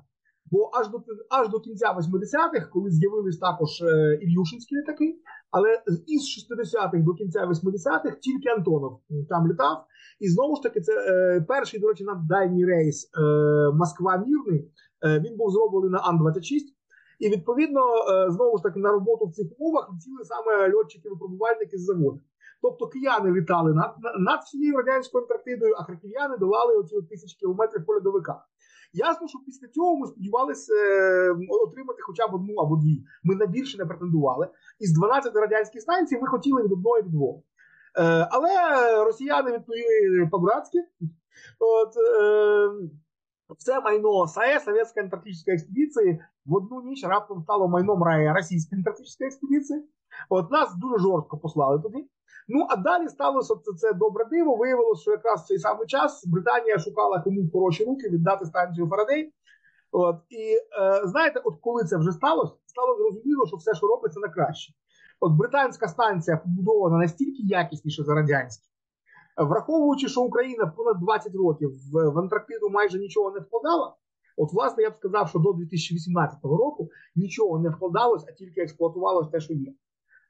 Бо 0.51 0.69
аж 0.73 0.89
до 0.89 1.03
аж 1.29 1.49
до 1.49 1.59
кінця 1.59 1.95
80-х, 1.97 2.69
коли 2.73 2.91
з'явились 2.91 3.37
також 3.37 3.81
е, 3.81 4.19
Ільюшинські 4.21 4.75
літаки, 4.75 5.19
але 5.51 5.83
із 6.07 6.21
60-х 6.21 6.97
до 6.97 7.13
кінця 7.13 7.45
80-х 7.45 8.15
тільки 8.21 8.49
Антонов 8.49 8.99
там 9.29 9.47
літав. 9.51 9.85
І 10.19 10.29
знову 10.29 10.55
ж 10.55 10.61
таки, 10.63 10.81
це 10.81 10.93
е, 10.93 11.41
перший, 11.47 11.79
до 11.79 11.87
речі, 11.87 12.03
наддальній 12.03 12.65
рейс 12.65 13.11
е, 13.17 13.21
Москва-Мірний. 13.73 14.71
Е, 15.05 15.19
він 15.19 15.37
був 15.37 15.51
зроблений 15.51 15.89
на 15.89 15.99
Ан-26. 15.99 16.59
І 17.19 17.29
відповідно, 17.29 17.81
е, 17.81 18.31
знову 18.31 18.57
ж 18.57 18.63
таки, 18.63 18.79
на 18.79 18.91
роботу 18.91 19.25
в 19.25 19.33
цих 19.33 19.47
умовах 19.57 19.89
летіли 19.91 20.23
саме 20.23 20.73
льотчики-випробувальники 20.73 21.77
з 21.77 21.85
заводу. 21.85 22.19
Тобто 22.61 22.87
кияни 22.87 23.31
літали 23.31 23.73
над 23.73 23.95
над 24.19 24.39
всією 24.39 24.77
радянською 24.77 25.23
Антарктидою, 25.23 25.75
а 25.77 25.83
харків'яни 25.83 26.37
долали 26.37 26.75
оці 26.75 27.01
тисячі 27.01 27.37
кілометрів 27.39 27.85
по 27.85 27.95
льодовиках. 27.95 28.50
Ясно, 28.93 29.27
що 29.27 29.39
після 29.45 29.67
цього 29.67 29.97
ми 29.97 30.07
сподівалися 30.07 30.73
е, 30.73 31.35
отримати 31.49 32.01
хоча 32.01 32.27
б 32.27 32.33
одну 32.33 32.53
або 32.55 32.75
дві. 32.75 33.03
Ми 33.23 33.35
на 33.35 33.45
більше 33.45 33.77
не 33.77 33.85
претендували. 33.85 34.47
Із 34.79 34.93
12 34.93 35.35
радянських 35.35 35.81
станцій 35.81 36.19
ми 36.21 36.27
хотіли 36.27 36.63
від 36.63 36.71
одної 36.71 37.03
від 37.03 37.11
двох. 37.11 37.35
Е, 37.99 38.27
але 38.31 38.49
росіяни 39.05 39.51
відповіли 39.51 40.29
по-братськи. 40.31 40.79
От, 41.59 41.93
е, 41.97 42.89
все 43.57 43.81
майно 43.81 44.27
САЕ, 44.27 44.59
Совєтської 44.59 45.03
антарктичної 45.03 45.55
експедиції, 45.55 46.23
в 46.45 46.53
одну 46.55 46.81
ніч 46.81 47.03
раптом 47.03 47.41
стало 47.43 47.67
майном 47.67 48.03
рая 48.03 48.33
Російської 48.33 48.79
антарктичної 48.79 49.27
експедиції. 49.27 49.89
От 50.29 50.51
нас 50.51 50.75
дуже 50.75 50.97
жорстко 50.97 51.37
послали 51.37 51.81
туди. 51.81 52.07
Ну 52.47 52.67
а 52.69 52.75
далі 52.75 53.07
сталося 53.07 53.55
це, 53.55 53.73
це 53.73 53.93
добре 53.93 54.25
диво. 54.25 54.55
Виявилося, 54.55 55.01
що 55.01 55.11
якраз 55.11 55.41
в 55.41 55.45
цей 55.45 55.59
самий 55.59 55.87
час 55.87 56.25
Британія 56.27 56.79
шукала 56.79 57.19
кому 57.19 57.49
хороші 57.53 57.85
руки 57.85 58.09
віддати 58.09 58.45
станцію 58.45 58.87
Фарадей. 58.87 59.33
От 59.91 60.15
і 60.29 60.55
е, 60.81 61.07
знаєте, 61.07 61.41
от 61.43 61.55
коли 61.61 61.83
це 61.83 61.97
вже 61.97 62.11
сталося, 62.11 62.53
стало 62.65 62.97
зрозуміло, 62.97 63.47
що 63.47 63.57
все, 63.57 63.73
що 63.73 63.87
робиться, 63.87 64.19
на 64.19 64.29
краще. 64.29 64.73
От 65.19 65.31
британська 65.31 65.87
станція 65.87 66.37
побудована 66.37 66.97
настільки 66.97 67.43
якісніше 67.43 68.03
за 68.03 68.15
радянські, 68.15 68.67
враховуючи, 69.37 70.07
що 70.07 70.21
Україна 70.21 70.67
понад 70.67 70.99
20 70.99 71.35
років 71.35 71.69
в, 71.69 72.09
в 72.09 72.19
Антарктиду 72.19 72.69
майже 72.69 72.99
нічого 72.99 73.31
не 73.31 73.39
вкладала. 73.39 73.95
От, 74.37 74.53
власне, 74.53 74.83
я 74.83 74.89
б 74.89 74.95
сказав, 74.95 75.29
що 75.29 75.39
до 75.39 75.53
2018 75.53 76.43
року 76.43 76.89
нічого 77.15 77.59
не 77.59 77.69
вкладалось, 77.69 78.25
а 78.27 78.31
тільки 78.31 78.61
експлуатувалось 78.61 79.29
те, 79.29 79.39
що 79.39 79.53
є. 79.53 79.73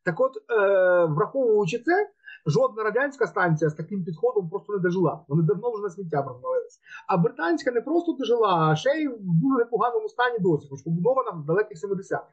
Так 0.05 0.19
от, 0.19 0.37
е, 0.37 1.05
враховуючи 1.05 1.79
це, 1.79 2.09
жодна 2.45 2.83
радянська 2.83 3.27
станція 3.27 3.69
з 3.69 3.73
таким 3.73 4.03
підходом 4.03 4.49
просто 4.49 4.73
не 4.73 4.79
дожила. 4.79 5.25
Вони 5.27 5.43
давно 5.43 5.71
вже 5.71 5.83
на 5.83 5.89
сміття 5.89 6.21
розвалилися. 6.21 6.79
А 7.07 7.17
британська 7.17 7.71
не 7.71 7.81
просто 7.81 8.15
дожила, 8.19 8.69
а 8.71 8.75
ще 8.75 8.89
й 8.89 9.07
в 9.07 9.17
дуже 9.19 9.57
непоганому 9.57 10.09
стані 10.09 10.39
досі, 10.39 10.67
хоч 10.69 10.81
побудована 10.81 11.31
в 11.31 11.45
далеких 11.45 11.77
70-х. 11.77 12.27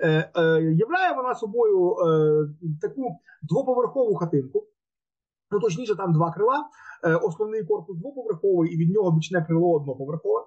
Е, 0.00 0.30
е, 0.36 0.62
Являє 0.62 1.14
вона 1.14 1.34
собою 1.34 1.96
таку 2.80 3.18
двоповерхову 3.42 4.14
хатинку. 4.14 4.66
Ну, 5.50 5.60
точніше, 5.60 5.96
там 5.96 6.12
два 6.12 6.32
крила. 6.32 6.64
Основний 7.22 7.64
корпус 7.64 7.96
двоповерховий, 7.96 8.74
і 8.74 8.76
від 8.76 8.90
нього 8.90 9.12
бічне 9.12 9.44
крило 9.44 9.72
одноповерхове. 9.72 10.44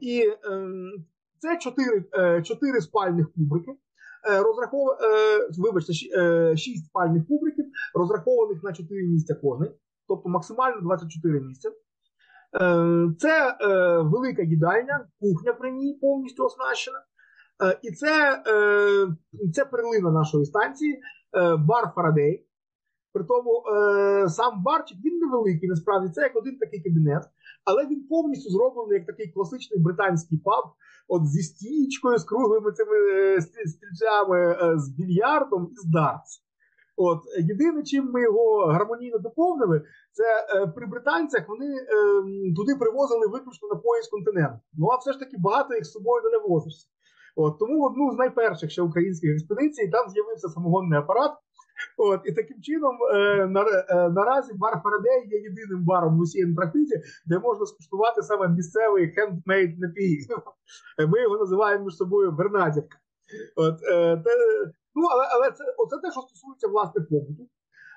І 0.00 0.20
е, 0.20 0.68
це 1.38 1.58
чотири, 1.58 2.04
чотири 2.42 2.80
спальних 2.80 3.32
кубрики. 3.32 3.72
Е, 4.28 4.42
розрахов... 4.42 4.88
Е, 4.90 5.48
вибачте, 5.58 5.92
6 5.92 6.14
е, 6.16 6.56
спальних 6.88 7.26
кубриків, 7.26 7.64
розрахованих 7.94 8.62
на 8.62 8.72
4 8.72 9.06
місця 9.06 9.34
кожний, 9.34 9.70
тобто 10.08 10.28
максимально 10.28 10.80
24 10.80 11.40
місця. 11.40 11.70
Це 13.18 13.56
велика 14.02 14.42
їдальня, 14.42 15.08
кухня 15.20 15.52
при 15.52 15.70
ній 15.70 15.98
повністю 16.00 16.44
оснащена. 16.44 16.98
І 17.82 17.90
це 17.90 18.42
це 19.54 19.64
перлина 19.64 20.10
нашої 20.10 20.44
станції, 20.44 21.00
бар 21.58 21.92
Фарадей. 21.94 22.46
При 23.12 23.24
тому 23.24 23.62
сам 24.28 24.62
барчик 24.62 24.98
він 25.04 25.18
невеликий, 25.18 25.68
насправді 25.68 26.12
це 26.12 26.22
як 26.22 26.36
один 26.36 26.58
такий 26.58 26.82
кабінет, 26.82 27.22
але 27.66 27.86
він 27.86 28.06
повністю 28.08 28.50
зроблений 28.50 28.98
як 28.98 29.06
такий 29.06 29.32
класичний 29.32 29.80
британський 29.80 30.38
паб 30.38 30.64
от 31.08 31.26
зі 31.26 31.42
стічкою, 31.42 32.18
з 32.18 32.24
круглими 32.24 32.72
цими 32.72 32.96
е, 32.96 33.40
стрільцями, 33.40 34.38
е, 34.38 34.78
з 34.78 34.88
більярдом 34.88 35.68
і 35.72 35.76
з 35.76 35.84
дартс. 35.84 36.42
От 36.96 37.20
єдине, 37.38 37.82
чим 37.82 38.10
ми 38.12 38.22
його 38.22 38.66
гармонійно 38.66 39.18
доповнили, 39.18 39.82
це 40.12 40.24
е, 40.24 40.66
при 40.66 40.86
британцях 40.86 41.48
вони 41.48 41.66
е, 41.66 41.86
туди 42.56 42.76
привозили 42.76 43.26
виключно 43.26 43.68
на 43.68 43.76
поїзд 43.76 44.10
континент. 44.10 44.60
Ну 44.74 44.86
а 44.86 44.96
все 44.96 45.12
ж 45.12 45.18
таки 45.18 45.36
багато 45.38 45.74
їх 45.74 45.84
з 45.84 45.92
собою 45.92 46.22
не 46.32 46.38
возишся. 46.48 46.86
От 47.36 47.58
тому 47.58 47.80
в 47.80 47.84
одну 47.84 48.12
з 48.12 48.16
найперших 48.16 48.70
ще 48.70 48.82
українських 48.82 49.30
експедицій 49.30 49.88
там 49.88 50.10
з'явився 50.10 50.48
самогонний 50.48 50.98
апарат, 50.98 51.32
От, 51.96 52.20
І 52.24 52.32
таким 52.32 52.62
чином 52.62 52.96
е, 53.14 53.46
на, 53.46 53.60
е, 53.60 54.08
наразі 54.08 54.54
бар 54.54 54.80
Фарадей 54.82 55.28
є 55.30 55.38
єдиним 55.38 55.84
баром 55.84 56.18
в 56.18 56.20
усій 56.20 56.42
Антарктиді, 56.42 56.94
де 57.26 57.38
можна 57.38 57.66
скуштувати 57.66 58.22
саме 58.22 58.48
місцевий 58.48 59.08
хендмейд 59.08 59.78
напій. 59.78 60.18
Ми 61.08 61.22
його 61.22 61.38
називаємо 61.38 61.84
між 61.84 61.94
собою 61.94 62.32
Бернадівка. 62.32 62.98
От, 63.56 63.74
е, 63.82 64.16
те, 64.16 64.30
ну, 64.94 65.06
Але 65.10 65.24
але 65.32 65.50
це 65.50 65.64
оце 65.78 65.96
те, 65.96 66.10
що 66.12 66.20
стосується 66.20 66.68
власне 66.68 67.02
побуту. 67.02 67.48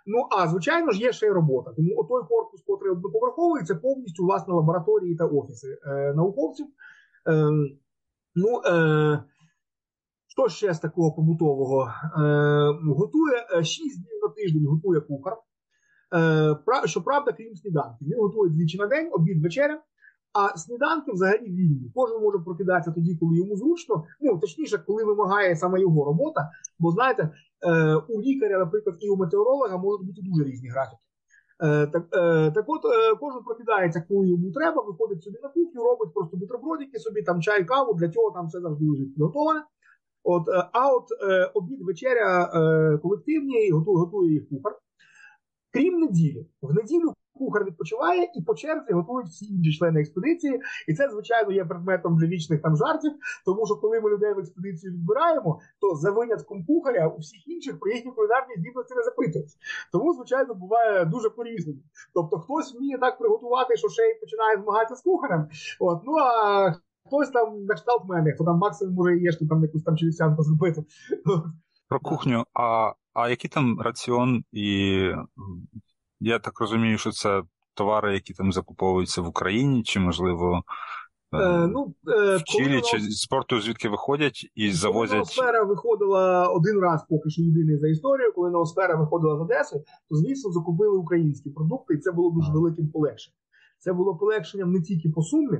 Ну, 0.05 0.27
а 0.31 0.47
звичайно 0.47 0.91
ж, 0.91 0.99
є 0.99 1.11
ще 1.11 1.25
й 1.25 1.29
робота. 1.29 1.71
Тому 1.75 1.95
отой 1.97 2.23
корпус, 2.29 2.61
котрий 2.67 2.91
одноповерховий, 2.91 3.63
це 3.63 3.75
повністю 3.75 4.23
власне 4.23 4.53
лабораторії 4.53 5.15
та 5.15 5.25
офіси 5.25 5.77
е, 5.85 6.13
науковців. 6.13 6.67
Е, 7.27 7.49
ну, 8.35 8.61
е, 8.65 9.23
що 10.39 10.49
ще 10.49 10.73
з 10.73 10.79
такого 10.79 11.11
побутового? 11.11 11.83
Е, 11.83 11.89
Готує 12.97 13.63
6 13.63 13.79
е, 13.79 14.01
днів 14.01 14.19
на 14.23 14.29
тиждень 14.29 14.65
готує 14.65 15.01
кухар. 15.01 15.37
Е, 16.15 16.87
Щоправда, 16.87 17.31
крім 17.31 17.55
сніданків. 17.55 18.07
Він 18.07 18.19
готує 18.19 18.51
двічі 18.51 18.77
на 18.77 18.87
день, 18.87 19.09
обід 19.11 19.43
вечеря. 19.43 19.81
А 20.33 20.57
сніданки 20.57 21.11
взагалі 21.11 21.49
вільні. 21.49 21.91
Кожен 21.95 22.21
може 22.21 22.39
прокидатися 22.39 22.91
тоді, 22.91 23.15
коли 23.15 23.37
йому 23.37 23.55
зручно. 23.55 24.03
Ну 24.21 24.37
точніше, 24.37 24.77
коли 24.77 25.03
вимагає 25.03 25.55
саме 25.55 25.81
його 25.81 26.05
робота. 26.05 26.49
Бо 26.79 26.91
знаєте, 26.91 27.29
е, 27.67 27.95
у 27.95 28.21
лікаря, 28.21 28.59
наприклад, 28.59 28.95
і 28.99 29.09
у 29.09 29.15
метеоролога 29.15 29.77
можуть 29.77 30.07
бути 30.07 30.21
дуже 30.21 30.43
різні 30.43 30.69
графіки. 30.69 31.03
Е, 31.63 31.87
так 31.87 32.03
е, 32.13 32.51
так 32.51 32.65
от 32.67 32.85
е, 32.85 33.15
кожен 33.19 33.43
прокидається, 33.43 34.03
коли 34.09 34.27
йому 34.27 34.51
треба, 34.51 34.81
виходить 34.81 35.23
собі 35.23 35.37
на 35.43 35.49
кухню, 35.49 35.83
робить 35.83 36.13
просто 36.13 36.37
бутербродики, 36.37 36.99
собі 36.99 37.21
там 37.21 37.41
чай, 37.41 37.65
каву, 37.65 37.93
для 37.93 38.09
цього 38.09 38.31
там 38.31 38.47
все 38.47 38.59
завжди 38.59 38.85
лежить 38.85 39.13
підготовлене. 39.15 39.63
От, 40.23 40.47
е, 40.49 40.69
А 40.73 40.93
от 40.93 41.05
е, 41.29 41.51
обід 41.53 41.81
вечеря 41.81 42.43
е, 42.43 42.97
колективні, 42.97 43.71
готує, 43.71 43.97
готує 43.97 44.33
їх 44.33 44.49
кухар. 44.49 44.75
Крім 45.73 45.99
неділі, 45.99 46.47
в 46.61 46.73
неділю 46.73 47.13
кухар 47.39 47.65
відпочиває 47.65 48.31
і 48.35 48.41
по 48.41 48.55
черзі 48.55 48.93
готують 48.93 49.27
всі 49.27 49.45
інші 49.45 49.77
члени 49.77 49.99
експедиції. 49.99 50.61
І 50.87 50.93
це, 50.93 51.09
звичайно, 51.09 51.51
є 51.51 51.65
предметом 51.65 52.17
для 52.17 52.27
вічних 52.27 52.61
там 52.61 52.77
жартів. 52.77 53.11
Тому 53.45 53.65
що 53.65 53.75
коли 53.75 54.01
ми 54.01 54.09
людей 54.09 54.33
в 54.33 54.39
експедицію 54.39 54.93
відбираємо, 54.93 55.59
то 55.81 55.95
за 55.95 56.11
винятком 56.11 56.65
кухаря 56.65 57.07
у 57.07 57.17
всіх 57.17 57.47
інших 57.47 57.79
про 57.79 57.91
їхні 57.91 58.11
кулінарні 58.11 58.53
здібності 58.57 58.95
не 58.95 59.03
запитують. 59.03 59.51
Тому, 59.91 60.13
звичайно, 60.13 60.53
буває 60.53 61.05
дуже 61.05 61.29
по-різному. 61.29 61.79
Тобто, 62.13 62.39
хтось 62.39 62.75
вміє 62.75 62.97
так 62.97 63.17
приготувати, 63.19 63.77
що 63.77 63.89
ще 63.89 64.01
й 64.01 64.19
починає 64.19 64.57
змагатися 64.57 64.95
з 64.95 65.01
кухарем. 65.01 65.47
От 65.79 66.01
ну 66.05 66.13
а 66.17 66.73
хтось 67.09 67.29
там 67.29 67.65
на 67.65 67.75
кшталт 67.75 68.05
мене, 68.05 68.33
хто 68.33 68.43
там 68.43 68.57
максимум 68.57 68.95
може 68.95 69.17
є, 69.17 69.31
що 69.31 69.47
там 69.47 69.61
якусь 69.61 69.83
там 69.83 69.97
челюстянку 69.97 70.43
зробити. 70.43 70.83
Про 71.89 71.99
кухню. 71.99 72.43
А 72.53 72.93
а 73.13 73.29
який 73.29 73.49
там 73.49 73.81
раціон, 73.81 74.43
і 74.51 74.99
я 76.19 76.39
так 76.39 76.59
розумію, 76.59 76.97
що 76.97 77.11
це 77.11 77.43
товари, 77.73 78.13
які 78.13 78.33
там 78.33 78.51
закуповуються 78.51 79.21
в 79.21 79.27
Україні, 79.27 79.83
чи, 79.83 79.99
можливо, 79.99 80.63
е, 81.33 81.67
ну, 81.67 81.93
е, 82.07 82.37
в 82.37 82.43
Чилі, 82.43 82.81
чи 82.81 82.99
з 82.99 83.25
порту 83.25 83.61
звідки 83.61 83.89
виходять 83.89 84.51
і 84.55 84.71
завозять. 84.71 85.17
Ноосфера 85.17 85.63
виходила 85.63 86.47
один 86.47 86.79
раз, 86.79 87.05
поки 87.09 87.29
що 87.29 87.41
єдиний 87.41 87.77
за 87.77 87.87
історію. 87.87 88.33
Коли 88.35 88.51
Ноосфера 88.51 88.95
виходила 88.95 89.37
з 89.37 89.41
Одеси, 89.41 89.83
то 90.09 90.15
звісно 90.15 90.51
закупили 90.51 90.97
українські 90.97 91.49
продукти, 91.49 91.93
і 91.93 91.97
це 91.97 92.11
було 92.11 92.31
дуже 92.31 92.51
великим 92.51 92.87
полегшенням. 92.91 93.37
Це 93.79 93.93
було 93.93 94.15
полегшенням 94.15 94.71
не 94.71 94.81
тільки 94.81 95.09
по 95.09 95.21
сумі, 95.21 95.59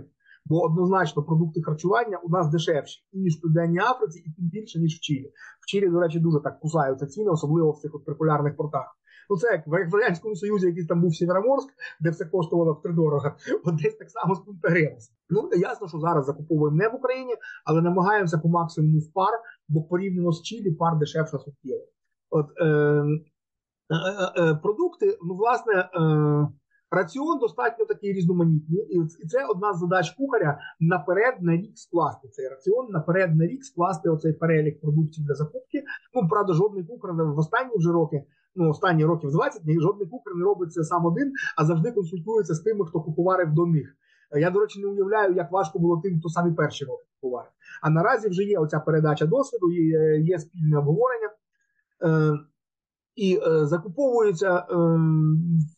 бо 0.50 0.62
однозначно 0.62 1.24
продукти 1.24 1.62
харчування 1.62 2.18
у 2.24 2.30
нас 2.30 2.50
дешевші 2.50 3.04
ніж 3.14 3.38
в 3.38 3.42
Південній 3.42 3.80
Африці, 3.80 4.20
і 4.20 4.32
тим 4.32 4.46
більше 4.46 4.80
ніж 4.80 4.96
в 4.96 5.00
Чилі. 5.00 5.32
В 5.62 5.66
Чилі, 5.66 5.90
до 5.90 6.00
речі, 6.00 6.20
дуже 6.20 6.40
так 6.40 6.60
кусаються 6.60 7.06
ціни, 7.06 7.30
особливо 7.30 7.72
в 7.72 7.80
цих 7.80 7.96
от 7.96 8.06
популярних 8.06 8.56
портах. 8.56 8.96
Ну, 9.30 9.38
це 9.38 9.52
як 9.52 9.68
в 9.68 9.96
Радянському 9.96 10.36
Союзі, 10.36 10.68
який 10.68 10.86
там 10.86 11.02
був 11.02 11.16
Сєвєроморськ, 11.16 11.70
де 12.00 12.10
все 12.10 12.26
коштувало 12.26 12.74
втридорога. 12.74 13.36
От 13.66 13.76
десь 13.76 13.96
так 13.96 14.10
само 14.10 14.36
з 14.36 14.40
Пунтагрес. 14.40 15.12
Ну 15.30 15.50
ясно, 15.54 15.88
що 15.88 16.00
зараз 16.00 16.26
закуповуємо 16.26 16.78
не 16.78 16.90
в 16.90 16.96
Україні, 16.96 17.36
але 17.66 17.82
намагаємося 17.82 18.38
по 18.38 18.50
максимуму 18.50 19.00
в 19.00 19.14
пар, 19.14 19.40
бо 19.68 19.84
порівняно 19.84 20.32
з 20.32 20.42
Чилі 20.42 20.72
пар 20.72 20.98
дешевша 20.98 21.38
суттєво. 21.38 21.84
От 22.30 22.48
е, 22.62 22.66
е, 22.66 23.06
е, 24.38 24.56
продукти, 24.56 25.18
ну 25.28 25.36
власне. 25.36 25.74
Е, 25.74 26.48
Раціон 26.92 27.40
достатньо 27.40 27.86
такий 27.86 28.14
різноманітний, 28.14 28.82
і 28.82 29.28
це 29.28 29.46
одна 29.46 29.74
з 29.74 29.80
задач 29.80 30.10
кухаря 30.10 30.60
наперед 30.80 31.36
на 31.42 31.54
рік 31.54 31.78
скласти 31.78 32.28
цей 32.28 32.48
раціон, 32.48 32.92
наперед 32.92 33.36
на 33.36 33.48
рік 33.48 33.66
скласти 33.66 34.10
оцей 34.10 34.34
перелік 34.34 34.82
продуктів 34.82 35.26
для 35.26 35.36
закупки. 35.36 35.84
Ну 36.14 36.30
правда, 36.30 36.54
жодний 36.54 36.84
кухар 36.84 37.12
в 37.14 37.40
останні 37.40 37.72
вже 37.78 37.92
роки, 37.92 38.24
ну 38.56 38.70
останні 38.70 39.06
років 39.06 39.32
20, 39.32 39.62
жодний 39.82 40.08
кухар 40.08 40.36
не 40.36 40.46
робить 40.46 40.74
це 40.74 40.84
сам 40.84 41.06
один, 41.06 41.32
а 41.58 41.66
завжди 41.66 41.92
консультується 41.92 42.54
з 42.54 42.60
тими, 42.60 42.86
хто 42.86 43.02
куховарив 43.02 43.54
до 43.54 43.66
них. 43.66 43.96
Я, 44.40 44.50
до 44.50 44.60
речі, 44.60 44.82
не 44.82 44.88
уявляю, 44.88 45.36
як 45.36 45.52
важко 45.52 45.80
було 45.80 46.02
тим, 46.04 46.20
хто 46.20 46.30
самі 46.30 46.54
перші 46.54 46.86
роки 46.86 47.04
куховарив. 47.22 47.52
А 47.82 47.90
наразі 47.90 48.30
вже 48.30 48.44
є 48.44 48.60
оця 48.60 48.80
передача 48.80 49.26
досвіду, 49.26 49.72
є, 49.72 50.20
є 50.20 50.40
спільне 50.40 50.78
обговорення. 50.78 51.30
І 53.20 53.40
е, 53.48 53.66
закуповується 53.66 54.58
е, 54.58 54.76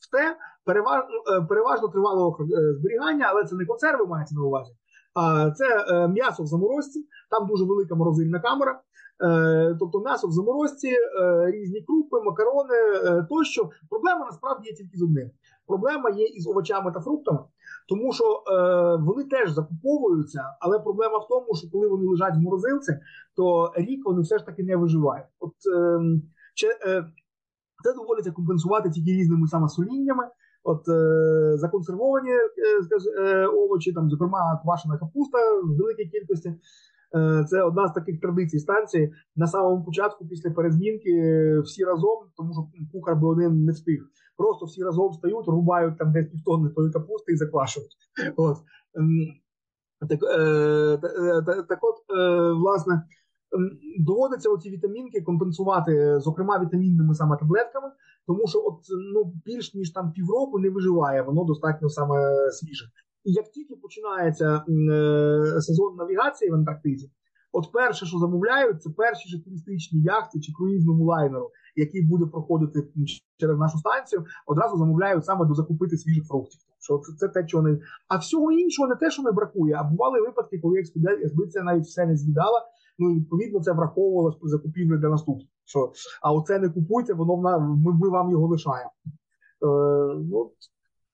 в 0.02 0.12
те 0.12 0.38
переважно 0.66 1.10
е, 1.38 1.42
переважно 1.42 1.88
тривалого 1.88 2.38
зберігання, 2.80 3.26
але 3.30 3.44
це 3.44 3.56
не 3.56 3.66
консерви 3.66 4.06
мається 4.06 4.36
на 4.36 4.42
увазі. 4.42 4.72
А 5.16 5.52
це 5.52 5.66
м'ясо 6.08 6.44
в 6.44 6.48
заморозці, 6.48 7.06
там 7.30 7.48
дуже 7.48 7.66
велика 7.66 7.96
морозильна 7.96 8.40
камера. 8.40 8.82
Тобто 9.80 10.00
м'ясо 10.00 10.28
в 10.28 10.32
заморозці, 10.32 10.92
різні 11.46 11.82
крупи, 11.82 12.22
макарони 12.26 12.78
тощо. 13.30 13.70
Проблема 13.90 14.26
насправді 14.26 14.70
є 14.70 14.76
тільки 14.76 14.98
з 14.98 15.02
одним. 15.02 15.32
Проблема 15.68 16.10
є 16.10 16.26
із 16.26 16.48
овочами 16.48 16.92
та 16.92 17.00
фруктами, 17.00 17.40
тому 17.90 18.14
що 18.14 18.44
вони 19.00 19.24
теж 19.24 19.52
закуповуються, 19.52 20.44
але 20.60 20.80
проблема 20.80 21.18
в 21.18 21.28
тому, 21.28 21.56
що 21.56 21.72
коли 21.72 21.88
вони 21.88 22.08
лежать 22.08 22.36
в 22.36 22.42
морозилці, 22.42 22.94
то 23.36 23.72
рік 23.76 24.06
вони 24.06 24.22
все 24.22 24.38
ж 24.38 24.46
таки 24.46 24.64
не 24.64 24.76
виживають. 24.76 25.28
От 25.40 25.54
е, 25.76 26.00
чи, 26.54 26.68
це 27.84 27.94
доводиться 27.94 28.32
компенсувати 28.32 28.90
тільки 28.90 29.12
різними 29.12 29.48
саме 29.48 29.70
соліннями. 29.70 30.24
От 30.64 30.90
е, 30.90 31.58
законсервовані 31.58 32.32
е, 32.32 33.24
е, 33.24 33.46
овочі, 33.48 33.94
там, 33.94 34.10
зокрема, 34.10 34.60
квашена 34.64 34.98
капуста 34.98 35.38
в 35.64 35.78
великій 35.78 36.06
кількості. 36.06 36.54
Е, 37.16 37.46
це 37.50 37.64
одна 37.64 37.88
з 37.88 37.94
таких 37.94 38.22
традицій 38.22 38.60
станції. 38.60 39.14
На 39.36 39.48
самому 39.48 39.86
початку, 39.86 40.28
після 40.28 40.52
перезмінки, 40.52 41.14
всі 41.60 41.84
разом, 41.84 42.20
тому 42.38 42.54
що 42.54 42.62
кухар 42.92 43.16
би 43.16 43.28
один 43.28 43.66
не 43.66 43.72
встиг. 43.72 44.02
Просто 44.38 44.66
всі 44.66 44.84
разом 44.84 45.14
стають, 45.14 45.48
рубають 45.48 45.98
там 45.98 46.12
десь 46.12 46.28
півтонни 46.28 46.70
тої 46.70 46.92
капусти 46.92 47.34
і 47.34 47.36
заквашують. 47.36 47.96
От. 48.36 48.58
Ем, 48.96 49.28
так, 50.10 50.20
е, 50.24 50.98
так, 51.46 51.68
так 51.68 51.80
от, 51.82 52.18
е, 52.18 52.52
власне, 52.52 53.04
доводиться 54.00 54.50
оці 54.50 54.70
вітамінки 54.70 55.22
компенсувати, 55.22 56.20
зокрема, 56.20 56.60
вітамінними 56.60 57.16
саме 57.16 57.38
таблетками, 57.38 57.88
тому 58.28 58.48
що 58.48 58.60
от 58.60 58.80
ну 59.14 59.34
більш 59.46 59.74
ніж 59.74 59.92
там 59.92 60.12
півроку 60.12 60.60
не 60.60 60.70
виживає, 60.70 61.22
воно 61.22 61.44
достатньо 61.44 61.90
саме 61.90 62.16
свіже. 62.52 62.86
І 63.24 63.32
як 63.32 63.52
тільки 63.52 63.76
починається 63.76 64.56
е, 64.56 65.62
сезон 65.62 65.96
навігації 65.96 66.52
в 66.52 66.56
Антарктиді, 66.56 67.12
от 67.52 67.72
перше, 67.72 68.06
що 68.06 68.18
замовляють, 68.18 68.82
це 68.82 68.90
перші 68.90 69.30
ж 69.30 69.44
туристичні 69.44 70.02
яхти 70.02 70.40
чи 70.40 70.54
круїзному 70.54 71.06
лайнеру, 71.06 71.52
який 71.76 72.02
буде 72.02 72.26
проходити 72.26 72.88
через 73.38 73.58
нашу 73.58 73.78
станцію, 73.78 74.26
одразу 74.46 74.78
замовляють 74.78 75.26
саме 75.26 75.46
до 75.46 75.54
закупити 75.54 75.98
свіжих 75.98 76.28
фруктів. 76.28 76.60
Що 76.80 76.98
це, 76.98 77.14
це 77.18 77.28
те, 77.28 77.46
чого 77.46 77.64
не 77.64 77.80
а 78.08 78.18
всього 78.18 78.52
іншого 78.52 78.88
не 78.88 78.96
те, 78.96 79.12
що 79.12 79.24
не 79.24 79.32
бракує, 79.32 79.76
а 79.80 79.84
бували 79.84 80.22
випадки, 80.22 80.60
коли 80.60 80.80
експедиція 80.80 81.64
навіть 81.64 81.86
все 81.86 82.06
не 82.06 82.18
з'їдала. 82.18 82.62
Ну 83.02 83.16
відповідно 83.16 83.60
це 83.60 83.72
враховувалось 83.72 84.36
при 84.36 84.50
закупівлі 84.50 84.98
для 84.98 85.10
наступних. 85.10 85.48
Що 85.66 85.92
а 86.22 86.34
оце 86.34 86.60
не 86.60 86.70
купуйте, 86.70 87.14
воно 87.14 87.38
ми, 87.38 87.94
ми 87.94 88.10
вам 88.10 88.32
його 88.32 88.48
лишаємо. 88.48 88.92
Е, 89.06 90.16
ну, 90.32 90.52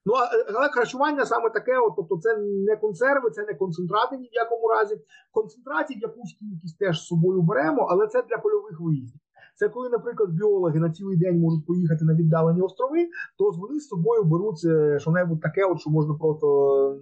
Ну, 0.09 0.13
але 0.55 0.69
харчування 0.69 1.25
саме 1.25 1.49
таке, 1.49 1.77
от, 1.79 1.93
тобто 1.95 2.17
це 2.17 2.37
не 2.37 2.75
консерви, 2.75 3.29
це 3.29 3.45
не 3.45 3.53
концентрати 3.53 4.17
ні 4.17 4.27
в 4.27 4.33
якому 4.33 4.67
разі. 4.67 5.01
Концентратів 5.31 5.97
якусь 6.01 6.37
кількість 6.39 6.79
теж 6.79 7.01
з 7.01 7.07
собою 7.07 7.41
беремо, 7.41 7.81
але 7.81 8.07
це 8.07 8.23
для 8.29 8.37
польових 8.37 8.79
виїздів. 8.79 9.21
Це 9.55 9.69
коли, 9.69 9.89
наприклад, 9.89 10.29
біологи 10.29 10.79
на 10.79 10.91
цілий 10.91 11.17
день 11.17 11.39
можуть 11.39 11.65
поїхати 11.65 12.05
на 12.05 12.13
віддалені 12.13 12.61
острови, 12.61 13.07
то 13.37 13.51
вони 13.51 13.79
з 13.79 13.87
собою 13.87 14.23
беруть 14.23 14.65
е, 14.65 14.99
що 14.99 15.11
небудь 15.11 15.41
таке, 15.41 15.65
от, 15.65 15.79
що 15.79 15.89
можна 15.89 16.13
просто 16.13 16.99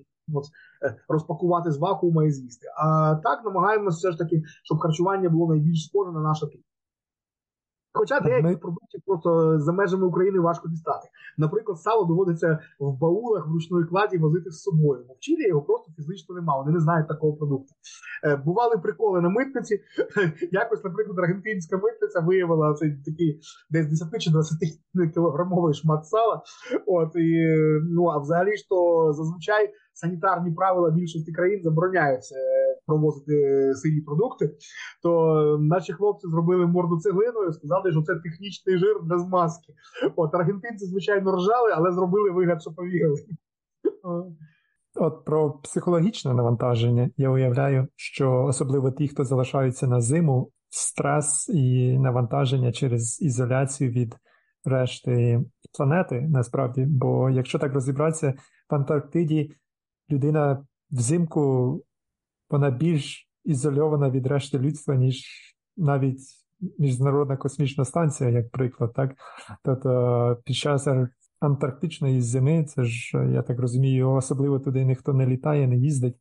розпакувати 1.08 1.72
з 1.72 1.78
вакуума 1.78 2.26
і 2.26 2.32
з'їсти. 2.32 2.68
А 2.78 3.16
так 3.24 3.46
намагаємося 3.46 3.98
все 3.98 4.12
ж 4.12 4.18
таки, 4.18 4.44
щоб 4.64 4.80
харчування 4.80 5.30
було 5.30 5.50
найбільш 5.50 5.86
схоже 5.86 6.12
на 6.12 6.22
наше 6.22 6.48
тут. 6.48 6.62
Хоча 7.96 8.20
деякі 8.20 8.44
ми... 8.44 8.58
продуктів 8.58 9.02
просто 9.06 9.60
за 9.60 9.72
межами 9.72 10.06
України 10.06 10.40
важко 10.40 10.70
дістати. 10.70 11.08
Наприклад, 11.38 11.80
сало 11.80 12.06
доводиться 12.06 12.60
в 12.80 13.00
баулах 13.00 13.48
в 13.48 13.52
ручної 13.52 13.86
кладі 13.86 14.18
возити 14.18 14.52
з 14.52 14.62
собою. 14.62 15.06
Бо 15.08 15.14
в 15.14 15.20
Чилі 15.20 15.48
його 15.48 15.62
просто 15.62 15.92
фізично 15.98 16.36
немає, 16.36 16.62
вони 16.62 16.74
не 16.74 16.80
знають 16.80 17.08
такого 17.08 17.34
продукту. 17.34 17.74
Е, 18.24 18.36
бували 18.36 18.78
приколи 18.78 19.22
на 19.22 19.30
митниці. 19.30 19.80
Якось, 20.52 20.84
наприклад, 20.84 21.20
аргентинська 21.20 21.78
митниця 21.78 22.20
виявила 22.20 22.74
цей 22.74 22.98
такий 23.06 23.40
десь 23.70 23.88
10 23.88 24.22
чи 24.22 24.32
20 24.32 24.60
кілограмовий 25.14 25.74
шмат 25.74 26.08
сала. 26.08 26.42
От 26.86 27.16
і 27.16 27.56
ну 27.92 28.06
а 28.08 28.18
взагалі 28.18 28.58
ж 28.58 28.70
то 28.70 29.14
зазвичай 29.14 29.74
санітарні 29.96 30.52
правила 30.52 30.92
більшості 30.92 31.32
країн 31.32 31.64
забороняються 31.64 32.36
провозити 32.86 33.72
сирі 33.76 34.02
продукти, 34.02 34.52
то 35.04 35.58
наші 35.62 35.94
хлопці 35.94 36.28
зробили 36.28 36.66
морду 36.66 37.00
цеглиною, 37.00 37.54
сказали, 37.54 37.92
що 37.92 38.02
це 38.02 38.16
технічний 38.16 38.78
жир 38.78 38.96
для 39.04 39.20
змазки. 39.20 39.74
От 40.16 40.36
аргентинці, 40.36 40.86
звичайно, 40.86 41.36
ржали, 41.36 41.72
але 41.76 41.92
зробили 41.92 42.32
вигляд, 42.32 42.62
що 42.62 42.72
повірили. 42.72 43.18
От 44.96 45.26
про 45.26 45.52
психологічне 45.52 46.34
навантаження 46.34 47.10
я 47.18 47.30
уявляю, 47.30 47.88
що 47.96 48.44
особливо 48.44 48.92
ті, 48.92 49.08
хто 49.08 49.24
залишаються 49.24 49.88
на 49.88 50.02
зиму, 50.02 50.52
стрес 50.70 51.50
і 51.50 51.98
навантаження 52.00 52.72
через 52.72 53.22
ізоляцію 53.22 53.92
від 53.92 54.16
решти 54.66 55.44
планети, 55.78 56.22
насправді. 56.22 56.86
Бо 56.86 57.30
якщо 57.30 57.60
так 57.60 57.74
розібратися, 57.74 58.34
в 58.70 58.76
Антарктиді 58.76 59.52
людина 60.10 60.66
взимку 60.92 61.84
вона 62.50 62.70
більш 62.70 63.30
ізольована 63.44 64.10
від 64.10 64.28
решти 64.28 64.60
людства, 64.60 64.96
ніж 64.96 65.26
навіть 65.78 66.22
Міжнародна 66.80 67.38
космічна 67.38 67.86
станція, 67.86 68.30
як 68.30 68.52
приклад, 68.52 68.94
так? 68.94 69.16
Тобто 69.64 70.42
під 70.46 70.56
час 70.56 70.88
Антарктичної 71.40 72.22
зими, 72.22 72.64
це 72.64 72.84
ж, 72.84 73.28
я 73.34 73.42
так 73.42 73.60
розумію, 73.60 74.12
особливо 74.12 74.60
туди 74.60 74.86
ніхто 74.86 75.14
не 75.14 75.28
літає, 75.28 75.68
не 75.68 75.78
їздить. 75.78 76.16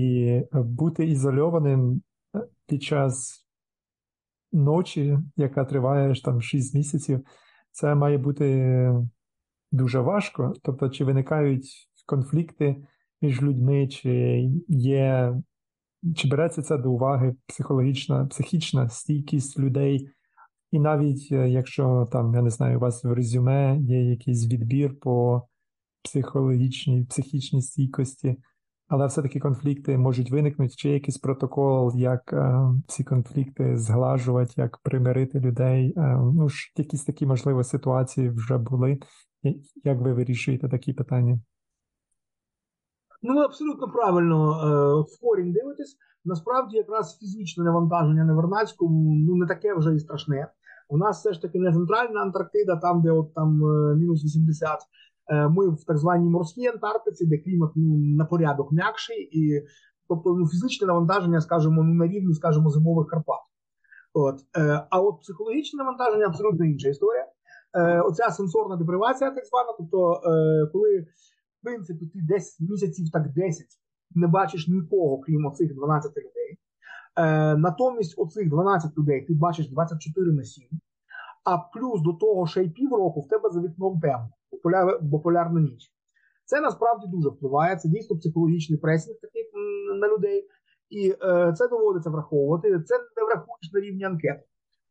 І 0.00 0.42
бути 0.52 1.06
ізольованим 1.06 2.02
під 2.66 2.82
час 2.82 3.46
ночі, 4.52 5.18
яка 5.36 5.64
триває 5.64 6.14
там 6.24 6.42
6 6.42 6.74
місяців, 6.74 7.20
це 7.70 7.94
має 7.94 8.18
бути 8.18 8.92
дуже 9.72 10.00
важко? 10.00 10.54
Тобто, 10.62 10.88
чи 10.88 11.04
виникають 11.04 11.87
конфлікти 12.08 12.76
між 13.22 13.42
людьми, 13.42 13.88
чи 13.88 14.42
є, 14.68 15.34
чи 16.16 16.28
береться 16.28 16.62
це 16.62 16.78
до 16.78 16.92
уваги 16.92 17.34
психологічна, 17.46 18.26
психічна 18.26 18.88
стійкість 18.88 19.58
людей? 19.58 20.10
І 20.70 20.78
навіть 20.78 21.28
е, 21.32 21.48
якщо 21.48 22.08
там, 22.12 22.34
я 22.34 22.42
не 22.42 22.50
знаю, 22.50 22.76
у 22.76 22.80
вас 22.80 23.04
в 23.04 23.12
резюме 23.12 23.78
є 23.80 24.10
якийсь 24.10 24.46
відбір 24.52 25.00
по 25.00 25.42
психологічній, 26.02 27.04
психічній 27.04 27.62
стійкості, 27.62 28.36
але 28.88 29.06
все-таки 29.06 29.40
конфлікти 29.40 29.98
можуть 29.98 30.30
виникнути, 30.30 30.74
чи 30.76 30.90
якийсь 30.90 31.18
протокол, 31.18 31.92
як 31.96 32.32
е, 32.32 32.58
ці 32.86 33.04
конфлікти 33.04 33.78
зглажувати, 33.78 34.52
як 34.56 34.78
примирити 34.78 35.40
людей. 35.40 35.94
Е, 35.96 36.16
ну 36.34 36.48
ж 36.48 36.72
якісь 36.76 37.04
такі 37.04 37.26
можливо 37.26 37.64
ситуації 37.64 38.28
вже 38.28 38.58
були. 38.58 38.98
Як 39.84 40.00
ви 40.00 40.12
вирішуєте 40.12 40.68
такі 40.68 40.92
питання? 40.92 41.40
Ну, 43.22 43.34
ви 43.34 43.44
абсолютно 43.44 43.88
правильно 43.88 44.50
е, 44.50 45.00
в 45.00 45.20
корінь 45.20 45.52
дивитесь. 45.52 45.96
Насправді, 46.24 46.76
якраз 46.76 47.18
фізичне 47.18 47.64
навантаження 47.64 48.24
на 48.24 48.34
Вернадському 48.34 49.14
ну 49.14 49.36
не 49.36 49.46
таке 49.46 49.74
вже 49.74 49.94
і 49.94 49.98
страшне. 49.98 50.48
У 50.88 50.98
нас 50.98 51.18
все 51.18 51.32
ж 51.32 51.42
таки 51.42 51.58
не 51.58 51.72
центральна 51.72 52.20
Антарктида, 52.20 52.76
там, 52.76 53.02
де 53.02 53.10
от 53.10 53.34
там 53.34 53.64
е, 53.64 53.94
мінус 53.96 54.24
80. 54.24 54.78
Е, 55.30 55.48
ми 55.48 55.68
в 55.68 55.84
так 55.84 55.98
званій 55.98 56.30
морській 56.30 56.66
Антарктиці, 56.66 57.26
де 57.26 57.38
клімат 57.38 57.70
ну, 57.76 57.96
на 57.98 58.24
порядок 58.24 58.72
м'якший, 58.72 59.28
і 59.32 59.62
тобто 60.08 60.36
ну, 60.36 60.48
фізичне 60.48 60.86
навантаження, 60.86 61.40
скажімо, 61.40 61.82
ну, 61.82 61.94
на 61.94 62.06
рівні, 62.06 62.34
скажімо, 62.34 62.70
зимових 62.70 63.08
Карпат. 63.08 63.40
От. 64.14 64.36
Е, 64.56 64.86
а 64.90 65.00
от 65.00 65.20
психологічне 65.20 65.78
навантаження 65.78 66.26
абсолютно 66.26 66.64
інша 66.64 66.88
історія. 66.88 67.26
Е, 67.74 68.00
Оця 68.00 68.30
сенсорна 68.30 68.76
депривація, 68.76 69.30
так 69.30 69.46
звана, 69.46 69.74
тобто, 69.78 70.12
е, 70.12 70.66
коли 70.72 71.06
принципі 71.68 72.06
ти 72.06 72.20
десь 72.22 72.60
місяців 72.60 73.06
так 73.12 73.32
10 73.32 73.66
не 74.14 74.26
бачиш 74.26 74.68
нікого, 74.68 75.18
крім 75.18 75.46
оцих 75.46 75.74
12 75.74 76.16
людей. 76.16 76.58
Е, 77.16 77.56
Натомість 77.56 78.14
оцих 78.18 78.48
12 78.48 78.98
людей 78.98 79.24
ти 79.24 79.34
бачиш 79.34 79.68
24 79.70 80.32
на 80.32 80.44
7, 80.44 80.68
а 81.44 81.58
плюс 81.58 82.02
до 82.02 82.12
того 82.12 82.46
ще 82.46 82.62
й 82.62 82.70
півроку 82.70 83.20
в 83.20 83.28
тебе 83.28 83.50
за 83.50 83.60
вікном 83.60 84.00
темно, 84.00 84.98
бо 85.02 85.20
полярна 85.20 85.60
ніч. 85.60 85.92
Це 86.44 86.60
насправді 86.60 87.06
дуже 87.06 87.28
впливає. 87.28 87.76
Це 87.76 87.88
дійсно 87.88 88.16
психологічний 88.16 88.78
пресінг 88.78 89.16
такий 89.22 89.42
на 90.00 90.08
людей, 90.08 90.48
і 90.90 91.14
е, 91.22 91.52
це 91.58 91.68
доводиться 91.68 92.10
враховувати. 92.10 92.82
Це 92.82 92.94
не 92.98 93.24
врахуєш 93.24 93.72
на 93.72 93.80
рівні 93.80 94.04
анкети. 94.04 94.44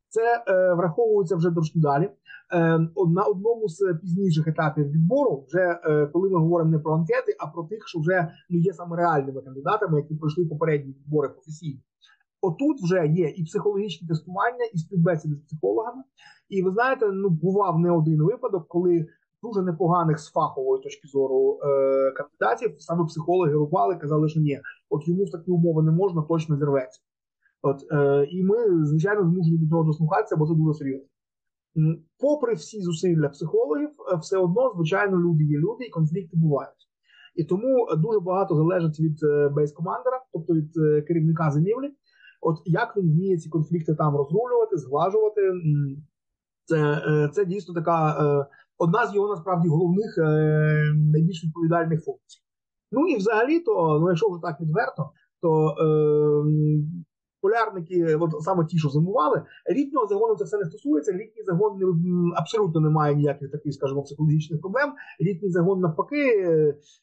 Це 0.10 0.44
е, 0.48 0.74
враховується 0.74 1.36
вже 1.36 1.52
трошки 1.52 1.80
далі. 1.80 2.10
Е, 2.54 2.80
на 3.08 3.24
одному 3.24 3.68
з 3.68 3.94
пізніших 4.02 4.48
етапів 4.48 4.92
відбору, 4.92 5.46
вже 5.48 5.80
е, 5.84 6.08
коли 6.14 6.30
ми 6.30 6.40
говоримо 6.40 6.72
не 6.72 6.80
про 6.80 6.94
анкети, 6.94 7.36
а 7.40 7.48
про 7.48 7.64
тих, 7.64 7.88
що 7.88 8.00
вже 8.00 8.32
ну, 8.50 8.60
є 8.60 8.74
саме 8.74 8.98
реальними 8.98 9.42
кандидатами, 9.42 9.98
які 10.00 10.16
пройшли 10.16 10.46
попередні 10.46 10.94
відбори 10.94 11.30
професійні. 11.30 11.82
Отут 12.42 12.82
вже 12.84 13.08
є 13.08 13.30
і 13.30 13.44
психологічні 13.44 14.08
тестування, 14.08 14.66
і 14.74 14.78
співбесіди 14.78 15.36
з 15.36 15.40
психологами. 15.40 16.04
І 16.50 16.64
ви 16.64 16.72
знаєте, 16.72 17.12
ну 17.12 17.30
бував 17.30 17.80
не 17.80 17.92
один 17.92 18.24
випадок, 18.24 18.68
коли 18.68 19.06
дуже 19.44 19.62
непоганих 19.62 20.20
з 20.20 20.32
фахової 20.32 20.84
точки 20.84 21.08
зору 21.08 21.60
е, 21.64 22.12
кандидатів 22.12 22.76
саме 22.80 23.06
психологи 23.06 23.54
рубали, 23.54 23.96
казали, 23.96 24.30
що 24.30 24.40
ні, 24.40 24.60
от 24.90 25.08
йому 25.08 25.24
в 25.24 25.32
такі 25.32 25.52
умови 25.52 25.84
не 25.84 25.92
можна, 25.92 26.22
точно 26.22 26.58
зірветься. 26.58 27.02
От, 27.62 27.78
е, 27.92 28.28
І 28.32 28.44
ми, 28.44 28.86
звичайно, 28.86 29.24
змушені 29.24 29.58
до 29.58 29.70
цього 29.70 29.84
дослухатися, 29.84 30.36
бо 30.36 30.48
це 30.48 30.54
дуже 30.54 30.74
серйозно. 30.74 31.08
Попри 32.20 32.54
всі 32.54 32.82
зусилля 32.82 33.30
психологів, 33.30 33.90
е, 33.90 34.18
все 34.18 34.38
одно, 34.38 34.72
звичайно, 34.76 35.18
люди 35.18 35.44
є 35.44 35.58
люди, 35.58 35.86
і 35.86 35.90
конфлікти 35.90 36.38
бувають. 36.38 36.88
І 37.36 37.44
тому 37.44 37.88
дуже 37.98 38.20
багато 38.20 38.56
залежить 38.56 39.00
від 39.00 39.24
е, 39.24 39.50
бейс-командера, 39.50 40.22
тобто 40.34 40.54
від 40.54 40.78
е, 40.78 41.02
керівника 41.02 41.52
зимівлі. 41.52 41.92
От 42.42 42.58
як 42.66 42.98
він 42.98 43.12
вміє 43.12 43.38
ці 43.38 43.50
конфлікти 43.50 43.96
там 43.96 44.16
розрулювати, 44.16 44.78
зглажувати, 44.78 45.42
це 46.66 47.02
це 47.34 47.46
дійсно 47.46 47.74
така 47.74 48.16
одна 48.78 49.08
з 49.08 49.16
його 49.16 49.28
насправді 49.28 49.68
головних 49.68 50.18
найбільш 50.96 51.44
відповідальних 51.44 52.04
функцій. 52.04 52.40
Ну 52.92 53.08
і 53.08 53.18
взагалі, 53.18 53.60
то 53.60 54.00
ну 54.02 54.10
якщо 54.10 54.30
вже 54.30 54.42
так 54.42 54.62
відверто, 54.62 55.10
то 55.42 55.76
полярники, 57.48 58.16
от 58.16 58.42
саме 58.42 58.66
ті, 58.66 58.78
що 58.78 58.90
зимували, 58.90 59.42
літнього 59.72 60.08
загону 60.08 60.36
це 60.36 60.44
все 60.44 60.58
не 60.58 60.66
стосується. 60.66 61.14
Літній 61.14 61.44
загон 61.46 61.80
абсолютно 62.36 62.82
не 62.82 62.90
має 62.90 63.16
ніяких 63.16 63.52
таких, 63.52 63.74
скажімо, 63.74 64.04
психологічних 64.04 64.62
проблем. 64.62 64.94
Літній 65.22 65.50
загон 65.50 65.80
навпаки, 65.80 66.48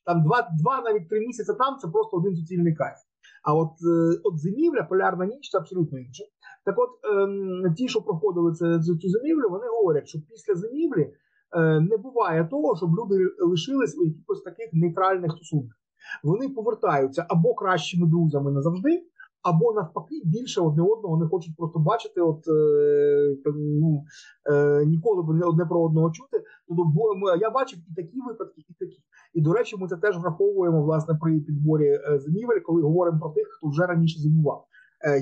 там 0.04 0.22
два, 0.22 0.48
два 0.62 0.82
навіть 0.82 1.08
три 1.08 1.20
місяці 1.20 1.52
там 1.58 1.76
це 1.82 1.88
просто 1.88 2.16
один 2.16 2.36
суцільний 2.36 2.74
кайф. 2.74 2.96
А 3.42 3.54
от 3.54 3.70
е, 3.70 4.20
от 4.24 4.38
зимівля, 4.38 4.82
полярна 4.82 5.26
ніч 5.26 5.50
це 5.50 5.58
абсолютно 5.58 5.98
інше. 5.98 6.24
Так, 6.64 6.74
от 6.78 6.90
ем, 7.14 7.74
ті, 7.76 7.88
що 7.88 8.02
проходили 8.02 8.52
це 8.52 8.80
цю 8.80 9.08
зимівлю, 9.08 9.48
вони 9.50 9.66
говорять, 9.66 10.08
що 10.08 10.18
після 10.30 10.54
зимівлі 10.54 11.02
е, 11.56 11.80
не 11.80 11.96
буває 11.96 12.48
того, 12.50 12.76
щоб 12.76 12.90
люди 12.90 13.14
лишились 13.38 13.98
у 13.98 14.04
якихось 14.04 14.42
таких 14.42 14.68
нейтральних 14.72 15.32
стосунках. 15.32 15.76
Вони 16.22 16.48
повертаються 16.48 17.26
або 17.28 17.54
кращими 17.54 18.06
друзями 18.06 18.52
назавжди 18.52 19.02
або 19.44 19.72
навпаки 19.72 20.22
більше 20.24 20.60
одне 20.60 20.82
одного 20.82 21.18
не 21.18 21.26
хочуть 21.26 21.56
просто 21.56 21.78
бачити, 21.78 22.20
от 22.20 22.48
е, 22.48 23.52
ну, 23.54 24.04
е, 24.52 24.84
ніколи 24.86 25.44
одне 25.46 25.66
про 25.66 25.82
одного 25.82 26.10
чути. 26.10 26.42
Тобто 26.68 27.36
я 27.40 27.50
бачив 27.50 27.78
і 27.90 27.94
такі 27.94 28.20
випадки, 28.28 28.62
і 28.68 28.74
такі. 28.78 28.98
І 29.34 29.40
до 29.40 29.52
речі, 29.52 29.76
ми 29.78 29.88
це 29.88 29.96
теж 29.96 30.18
враховуємо 30.18 30.82
власне 30.82 31.18
при 31.20 31.40
підборі 31.40 31.88
е, 31.88 32.18
зимівель, 32.18 32.60
коли 32.60 32.82
говоримо 32.82 33.20
про 33.20 33.30
тих, 33.30 33.48
хто 33.48 33.68
вже 33.68 33.86
раніше 33.86 34.20
зимував. 34.20 34.66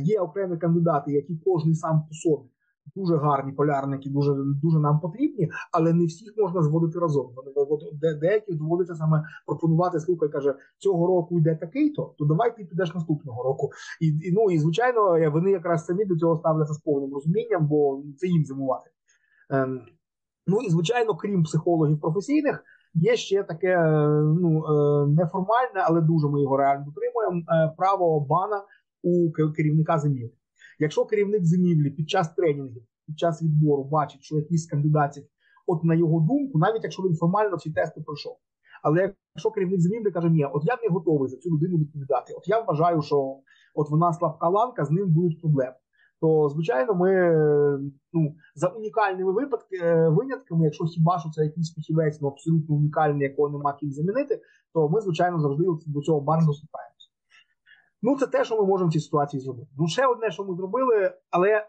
Є 0.03 0.21
окремі 0.21 0.57
кандидати, 0.57 1.13
які 1.13 1.41
кожен 1.45 1.75
сам 1.75 2.03
по 2.09 2.15
собі 2.15 2.49
дуже 2.97 3.17
гарні 3.17 3.53
полярники, 3.53 4.11
дуже 4.11 4.33
дуже 4.63 4.79
нам 4.79 5.01
потрібні, 5.01 5.51
але 5.73 5.93
не 5.93 6.07
всіх 6.07 6.35
можна 6.37 6.63
зводити 6.63 6.99
разом. 6.99 7.31
Вони 7.37 8.15
деякі 8.21 8.55
доводиться 8.55 8.95
саме 8.95 9.25
пропонувати. 9.47 10.01
Слухай, 10.01 10.29
каже, 10.29 10.55
цього 10.79 11.07
року 11.07 11.39
йде 11.39 11.57
такий-то, 11.57 12.15
то 12.19 12.25
давай 12.25 12.57
ти 12.57 12.65
підеш 12.65 12.95
наступного 12.95 13.43
року. 13.43 13.71
І, 14.01 14.07
і 14.07 14.33
ну 14.33 14.51
і 14.51 14.59
звичайно, 14.59 15.31
вони 15.31 15.51
якраз 15.51 15.85
самі 15.85 16.05
до 16.05 16.17
цього 16.17 16.37
ставляться 16.37 16.75
з 16.75 16.79
повним 16.79 17.15
розумінням, 17.15 17.67
бо 17.67 18.03
це 18.17 18.27
їм 18.27 18.45
зимувати. 18.45 18.91
Ем, 19.51 19.81
Ну 20.47 20.63
і 20.63 20.71
звичайно, 20.71 21.15
крім 21.15 21.43
психологів 21.43 22.01
професійних. 22.01 22.65
Є 22.95 23.17
ще 23.17 23.43
таке 23.43 23.79
ну 24.41 24.65
е, 24.65 25.07
неформальне, 25.07 25.81
але 25.85 26.01
дуже 26.01 26.29
ми 26.29 26.43
його 26.43 26.57
реально 26.57 26.85
дотримуємо. 26.85 27.43
Е, 27.49 27.75
право 27.77 28.21
бана 28.21 28.63
у 29.03 29.31
керівника 29.57 29.99
зимівлі. 29.99 30.33
Якщо 30.79 31.05
керівник 31.05 31.45
зимівлі 31.45 31.91
під 31.91 32.11
час 32.11 32.35
тренінгів, 32.35 32.83
під 33.07 33.19
час 33.19 33.43
відбору 33.43 33.85
бачить, 33.85 34.23
що 34.23 34.37
якийсь 34.37 34.67
кандидатів, 34.67 35.25
от 35.67 35.85
на 35.85 35.95
його 35.95 36.21
думку, 36.21 36.59
навіть 36.59 36.83
якщо 36.83 37.03
він 37.03 37.17
формально 37.17 37.57
ці 37.57 37.71
тести 37.71 38.01
пройшов. 38.01 38.37
Але 38.83 39.15
якщо 39.35 39.51
керівник 39.51 39.81
зимівлі 39.81 40.11
каже, 40.11 40.31
ні, 40.31 40.45
от 40.45 40.63
я 40.65 40.77
не 40.83 40.89
готовий 40.89 41.29
за 41.29 41.37
цю 41.37 41.51
людину 41.51 41.79
відповідати, 41.79 42.35
от 42.37 42.49
я 42.49 42.61
вважаю, 42.61 43.03
що 43.03 43.37
от 43.75 43.91
вона 43.91 44.13
слабка 44.13 44.49
ланка, 44.49 44.85
з 44.85 44.91
ним 44.91 45.11
будуть 45.11 45.41
проблеми. 45.41 45.75
То, 46.21 46.49
звичайно, 46.49 46.95
ми 46.95 47.11
ну, 48.13 48.35
за 48.55 48.69
унікальними 48.69 49.33
випадки, 49.33 49.77
е, 49.83 50.09
винятками, 50.09 50.65
якщо 50.65 50.85
хіба 50.85 51.19
що 51.19 51.31
це 51.31 51.45
якийсь 51.45 51.75
фахівець 51.75 52.21
ну, 52.21 52.29
абсолютно 52.29 52.75
унікальний, 52.75 53.23
якого 53.23 53.49
нема 53.49 53.73
ким 53.73 53.93
замінити, 53.93 54.41
то 54.75 54.89
ми, 54.89 55.01
звичайно, 55.01 55.41
завжди 55.41 55.65
до 55.87 56.01
цього 56.01 56.21
барно 56.21 56.47
доступаємо. 56.47 56.93
Ну, 58.03 58.17
це 58.19 58.27
те, 58.27 58.45
що 58.45 58.57
ми 58.57 58.67
можемо 58.67 58.91
в 58.91 58.93
цій 58.93 59.01
ситуації 59.01 59.41
зробити. 59.41 59.69
Ну, 59.79 59.89
ще 59.89 60.07
одне, 60.07 60.31
що 60.31 60.45
ми 60.45 60.57
зробили, 60.57 61.15
але 61.31 61.67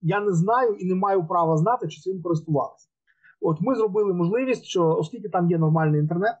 я 0.00 0.20
не 0.20 0.32
знаю 0.32 0.74
і 0.74 0.86
не 0.86 0.94
маю 0.94 1.26
права 1.26 1.56
знати, 1.56 1.88
чи 1.88 2.00
цим 2.00 2.22
користувалися. 2.22 2.88
От 3.40 3.60
ми 3.60 3.74
зробили 3.74 4.14
можливість, 4.14 4.64
що 4.64 4.88
оскільки 4.88 5.28
там 5.28 5.50
є 5.50 5.58
нормальний 5.58 6.00
інтернет, 6.00 6.34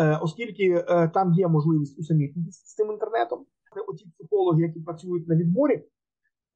е, 0.00 0.18
оскільки 0.22 0.84
е, 0.88 1.10
там 1.14 1.32
є 1.32 1.48
можливість 1.48 1.98
усамітнитися 1.98 2.66
з 2.66 2.74
цим 2.74 2.92
інтернетом, 2.92 3.46
оті 3.88 4.06
психологи, 4.18 4.62
які 4.62 4.80
працюють 4.80 5.28
на 5.28 5.36
відборі, 5.36 5.84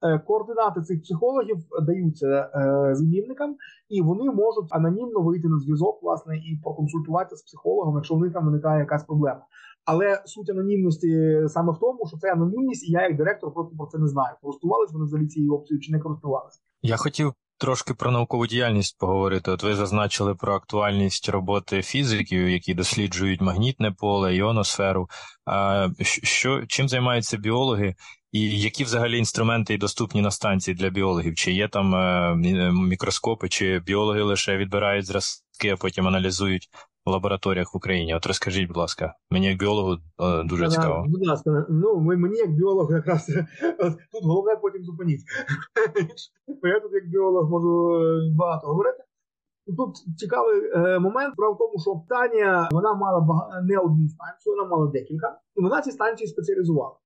е, 0.03 0.19
координати 0.19 0.83
цих 0.83 1.03
психологів 1.03 1.57
даються 1.87 2.51
змінникам, 2.93 3.57
і 3.89 4.03
вони 4.03 4.31
можуть 4.31 4.69
анонімно 4.71 5.21
вийти 5.21 5.49
на 5.49 5.59
зв'язок, 5.59 6.03
власне, 6.03 6.37
і 6.37 6.61
проконсультуватися 6.63 7.37
з 7.37 7.43
психологом, 7.43 7.95
якщо 7.95 8.15
в 8.15 8.21
них 8.21 8.33
там 8.33 8.47
виникає 8.47 8.79
якась 8.79 9.05
проблема. 9.05 9.47
Але 9.91 10.23
суть 10.27 10.51
анонімності 10.51 11.09
саме 11.49 11.73
в 11.73 11.79
тому, 11.81 11.99
що 12.09 12.17
це 12.17 12.33
анонімність, 12.33 12.89
і 12.89 12.93
я, 12.93 13.03
як 13.03 13.17
директор, 13.17 13.55
просто 13.55 13.77
про 13.77 13.87
це 13.87 13.99
не 13.99 14.09
знаю. 14.09 14.37
Користувалися 14.43 14.93
вони 14.93 15.05
взагалі 15.05 15.27
цією 15.27 15.55
опцією 15.55 15.81
чи 15.81 15.93
не 15.93 15.99
користувалися. 15.99 16.59
Я 16.83 16.97
хотів 16.97 17.33
трошки 17.59 17.95
про 17.95 18.11
наукову 18.11 18.47
діяльність 18.47 18.99
поговорити. 18.99 19.51
От 19.51 19.63
ви 19.63 19.75
зазначили 19.75 20.35
про 20.35 20.55
актуальність 20.55 21.29
роботи 21.29 21.83
фізиків, 21.83 22.49
які 22.49 22.75
досліджують 22.75 23.41
магнітне 23.41 23.91
поле, 23.91 24.37
іоносферу. 24.37 25.09
А 25.45 25.89
що 26.23 26.67
чим 26.67 26.89
займаються 26.89 27.37
біологи, 27.37 27.95
І 28.33 28.61
які 28.61 28.85
взагалі 28.85 29.19
інструменти 29.19 29.79
доступні 29.79 30.23
на 30.23 30.31
станції 30.31 30.75
для 30.75 30.91
біологів? 30.91 31.35
Чи 31.35 31.53
є 31.53 31.69
там 31.69 31.95
е, 31.95 32.35
мікроскопи, 32.73 33.49
чи 33.49 33.79
біологи 33.79 34.23
лише 34.23 34.57
відбирають 34.57 35.07
зразки, 35.07 35.69
а 35.71 35.77
потім 35.77 36.09
аналізують 36.09 36.69
лабораторіях 37.11 37.75
в 37.75 37.77
Україні? 37.77 38.15
От 38.15 38.27
розкажіть, 38.27 38.69
будь 38.69 38.77
ласка, 38.77 39.15
мені 39.31 39.47
як 39.47 39.59
біологу 39.59 39.93
е, 39.95 40.45
дуже 40.45 40.69
цікаво. 40.69 41.05
Будь 41.09 41.27
ласка, 41.27 41.67
ну 41.69 42.01
мені 42.01 42.37
як 42.39 42.51
біолог 42.51 42.93
якраз 42.93 43.27
тут 44.13 44.25
головне 44.25 44.57
потім 44.63 44.85
зупиніть. 44.85 45.21
Я 46.63 46.81
тут 46.81 46.93
як 46.93 47.11
біолог 47.11 47.51
можу 47.51 47.95
е, 47.95 48.35
багато 48.39 48.67
говорити. 48.67 49.03
Тут 49.77 49.97
цікавий 50.19 50.71
е, 50.75 50.99
момент. 50.99 51.35
Справа 51.35 51.55
в 51.55 51.59
тому, 51.59 51.75
що 51.79 52.03
Таня 52.09 52.69
вона 52.73 52.95
мала 52.95 53.21
бага... 53.21 53.63
не 53.63 53.79
одну 53.79 54.09
станцію, 54.09 54.57
вона 54.57 54.69
мала 54.69 54.91
декілька, 54.91 55.39
і 55.57 55.63
вона 55.63 55.83
ці 55.83 55.91
станції 55.91 56.29
спеціалізувала. 56.29 56.97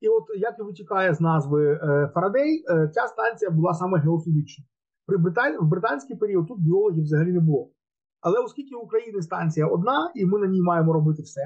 І 0.00 0.08
от 0.08 0.24
як 0.36 0.54
і 0.58 0.62
витікає 0.62 1.14
з 1.14 1.20
назви 1.20 1.72
е, 1.72 2.10
Фарадей, 2.14 2.64
е, 2.70 2.90
ця 2.94 3.06
станція 3.06 3.50
була 3.50 3.74
саме 3.74 3.98
геофізична. 3.98 4.64
При 5.06 5.18
Британ... 5.18 5.56
в 5.60 5.68
британський 5.68 6.16
період 6.16 6.46
тут 6.48 6.60
біологів 6.60 7.02
взагалі 7.02 7.32
не 7.32 7.40
було. 7.40 7.70
Але 8.20 8.38
оскільки 8.38 8.76
в 8.76 8.84
Україні 8.84 9.22
станція 9.22 9.66
одна, 9.66 10.12
і 10.14 10.26
ми 10.26 10.38
на 10.38 10.46
ній 10.46 10.62
маємо 10.62 10.92
робити 10.92 11.22
все, 11.22 11.40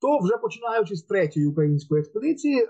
то 0.00 0.18
вже 0.18 0.36
починаючи 0.36 0.96
з 0.96 1.02
третьої 1.02 1.46
української 1.46 2.00
експедиції, 2.00 2.62
е, 2.62 2.68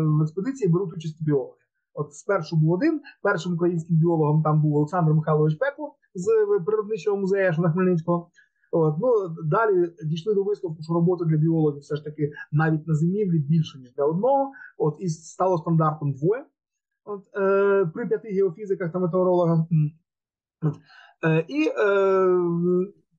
в 0.00 0.22
експедиції 0.22 0.72
беруть 0.72 0.92
участь 0.96 1.24
біологи. 1.24 1.58
От 1.94 2.14
спершу 2.14 2.56
був 2.56 2.70
один, 2.70 3.00
першим 3.22 3.54
українським 3.54 3.96
біологом 3.96 4.42
там 4.42 4.62
був 4.62 4.76
Олександр 4.76 5.12
Михайлович 5.12 5.54
Пекло 5.58 5.94
з 6.14 6.26
природничого 6.66 7.16
музею 7.16 7.54
на 7.58 7.72
Хмельницького. 7.72 8.30
От, 8.72 8.94
ну, 8.98 9.08
Далі 9.44 9.92
дійшли 10.04 10.34
до 10.34 10.44
висновку, 10.44 10.82
що 10.82 10.94
роботи 10.94 11.24
для 11.24 11.36
біологів 11.36 11.80
все 11.80 11.96
ж 11.96 12.04
таки 12.04 12.32
навіть 12.52 12.86
на 12.86 12.94
зимівлі 12.94 13.38
більше, 13.38 13.78
ніж 13.78 13.92
для 13.94 14.04
одного. 14.04 14.52
От, 14.78 14.96
І 15.00 15.08
стало 15.08 15.58
стандартом 15.58 16.12
двоє. 16.12 16.44
От, 17.04 17.22
е, 17.36 17.90
При 17.94 18.06
п'яти 18.06 18.28
геофізиках 18.28 18.92
та 18.92 18.98
метеорологах. 18.98 19.58
І 21.48 21.68
е, 21.68 22.28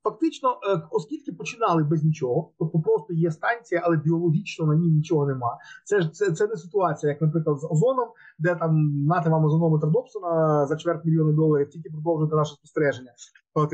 фактично, 0.03 0.49
е, 0.49 0.81
оскільки 0.91 1.31
починали 1.31 1.83
без 1.83 2.03
нічого, 2.03 2.51
тобто 2.59 2.79
просто 2.79 3.13
є 3.13 3.31
станція, 3.31 3.81
але 3.85 3.97
біологічно 3.97 4.65
на 4.65 4.75
ній 4.75 4.91
нічого 4.91 5.25
нема. 5.25 5.57
Це 5.85 6.01
ж 6.01 6.09
це, 6.09 6.31
це 6.31 6.47
не 6.47 6.55
ситуація, 6.55 7.11
як, 7.11 7.21
наприклад, 7.21 7.59
з 7.59 7.67
озоном, 7.71 8.07
де 8.39 8.55
там 8.55 9.03
нати 9.05 9.29
вам 9.29 9.45
озонометр 9.45 9.87
Добсона 9.87 10.65
за 10.65 10.75
чверть 10.77 11.05
мільйона 11.05 11.31
доларів, 11.31 11.69
тільки 11.69 11.89
продовжуєте 11.89 12.35
наше 12.35 12.53
спостереження. 12.55 13.11
От, 13.53 13.69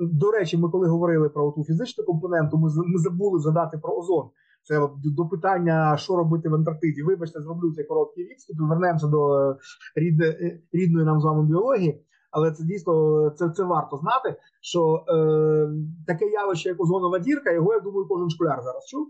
до 0.00 0.30
речі, 0.30 0.56
ми 0.56 0.68
коли 0.68 0.88
говорили 0.88 1.28
про 1.28 1.52
ту 1.52 1.64
фізичну 1.64 2.04
компоненту, 2.04 2.56
ми 2.58 2.70
ми 2.86 2.98
забули 2.98 3.40
згадати 3.40 3.78
про 3.78 3.94
озон. 3.94 4.30
Це 4.62 4.88
до 5.04 5.26
питання, 5.28 5.96
що 5.96 6.16
робити 6.16 6.48
в 6.48 6.54
Антарктиді. 6.54 7.02
Вибачте, 7.02 7.40
зроблю 7.40 7.72
цей 7.72 7.84
короткий 7.84 8.24
відступ. 8.24 8.56
Вернемося 8.60 9.06
до 9.06 9.54
рідне, 9.94 10.58
рідної 10.72 11.06
нам 11.06 11.20
з 11.20 11.24
вами 11.24 11.46
біології. 11.46 12.04
Але 12.30 12.52
це 12.52 12.64
дійсно 12.64 13.30
це 13.30 13.50
це 13.50 13.64
варто 13.64 13.96
знати, 13.96 14.36
що 14.60 15.04
е, 15.08 15.68
таке 16.06 16.26
явище, 16.26 16.68
як 16.68 16.80
озонова 16.80 17.18
дірка, 17.18 17.52
його 17.52 17.74
я 17.74 17.80
думаю, 17.80 18.06
кожен 18.08 18.30
школяр 18.30 18.62
зараз 18.62 18.86
чув. 18.86 19.08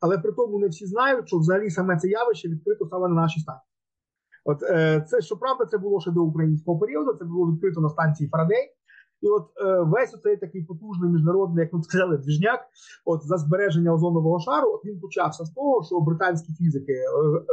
Але 0.00 0.18
при 0.18 0.32
тому 0.32 0.58
не 0.58 0.68
всі 0.68 0.86
знають, 0.86 1.28
що 1.28 1.38
взагалі 1.38 1.70
саме 1.70 1.96
це 1.96 2.08
явище 2.08 2.48
відкрито 2.48 2.86
саме 2.86 3.08
на 3.08 3.14
нашій 3.14 3.40
станції. 3.40 3.72
От 4.44 4.62
е, 4.62 5.04
це 5.08 5.20
щоправда, 5.20 5.66
це 5.66 5.78
було 5.78 6.00
ще 6.00 6.10
до 6.10 6.22
українського 6.22 6.78
періоду. 6.78 7.12
Це 7.18 7.24
було 7.24 7.52
відкрито 7.52 7.80
на 7.80 7.88
станції 7.88 8.30
Фарадей. 8.30 8.70
І 9.22 9.28
от 9.28 9.46
е, 9.64 9.80
весь 9.80 10.14
оцей 10.14 10.36
такий 10.36 10.62
потужний 10.62 11.10
міжнародний, 11.10 11.64
як 11.64 11.72
ми 11.72 11.82
сказали, 11.82 12.18
двіжняк, 12.18 12.60
от 13.04 13.26
за 13.26 13.36
збереження 13.36 13.94
озонового 13.94 14.40
шару, 14.40 14.72
от 14.74 14.84
він 14.84 15.00
почався 15.00 15.44
з 15.44 15.50
того, 15.50 15.84
що 15.84 16.00
британські 16.00 16.52
фізики, 16.52 16.92
е, 16.92 17.08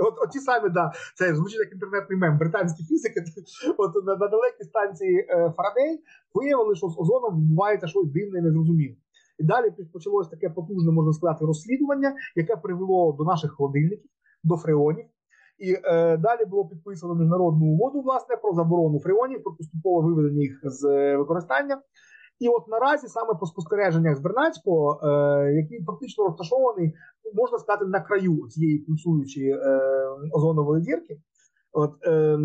от, 0.07 0.13
от 0.23 0.29
ті 0.31 0.39
самі, 0.39 0.69
да, 0.69 0.91
це 1.15 1.35
звучить 1.35 1.59
як 1.59 1.73
інтернетний 1.73 2.19
мем, 2.19 2.37
британські 2.37 2.83
фізики, 2.83 3.23
от 3.77 4.05
на, 4.05 4.15
на 4.15 4.27
далекій 4.27 4.63
станції 4.63 5.19
е, 5.19 5.53
Фарадей 5.57 6.03
виявили, 6.33 6.75
що 6.75 6.87
з 6.87 6.99
озоном 6.99 7.37
відбувається 7.37 7.87
щось 7.87 8.07
дивне 8.07 8.39
і 8.39 8.41
незрозуміле. 8.41 8.95
І 9.39 9.43
далі 9.43 9.71
почалось 9.93 10.27
таке 10.27 10.49
потужне, 10.49 10.91
можна 10.91 11.13
сказати, 11.13 11.45
розслідування, 11.45 12.15
яке 12.35 12.55
привело 12.55 13.15
до 13.17 13.23
наших 13.23 13.51
холодильників, 13.51 14.09
до 14.43 14.57
фреонів. 14.57 15.05
І 15.59 15.73
е, 15.83 16.17
далі 16.17 16.45
було 16.45 16.65
підписано 16.65 17.15
міжнародну 17.15 17.65
угоду 17.65 18.01
власне 18.01 18.35
про 18.35 18.53
заборону 18.53 18.99
фреонів, 18.99 19.43
про 19.43 19.53
поступове 19.53 20.07
виведення 20.07 20.41
їх 20.41 20.59
з 20.63 20.85
е, 20.85 21.17
використання. 21.17 21.81
І 22.39 22.47
от 22.47 22.67
наразі 22.67 23.07
саме 23.07 23.33
по 23.39 23.45
спостереженнях 23.45 24.17
з 24.17 24.19
Бернацького, 24.19 24.99
е, 25.03 25.53
який 25.53 25.83
практично 25.83 26.23
розташований, 26.23 26.93
можна 27.33 27.57
сказати, 27.57 27.85
на 27.85 28.01
краю 28.01 28.47
цієї 28.49 28.79
пульсуючої 28.79 29.51
е, 29.51 29.81
озонової 30.31 30.83
дірки. 30.83 31.21
От 31.71 31.91
е, 32.07 32.37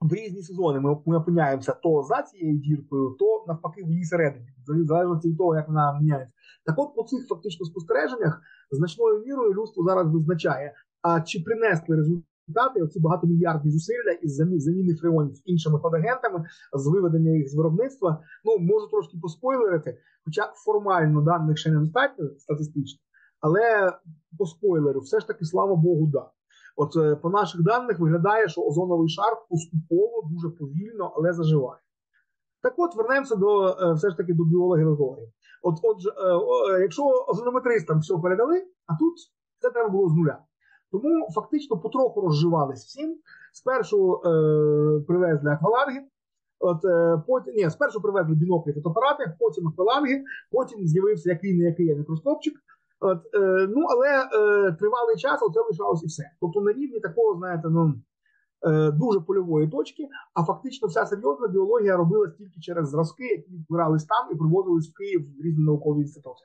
в 0.00 0.14
різні 0.14 0.42
сезони 0.42 0.80
ми, 0.80 0.96
ми 1.06 1.16
опиняємося 1.16 1.72
то 1.72 2.02
за 2.02 2.22
цією 2.22 2.58
діркою, 2.58 3.16
то 3.18 3.44
навпаки 3.48 3.84
в 3.84 3.90
її 3.90 4.04
середині, 4.04 4.46
в 4.68 4.84
залежності 4.84 5.28
від 5.28 5.38
того, 5.38 5.56
як 5.56 5.68
вона 5.68 5.98
міняється. 6.00 6.34
Так, 6.66 6.78
от 6.78 6.94
по 6.94 7.02
цих 7.02 7.28
фактично 7.28 7.66
спостереженнях 7.66 8.40
значною 8.70 9.24
мірою 9.24 9.54
людство 9.54 9.84
зараз 9.84 10.14
визначає, 10.14 10.72
а 11.02 11.20
чи 11.20 11.40
принесли 11.40 11.96
результати 11.96 12.82
оці 12.82 13.00
багатомільярдні 13.00 13.70
зусилля 13.70 14.12
із 14.22 14.34
заміни 14.34 14.94
фреонів 14.94 15.36
іншими 15.44 15.78
подагентами, 15.78 16.44
з 16.72 16.86
виведення 16.86 17.30
їх 17.30 17.48
з 17.48 17.54
виробництва? 17.54 18.22
Ну 18.44 18.58
можу 18.58 18.86
трошки 18.86 19.18
поспойлерити, 19.22 19.98
хоча 20.24 20.52
формально 20.64 21.22
даних 21.22 21.58
ще 21.58 21.70
не 21.70 21.78
достатньо 21.78 22.30
статистично, 22.38 23.00
але 23.40 23.92
по 24.38 24.46
спойлеру, 24.46 25.00
все 25.00 25.20
ж 25.20 25.26
таки, 25.26 25.44
слава 25.44 25.76
Богу, 25.76 26.06
да. 26.06 26.30
От 26.76 26.96
е, 26.96 27.16
по 27.16 27.30
наших 27.30 27.62
даних 27.62 27.98
виглядає, 27.98 28.48
що 28.48 28.60
озоновий 28.60 29.08
шар 29.08 29.36
поступово 29.50 30.28
дуже 30.30 30.48
повільно, 30.50 31.12
але 31.16 31.32
заживає. 31.32 31.80
Так 32.62 32.74
от 32.76 32.96
вернемося 32.96 33.36
до 33.36 33.68
е, 33.68 33.92
все 33.92 34.10
ж 34.10 34.16
таки 34.16 34.34
до 34.34 34.44
біологів 34.44 34.92
екологів. 34.92 35.28
От, 35.62 35.74
отже, 35.82 36.08
е, 36.10 36.80
якщо 36.80 37.02
озонометристам 37.28 38.00
все 38.00 38.14
передали, 38.18 38.66
а 38.86 38.96
тут 38.96 39.14
це 39.60 39.70
треба 39.70 39.88
було 39.88 40.08
з 40.08 40.12
нуля. 40.12 40.38
Тому 40.92 41.28
фактично 41.34 41.78
потроху 41.78 42.20
розживались 42.20 42.84
всім. 42.84 43.16
Спершу 43.52 44.14
е, 44.14 44.20
привезли 45.06 45.50
акваланги, 45.50 46.00
от 46.60 46.84
е, 46.84 47.22
потім 47.26 47.54
ні, 47.54 47.70
спершу 47.70 48.00
привезли 48.00 48.34
біноклі 48.34 48.72
фотоапарати, 48.72 49.36
потім 49.38 49.68
акваланги, 49.68 50.24
потім 50.50 50.86
з'явився 50.86 51.30
який 51.30 51.54
не 51.58 51.64
який 51.64 51.94
мікроскопчик. 51.94 52.54
От, 53.00 53.18
е, 53.34 53.68
Ну 53.76 53.86
але 53.90 54.08
е, 54.08 54.72
тривалий 54.72 55.16
час 55.16 55.40
це 55.54 55.60
лишалось 55.70 56.02
і 56.02 56.06
все. 56.06 56.30
Тобто 56.40 56.60
на 56.60 56.72
рівні 56.72 57.00
такого, 57.00 57.38
знаєте, 57.38 57.68
ну 57.70 57.94
е, 58.66 58.90
дуже 58.90 59.20
польової 59.20 59.68
точки, 59.68 60.08
а 60.34 60.44
фактично 60.44 60.88
вся 60.88 61.06
серйозна 61.06 61.48
біологія 61.48 61.96
робилась 61.96 62.34
тільки 62.38 62.60
через 62.60 62.88
зразки, 62.88 63.24
які 63.24 63.50
відбирались 63.50 64.04
там 64.04 64.28
і 64.32 64.34
привозились 64.34 64.90
в 64.90 64.94
Київ 64.98 65.20
в 65.38 65.42
різні 65.44 65.64
наукові 65.64 66.00
інститути. 66.00 66.40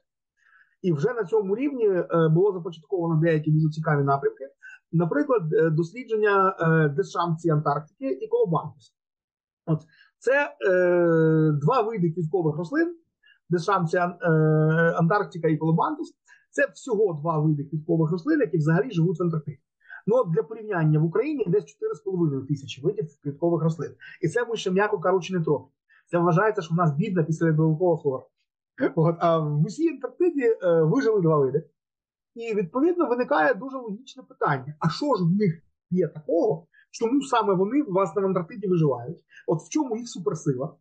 І 0.81 0.93
вже 0.93 1.13
на 1.13 1.23
цьому 1.23 1.55
рівні 1.55 1.87
е, 1.87 2.07
було 2.31 2.51
започатковано 2.53 3.21
деякі 3.21 3.51
дуже 3.51 3.69
цікаві 3.69 4.03
напрямки. 4.03 4.47
Наприклад, 4.91 5.53
е, 5.53 5.69
дослідження 5.69 6.55
е, 6.59 6.89
дешамці 6.89 7.49
Антарктики 7.49 8.11
і 8.11 8.27
колобантус. 8.27 8.93
От 9.65 9.79
це 10.17 10.55
е, 10.69 11.51
два 11.61 11.81
види 11.81 12.11
квіткових 12.11 12.57
рослин: 12.57 12.95
дешамці 13.49 13.97
Антарктика 14.95 15.47
і 15.47 15.57
колобантус. 15.57 16.13
Це 16.49 16.67
всього 16.73 17.13
два 17.13 17.39
види 17.39 17.63
квіткових 17.63 18.11
рослин, 18.11 18.39
які 18.39 18.57
взагалі 18.57 18.91
живуть 18.91 19.19
в 19.19 19.23
Антарктиді. 19.23 19.59
Ну, 20.07 20.23
для 20.23 20.43
порівняння 20.43 20.99
в 20.99 21.05
Україні 21.05 21.45
десь 21.47 21.63
4,5 22.05 22.47
тисячі 22.47 22.81
видів 22.81 23.05
квіткових 23.23 23.63
рослин. 23.63 23.91
І 24.21 24.27
це 24.27 24.45
ми 24.45 24.55
ще, 24.55 24.71
м'яко 24.71 24.99
кажучи, 24.99 25.33
не 25.33 25.43
трохи. 25.43 25.65
Це 26.11 26.17
вважається, 26.17 26.61
що 26.61 26.73
в 26.73 26.77
нас 26.77 26.93
бідна 26.93 27.23
після 27.23 27.53
флора. 27.53 28.23
От, 28.95 29.15
А 29.19 29.39
в 29.39 29.65
усій 29.65 29.89
Антарктиді 29.89 30.43
е, 30.43 30.81
вижили 30.83 31.21
два 31.21 31.37
види. 31.37 31.63
І 32.35 32.55
відповідно 32.55 33.07
виникає 33.09 33.53
дуже 33.53 33.77
логічне 33.77 34.23
питання: 34.23 34.75
а 34.79 34.89
що 34.89 35.05
ж 35.15 35.23
в 35.23 35.31
них 35.31 35.63
є 35.89 36.07
такого, 36.07 36.67
чому 36.91 37.21
саме 37.21 37.53
вони 37.53 37.83
власне 37.83 38.21
в 38.21 38.25
Антарктиді 38.25 38.67
виживають? 38.67 39.19
От 39.47 39.59
в 39.59 39.69
чому 39.69 39.97
їх 39.97 40.09
суперсила? 40.09 40.75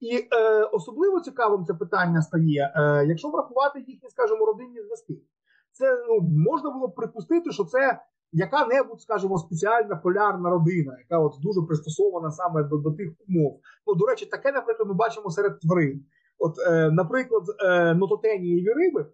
І 0.00 0.16
е, 0.16 0.62
особливо 0.62 1.20
цікавим 1.20 1.64
це 1.64 1.74
питання 1.74 2.22
стає, 2.22 2.72
е, 2.76 3.06
якщо 3.06 3.28
врахувати 3.28 3.78
їхні, 3.78 4.10
скажімо, 4.10 4.46
родинні 4.46 4.82
зв'язки. 4.82 5.14
Це 5.72 6.04
ну, 6.08 6.20
можна 6.20 6.70
було 6.70 6.88
б 6.88 6.94
припустити, 6.94 7.52
що 7.52 7.64
це 7.64 8.00
яка-небудь, 8.32 9.00
скажімо, 9.00 9.38
спеціальна 9.38 9.96
полярна 9.96 10.50
родина, 10.50 10.96
яка 10.98 11.18
от 11.18 11.32
дуже 11.42 11.62
пристосована 11.62 12.30
саме 12.30 12.62
до 12.62 12.76
до 12.76 12.92
тих 12.92 13.08
умов. 13.28 13.60
Ну, 13.86 13.94
до 13.94 14.06
речі, 14.06 14.26
таке, 14.26 14.52
наприклад, 14.52 14.88
ми 14.88 14.94
бачимо 14.94 15.30
серед 15.30 15.60
тварин. 15.60 16.04
От, 16.38 16.54
е, 16.58 16.90
наприклад, 16.90 17.42
е, 17.60 17.94
нототенієві 17.94 18.68
риби 18.68 19.06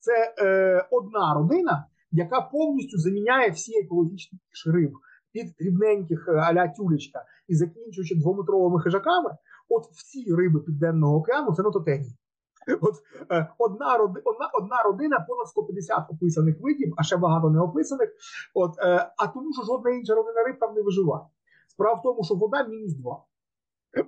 це 0.00 0.34
е, 0.38 0.88
одна 0.90 1.34
родина, 1.34 1.86
яка 2.10 2.40
повністю 2.40 2.98
заміняє 2.98 3.50
всі 3.50 3.78
екологічні 3.78 4.38
риб 4.66 4.92
від 5.34 5.54
дрібненьких 5.60 6.28
е, 6.28 6.32
аля 6.32 6.68
тюлечка 6.68 7.24
і 7.48 7.54
закінчуючи 7.54 8.14
двометровими 8.14 8.80
хижаками. 8.80 9.30
От 9.68 9.84
всі 9.92 10.34
риби 10.34 10.60
Південного 10.60 11.16
океану 11.16 11.54
це 11.54 11.62
нототенії. 11.62 12.16
От 12.80 12.94
е, 13.30 13.48
одна 13.58 13.96
роди, 13.96 14.20
одна, 14.24 14.50
одна 14.54 14.82
родина, 14.82 15.26
понад 15.28 15.48
150 15.48 16.10
описаних 16.10 16.56
видів, 16.60 16.94
а 16.96 17.02
ще 17.02 17.16
багато 17.16 17.50
не 17.50 17.60
описаних. 17.60 18.08
От, 18.54 18.72
е, 18.78 19.10
а 19.18 19.26
тому, 19.26 19.52
що 19.52 19.62
жодна 19.62 19.90
інша 19.90 20.14
родина 20.14 20.44
риб 20.46 20.58
там 20.60 20.74
не 20.74 20.82
виживає. 20.82 21.24
Справа 21.68 22.00
в 22.00 22.02
тому, 22.02 22.24
що 22.24 22.34
вода 22.34 22.66
мінус 22.66 22.94
2. 22.94 23.24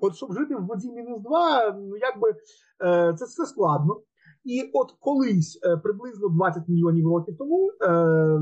От 0.01 0.17
щоб 0.17 0.33
жити 0.33 0.57
в 0.57 0.67
воді 0.67 0.93
мінус 0.93 1.21
2, 1.21 1.73
ну 1.73 1.97
якби 1.97 2.31
е, 2.31 3.15
це 3.19 3.25
все 3.25 3.47
складно. 3.47 4.01
І 4.45 4.71
от 4.75 4.93
колись, 5.01 5.61
е, 5.63 5.77
приблизно 5.77 6.29
20 6.29 6.69
мільйонів 6.69 7.09
років 7.09 7.37
тому, 7.39 7.71
е, 7.83 8.41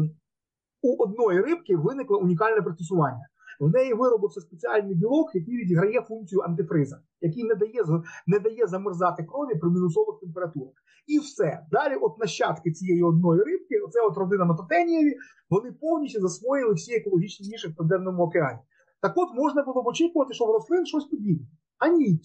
у 0.82 1.02
одної 1.02 1.40
рибки 1.40 1.76
виникло 1.76 2.18
унікальне 2.18 2.62
пристосування. 2.62 3.26
В 3.60 3.70
неї 3.70 3.94
виробився 3.94 4.40
спеціальний 4.40 4.94
білок, 4.94 5.34
який 5.34 5.56
відіграє 5.56 6.00
функцію 6.00 6.40
антифриза, 6.40 7.00
який 7.20 7.44
не 7.44 7.54
дає 7.54 7.84
не 8.26 8.38
дає 8.38 8.66
замерзати 8.66 9.24
крові 9.24 9.54
при 9.54 9.70
мінусових 9.70 10.20
температурах. 10.20 10.74
І 11.06 11.18
все. 11.18 11.66
Далі, 11.70 11.94
от 11.94 12.18
нащадки 12.18 12.72
цієї 12.72 13.02
одної 13.02 13.42
рибки, 13.42 13.78
оце 13.86 14.00
от 14.00 14.16
родина 14.16 14.44
Матотенієві, 14.44 15.16
вони 15.50 15.72
повністю 15.72 16.20
засвоїли 16.20 16.74
всі 16.74 16.94
екологічні 16.94 17.48
ніші 17.48 17.68
в 17.68 17.76
Південному 17.76 18.22
океані. 18.22 18.58
Так 19.02 19.12
от 19.16 19.28
можна 19.34 19.62
було 19.62 19.82
б 19.82 19.86
очікувати, 19.86 20.34
що 20.34 20.44
в 20.44 20.50
рослин 20.50 20.86
щось 20.86 21.04
подібне. 21.04 21.46
А 21.78 21.88
ні. 21.88 22.20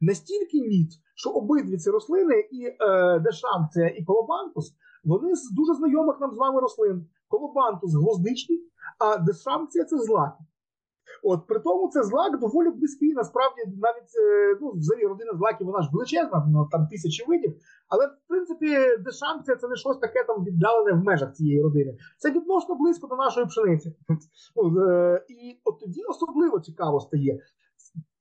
Настільки 0.00 0.60
ніт, 0.60 0.90
що 1.14 1.30
обидві 1.30 1.76
ці 1.76 1.90
рослини, 1.90 2.48
і 2.50 2.64
е, 2.64 3.18
дешамція, 3.18 3.88
і 3.88 4.04
колобантус, 4.04 4.74
вони 5.04 5.34
з 5.34 5.50
дуже 5.50 5.74
знайомих 5.74 6.20
нам 6.20 6.34
з 6.34 6.38
вами 6.38 6.60
рослин. 6.60 7.06
Колобантус 7.28 7.94
гвоздичний, 7.94 8.60
а 8.98 9.16
дешамція 9.16 9.84
це 9.84 9.98
злаки. 9.98 10.44
От 11.22 11.46
при 11.46 11.58
тому 11.60 11.88
це 11.88 12.02
злак 12.02 12.40
доволі 12.40 12.70
близький. 12.70 13.12
Насправді, 13.12 13.60
навіть 13.66 14.12
е, 14.22 14.58
ну, 14.60 14.72
взагалі 14.74 15.06
родина 15.06 15.32
злаків, 15.34 15.66
вона 15.66 15.82
ж 15.82 15.88
величезна, 15.92 16.46
ну, 16.52 16.68
там 16.70 16.86
тисячі 16.86 17.24
видів. 17.28 17.56
Але 17.88 18.06
в 18.06 18.28
принципі, 18.28 18.66
дешамція 19.04 19.56
це 19.56 19.68
не 19.68 19.76
щось 19.76 19.98
таке 19.98 20.24
там 20.24 20.44
віддалене 20.44 20.92
в 20.92 21.04
межах 21.04 21.32
цієї 21.32 21.62
родини. 21.62 21.96
Це 22.18 22.30
відносно 22.30 22.74
близько 22.74 23.06
до 23.06 23.16
нашої 23.16 23.46
пшениці. 23.46 23.96
Ну, 24.56 24.80
е, 24.80 25.24
І 25.28 25.60
от 25.64 25.80
тоді 25.80 26.02
особливо 26.08 26.60
цікаво 26.60 27.00
стає. 27.00 27.38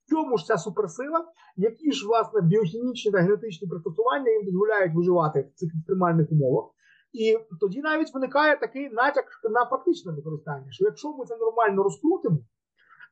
Чому 0.10 0.38
ж 0.38 0.46
ця 0.46 0.58
суперсила, 0.58 1.26
які 1.58 1.92
ж 1.92 2.08
власне 2.08 2.42
біохімічні 2.42 3.12
та 3.12 3.18
генетичні 3.18 3.68
пристосування 3.68 4.32
їм 4.32 4.46
дозволяють 4.46 4.96
виживати 4.96 5.42
в 5.42 5.60
цих 5.60 5.70
екстремальних 5.76 6.32
умовах. 6.32 6.66
І 7.14 7.38
тоді 7.60 7.82
навіть 7.82 8.14
виникає 8.14 8.58
такий 8.58 8.90
натяк 8.90 9.26
на 9.52 9.66
практичне 9.66 10.12
використання, 10.12 10.72
що 10.72 10.86
якщо 10.86 11.18
ми 11.18 11.26
це 11.26 11.38
нормально 11.38 11.84
розкрутимо, 11.84 12.38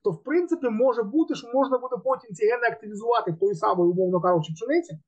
то 0.04 0.12
в 0.12 0.24
принципі 0.24 0.70
може 0.70 1.04
бути, 1.04 1.36
що 1.36 1.48
можна 1.54 1.78
буде 1.78 1.96
потім 2.04 2.36
ці 2.36 2.46
гени 2.46 2.68
активізувати 2.72 3.32
в 3.32 3.40
той 3.40 3.56
самий, 3.56 3.88
умовно 3.88 4.22
кажучи, 4.22 4.54
пшениці, 4.54 5.00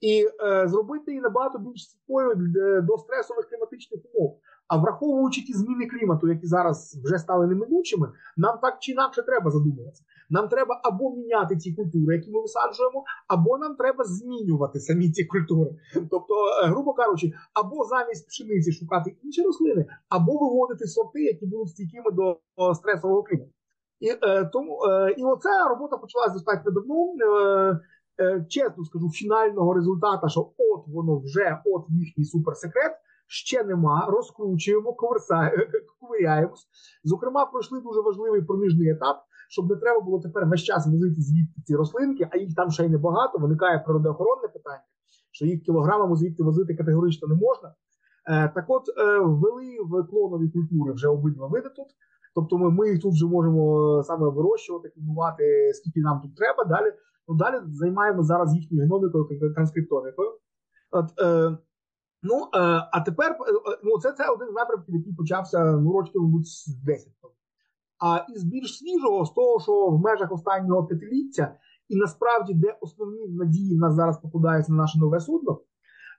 і 0.00 0.28
е, 0.44 0.68
зробити 0.68 1.10
її 1.10 1.20
набагато 1.20 1.58
більш 1.58 1.82
стійкою 1.82 2.34
до 2.82 2.98
стресових 2.98 3.48
кліматичних 3.48 4.00
умов. 4.14 4.38
А 4.68 4.76
враховуючи 4.76 5.42
ті 5.42 5.52
зміни 5.52 5.86
клімату, 5.86 6.28
які 6.28 6.46
зараз 6.46 7.00
вже 7.04 7.18
стали 7.18 7.46
неминучими, 7.46 8.12
нам 8.36 8.58
так 8.62 8.76
чи 8.80 8.92
інакше 8.92 9.22
треба 9.22 9.50
задумуватися. 9.50 10.02
Нам 10.30 10.48
треба 10.48 10.80
або 10.84 11.16
міняти 11.16 11.56
ці 11.56 11.72
культури, 11.72 12.16
які 12.16 12.30
ми 12.30 12.40
висаджуємо, 12.40 13.04
або 13.28 13.58
нам 13.58 13.76
треба 13.76 14.04
змінювати 14.04 14.80
самі 14.80 15.10
ці 15.10 15.24
культури. 15.24 15.70
Тобто, 15.94 16.34
е, 16.64 16.66
грубо 16.66 16.94
кажучи, 16.94 17.32
або 17.54 17.84
замість 17.84 18.28
пшениці 18.28 18.72
шукати 18.72 19.16
інші 19.22 19.42
рослини, 19.42 19.86
або 20.08 20.32
виводити 20.32 20.86
сорти, 20.86 21.22
які 21.22 21.46
будуть 21.46 21.68
стійкими 21.68 22.10
до 22.10 22.40
стресового 22.74 23.22
клімату. 23.22 23.50
І 24.00 24.08
е, 24.08 24.44
тому 24.44 24.84
е, 24.84 25.14
і 25.18 25.24
оця 25.24 25.68
робота 25.68 25.96
почалася 25.96 26.32
достатньо 26.32 26.70
давно. 26.70 27.14
Е, 27.20 27.80
е, 28.20 28.46
чесно 28.48 28.84
скажу, 28.84 29.10
фінального 29.10 29.74
результату, 29.74 30.28
що 30.28 30.40
от 30.40 30.84
воно 30.86 31.18
вже, 31.18 31.58
от 31.64 31.84
їхній 31.88 32.24
суперсекрет, 32.24 32.92
ще 33.26 33.64
нема. 33.64 34.06
Розкручуємо, 34.08 34.96
ковиряємось. 36.00 36.66
Зокрема, 37.04 37.46
пройшли 37.46 37.80
дуже 37.80 38.00
важливий 38.00 38.42
проміжний 38.42 38.88
етап, 38.88 39.16
щоб 39.48 39.70
не 39.70 39.76
треба 39.76 40.00
було 40.00 40.20
тепер 40.20 40.46
весь 40.46 40.62
час 40.62 40.86
возити 40.86 41.20
звідти 41.20 41.60
ці 41.64 41.76
рослинки, 41.76 42.28
а 42.32 42.36
їх 42.36 42.54
там 42.54 42.70
ще 42.70 42.84
й 42.86 42.88
небагато. 42.88 43.38
Виникає 43.38 43.78
природоохоронне 43.78 44.48
питання, 44.48 44.84
що 45.30 45.46
їх 45.46 45.62
кілограмами 45.62 46.16
звідти 46.16 46.42
возити 46.42 46.74
категорично 46.74 47.28
не 47.28 47.34
можна. 47.34 47.74
Е, 48.26 48.48
так, 48.54 48.64
от 48.68 48.88
е, 48.88 49.18
ввели 49.18 49.76
в 49.84 50.06
клонові 50.10 50.48
культури 50.48 50.92
вже 50.92 51.08
обидва 51.08 51.46
види 51.46 51.68
тут. 51.68 51.86
Тобто 52.34 52.58
ми 52.58 52.70
ми 52.70 52.90
їх 52.90 53.02
тут 53.02 53.12
вже 53.12 53.26
можемо 53.26 54.02
саме 54.02 54.28
вирощувати, 54.28 54.88
клімувати, 54.88 55.72
скільки 55.74 56.00
нам 56.00 56.20
тут 56.20 56.36
треба. 56.36 56.64
Далі 56.64 56.92
ну, 57.28 57.34
далі 57.34 57.56
займаємося 57.66 58.26
зараз 58.26 58.54
їхньою 58.54 58.82
геномікою, 58.82 59.54
транскриптомікою. 59.54 60.30
От, 60.90 61.20
е, 61.20 61.58
Ну, 62.26 62.36
е, 62.54 62.58
а 62.92 63.00
тепер 63.00 63.32
е, 63.32 63.36
ну, 63.84 63.98
це 63.98 64.12
це 64.12 64.28
один 64.28 64.48
з 64.48 64.52
напрямків, 64.52 64.94
який 64.94 65.14
почався 65.14 65.72
ну, 65.72 65.92
років, 65.92 66.22
мабуть, 66.22 66.46
з 66.46 66.66
10 66.66 67.08
тому. 67.22 67.34
А 67.98 68.24
із 68.34 68.44
більш 68.44 68.78
свіжого, 68.78 69.24
з 69.24 69.30
того, 69.30 69.60
що 69.60 69.86
в 69.86 70.00
межах 70.00 70.32
останнього 70.32 70.86
п'ятиліття, 70.86 71.56
і 71.88 71.96
насправді, 71.96 72.54
де 72.54 72.78
основні 72.80 73.28
надії 73.28 73.76
в 73.76 73.78
нас 73.78 73.94
зараз 73.94 74.18
покладаються 74.20 74.72
на 74.72 74.78
наше 74.78 74.98
нове 74.98 75.20
судно, 75.20 75.60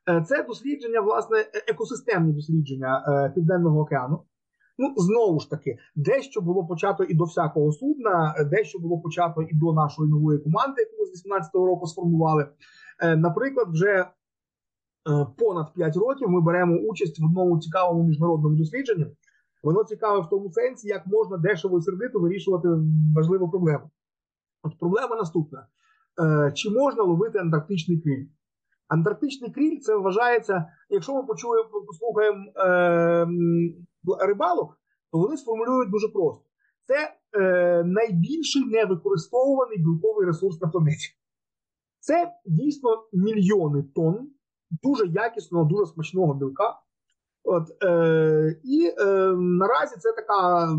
е, 0.09 0.25
це 0.27 0.43
дослідження, 0.43 1.01
власне, 1.01 1.37
екосистемні 1.67 2.33
дослідження 2.33 3.31
Південного 3.35 3.79
океану. 3.79 4.23
Ну, 4.77 4.93
знову 4.97 5.39
ж 5.39 5.49
таки, 5.49 5.77
дещо 5.95 6.41
було 6.41 6.65
почато 6.65 7.03
і 7.03 7.13
до 7.13 7.23
всякого 7.23 7.71
судна, 7.71 8.35
дещо 8.51 8.79
було 8.79 8.99
почато 8.99 9.41
і 9.41 9.55
до 9.55 9.73
нашої 9.73 10.09
нової 10.09 10.39
команди, 10.39 10.81
яку 10.81 10.95
ми 10.99 11.05
з 11.05 11.25
18-го 11.25 11.65
року 11.65 11.87
сформували. 11.87 12.47
Е, 12.99 13.15
наприклад, 13.15 13.67
вже 13.69 13.89
е, 13.89 14.07
понад 15.37 15.73
5 15.73 15.95
років 15.95 16.29
ми 16.29 16.41
беремо 16.41 16.75
участь 16.75 17.19
в 17.19 17.25
одному 17.25 17.59
цікавому 17.59 18.03
міжнародному 18.03 18.55
дослідженні. 18.55 19.05
Воно 19.63 19.83
цікаве 19.83 20.19
в 20.19 20.29
тому 20.29 20.51
сенсі, 20.51 20.87
як 20.87 21.07
можна 21.07 21.37
дешево 21.37 21.77
і 21.77 21.81
сердито 21.81 22.19
вирішувати 22.19 22.67
важливу 23.15 23.49
проблему. 23.49 23.89
От 24.63 24.79
проблема 24.79 25.15
наступна: 25.15 25.67
е, 26.21 26.51
чи 26.51 26.69
можна 26.69 27.03
ловити 27.03 27.39
антарктичний 27.39 28.01
криль? 28.01 28.25
Антарктичний 28.87 29.51
криль 29.51 29.79
це 29.79 29.95
вважається, 29.95 30.65
якщо 30.89 31.13
ми 31.13 31.23
почуємо, 31.23 31.69
послухаємо 31.87 32.45
рибалок, 34.19 34.79
то 35.11 35.19
вони 35.19 35.37
сформулюють 35.37 35.91
дуже 35.91 36.07
просто: 36.07 36.45
це 36.87 37.13
е, 37.39 37.83
найбільший 37.83 38.65
невикористовуваний 38.65 39.77
білковий 39.77 40.27
ресурс 40.27 40.61
на 40.61 40.67
планеті. 40.67 41.07
Це 41.99 42.31
дійсно 42.45 42.89
мільйони 43.13 43.83
тонн 43.95 44.29
дуже 44.83 45.07
якісного, 45.07 45.65
дуже 45.65 45.85
смачного 45.85 46.33
білка. 46.33 46.79
От, 47.43 47.83
е, 47.83 48.59
І 48.63 48.93
е, 48.99 49.05
наразі 49.37 49.95
це 49.99 50.13
така 50.13 50.69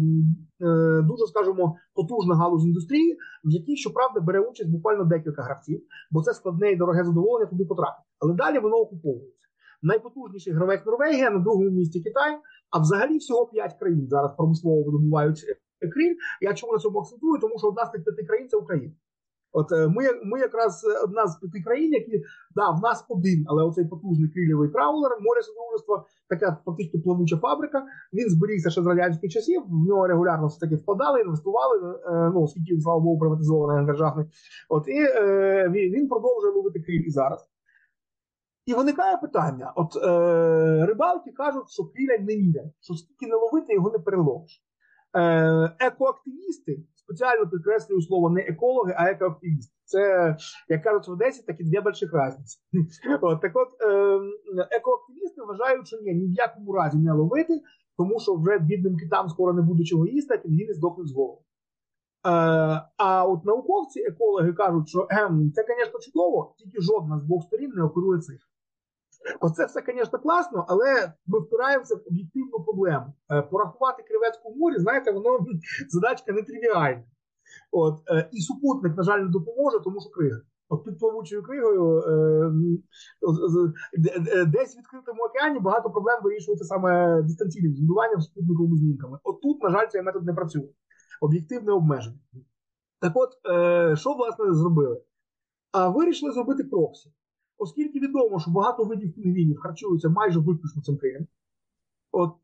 е, 0.60 1.02
дуже, 1.02 1.26
скажімо, 1.26 1.76
потужна 1.94 2.34
галузь 2.36 2.66
індустрії, 2.66 3.16
в 3.44 3.50
якій, 3.50 3.76
щоправда, 3.76 4.20
бере 4.20 4.40
участь 4.40 4.70
буквально 4.70 5.04
декілька 5.04 5.42
гравців, 5.42 5.82
бо 6.10 6.22
це 6.22 6.34
складне 6.34 6.72
і 6.72 6.76
дороге 6.76 7.04
задоволення 7.04 7.50
туди 7.50 7.64
потрапити. 7.64 8.08
Але 8.18 8.34
далі 8.34 8.58
воно 8.58 8.76
окуповується. 8.76 9.45
Найпотужніший 9.82 10.52
гравець 10.52 10.86
Норвегія 10.86 11.30
на 11.30 11.38
другому 11.38 11.70
місці 11.70 12.00
Китай, 12.00 12.38
а 12.70 12.78
взагалі 12.78 13.18
всього 13.18 13.46
п'ять 13.46 13.74
країн 13.78 14.08
зараз 14.08 14.36
промислово 14.36 14.82
видобувають 14.82 15.44
кріль. 15.94 16.16
Я 16.40 16.54
чому 16.54 16.72
на 16.72 16.78
цьому 16.78 16.98
акцентую? 16.98 17.40
Тому 17.40 17.58
що 17.58 17.68
одна 17.68 17.86
з 17.86 17.90
тих 17.90 18.04
п'яти 18.04 18.22
країн 18.22 18.48
це 18.48 18.56
Україна. 18.56 18.92
От 19.52 19.72
е, 19.72 19.88
ми 19.88 20.04
ми 20.24 20.40
якраз 20.40 20.84
одна 21.04 21.26
з 21.26 21.36
п'яти 21.38 21.60
країн, 21.60 21.92
які 21.92 22.22
да, 22.54 22.70
в 22.70 22.80
нас 22.82 23.06
один, 23.08 23.44
але 23.48 23.64
оцей 23.64 23.84
потужний 23.84 24.30
крильовий 24.30 24.68
траулер, 24.68 25.10
море 25.20 25.42
содружество, 25.42 26.06
така 26.28 26.56
фактично 26.64 27.00
плавуча 27.00 27.36
фабрика. 27.36 27.84
Він 28.12 28.30
зберігся 28.30 28.70
ще 28.70 28.82
з 28.82 28.86
радянських 28.86 29.30
часів. 29.30 29.62
В 29.68 29.86
нього 29.88 30.06
регулярно 30.06 30.46
все 30.46 30.60
таки 30.60 30.76
вкладали, 30.76 31.20
інвестували. 31.20 31.76
Е, 32.06 32.30
ну 32.34 32.42
оскільки 32.42 32.80
слава 32.80 33.00
Богу, 33.00 33.18
приватизований 33.18 33.86
державний. 33.86 34.26
От 34.68 34.88
і 34.88 34.98
е, 34.98 35.68
він 35.74 36.08
продовжує 36.08 36.52
ловити 36.52 36.80
криль 36.80 37.04
і 37.06 37.10
зараз. 37.10 37.55
І 38.66 38.74
виникає 38.74 39.16
питання: 39.16 39.72
от 39.76 39.96
е, 39.96 40.86
рибалки 40.86 41.32
кажуть, 41.32 41.70
що 41.70 41.84
кріля 41.84 42.18
не 42.18 42.36
мірять, 42.36 42.72
що 42.80 42.94
скільки 42.94 43.26
не 43.26 43.36
ловити, 43.36 43.74
його 43.74 43.90
не 43.90 43.98
переловиш. 43.98 44.62
Е, 45.16 45.76
Екоактивісти 45.78 46.84
спеціально 46.94 47.46
підкреслюю 47.50 48.02
слово 48.02 48.30
не 48.30 48.40
екологи, 48.40 48.94
а 48.96 49.10
екоактивісти. 49.10 49.72
Це, 49.84 50.36
як 50.68 50.82
кажуть 50.82 51.08
в 51.08 51.10
Одесі, 51.10 51.42
такі 51.42 51.64
дві 51.64 51.80
больших 51.80 52.10
різниці. 52.14 52.58
От, 53.20 53.40
Так 53.40 53.52
от 53.54 53.68
е, 53.80 54.20
екоактивісти 54.70 55.42
вважають, 55.42 55.86
що 55.86 55.96
ні, 56.00 56.14
ні 56.14 56.26
в 56.26 56.32
якому 56.32 56.72
разі 56.72 56.98
не 56.98 57.12
ловити, 57.12 57.60
тому 57.96 58.20
що 58.20 58.34
вже 58.34 58.58
бідним 58.58 58.96
китам 58.96 59.28
скоро 59.28 59.52
не 59.52 59.62
буде 59.62 59.84
чого 59.84 60.06
їсти, 60.06 60.34
а 60.34 60.38
пінгвіни 60.38 60.74
здохнуть 60.74 61.08
з 61.08 61.12
голоду. 61.12 61.40
Е, 61.40 62.30
а 62.96 63.26
от 63.26 63.44
науковці, 63.44 64.00
екологи 64.00 64.52
кажуть, 64.52 64.88
що 64.88 65.06
ем, 65.10 65.52
це, 65.54 65.64
звісно, 65.68 66.00
чудово, 66.00 66.54
тільки 66.58 66.80
жодна 66.80 67.18
з 67.18 67.22
двох 67.22 67.42
сторін 67.44 67.72
не 67.76 67.82
оперує 67.82 68.20
цифр. 68.20 68.46
Оце 69.40 69.66
все, 69.66 69.82
звісно, 69.86 70.18
класно, 70.18 70.64
але 70.68 71.12
ми 71.26 71.38
впираємося 71.40 71.94
в 71.94 72.02
об'єктивну 72.06 72.64
проблему. 72.64 73.06
Е, 73.30 73.42
порахувати 73.42 74.02
креветку 74.02 74.52
в 74.52 74.56
морі, 74.56 74.78
знаєте, 74.78 75.12
воно 75.12 75.38
задачка 75.88 76.32
нетривіальна. 76.32 77.04
От, 77.72 77.94
е, 78.10 78.28
І 78.32 78.40
супутник, 78.40 78.96
на 78.96 79.02
жаль, 79.02 79.20
не 79.20 79.28
допоможе, 79.28 79.80
тому 79.80 80.00
що 80.00 80.10
крига. 80.10 80.40
От 80.68 80.84
під 80.84 80.98
плавучою 80.98 81.42
кригою 81.42 82.02
десь 84.46 84.74
в 84.74 84.78
відкритому 84.78 85.22
океані 85.22 85.60
багато 85.60 85.90
проблем 85.90 86.20
вирішується 86.22 86.64
саме 86.64 87.22
дистанційним 87.22 87.74
збудуванням 87.74 88.20
спутниковими 88.20 88.76
знімками. 88.76 89.18
От 89.24 89.40
тут, 89.40 89.62
на 89.62 89.70
жаль, 89.70 89.86
цей 89.86 90.02
метод 90.02 90.26
не 90.26 90.34
працює. 90.34 90.68
Об'єктивне 91.20 91.72
обмеження. 91.72 92.18
Так 93.00 93.12
от, 93.14 93.30
що 93.98 94.14
власне 94.14 94.54
зробили? 94.54 95.02
А 95.72 95.88
вирішили 95.88 96.32
зробити 96.32 96.64
проксі. 96.64 97.10
Оскільки 97.58 98.00
відомо, 98.00 98.40
що 98.40 98.50
багато 98.50 98.84
видів 98.84 99.14
пінгвінів 99.14 99.58
харчуються 99.58 100.08
майже 100.08 100.40
виключно 100.40 100.82
цим 100.82 100.98
кригом, 100.98 101.26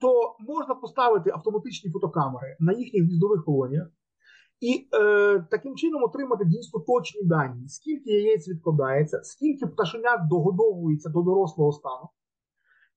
то 0.00 0.36
можна 0.40 0.74
поставити 0.74 1.30
автоматичні 1.30 1.90
фотокамери 1.90 2.56
на 2.60 2.72
їхніх 2.72 3.04
гніздових 3.04 3.44
колоніях 3.44 3.88
і 4.62 4.88
е, 4.94 5.46
таким 5.50 5.76
чином 5.76 6.02
отримати 6.02 6.44
дійсно 6.44 6.80
точні 6.80 7.22
дані, 7.24 7.68
скільки 7.68 8.10
яєць 8.10 8.48
відкладається, 8.48 9.20
скільки 9.22 9.66
пташенят 9.66 10.28
догодовується 10.28 11.08
до 11.08 11.22
дорослого 11.22 11.72
стану. 11.72 12.08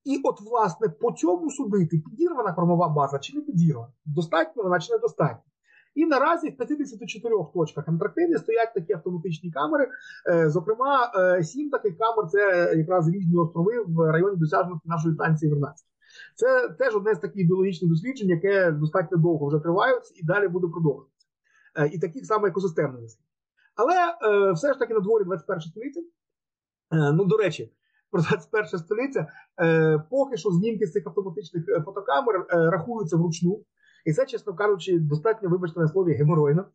І 0.03 0.21
от, 0.23 0.41
власне, 0.41 0.89
по 0.89 1.11
цьому 1.11 1.49
судити, 1.49 1.97
підірвана 1.97 2.53
кормова 2.53 2.89
база 2.89 3.19
чи 3.19 3.37
не 3.37 3.41
підірвана, 3.41 3.93
достатньо 4.05 4.63
вона 4.63 4.79
чи 4.79 4.93
недостатньо. 4.93 5.51
І 5.95 6.05
наразі 6.05 6.49
в 6.49 6.57
54 6.57 7.35
точках 7.53 7.87
Антарктиди 7.87 8.37
стоять 8.37 8.73
такі 8.73 8.93
автоматичні 8.93 9.51
камери. 9.51 9.87
Е, 10.29 10.49
зокрема, 10.49 11.11
е, 11.15 11.43
сім 11.43 11.69
таких 11.69 11.97
камер 11.97 12.29
це 12.31 12.73
якраз 12.77 13.09
різні 13.09 13.37
острови 13.37 13.83
в 13.87 14.11
районі 14.11 14.37
досяжності 14.37 14.89
нашої 14.89 15.15
станції 15.15 15.51
Вернадській. 15.51 15.89
Це 16.35 16.69
теж 16.69 16.95
одне 16.95 17.15
з 17.15 17.19
таких 17.19 17.47
біологічних 17.47 17.91
досліджень, 17.91 18.29
яке 18.29 18.71
достатньо 18.71 19.17
довго 19.17 19.47
вже 19.47 19.59
тривається 19.59 20.13
і 20.17 20.25
далі 20.25 20.47
буде 20.47 20.67
продовжуватися. 20.67 21.27
Е, 21.75 21.87
і 21.87 21.99
таких 21.99 22.25
саме 22.25 22.49
екосистемних 22.49 23.01
досліджень. 23.01 23.25
Але 23.75 23.95
все 24.53 24.73
ж 24.73 24.79
таки 24.79 24.93
на 24.93 24.99
дворі 24.99 25.23
21 25.23 25.61
століття. 25.61 26.01
Ну, 26.91 27.25
до 27.25 27.37
речі, 27.37 27.71
про 28.11 28.21
21 28.21 28.79
століття 28.79 29.27
е, 29.61 30.03
поки 30.09 30.37
що 30.37 30.49
знімки 30.49 30.87
з 30.87 30.91
цих 30.91 31.07
автоматичних 31.07 31.65
фотокамер 31.85 32.45
рахуються 32.49 33.17
вручну. 33.17 33.65
І 34.05 34.13
це, 34.13 34.25
чесно 34.25 34.53
кажучи, 34.53 34.99
достатньо, 34.99 35.49
вибачте 35.49 35.79
на 35.79 35.87
слові, 35.87 36.13
геморойно. 36.13 36.65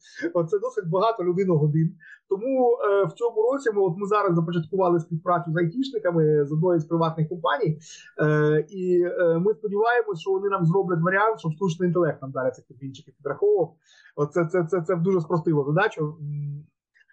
Це 0.51 0.59
досить 0.59 0.89
багато 0.89 1.24
людину 1.24 1.57
годин. 1.57 1.95
Тому 2.28 2.72
е, 2.72 3.05
в 3.05 3.12
цьому 3.12 3.43
році 3.43 3.70
ми 3.74 3.83
от 3.83 3.95
ми 3.97 4.07
зараз 4.07 4.35
започаткували 4.35 5.01
співпрацю 5.01 5.53
з 5.53 5.57
айтішниками 5.57 6.45
з 6.45 6.53
одної 6.53 6.81
з 6.81 6.85
приватних 6.85 7.28
компаній, 7.28 7.78
е, 8.22 8.66
і 8.68 9.03
е, 9.03 9.39
ми 9.39 9.55
сподіваємося, 9.55 10.20
що 10.20 10.31
вони 10.31 10.49
нам 10.49 10.66
зроблять 10.66 11.01
варіант, 11.01 11.41
щоб 11.41 11.53
штучний 11.53 11.89
інтелект 11.89 12.22
нам 12.22 12.31
далі 12.31 12.51
ці 12.51 12.62
кабінчики 12.68 13.12
підраховував. 13.16 13.74
Оце 14.16 14.47
це, 14.47 14.64
це, 14.64 14.83
це 14.83 14.97
дуже 14.97 15.20
спростило 15.20 15.64
задачу. 15.64 16.16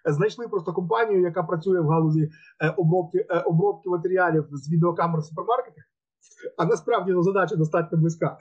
Знайшли 0.05 0.47
просто 0.47 0.73
компанію, 0.73 1.21
яка 1.21 1.43
працює 1.43 1.79
в 1.79 1.87
галузі 1.87 2.31
е, 2.61 2.73
обробки 2.77 3.25
е, 3.29 3.39
обробки 3.39 3.89
матеріалів 3.89 4.47
з 4.51 4.71
відеокамер 4.71 5.21
в 5.21 5.23
супермаркетах. 5.23 5.83
А 6.57 6.65
насправді 6.65 7.11
ну, 7.11 7.23
задача 7.23 7.55
достатньо 7.55 7.97
близька 7.97 8.37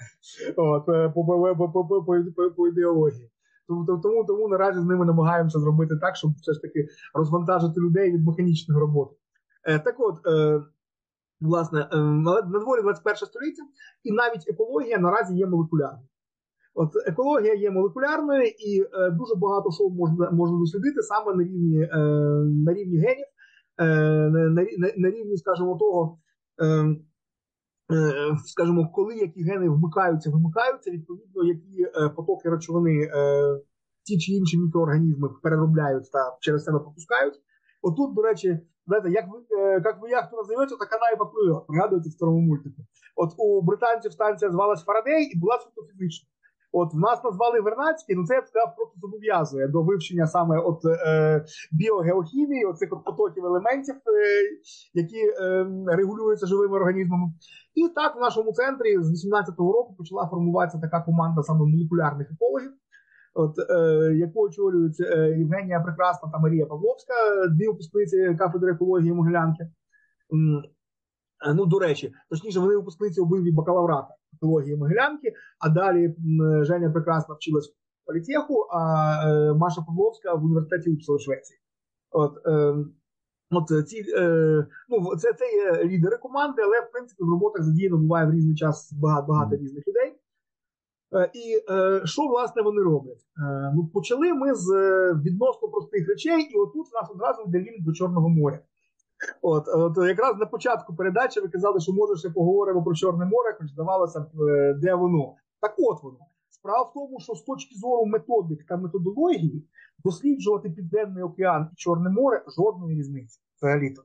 От, 0.57 0.89
е, 0.89 1.09
по, 1.09 1.25
по, 1.25 1.85
по, 1.85 2.51
по, 2.57 2.69
ідеології. 2.69 3.31
Тому, 3.69 4.01
тому 4.03 4.25
тому 4.25 4.49
наразі 4.49 4.81
з 4.81 4.85
ними 4.85 5.07
намагаємося 5.07 5.59
зробити 5.59 5.97
так, 5.97 6.17
щоб 6.17 6.31
все 6.41 6.53
ж 6.53 6.63
таки 6.63 6.89
розвантажити 7.15 7.81
людей 7.81 8.13
від 8.13 8.27
механічної 8.27 8.81
роботи. 8.81 9.17
Е, 9.65 9.79
Так 9.79 9.95
от, 9.99 10.27
е, 10.27 10.63
власне, 11.41 11.89
е, 11.93 11.97
на 11.97 12.41
дворі 12.41 12.83
21 12.83 13.17
століття, 13.17 13.63
і 14.05 14.13
навіть 14.13 14.49
екологія 14.49 14.99
наразі 14.99 15.37
є 15.37 15.47
молекулярною. 15.47 16.09
От 16.75 16.91
екологія 17.07 17.55
є 17.55 17.71
молекулярною, 17.71 18.43
і 18.43 18.81
е, 18.81 19.11
дуже 19.11 19.35
багато 19.35 19.71
що 19.71 19.89
можна 19.89 20.31
можна 20.31 20.59
дослідити 20.59 21.03
саме 21.03 21.35
на 21.35 21.43
рівні 21.43 21.83
е, 21.83 21.97
на 22.65 22.75
рівні 22.75 22.99
генів, 22.99 23.27
е, 23.79 23.85
на, 24.31 24.67
на, 24.79 24.91
на 24.97 25.11
рівні, 25.11 25.37
скажімо, 25.37 25.77
того. 25.81 26.19
Е, 26.63 26.97
скажімо, 28.47 28.91
коли 28.95 29.14
які 29.16 29.43
гени 29.43 29.68
вмикаються, 29.68 30.30
вимикаються, 30.30 30.91
відповідно, 30.91 31.45
які 31.45 31.82
е, 31.82 32.09
потоки 32.09 32.51
речовини 32.51 33.03
е, 33.03 33.11
ті 34.05 34.18
чи 34.18 34.32
інші 34.32 34.59
мікроорганізми 34.59 35.28
переробляють 35.43 36.12
та 36.12 36.37
через 36.41 36.64
себе 36.64 36.78
пропускають. 36.78 37.34
Отут, 37.82 38.14
до 38.14 38.22
речі, 38.22 38.61
знаєте, 38.87 39.11
як 39.11 39.24
ви 39.32 39.39
як 39.84 40.03
ви 40.03 40.11
яхту 40.11 40.37
називаєте, 40.37 40.74
так 40.78 40.93
вона 40.93 41.11
і 41.14 41.18
поплила. 41.18 41.61
Пригадуєте 41.61 42.09
в 42.09 42.12
старому 42.12 42.41
мультику. 42.41 42.82
От 43.16 43.30
у 43.39 43.62
британців 43.62 44.12
станція 44.12 44.51
звалась 44.51 44.84
Фарадей 44.84 45.24
і 45.34 45.39
була 45.39 45.59
суто 45.59 45.87
фізична. 45.89 46.28
От 46.79 46.95
в 46.95 46.99
нас 46.99 47.24
назвали 47.24 47.61
Вернацький, 47.61 48.16
ну 48.16 48.27
це 48.27 48.35
я 48.35 48.41
б 48.41 48.47
сказав, 48.47 48.77
просто 48.77 48.95
зобов'язує 49.01 49.68
до 49.68 49.83
вивчення 49.83 50.27
саме 50.27 50.59
от 50.59 50.85
е, 50.85 51.45
біогеохімії, 51.72 52.64
оцих 52.64 52.93
от 52.93 53.05
потоків 53.05 53.47
елементів, 53.47 53.95
е, 53.95 54.01
які 54.95 55.18
е, 55.18 55.66
регулюються 55.87 56.47
живими 56.47 56.77
організмами. 56.77 57.33
І 57.74 57.89
так 57.89 58.16
в 58.16 58.20
нашому 58.20 58.53
центрі 58.53 58.99
з 58.99 59.27
18-го 59.27 59.72
року 59.72 59.95
почала 59.99 60.27
формуватися 60.27 60.79
така 60.79 61.01
команда 61.01 61.43
саме 61.43 61.61
молекулярних 61.61 62.31
екологів, 62.33 62.72
от, 63.35 63.55
е, 63.70 64.14
яку 64.16 64.41
очолюють 64.41 65.01
е, 65.01 65.35
Євгенія 65.39 65.81
Прекрасна 65.81 66.31
та 66.33 66.39
Марія 66.39 66.66
Павловська, 66.66 67.14
дві 67.51 67.66
випускниці 67.66 68.37
кафедри 68.39 68.72
екології 68.72 69.12
Могилянки. 69.12 69.64
Е, 69.64 71.55
ну, 71.55 71.66
до 71.66 71.79
речі, 71.79 72.12
точніше, 72.31 72.61
вони 72.61 72.77
випускниці 72.77 73.20
обидві 73.20 73.53
бакалаврата 73.53 74.16
екології 74.35 74.77
Могилянки, 74.77 75.35
а 75.61 75.68
далі 75.68 76.14
Женя 76.62 76.91
прекрасно 76.91 77.35
вчилась 77.35 77.68
в 77.68 78.07
політеху, 78.07 78.66
а 78.70 79.12
е, 79.27 79.55
Маша 79.55 79.83
Павловська 79.83 80.35
в 80.35 80.45
університеті 80.45 80.91
Упсала 80.91 81.18
Швеції. 81.18 81.59
От, 82.11 82.33
е, 82.47 82.74
От 83.51 83.89
ці 83.89 84.05
е, 84.16 84.66
ну 84.89 85.16
це 85.16 85.33
це 85.33 85.45
є 85.53 85.85
лідери 85.85 86.16
команди, 86.16 86.62
але 86.62 86.81
в 86.81 86.93
принципі 86.93 87.24
в 87.24 87.31
роботах 87.31 87.62
задіяно 87.62 87.97
буває 87.97 88.27
в 88.27 88.31
різний 88.31 88.55
час 88.55 88.93
багато 88.93 89.27
багато 89.27 89.57
різних 89.57 89.89
людей. 89.89 90.14
Е, 91.14 91.31
і 91.35 91.72
е, 91.72 92.01
що 92.05 92.22
власне 92.22 92.62
вони 92.62 92.83
роблять? 92.83 93.20
Е, 93.39 93.72
ну 93.77 93.87
почали 93.87 94.33
ми 94.33 94.55
з 94.55 94.70
е, 94.72 95.14
відносно 95.24 95.68
простих 95.68 96.09
речей, 96.09 96.43
і 96.43 96.57
отут 96.57 96.87
у 96.93 96.95
нас 97.01 97.11
одразу 97.11 97.43
йде 97.43 97.59
лінк 97.59 97.85
до 97.85 97.93
Чорного 97.93 98.29
моря. 98.29 98.61
От, 99.43 99.64
от 99.69 100.09
якраз 100.09 100.37
на 100.37 100.47
початку 100.47 100.97
передачі 100.97 101.41
ви 101.41 101.49
казали, 101.49 101.81
що 101.81 101.93
може 101.93 102.17
ще 102.17 102.31
поговоримо 102.31 102.83
про 102.85 102.95
Чорне 102.95 103.25
море, 103.25 103.57
хоч 103.59 103.69
здавалося 103.69 104.21
б, 104.21 104.43
е, 104.43 104.75
де 104.75 104.95
воно. 104.95 105.35
Так 105.61 105.75
от 105.79 106.03
воно. 106.03 106.19
Справа 106.51 106.83
в 106.83 106.93
тому, 106.93 107.21
що 107.21 107.35
з 107.35 107.43
точки 107.43 107.75
зору 107.75 108.07
методик 108.07 108.67
та 108.69 108.77
методології 108.77 109.69
досліджувати 110.05 110.71
Південний 110.71 111.23
океан 111.23 111.69
і 111.73 111.77
Чорне 111.77 112.11
море 112.11 112.45
жодної 112.57 112.99
різниці 112.99 113.41
взагалі-то. 113.57 114.03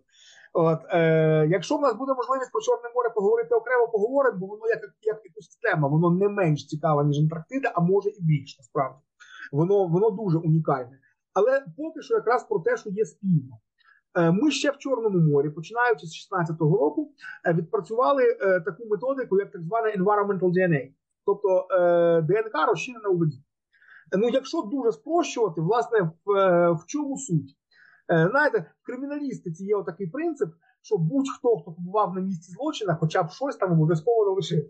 От, 0.54 0.80
е, 0.90 1.48
Якщо 1.50 1.78
в 1.78 1.82
нас 1.82 1.96
буде 1.96 2.14
можливість 2.14 2.52
про 2.52 2.62
Чорне 2.62 2.90
море 2.96 3.10
поговорити 3.10 3.56
окремо, 3.56 3.88
поговоримо, 3.88 4.38
бо 4.38 4.46
воно 4.46 4.68
як 4.68 4.82
як 5.02 5.26
екосистема, 5.26 5.88
воно 5.88 6.12
не 6.12 6.30
менш 6.30 6.68
цікаве, 6.68 7.04
ніж 7.04 7.20
Антарктида, 7.20 7.72
а 7.76 7.82
може 7.82 8.10
і 8.10 8.24
більш 8.24 8.58
насправді. 8.58 9.00
Воно 9.52 9.88
воно 9.88 10.10
дуже 10.10 10.38
унікальне. 10.38 11.00
Але 11.34 11.64
поки 11.78 12.02
що 12.02 12.14
якраз 12.14 12.44
про 12.44 12.60
те, 12.60 12.78
що 12.78 12.90
є 12.90 13.06
спільно. 13.06 13.58
Е, 14.16 14.32
ми 14.32 14.52
ще 14.52 14.72
в 14.72 14.78
Чорному 14.78 15.20
морі, 15.20 15.50
починаючи 15.50 16.08
з 16.08 16.10
16-го 16.10 16.78
року, 16.78 17.12
е, 17.46 17.54
відпрацювали 17.54 18.24
е, 18.24 18.60
таку 18.60 18.86
методику, 18.86 19.40
як 19.40 19.52
так 19.52 19.62
звана 19.64 19.88
environmental 19.88 20.52
DNA, 20.52 20.94
тобто 21.26 21.68
ДНК 22.28 22.68
розширена 22.68 23.10
у 23.10 23.18
воді. 23.18 23.44
Ну, 24.18 24.30
якщо 24.30 24.62
дуже 24.62 24.92
спрощувати, 24.92 25.62
власне, 25.62 26.12
в, 26.26 26.32
в 26.72 26.86
чому 26.88 27.18
суть? 27.18 27.58
Знаєте, 28.10 28.72
в 28.82 28.86
криміналістиці 28.86 29.66
є 29.66 29.84
такий 29.86 30.08
принцип, 30.08 30.50
що 30.82 30.98
будь-хто, 30.98 31.58
хто 31.58 31.72
побував 31.72 32.16
на 32.16 32.22
місці 32.22 32.52
злочина, 32.52 32.98
хоча 33.00 33.24
б 33.24 33.30
щось 33.30 33.56
там 33.56 33.72
обов'язково 33.72 34.26
не 34.26 34.32
лишив. 34.32 34.70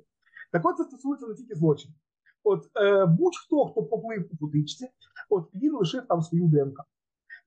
Так 0.52 0.62
от 0.66 0.78
це 0.78 0.84
стосується 0.84 1.28
не 1.28 1.34
тільки 1.34 1.56
злочинів. 1.56 1.96
От 2.44 2.64
будь-хто, 3.08 3.66
хто 3.66 3.84
поплив 3.84 4.30
у 4.32 4.46
водичці, 4.46 4.88
от 5.30 5.50
він 5.54 5.74
лишив 5.74 6.02
там 6.08 6.22
свою 6.22 6.48
ДНК. 6.48 6.82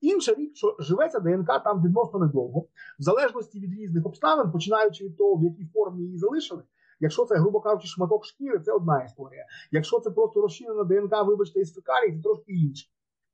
Інша 0.05 0.33
річ, 0.33 0.57
що 0.57 0.75
живеться 0.79 1.19
ДНК 1.19 1.63
там 1.63 1.83
відносно 1.83 2.19
недовго, 2.19 2.61
в 2.99 3.03
залежності 3.03 3.59
від 3.59 3.73
різних 3.79 4.05
обставин, 4.05 4.51
починаючи 4.51 5.05
від 5.05 5.17
того, 5.17 5.35
в 5.35 5.43
якій 5.43 5.65
формі 5.73 6.03
її 6.03 6.17
залишили. 6.17 6.63
Якщо 6.99 7.25
це, 7.25 7.35
грубо 7.35 7.59
кажучи, 7.59 7.87
шматок 7.87 8.25
шкіри, 8.25 8.59
це 8.59 8.71
одна 8.71 9.03
історія. 9.03 9.45
Якщо 9.71 9.99
це 9.99 10.11
просто 10.11 10.41
розчинена 10.41 10.83
ДНК, 10.83 11.25
вибачте, 11.25 11.59
із 11.59 11.73
фекалій, 11.73 12.15
це 12.15 12.21
трошки 12.23 12.51
інше. 12.51 12.87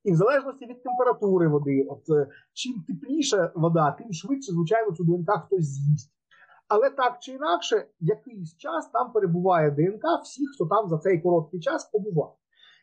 І 0.04 0.12
в 0.12 0.16
залежності 0.16 0.66
від 0.66 0.82
температури 0.82 1.48
води, 1.48 1.86
от 1.88 2.10
е, 2.10 2.28
чим 2.52 2.84
тепліша 2.88 3.52
вода, 3.54 3.90
тим 3.98 4.12
швидше, 4.12 4.52
звичайно, 4.52 4.92
цю 4.92 5.04
ДНК 5.04 5.30
хтось 5.46 5.64
з'їсть. 5.64 6.12
Але 6.68 6.90
так 6.90 7.18
чи 7.20 7.32
інакше, 7.32 7.86
якийсь 8.00 8.56
час 8.56 8.90
там 8.92 9.12
перебуває 9.12 9.70
ДНК 9.70 10.04
всіх, 10.22 10.48
хто 10.54 10.66
там 10.66 10.88
за 10.88 10.98
цей 10.98 11.20
короткий 11.20 11.60
час 11.60 11.90
побував. 11.92 12.36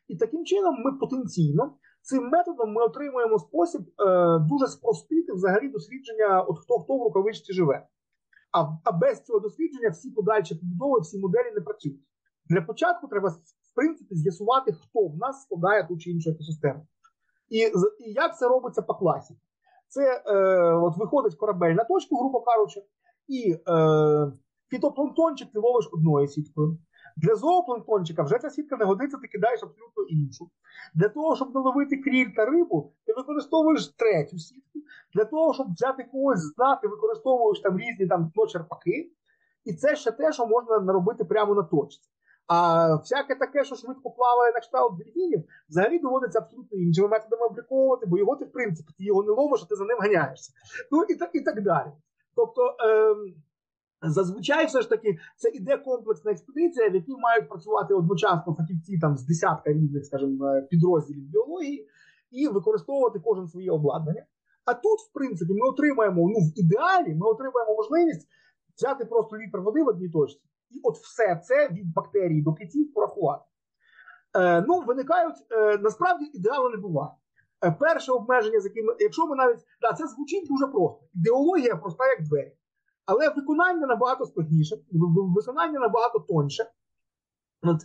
І 0.07 0.15
таким 0.15 0.45
чином 0.45 0.75
ми 0.85 0.91
потенційно 0.91 1.73
Цим 2.09 2.29
методом 2.29 2.73
ми 2.73 2.81
отримуємо 2.81 3.39
спосіб 3.39 3.81
е, 3.81 4.39
дуже 4.39 4.67
спростити 4.67 5.33
взагалі 5.33 5.69
дослідження, 5.69 6.41
от 6.41 6.59
хто 6.59 6.79
хто 6.79 6.97
в 6.97 7.03
рукавичці 7.03 7.53
живе. 7.53 7.87
А 8.51 8.63
а 8.83 8.91
без 8.91 9.21
цього 9.21 9.39
дослідження 9.39 9.89
всі 9.89 10.11
подальші 10.11 10.55
побудови, 10.55 10.99
всі 10.99 11.19
моделі 11.19 11.51
не 11.55 11.61
працюють. 11.61 12.01
Для 12.49 12.61
початку 12.61 13.07
треба 13.07 13.29
в 13.29 13.75
принципі 13.75 14.15
з'ясувати, 14.15 14.71
хто 14.71 15.07
в 15.07 15.17
нас 15.17 15.41
складає 15.41 15.87
ту 15.87 15.97
чи 15.97 16.11
іншу 16.11 16.29
екосистему. 16.29 16.87
І 17.49 17.57
і 17.99 18.11
як 18.13 18.37
це 18.37 18.47
робиться 18.47 18.81
по 18.81 18.93
класі. 18.93 19.35
Це 19.87 20.23
е, 20.25 20.35
от 20.73 20.97
виходить 20.97 21.35
корабель 21.35 21.73
на 21.73 21.83
точку, 21.83 22.17
грубо 22.19 22.41
кажучи, 22.41 22.81
і 23.27 23.51
е, 23.51 24.31
фітопланктончик 24.71 25.51
ти 25.51 25.59
ловиш 25.59 25.89
одною 25.93 26.27
сіткою. 26.27 26.77
Для 27.21 27.35
зоопланктончика 27.35 28.23
вже 28.23 28.37
ця 28.39 28.49
сітка 28.49 28.77
не 28.77 28.85
годиться, 28.85 29.17
ти 29.17 29.27
кидаєш 29.27 29.63
абсолютно 29.63 30.03
іншу. 30.03 30.49
Для 30.93 31.09
того, 31.09 31.35
щоб 31.35 31.55
наловити 31.55 31.97
кріль 31.97 32.29
та 32.35 32.45
рибу, 32.45 32.93
ти 33.05 33.13
використовуєш 33.13 33.87
третю 33.87 34.39
сітку. 34.39 34.79
Для 35.13 35.25
того, 35.25 35.53
щоб 35.53 35.73
взяти 35.73 36.03
когось 36.03 36.39
з 36.39 36.55
дна, 36.55 36.75
ти 36.75 36.87
використовуєш 36.87 37.59
там 37.59 37.79
різні 37.79 38.07
там 38.07 38.31
черпаки. 38.47 39.11
І 39.65 39.73
це 39.73 39.95
ще 39.95 40.11
те, 40.11 40.33
що 40.33 40.47
можна 40.47 40.79
наробити 40.79 41.25
прямо 41.25 41.55
на 41.55 41.63
точці. 41.63 42.09
А 42.47 42.95
всяке 42.95 43.35
таке, 43.35 43.63
що 43.63 43.75
швидко 43.75 44.11
плаває 44.11 44.53
на 44.53 44.59
кшталт 44.59 44.97
дельфінів, 44.97 45.43
взагалі 45.69 45.99
доводиться 45.99 46.39
абсолютно 46.39 46.77
іншими 46.77 47.07
методами 47.07 47.45
обліковувати, 47.45 48.05
бо 48.05 48.17
його 48.17 48.35
ти, 48.35 48.45
в 48.45 48.51
принципі, 48.51 48.93
ти 48.97 49.03
його 49.03 49.23
не 49.23 49.31
ловиш, 49.31 49.61
а 49.63 49.65
ти 49.65 49.75
за 49.75 49.85
ним 49.85 49.97
ганяєшся. 49.99 50.51
Ну 50.91 51.03
і 51.03 51.15
так 51.15 51.29
і 51.33 51.41
так 51.41 51.63
далі. 51.63 51.91
Тобто, 52.35 52.75
е, 52.79 53.15
зазвичай 54.01 54.65
все 54.65 54.81
ж 54.81 54.89
таки 54.89 55.17
це 55.37 55.49
іде 55.49 55.77
комплексна 55.77 56.31
експедиція, 56.31 56.89
в 56.89 56.95
якій 56.95 57.15
мають 57.17 57.49
працювати 57.49 57.93
одночасно 57.93 58.55
фахівці 58.55 58.99
там 58.99 59.17
з 59.17 59.25
десятка 59.25 59.73
різних, 59.73 60.05
скажімо, 60.05 60.45
е, 60.45 60.61
підрозділів 60.61 61.23
біології, 61.23 61.87
і 62.31 62.47
використовувати 62.47 63.19
кожен 63.19 63.47
своє 63.47 63.71
обладнання. 63.71 64.25
А 64.65 64.73
тут, 64.73 64.99
в 65.09 65.13
принципі, 65.13 65.53
ми 65.53 65.69
отримаємо 65.69 66.21
ну 66.21 66.39
в 66.39 66.59
ідеалі, 66.59 67.15
ми 67.15 67.27
отримаємо 67.27 67.75
можливість 67.75 68.27
взяти 68.77 69.05
просто 69.05 69.37
літр 69.37 69.59
води 69.59 69.83
в 69.83 69.87
одній 69.87 70.09
точці, 70.09 70.41
і 70.69 70.79
от 70.83 70.97
все 70.97 71.41
це 71.43 71.69
від 71.69 71.93
бактерій 71.93 72.41
до 72.41 72.53
китів 72.53 72.93
порахувати. 72.93 73.43
Е, 74.37 74.61
Ну, 74.67 74.79
виникають 74.87 75.35
е, 75.51 75.77
насправді 75.77 76.25
ідеалу 76.33 76.69
не 76.69 76.77
буває. 76.77 77.11
Е, 77.65 77.71
перше 77.79 78.11
обмеження, 78.11 78.59
з 78.59 78.65
яким, 78.65 78.85
якщо 78.99 79.27
ми 79.27 79.35
навіть 79.35 79.59
да, 79.81 79.93
це 79.93 80.07
звучить 80.07 80.47
дуже 80.49 80.67
просто. 80.67 81.05
Ідеологія 81.13 81.75
проста, 81.75 82.07
як 82.07 82.23
двері. 82.23 82.51
Але 83.09 83.29
виконання 83.29 83.87
набагато 83.87 84.25
складніше, 84.25 84.75
виконання 85.35 85.79
набагато 85.79 86.19
тоньше. 86.19 86.63
От, 87.63 87.81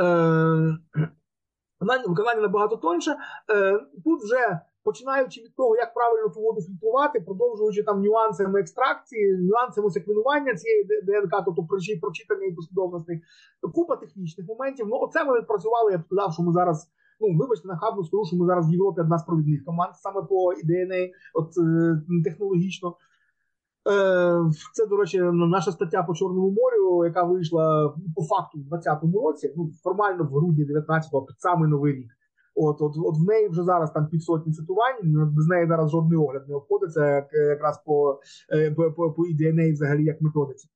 е, 0.00 0.78
Виконання 2.08 2.40
набагато 2.40 2.76
тоньше. 2.76 3.16
Е, 3.50 3.80
Тут 4.04 4.22
вже 4.22 4.60
починаючи 4.84 5.40
від 5.40 5.56
того, 5.56 5.76
як 5.76 5.94
правильно 5.94 6.28
ту 6.28 6.40
воду 6.40 6.60
фільтрувати, 6.60 7.20
продовжуючи 7.20 7.82
там 7.82 8.02
нюансами 8.02 8.60
екстракції, 8.60 9.38
нюансами 9.38 9.90
секвенування 9.90 10.54
цієї 10.54 10.84
ДНК, 10.84 11.42
тобто 11.44 11.66
прочитання 12.00 12.46
і 12.46 12.52
послідовностей, 12.52 13.22
купа 13.74 13.96
технічних 13.96 14.46
моментів. 14.48 14.86
Ну, 14.88 14.96
оце 15.00 15.24
ми 15.24 15.38
відпрацювали, 15.38 15.92
я 15.92 15.98
б 15.98 16.04
сказав, 16.04 16.32
що 16.32 16.42
ми 16.42 16.52
зараз. 16.52 16.90
Ну, 17.20 17.38
вибачте, 17.38 17.68
нахабно 17.68 18.04
скажу, 18.04 18.24
що 18.24 18.36
ми 18.36 18.46
зараз 18.46 18.68
в 18.68 18.72
Європі 18.72 19.00
одна 19.00 19.18
з 19.18 19.24
провідних 19.24 19.64
команд 19.64 19.92
саме 19.94 20.22
по 20.22 20.52
ДНА, 20.64 21.02
от 21.34 21.48
е, 21.58 22.22
технологічно. 22.24 22.96
Е, 23.86 24.50
це, 24.72 24.86
до 24.86 24.96
речі, 24.96 25.20
наша 25.32 25.72
стаття 25.72 26.02
по 26.02 26.14
Чорному 26.14 26.50
морю, 26.50 27.04
яка 27.04 27.22
вийшла 27.22 27.94
по 28.16 28.22
факту 28.22 28.58
в 28.58 28.68
2020 28.68 29.24
році, 29.24 29.54
ну 29.56 29.70
формально 29.82 30.24
в 30.24 30.26
грудні 30.26 30.64
19-го, 30.64 31.22
під 31.22 31.40
самий 31.40 31.70
новий 31.70 31.94
рік. 31.94 32.10
От, 32.54 32.76
от, 32.80 32.92
от 32.96 33.14
в 33.18 33.28
неї 33.28 33.48
вже 33.48 33.62
зараз 33.62 33.90
там 33.92 34.06
півсотні 34.06 34.52
цитувань. 34.52 35.30
Без 35.36 35.46
неї 35.46 35.66
зараз 35.68 35.90
жодний 35.90 36.18
огляд 36.18 36.48
не 36.48 36.54
обходиться 36.54 37.26
якраз 37.32 37.82
по 37.86 38.20
е, 38.52 38.70
по, 38.70 38.92
по, 38.92 39.12
по 39.12 39.22
EDNA 39.22 39.72
взагалі 39.72 40.04
як 40.04 40.20
методиці. 40.20 40.68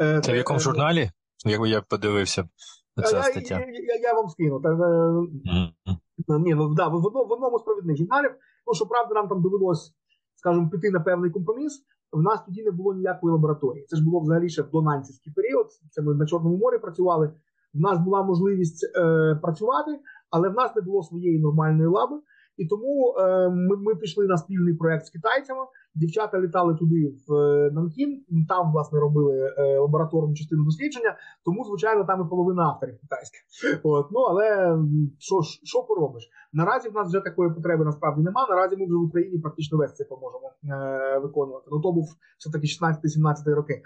Е, 0.00 0.20
це 0.20 0.32
в 0.32 0.36
якому 0.36 0.60
журналі? 0.60 1.10
Як 1.46 1.66
я 1.66 1.80
подивився 1.80 2.48
ця 2.96 3.22
стаття? 3.22 3.54
Я, 3.54 3.66
я, 3.66 4.00
я, 4.02 4.14
вам 4.14 4.28
скину. 4.28 4.60
Так, 4.60 4.72
mm-hmm. 4.72 6.38
Ні, 6.38 6.54
ну 6.54 6.74
да, 6.74 6.88
в, 6.88 7.00
в 7.00 7.32
одному 7.32 7.58
з 7.58 7.62
провідних 7.62 7.96
журналів, 7.96 8.30
ну 8.66 8.74
що 8.74 8.86
правда, 8.86 9.14
нам 9.14 9.28
там 9.28 9.42
довелось, 9.42 9.92
скажімо, 10.36 10.70
піти 10.70 10.90
на 10.90 11.00
певний 11.00 11.30
компроміс. 11.30 11.82
В 12.12 12.22
нас 12.22 12.44
тоді 12.46 12.62
не 12.62 12.70
було 12.70 12.94
ніякої 12.94 13.32
лабораторії. 13.32 13.86
Це 13.88 13.96
ж 13.96 14.04
було 14.04 14.20
взагалі 14.20 14.48
ще 14.48 14.62
в 14.62 14.70
донанцівський 14.70 15.32
період. 15.32 15.66
Це 15.90 16.02
ми 16.02 16.14
на 16.14 16.26
Чорному 16.26 16.56
морі 16.56 16.78
працювали. 16.78 17.32
В 17.74 17.80
нас 17.80 17.98
була 17.98 18.22
можливість 18.22 18.96
е, 18.96 19.34
працювати, 19.42 20.00
але 20.30 20.48
в 20.48 20.54
нас 20.54 20.76
не 20.76 20.82
було 20.82 21.02
своєї 21.02 21.38
нормальної 21.38 21.88
лаби. 21.88 22.16
І 22.56 22.66
тому 22.66 23.14
е, 23.18 23.48
ми 23.48 23.76
ми 23.76 23.94
пішли 23.94 24.26
на 24.26 24.36
спільний 24.36 24.74
проект 24.74 25.06
з 25.06 25.10
китайцями. 25.10 25.60
Дівчата 25.94 26.40
літали 26.40 26.74
туди 26.74 27.14
в 27.28 27.34
е, 27.34 27.70
Нанкін, 27.70 28.24
там 28.48 28.72
власне 28.72 29.00
робили 29.00 29.54
е, 29.58 29.78
лабораторну 29.78 30.34
частину 30.34 30.64
дослідження. 30.64 31.16
Тому, 31.44 31.64
звичайно, 31.64 32.04
там 32.04 32.26
і 32.26 32.30
половина 32.30 32.62
авторів 32.62 33.00
китайських. 33.00 33.40
От 33.82 34.06
ну 34.10 34.20
але 34.20 34.78
що 35.18 35.40
що 35.64 35.82
поробиш? 35.82 36.28
Наразі 36.52 36.88
в 36.88 36.94
нас 36.94 37.08
вже 37.08 37.20
такої 37.20 37.50
потреби 37.54 37.84
насправді 37.84 38.22
нема. 38.22 38.46
Наразі 38.50 38.76
ми 38.76 38.86
вже 38.86 38.94
в 38.94 39.02
Україні 39.02 39.38
практично 39.38 39.78
весь 39.78 39.94
це 39.94 40.04
поможемо 40.04 40.52
е, 40.64 41.18
виконувати. 41.18 41.66
Ну 41.72 41.80
то 41.80 41.92
був 41.92 42.06
все 42.38 42.50
таки 42.50 42.66
16-17 42.66 43.54
роки. 43.54 43.82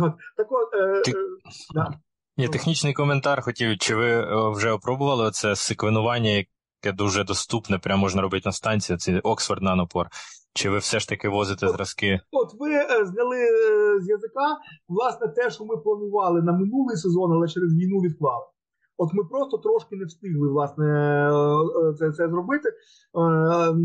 От 0.00 0.12
так 0.36 0.46
от 0.50 0.74
е, 0.74 1.02
Ти... 1.04 1.10
е, 1.10 1.14
да. 1.74 1.90
Ні, 2.36 2.48
технічний 2.48 2.92
коментар 2.92 3.42
хотів. 3.42 3.78
Чи 3.78 3.94
ви 3.96 4.26
вже 4.50 4.70
опробували 4.70 5.30
це 5.30 5.56
секвенування, 5.56 6.44
яке 6.84 6.96
дуже 6.96 7.24
доступне, 7.24 7.78
прямо 7.78 8.00
можна 8.00 8.22
робити 8.22 8.42
на 8.46 8.52
станції, 8.52 8.98
це 8.98 9.20
Оксфорд 9.20 9.62
Нанопор. 9.62 10.08
Чи 10.54 10.70
ви 10.70 10.78
все 10.78 10.98
ж 11.00 11.08
таки 11.08 11.28
возите 11.28 11.68
зразки? 11.68 12.20
От 12.32 12.60
ви 12.60 12.70
е, 12.74 13.06
зняли 13.06 13.36
е, 13.36 14.00
з 14.00 14.08
язика 14.08 14.46
власне 14.88 15.28
те, 15.28 15.50
що 15.50 15.64
ми 15.64 15.76
планували 15.76 16.42
на 16.42 16.52
минулий 16.52 16.96
сезон, 16.96 17.32
але 17.32 17.48
через 17.48 17.74
війну 17.74 17.98
відклали. 18.00 18.44
От 18.96 19.14
ми 19.14 19.24
просто 19.24 19.58
трошки 19.58 19.96
не 19.96 20.04
встигли 20.04 20.48
власне 20.48 20.86
е, 21.88 21.94
це 21.98 22.12
це 22.12 22.28
зробити. 22.28 22.68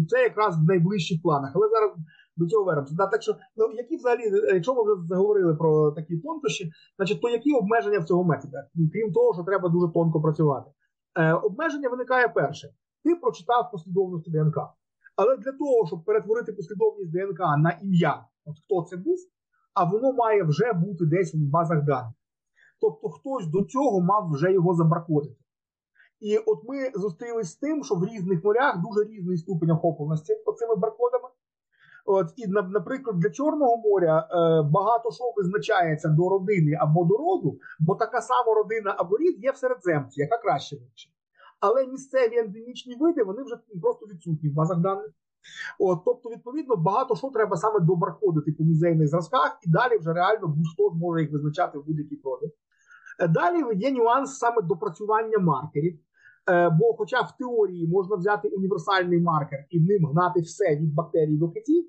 Це 0.10 0.24
якраз 0.24 0.58
в 0.58 0.64
найближчих 0.68 1.22
планах. 1.22 1.52
Але 1.56 1.70
зараз 1.70 1.92
до 2.38 2.48
цього 2.48 2.64
вернемося. 2.64 2.96
Так 3.12 3.22
що, 3.22 3.36
ну 3.58 3.66
які 3.78 3.98
взагалі, 3.98 4.22
якщо 4.54 4.76
ми 4.76 4.82
вже 4.84 5.08
заговорили 5.08 5.56
про 5.56 5.92
такі 5.92 6.18
тонкощі, 6.18 6.72
значить, 6.98 7.22
то 7.22 7.30
які 7.30 7.52
обмеження 7.54 8.00
в 8.00 8.06
цього 8.06 8.24
методу? 8.24 8.54
Крім 8.94 9.14
того, 9.14 9.34
що 9.34 9.44
треба 9.44 9.70
дуже 9.70 9.94
тонко 9.94 10.22
працювати. 10.22 10.72
Обмеження 11.44 11.90
виникає 11.90 12.28
перше. 12.28 12.70
Ти 13.04 13.16
прочитав 13.16 13.72
послідовність 13.72 14.32
ДНК. 14.32 14.58
Але 15.16 15.38
для 15.38 15.52
того, 15.52 15.88
щоб 15.88 16.04
перетворити 16.04 16.54
послідовність 16.54 17.12
ДНК 17.12 17.40
на 17.40 17.80
ім'я, 17.82 18.26
от 18.46 18.56
хто 18.66 18.84
це 18.90 18.98
був, 18.98 19.18
а 19.74 19.84
воно 19.84 20.14
має 20.14 20.44
вже 20.44 20.74
бути 20.74 21.06
десь 21.06 21.36
в 21.36 21.38
базах 21.38 21.84
даних. 21.84 22.14
Тобто 22.82 23.10
хтось 23.10 23.48
до 23.48 23.64
цього 23.64 24.02
мав 24.02 24.32
вже 24.32 24.54
його 24.54 24.74
забаркодити. 24.74 25.36
І 26.20 26.38
от 26.38 26.60
ми 26.68 27.02
зустрілися 27.02 27.50
з 27.50 27.56
тим, 27.56 27.84
що 27.84 27.96
в 27.96 28.06
різних 28.06 28.44
морях 28.44 28.78
дуже 28.82 29.10
різний 29.10 29.38
ступень 29.38 29.72
охопленості 29.72 30.34
оцими 30.46 30.76
баркодами. 30.76 31.28
От 32.06 32.28
і 32.36 32.48
наприклад, 32.48 33.20
для 33.20 33.30
Чорного 33.30 33.78
моря 33.78 34.20
е, 34.20 34.62
багато 34.72 35.12
що 35.12 35.24
визначається 35.38 36.10
до 36.10 36.30
родини 36.30 36.78
або 36.80 37.06
до 37.06 37.18
роду, 37.18 37.60
бо 37.80 37.96
така 37.96 38.22
сама 38.22 38.54
родина 38.56 38.96
або 38.98 39.18
рід 39.18 39.44
є 39.44 39.52
в 39.52 39.58
середземці, 39.58 40.22
яка 40.22 40.38
краще 40.38 40.76
вивчена. 40.76 41.16
Але 41.60 41.88
місцеві 41.88 42.38
ендемічні 42.38 42.96
види 42.96 43.24
вони 43.24 43.44
вже 43.44 43.56
просто 43.82 44.06
відсутні 44.06 44.50
в 44.50 44.54
базах 44.54 44.80
даних. 44.80 45.12
От, 45.80 46.00
Тобто, 46.06 46.30
відповідно, 46.30 46.76
багато 46.76 47.16
що 47.16 47.30
треба 47.30 47.58
саме 47.58 47.80
добарходити 47.80 48.52
по 48.52 48.64
музейних 48.64 49.08
зразках, 49.08 49.60
і 49.64 49.70
далі 49.70 49.98
вже 49.98 50.14
реально 50.14 50.48
будь-хто 50.48 50.90
зможе 50.90 51.22
їх 51.22 51.32
визначати 51.32 51.80
в 51.80 51.86
будь-якій 51.86 52.16
проди. 52.16 52.52
Е, 53.20 53.28
далі 53.28 53.64
є 53.76 53.92
нюанс 53.92 54.38
саме 54.38 54.62
допрацювання 54.62 55.38
маркерів. 55.40 56.00
Е, 56.50 56.70
бо, 56.70 56.94
хоча 56.94 57.22
в 57.22 57.38
теорії 57.38 57.88
можна 57.88 58.16
взяти 58.16 58.48
універсальний 58.48 59.22
маркер 59.22 59.60
і 59.70 59.80
ним 59.80 60.06
гнати 60.06 60.42
все 60.42 60.76
від 60.76 60.94
бактерій 60.94 61.38
до 61.38 61.50
китів, 61.50 61.86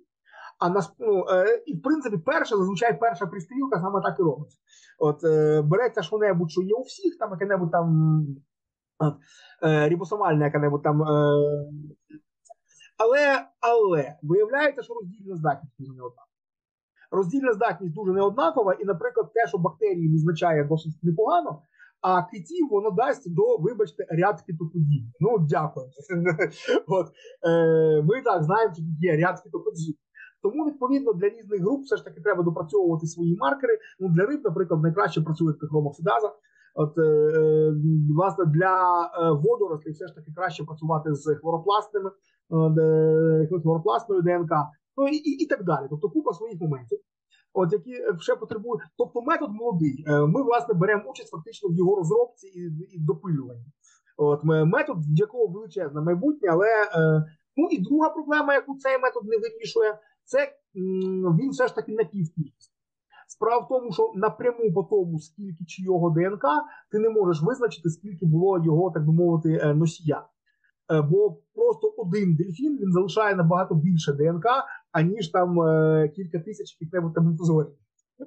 а 0.59 0.69
нас 0.69 0.93
ну, 0.99 1.25
е, 1.31 1.63
і 1.67 1.77
в 1.77 1.83
принципі, 1.83 2.19
перша 2.27 2.57
зазвичай 2.57 3.01
перша 3.01 3.27
пристрілка 3.27 3.81
саме 3.81 4.01
так 4.01 4.17
і 4.21 4.23
робиться. 4.23 4.59
От 4.99 5.23
береться 5.67 6.03
що 6.03 6.19
небудь, 6.19 6.51
що 6.51 6.63
є 6.63 6.75
у 6.75 6.83
всіх, 6.83 7.19
там 7.19 7.31
яке-небудь 7.31 7.71
там 7.71 8.27
е, 9.63 9.89
рібосомальне 9.89 10.45
яке-небудь 10.45 10.83
там. 10.83 11.03
Е, 11.03 11.07
але 12.99 13.47
але 13.61 14.15
виявляється, 14.23 14.83
що 14.83 14.95
роздільна 14.95 15.37
здатність 15.37 15.75
дуже 15.79 15.93
неоднакова. 15.93 16.27
Роздільна 17.11 17.53
здатність 17.53 17.95
дуже 17.95 18.13
неоднакова, 18.13 18.73
і, 18.73 18.85
наприклад, 18.85 19.33
те, 19.35 19.47
що 19.49 19.59
бактерії 19.59 20.13
визначає 20.13 20.65
досить 20.65 20.99
непогано, 21.03 21.63
а 22.01 22.23
китів 22.23 22.69
воно 22.71 22.91
дасть 22.91 23.35
до, 23.35 23.57
вибачте, 23.57 24.07
ряд 24.11 24.43
китоподібних. 24.43 25.15
Ну, 25.21 25.39
дякую. 25.39 25.87
От, 26.87 27.07
е, 27.49 28.03
Ми 28.03 28.23
так 28.23 28.43
знаємо, 28.43 28.75
що 28.75 28.83
тут 28.83 29.01
є 29.01 29.17
ряд 29.17 29.41
китоподібних. 29.41 30.11
Тому, 30.43 30.65
відповідно, 30.65 31.13
для 31.13 31.29
різних 31.29 31.61
груп 31.61 31.83
все 31.83 31.97
ж 31.97 32.05
таки 32.05 32.21
треба 32.21 32.43
допрацьовувати 32.43 33.07
свої 33.07 33.37
маркери. 33.37 33.79
Ну, 34.01 34.09
Для 34.09 34.27
риб, 34.27 34.41
наприклад, 34.45 34.83
найкраще 34.83 35.21
працює 35.21 35.55
хромоксидаза. 35.71 36.33
От, 36.75 36.99
е, 36.99 37.03
е, 37.03 37.73
власне, 38.17 38.45
для 38.45 39.03
е, 39.03 39.31
водорослей 39.31 39.95
все 39.95 40.07
ж 40.07 40.15
таки 40.15 40.33
краще 40.37 40.65
працювати 40.65 41.15
з 41.15 41.35
хлоропластними, 41.35 42.11
е, 42.11 43.49
хлоропластною 43.63 44.23
ДНК, 44.23 44.53
ну 44.97 45.09
і, 45.09 45.17
і 45.17 45.31
і, 45.43 45.47
так 45.47 45.65
далі. 45.65 45.87
Тобто 45.91 46.11
купа 46.11 46.33
своїх 46.33 46.61
моментів, 46.61 46.99
от 47.53 47.73
які 47.73 47.95
ще 48.19 48.37
потребують. 48.37 48.83
Тобто 48.99 49.23
метод 49.23 49.51
молодий. 49.53 50.05
Ми, 50.09 50.43
власне, 50.43 50.75
беремо 50.75 51.11
участь 51.11 51.31
фактично 51.31 51.69
в 51.69 51.75
його 51.75 51.97
розробці 51.97 52.47
і 52.47 52.61
і 52.97 53.01
допилюванні. 53.01 53.67
От 54.17 54.45
Метод, 54.45 54.97
в 54.99 55.19
якого 55.19 55.47
величезне 55.47 56.01
майбутнє, 56.01 56.49
але 56.51 56.67
Ну 57.57 57.69
і 57.71 57.79
друга 57.79 58.11
проблема, 58.11 58.55
яку 58.55 58.77
цей 58.77 58.99
метод 58.99 59.25
не 59.25 59.37
вирішує, 59.39 59.99
це 60.25 60.53
він 61.41 61.51
все 61.51 61.67
ж 61.67 61.75
таки 61.75 61.93
напівкількість. 61.93 62.70
Справа 63.41 63.65
в 63.65 63.69
тому, 63.69 63.93
що 63.93 64.13
напряму 64.15 64.73
по 64.75 64.83
тому, 64.83 65.19
скільки 65.19 65.65
чийого 65.65 66.11
ДНК, 66.11 66.45
ти 66.93 66.99
не 66.99 67.09
можеш 67.09 67.43
визначити, 67.43 67.91
скільки 67.91 68.27
було 68.27 68.65
його, 68.65 68.91
так 68.91 69.07
би 69.07 69.13
мовити, 69.13 69.61
е, 69.63 69.75
носія. 69.75 70.27
Е, 70.93 71.03
Бо 71.03 71.39
просто 71.55 71.95
один 71.97 72.37
дельфін 72.37 72.79
він 72.81 72.93
залишає 72.93 73.35
набагато 73.37 73.75
більше 73.75 74.13
ДНК, 74.13 74.47
аніж 74.93 75.29
там 75.29 75.61
е, 75.61 76.09
кілька 76.09 76.39
тисяч 76.39 76.77
яких-небудь 76.81 77.15
там. 77.15 77.37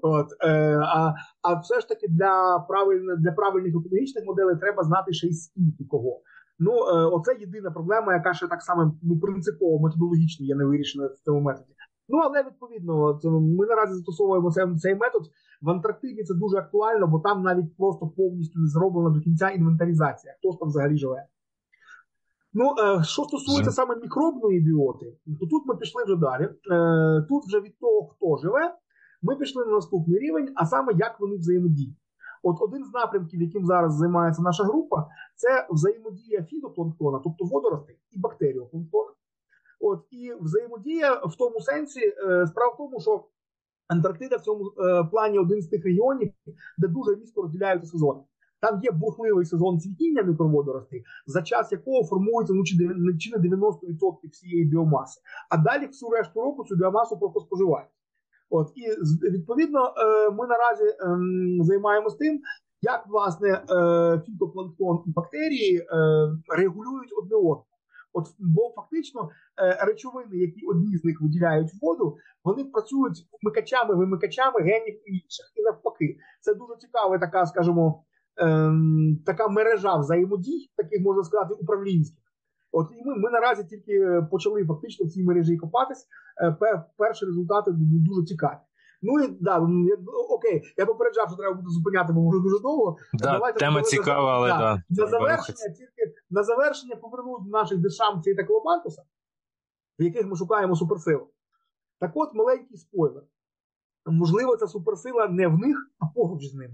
От, 0.01 0.27
е, 0.45 0.77
а, 0.77 1.13
а 1.41 1.59
все 1.59 1.79
ж 1.79 1.87
таки 1.87 2.07
для 2.07 2.65
правильних 2.67 3.17
для 3.19 3.31
правильних 3.31 3.75
екологічних 3.75 4.25
моделей 4.25 4.55
треба 4.55 4.83
знати 4.83 5.13
ще 5.13 5.27
й 5.27 5.33
скільки 5.33 5.85
кого. 5.89 6.21
Ну, 6.59 6.71
е, 6.71 7.05
оце 7.05 7.35
єдина 7.39 7.71
проблема, 7.71 8.13
яка 8.13 8.33
ще 8.33 8.47
так 8.47 8.61
само 8.61 8.97
ну, 9.03 9.19
принципово 9.19 9.79
методологічно 9.79 10.45
є 10.45 10.55
не 10.55 10.65
вирішена 10.65 11.07
в 11.07 11.17
цьому 11.25 11.41
методі. 11.41 11.73
Ну, 12.13 12.19
але 12.19 12.43
відповідно, 12.43 13.01
от, 13.03 13.23
ми 13.23 13.65
наразі 13.65 13.93
застосовуємо 13.93 14.51
цей, 14.51 14.75
цей 14.75 14.95
метод. 14.95 15.23
В 15.61 15.69
Антарктиді 15.69 16.23
це 16.23 16.33
дуже 16.33 16.57
актуально, 16.57 17.07
бо 17.07 17.19
там 17.19 17.43
навіть 17.43 17.77
просто 17.77 18.07
повністю 18.07 18.59
не 18.59 18.67
зроблена 18.67 19.09
до 19.09 19.19
кінця 19.19 19.49
інвентаризація. 19.49 20.33
Хто 20.39 20.51
ж 20.51 20.57
там 20.59 20.67
взагалі 20.67 20.97
живе? 20.97 21.25
Ну, 22.53 22.65
е, 22.65 23.03
що 23.03 23.23
стосується 23.23 23.71
саме 23.71 23.95
мікробної 23.95 24.59
біоти, 24.59 25.17
то 25.39 25.45
тут 25.45 25.65
ми 25.65 25.75
пішли 25.75 26.03
вже 26.03 26.15
далі. 26.15 26.43
Е, 26.43 27.21
тут 27.29 27.45
вже 27.45 27.59
від 27.61 27.79
того, 27.79 28.07
хто 28.07 28.37
живе, 28.37 28.75
ми 29.21 29.35
пішли 29.35 29.65
на 29.65 29.71
наступний 29.71 30.19
рівень, 30.19 30.49
а 30.55 30.65
саме 30.65 30.93
як 30.95 31.19
вони 31.19 31.35
взаємодіють. 31.35 31.97
От 32.43 32.57
один 32.61 32.85
з 32.85 32.93
напрямків, 32.93 33.41
яким 33.41 33.65
зараз 33.65 33.95
займається 33.95 34.41
наша 34.41 34.63
група, 34.63 35.07
це 35.35 35.67
взаємодія 35.69 36.43
фітопланктона, 36.43 37.19
тобто 37.23 37.45
водоростей 37.45 37.95
і 38.11 38.19
бактеріопланктона. 38.19 39.11
От 39.85 40.05
і 40.11 40.33
взаємодія 40.41 41.13
в 41.13 41.35
тому 41.37 41.59
сенсі, 41.59 41.99
е, 41.99 42.47
справа 42.47 42.73
в 42.73 42.77
тому, 42.77 42.99
що 42.99 43.25
Антарктида 43.87 44.35
в 44.35 44.41
цьому 44.41 44.65
е, 44.65 45.03
плані 45.11 45.39
один 45.39 45.61
з 45.61 45.67
тих 45.67 45.85
регіонів, 45.85 46.33
де 46.77 46.87
дуже 46.87 47.15
різко 47.15 47.41
розділяються 47.41 47.91
сезони. 47.91 48.19
Там 48.61 48.79
є 48.83 48.91
бурхливий 48.91 49.45
сезон 49.45 49.79
цвітіння 49.79 50.23
мікроводоростей, 50.23 51.03
за 51.25 51.41
час 51.41 51.71
якого 51.71 52.03
формується 52.03 52.53
ну, 52.53 52.63
чи 53.17 53.31
не 53.31 53.37
90% 53.37 54.29
всієї 54.31 54.65
біомаси. 54.65 55.21
А 55.49 55.57
далі 55.57 55.87
всю 55.87 56.11
решту 56.11 56.41
року 56.41 56.65
цю 56.65 56.75
біомасу 56.75 57.19
просто 57.19 57.39
споживають. 57.39 57.89
От 58.49 58.71
і 58.75 58.89
відповідно 59.29 59.93
е, 59.97 60.29
ми 60.31 60.47
наразі 60.47 60.83
ем, 60.99 61.63
займаємося 61.63 62.17
тим, 62.17 62.41
як 62.81 63.07
власне 63.07 63.63
фітопланктон 64.25 65.03
і 65.05 65.11
бактерії 65.11 65.87
регулюють 66.57 67.13
одне 67.17 67.35
одне. 67.35 67.72
От 68.13 68.25
бо 68.39 68.73
фактично 68.75 69.29
е, 69.61 69.85
речовини, 69.85 70.37
які 70.37 70.65
одні 70.65 70.97
з 70.97 71.03
них 71.03 71.21
виділяють 71.21 71.71
воду, 71.81 72.17
вони 72.43 72.63
працюють 72.65 73.17
вмикачами, 73.41 73.95
вимикачами 73.95 74.59
генів 74.61 75.09
і 75.09 75.11
інших. 75.11 75.45
І 75.55 75.61
навпаки, 75.61 76.17
це 76.41 76.53
дуже 76.55 76.75
цікава 76.79 77.17
така, 77.19 77.45
скажімо, 77.45 78.03
ем, 78.37 79.19
така 79.25 79.47
мережа 79.47 79.95
взаємодій, 79.97 80.71
таких 80.77 81.01
можна 81.01 81.23
сказати, 81.23 81.53
управлінських. 81.53 82.23
От 82.71 82.87
і 82.91 83.05
ми, 83.05 83.15
ми 83.15 83.29
наразі 83.31 83.63
тільки 83.63 83.91
е, 83.91 84.27
почали 84.31 84.65
фактично 84.65 85.05
в 85.05 85.09
цій 85.09 85.23
мережі 85.23 85.57
копатись. 85.57 86.07
Е, 86.41 86.55
перші 86.97 87.25
результати 87.25 87.71
ду- 87.71 87.77
дуже 88.07 88.25
цікаві. 88.25 88.57
Ну 89.03 89.19
і 89.23 89.37
да, 89.41 89.53
я- 89.53 89.97
ну, 89.99 90.19
окей, 90.29 90.61
я 90.77 90.85
попереджав, 90.85 91.27
що 91.27 91.37
треба 91.37 91.53
буде 91.53 91.69
зупиняти, 91.69 92.13
бо 92.13 92.21
може 92.21 92.39
дуже 92.39 92.59
довго. 92.59 92.97
Да, 93.13 93.31
Давайте 93.31 93.59
тема 93.59 93.81
цікава, 93.81 94.35
але 94.35 94.49
да. 94.49 94.83
да, 94.89 95.03
На 95.03 95.09
завершення 95.09 95.69
тільки 95.77 96.15
на 96.29 96.43
завершення 96.43 96.95
повернуть 96.95 97.51
наших 97.51 97.77
дешамців 97.77 98.35
та 98.35 98.43
Колобантуса, 98.43 99.01
в 99.99 100.03
яких 100.03 100.25
ми 100.25 100.35
шукаємо 100.35 100.75
суперсилу. 100.75 101.27
Так 101.99 102.11
от 102.15 102.33
маленький 102.33 102.77
спойлер. 102.77 103.23
Можливо, 104.05 104.57
ця 104.57 104.67
суперсила 104.67 105.27
не 105.27 105.47
в 105.47 105.57
них, 105.57 105.91
а 105.99 106.05
поруч 106.05 106.45
з 106.45 106.53
ними. 106.53 106.73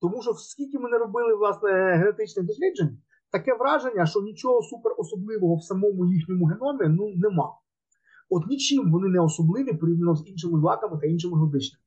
Тому 0.00 0.22
що 0.22 0.32
скільки 0.34 0.78
ми 0.78 0.90
не 0.90 0.98
робили 0.98 1.34
власне 1.34 1.70
генетичних 1.96 2.46
досліджень, 2.46 2.98
таке 3.30 3.54
враження, 3.54 4.06
що 4.06 4.20
нічого 4.20 4.62
суперособливого 4.62 5.56
в 5.56 5.62
самому 5.62 6.06
їхньому 6.06 6.46
геномі 6.46 6.86
ну, 6.88 7.12
нема. 7.16 7.54
От 8.30 8.46
нічим 8.46 8.92
вони 8.92 9.08
не 9.08 9.20
особливі 9.20 9.72
порівняно 9.72 10.16
з 10.16 10.28
іншими 10.28 10.60
злаками 10.60 10.98
та 11.00 11.06
іншими 11.06 11.38
годичними. 11.38 11.82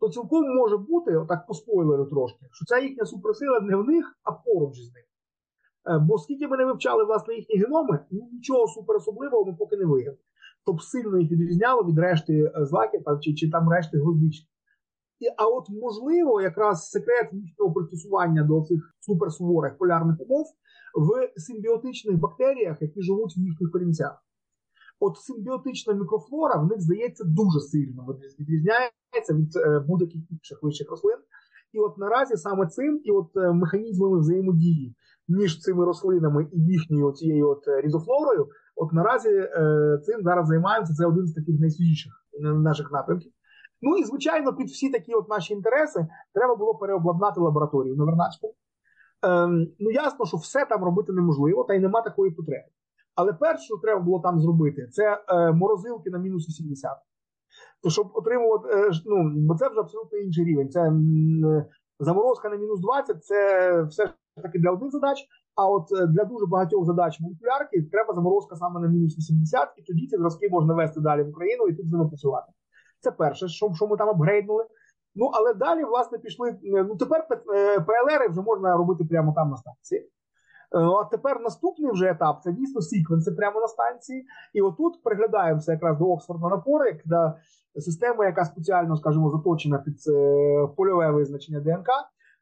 То 0.00 0.08
цілком 0.08 0.56
може 0.56 0.76
бути, 0.76 1.16
отак 1.16 1.46
по 1.46 1.54
спойлеру 1.54 2.06
трошки, 2.06 2.46
що 2.52 2.64
ця 2.64 2.78
їхня 2.78 3.04
суперсила 3.04 3.60
не 3.60 3.76
в 3.76 3.84
них, 3.88 4.18
а 4.22 4.32
поруч 4.32 4.78
з 4.78 4.94
них. 4.94 5.04
Е, 5.90 5.98
Бо 5.98 6.18
скільки 6.18 6.48
ми 6.48 6.56
не 6.56 6.64
вивчали 6.64 7.04
власне 7.04 7.34
їхні 7.34 7.56
геноми, 7.56 7.98
ну, 8.10 8.28
нічого 8.32 8.66
суперособливого 8.66 9.44
ми 9.44 9.56
поки 9.58 9.76
не 9.76 9.84
виявили. 9.84 10.18
Тобто 10.66 10.82
сильно 10.82 11.18
їх 11.18 11.30
відрізняло 11.30 11.82
від 11.82 11.98
решти 11.98 12.52
е, 12.56 12.66
злаків 12.66 13.04
чи, 13.20 13.34
чи 13.34 13.50
там 13.50 13.68
решти 13.68 13.98
гвоздичних. 13.98 14.50
А 15.36 15.46
от 15.46 15.70
можливо, 15.70 16.40
якраз 16.40 16.90
секрет 16.90 17.28
їхнього 17.32 17.72
пристосування 17.72 18.44
до 18.44 18.62
цих 18.62 18.94
суперсуворих 19.00 19.78
полярних 19.78 20.20
умов 20.20 20.46
в 20.94 21.40
симбіотичних 21.40 22.18
бактеріях, 22.18 22.82
які 22.82 23.02
живуть 23.02 23.36
в 23.36 23.38
їхніх 23.38 23.70
корінцях. 23.70 24.24
От 25.00 25.16
симбіотична 25.16 25.94
мікрофлора 25.94 26.56
в 26.56 26.66
них 26.66 26.80
здається 26.80 27.24
дуже 27.24 27.60
сильно 27.60 28.06
відрізняється 28.38 29.34
від 29.34 29.56
е, 29.56 29.84
будь-яких 29.88 30.30
інших 30.30 30.62
вищих 30.62 30.90
рослин. 30.90 31.16
І 31.72 31.78
от 31.78 31.98
наразі 31.98 32.36
саме 32.36 32.66
цим 32.66 33.00
і 33.04 33.10
от 33.10 33.36
е, 33.36 33.52
механізмами 33.52 34.18
взаємодії 34.18 34.94
між 35.28 35.60
цими 35.60 35.84
рослинами 35.84 36.48
і 36.52 36.60
їхньою 36.60 37.12
цією 37.12 37.48
от 37.48 37.68
е, 37.68 37.80
різофлорою, 37.80 38.48
от 38.76 38.92
наразі 38.92 39.48
цим 40.06 40.22
зараз 40.22 40.48
займаємося. 40.48 40.94
Це 40.94 41.06
один 41.06 41.26
з 41.26 41.34
таких 41.34 41.60
найсвіжіших 41.60 42.12
наших 42.40 42.92
напрямків. 42.92 43.32
Ну 43.82 43.96
і 43.96 44.04
звичайно, 44.04 44.56
під 44.56 44.68
всі 44.68 44.90
такі 44.90 45.14
от 45.14 45.28
наші 45.28 45.54
інтереси 45.54 46.06
треба 46.34 46.56
було 46.56 46.74
переобладнати 46.74 47.40
лабораторію 47.40 47.96
на 47.96 48.04
Вернадську. 48.04 48.54
Ем, 49.22 49.68
ну 49.78 49.90
ясно, 49.90 50.26
що 50.26 50.36
все 50.36 50.66
там 50.66 50.84
робити 50.84 51.12
неможливо, 51.12 51.64
та 51.64 51.74
й 51.74 51.78
нема 51.78 52.02
такої 52.02 52.30
потреби. 52.30 52.68
Але 53.14 53.32
перше, 53.32 53.64
що 53.64 53.76
треба 53.76 54.00
було 54.00 54.20
там 54.20 54.40
зробити, 54.40 54.88
це 54.92 55.24
е, 55.28 55.52
морозилки 55.52 56.10
на 56.10 56.18
мінус 56.18 56.48
80. 56.48 56.90
То 57.82 57.90
щоб 57.90 58.10
отримувати, 58.14 58.68
е, 58.68 58.90
ну, 59.06 59.32
бо 59.36 59.54
це 59.54 59.68
вже 59.68 59.80
абсолютно 59.80 60.18
інший 60.18 60.44
рівень. 60.44 60.70
Це 60.70 60.80
е, 60.80 61.66
заморозка 61.98 62.48
на 62.48 62.56
мінус 62.56 62.80
20, 62.80 63.24
це 63.24 63.82
все 63.82 64.06
ж 64.06 64.12
таки 64.42 64.58
для 64.58 64.70
одних 64.70 64.90
задач. 64.90 65.18
А 65.54 65.68
от 65.68 65.92
е, 65.92 66.06
для 66.06 66.24
дуже 66.24 66.46
багатьох 66.46 66.84
задач 66.86 67.20
молекулярки 67.20 67.82
треба 67.82 68.14
заморозка 68.14 68.56
саме 68.56 68.80
на 68.80 68.88
мінус 68.88 69.18
80, 69.18 69.68
і 69.76 69.82
тоді 69.82 70.06
ці 70.06 70.16
зразки 70.16 70.48
можна 70.50 70.74
вести 70.74 71.00
далі 71.00 71.22
в 71.22 71.28
Україну 71.28 71.66
і 71.68 71.74
тут 71.74 71.88
з 71.88 71.92
ними 71.92 72.08
працювати. 72.08 72.52
Це 73.00 73.10
перше, 73.10 73.48
що, 73.48 73.72
що 73.74 73.86
ми 73.86 73.96
там 73.96 74.08
апгрейднули. 74.08 74.66
Ну 75.14 75.30
але 75.32 75.54
далі, 75.54 75.84
власне, 75.84 76.18
пішли. 76.18 76.50
е, 76.50 76.56
Ну 76.88 76.96
тепер 76.96 77.26
е, 77.30 77.80
ПЛР 77.80 78.30
вже 78.30 78.42
можна 78.42 78.76
робити 78.76 79.04
прямо 79.04 79.32
там 79.32 79.50
на 79.50 79.56
станції. 79.56 80.10
Е, 80.74 80.78
А 80.78 81.04
тепер 81.04 81.40
наступний 81.40 81.92
вже 81.92 82.10
етап 82.10 82.40
це 82.44 82.52
дійсно 82.52 82.80
секвенси 82.80 83.32
прямо 83.32 83.60
на 83.60 83.68
станції. 83.68 84.24
І 84.54 84.60
отут 84.62 85.02
приглядаємося 85.02 85.72
якраз 85.72 85.98
до 85.98 86.04
Оксфордного 86.04 86.56
напору, 86.56 86.84
як 86.84 86.96
до 87.04 87.32
системи, 87.80 88.24
яка 88.24 88.44
спеціально, 88.44 88.96
скажімо, 88.96 89.30
заточена 89.30 89.78
під 89.78 89.96
е, 90.14 90.68
польове 90.76 91.10
визначення 91.10 91.60
ДНК. 91.60 91.88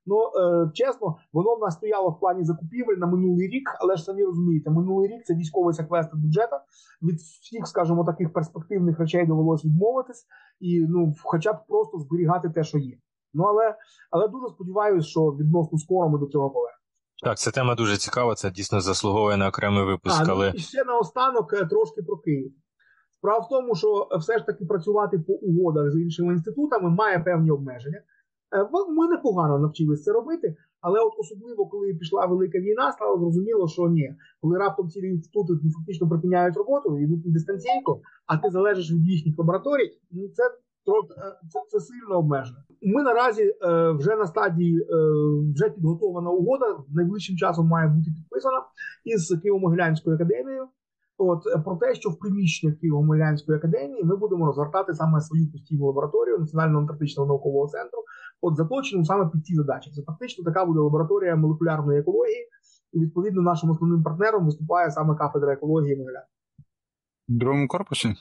Ну 0.06 0.16
е, 0.16 0.70
чесно, 0.74 1.16
воно 1.32 1.55
в 1.55 1.60
нас 1.60 1.74
стояло 1.74 2.10
в 2.10 2.20
плані 2.20 2.44
закупівель 2.44 2.96
на 2.96 3.06
минулий 3.06 3.48
рік, 3.48 3.70
але 3.80 3.96
ж 3.96 4.05
самі 4.05 4.24
розумієте, 4.24 4.70
минулий 4.70 5.09
рік 5.09 5.24
це 5.24 5.34
військовий 5.34 5.74
секвестр 5.74 6.16
бюджету. 6.16 6.56
Від 7.02 7.16
всіх, 7.16 7.66
скажімо, 7.66 8.05
таких 8.05 8.32
перспективних 8.32 8.98
речей 8.98 9.26
довелося 9.26 9.68
відмовитись, 9.68 10.26
і 10.60 10.86
ну, 10.88 11.14
хоча 11.24 11.52
б 11.52 11.56
просто 11.68 11.98
зберігати 11.98 12.50
те, 12.50 12.64
що 12.64 12.78
є. 12.78 12.98
Ну 13.34 13.44
але 13.44 13.74
але 14.10 14.28
дуже 14.28 14.46
сподіваюся, 14.48 15.09
що 15.09 15.20
відносно 15.20 15.78
скоро 15.78 16.09
ми 16.09 16.18
до 16.18 16.26
цього 16.26 16.50
повернемо. 16.50 16.77
Так, 17.23 17.39
ця 17.39 17.51
тема 17.51 17.74
дуже 17.74 17.97
цікава, 17.97 18.35
це 18.35 18.51
дійсно 18.51 18.81
заслуговує 18.81 19.36
на 19.36 19.49
окремий 19.49 19.85
випуск, 19.85 20.20
А, 20.20 20.24
ну, 20.35 20.47
і 20.47 20.59
ще 20.59 20.85
наостанок 20.85 21.53
е, 21.53 21.66
трошки 21.66 22.03
про 22.03 22.16
Київ. 22.16 22.53
Справа 23.19 23.39
в 23.39 23.49
тому, 23.49 23.74
що 23.74 24.09
все 24.19 24.39
ж 24.39 24.47
таки 24.47 24.65
працювати 24.65 25.19
по 25.19 25.32
угодах 25.32 25.90
з 25.90 25.97
іншими 25.97 26.32
інститутами 26.32 26.90
має 26.90 27.19
певні 27.19 27.51
обмеження. 27.51 27.99
Е, 28.57 28.69
Ми 28.97 29.09
непогано 29.09 29.59
навчилися 29.59 30.03
це 30.05 30.12
робити, 30.12 30.57
але 30.81 31.01
от 31.01 31.12
особливо, 31.19 31.66
коли 31.66 31.95
пішла 31.95 32.27
велика 32.27 32.59
війна, 32.59 32.93
стало 32.93 33.19
зрозуміло, 33.19 33.69
що 33.69 33.89
ні, 33.89 34.15
коли 34.40 34.59
раптом 34.59 34.89
ці 34.89 34.99
інститути 34.99 35.53
фактично 35.78 36.09
припиняють 36.09 36.57
роботу, 36.57 36.99
йдуть 36.99 37.27
на 37.27 37.32
дистанційку, 37.32 38.03
а 38.27 38.36
ти 38.36 38.51
залежиш 38.51 38.93
від 38.93 39.07
їхніх 39.07 39.39
лабораторій, 39.39 39.99
ну 40.11 40.28
це 40.28 40.43
е, 40.93 41.36
це, 41.52 41.60
це 41.69 41.81
сильно 41.81 42.19
обмежено. 42.19 42.59
Ми 42.82 43.02
наразі 43.02 43.43
е, 43.43 43.90
вже 43.90 44.16
на 44.16 44.27
стадії 44.27 44.81
е, 44.81 44.85
вже 45.55 45.70
підготована 45.70 46.31
угода. 46.31 46.77
Найближчим 46.89 47.36
часом 47.36 47.66
має 47.66 47.89
бути 47.89 48.10
підписана 48.10 48.62
із 49.05 49.32
Києво-Могилянською 49.32 50.15
академією. 50.15 50.69
От 51.19 51.47
е, 51.47 51.59
про 51.59 51.77
те, 51.77 51.94
що 51.94 52.10
в 52.10 52.19
приміщеннях 52.19 52.77
Києво-Могилянської 52.82 53.56
академії 53.56 54.05
ми 54.05 54.16
будемо 54.16 54.47
розгортати 54.47 54.94
саме 54.94 55.20
свою 55.20 55.52
постійну 55.52 55.86
лабораторію 55.86 56.39
Національного 56.39 56.81
антарктичного 56.81 57.27
наукового 57.28 57.69
центру, 57.69 57.98
от 58.40 58.56
заточену 58.56 59.05
саме 59.05 59.31
під 59.31 59.47
ці 59.47 59.55
задачі. 59.55 59.90
Це 59.90 60.02
фактично 60.02 60.44
така 60.44 60.65
буде 60.65 60.81
лабораторія 60.81 61.36
молекулярної 61.36 62.01
екології, 62.01 62.48
і 62.93 63.01
відповідно 63.01 63.43
нашим 63.43 63.70
основним 63.70 64.02
партнером 64.02 64.44
виступає 64.44 64.90
саме 64.90 65.16
кафедра 65.16 65.52
екології 65.52 65.97
Могилян. 65.97 66.23
В 67.28 67.39
другому 67.39 67.69
корпусі? 67.69 68.15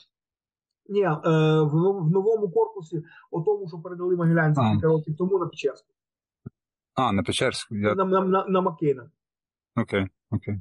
Ні, 0.88 1.02
е, 1.02 1.18
в, 1.62 1.70
в 2.04 2.10
новому 2.10 2.50
корпусі, 2.50 3.02
о 3.30 3.40
тому, 3.40 3.68
що 3.68 3.78
передали 3.78 4.16
Могилянці 4.16 4.60
кілька 4.72 4.86
років 4.86 5.16
тому 5.16 5.38
на 5.38 5.46
Печерську, 5.46 5.88
А, 6.94 7.12
на 7.12 7.22
Печерську. 7.22 7.76
Я... 7.76 7.94
на, 7.94 8.04
на, 8.04 8.20
на, 8.20 8.46
на 8.48 8.60
Маккейна. 8.60 9.10
Окей, 9.76 10.06
окей. 10.30 10.60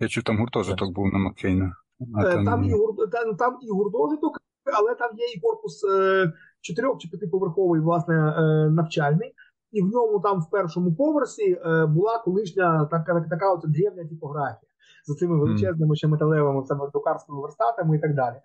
Я 0.00 0.08
чув, 0.08 0.24
там 0.24 0.38
гуртожиток 0.38 0.94
був 0.94 1.06
на 1.12 1.18
Маккейна. 1.18 1.76
А 2.14 2.26
Е, 2.26 2.32
там... 2.34 2.44
Там 2.44 2.64
і, 2.64 2.72
гур- 2.74 3.10
там, 3.10 3.36
там 3.36 3.58
і 3.62 3.70
гуртожиток, 3.70 4.38
але 4.78 4.94
там 4.94 5.10
є 5.16 5.26
і 5.36 5.40
корпус 5.40 5.84
е, 5.84 6.32
чотирьох 6.60 6.98
чи 6.98 7.08
п'ятиповерховий, 7.08 7.80
власне, 7.80 8.14
е, 8.14 8.70
навчальний. 8.70 9.32
І 9.72 9.82
в 9.82 9.86
ньому 9.86 10.20
там 10.20 10.40
в 10.40 10.50
першому 10.50 10.94
поверсі 10.94 11.52
е, 11.52 11.86
була 11.86 12.18
колишня 12.18 12.84
така, 12.84 13.20
така 13.20 13.52
от 13.52 13.60
древня 13.66 14.04
типографія 14.04 14.65
за 15.06 15.14
цими 15.14 15.38
величезними 15.38 15.96
ще 15.96 16.08
металевими 16.08 16.66
саме 16.66 16.90
друкарськими 16.92 17.40
верстатами 17.40 17.96
і 17.96 18.00
так 18.00 18.14
далі. 18.14 18.36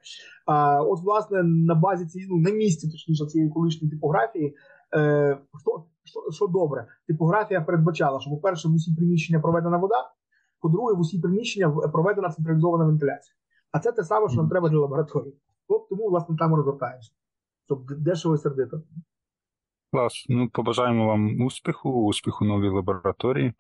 А 0.46 0.82
от, 0.82 1.02
власне, 1.04 1.44
на 1.44 1.76
базі 1.76 2.06
цієї, 2.06 2.32
ну, 2.32 2.38
на 2.38 2.52
місці, 2.52 2.92
точніше, 2.92 3.26
цієї 3.26 3.50
колишньої 3.50 3.92
типографії, 3.92 4.56
е, 4.96 5.38
що, 5.62 5.84
що, 6.04 6.32
що 6.32 6.48
добре, 6.48 6.88
типографія 7.08 7.62
передбачала, 7.62 8.20
що, 8.20 8.30
по-перше, 8.30 8.68
в 8.70 8.74
усі 8.74 8.96
приміщення 8.96 9.40
проведена 9.40 9.78
вода, 9.78 10.10
по-друге, 10.62 10.94
в 10.94 11.00
усі 11.00 11.20
приміщення 11.20 11.70
проведена 11.70 12.30
централізована 12.30 12.86
вентиляція. 12.86 13.36
А 13.72 13.80
це 13.80 13.92
те 13.92 14.04
саме, 14.04 14.30
що 14.30 14.38
нам 14.38 14.50
треба 14.50 14.70
для 14.70 14.80
лабораторії. 14.80 15.36
Тому, 15.90 16.10
власне, 16.10 16.36
там 16.40 16.54
і 16.54 16.56
розвертаємося. 16.56 17.12
Щоб 17.66 17.86
дешево 18.00 18.36
і 18.36 18.38
сердито. 18.38 18.82
Клас. 19.92 20.26
Ну, 20.30 20.50
побажаємо 20.50 21.08
вам 21.08 21.42
успіху, 21.42 21.90
успіху 21.90 22.46
новій 22.46 22.70
лабораторії. 22.70 23.54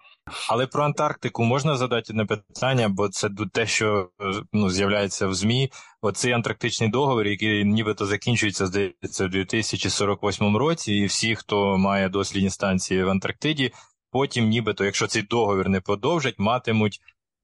Але 0.50 0.68
про 0.68 0.84
Антарктику 0.84 1.44
можна 1.44 1.78
задати 1.78 2.14
одне 2.14 2.26
питання, 2.26 2.90
бо 2.90 3.10
це 3.10 3.30
те, 3.54 3.66
що 3.66 4.10
ну, 4.54 4.70
з'являється 4.70 5.28
в 5.28 5.34
ЗМІ. 5.34 5.72
Оцей 6.02 6.32
антарктичний 6.32 6.90
договір, 6.90 7.28
який 7.28 7.66
нібито 7.66 8.06
закінчується, 8.06 8.68
здається, 8.68 9.26
в 9.26 9.30
2048 9.30 10.58
році, 10.58 10.94
і 10.94 11.06
всі, 11.06 11.36
хто 11.36 11.78
має 11.78 12.10
дослідні 12.10 12.50
станції 12.50 13.04
в 13.04 13.10
Антарктиді, 13.10 13.72
потім, 14.12 14.50
нібито, 14.50 14.86
якщо 14.86 15.08
цей 15.08 15.22
договір 15.22 15.70
не 15.70 15.82
продовжать, 15.82 16.40
матимуть 16.40 17.00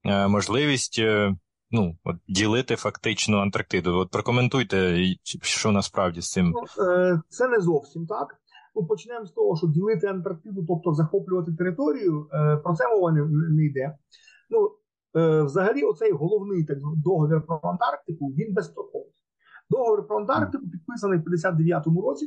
е, 0.06 0.28
можливість 0.28 1.00
е, 1.00 1.36
ну, 1.72 1.98
от, 2.04 2.16
ділити 2.28 2.76
фактично 2.76 3.38
Антарктиду. 3.38 3.98
От 3.98 4.12
прокоментуйте, 4.12 5.06
що 5.42 5.72
насправді 5.72 6.22
з 6.22 6.32
цим. 6.32 6.54
Ну, 6.56 6.86
е, 6.86 7.22
це 7.30 7.48
не 7.48 7.60
зовсім 7.60 8.06
так. 8.06 8.36
Ну, 8.78 8.86
почнемо 8.86 9.26
з 9.26 9.32
того, 9.32 9.56
що 9.56 9.68
ділити 9.68 10.08
Антарктиду, 10.08 10.66
тобто 10.68 10.94
захоплювати 10.94 11.54
територію, 11.54 12.28
е, 12.34 12.58
про 12.58 12.74
це 12.76 12.88
мова 12.88 13.12
не, 13.12 13.26
не 13.26 13.66
йде. 13.66 13.98
Ну, 14.50 14.72
е, 15.22 15.44
взагалі, 15.44 15.84
оцей 15.84 16.12
головний 16.12 16.64
так, 16.66 16.78
договір 17.06 17.42
про 17.42 17.60
Антарктику, 17.64 18.28
він 18.28 18.54
безстроковий. 18.54 19.14
Договір 19.70 20.08
про 20.08 20.18
Антарктику 20.18 20.70
підписаний 20.70 21.20
в 21.20 21.22
59-му 21.22 22.02
році, 22.02 22.26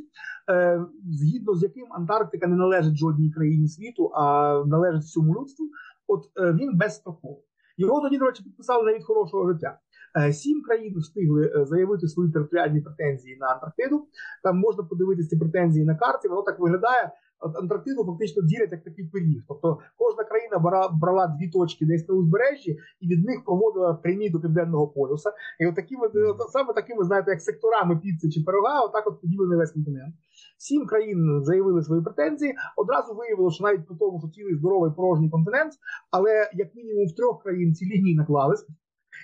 е, 0.51 0.85
згідно 1.11 1.55
з 1.55 1.63
яким 1.63 1.87
Антарктика 1.91 2.47
не 2.47 2.57
належить 2.57 2.97
жодній 2.97 3.31
країні 3.31 3.69
світу, 3.69 4.11
а 4.15 4.55
належить 4.67 5.03
всьому 5.03 5.35
людству. 5.35 5.67
От 6.07 6.25
е, 6.41 6.53
він 6.53 6.77
безстроковий. 6.77 7.45
Його 7.77 8.01
тоді, 8.01 8.19
до 8.19 8.25
речі, 8.25 8.43
підписали 8.43 8.85
навіть 8.85 9.05
хорошого 9.05 9.53
життя. 9.53 9.79
Е, 10.19 10.33
Сім 10.33 10.63
країн 10.63 10.95
встигли 10.99 11.53
е, 11.57 11.65
заявити 11.65 12.09
свої 12.09 12.33
територіальні 12.33 12.81
претензії 12.81 13.37
на 13.37 13.47
Антарктиду. 13.47 14.07
Там 14.43 14.59
можна 14.59 14.85
подивитися 14.85 15.37
претензії 15.39 15.85
на 15.85 15.95
карті. 15.95 16.29
Воно 16.29 16.43
так 16.43 16.61
виглядає. 16.61 17.13
От 17.41 17.57
Антарктиду 17.57 18.05
фактично 18.05 18.43
ділять 18.43 18.73
як 18.73 18.85
такий 18.85 19.05
пиріг. 19.05 19.43
Тобто 19.49 19.79
кожна 19.97 20.25
країна 20.25 20.59
бра, 20.59 20.89
брала 20.89 21.27
дві 21.27 21.51
точки 21.51 21.87
десь 21.87 22.09
на 22.09 22.15
узбережжі 22.15 22.79
і 23.01 23.09
від 23.09 23.25
них 23.25 23.45
проводила 23.45 23.95
прямі 23.95 24.31
до 24.31 24.41
південного 24.41 24.89
полюса. 24.89 25.33
І 25.61 25.67
от 25.67 25.75
такими 25.75 26.07
от 26.07 26.51
саме 26.51 26.73
такими, 26.75 27.05
знаєте, 27.05 27.31
як 27.31 27.41
секторами 27.41 27.97
піци 27.97 28.31
чи 28.31 28.41
пирога, 28.41 28.85
отак 28.85 29.07
от 29.07 29.21
поділений 29.21 29.59
весь 29.59 29.73
континент. 29.73 30.15
Сім 30.59 30.87
країн 30.87 31.41
заявили 31.45 31.83
свої 31.83 32.03
претензії. 32.03 32.55
Одразу 32.77 33.15
виявилося, 33.15 33.55
що 33.55 33.65
навіть 33.65 33.89
по 33.89 33.95
тому, 33.95 34.21
що 34.21 34.29
цілий 34.29 34.55
здоровий 34.55 34.91
порожній 34.97 35.31
континент, 35.31 35.73
але 36.11 36.51
як 36.55 36.75
мінімум 36.75 37.07
в 37.07 37.17
трьох 37.17 37.43
країн 37.43 37.75
ці 37.75 37.85
лінії 37.85 38.17
наклались. 38.17 38.67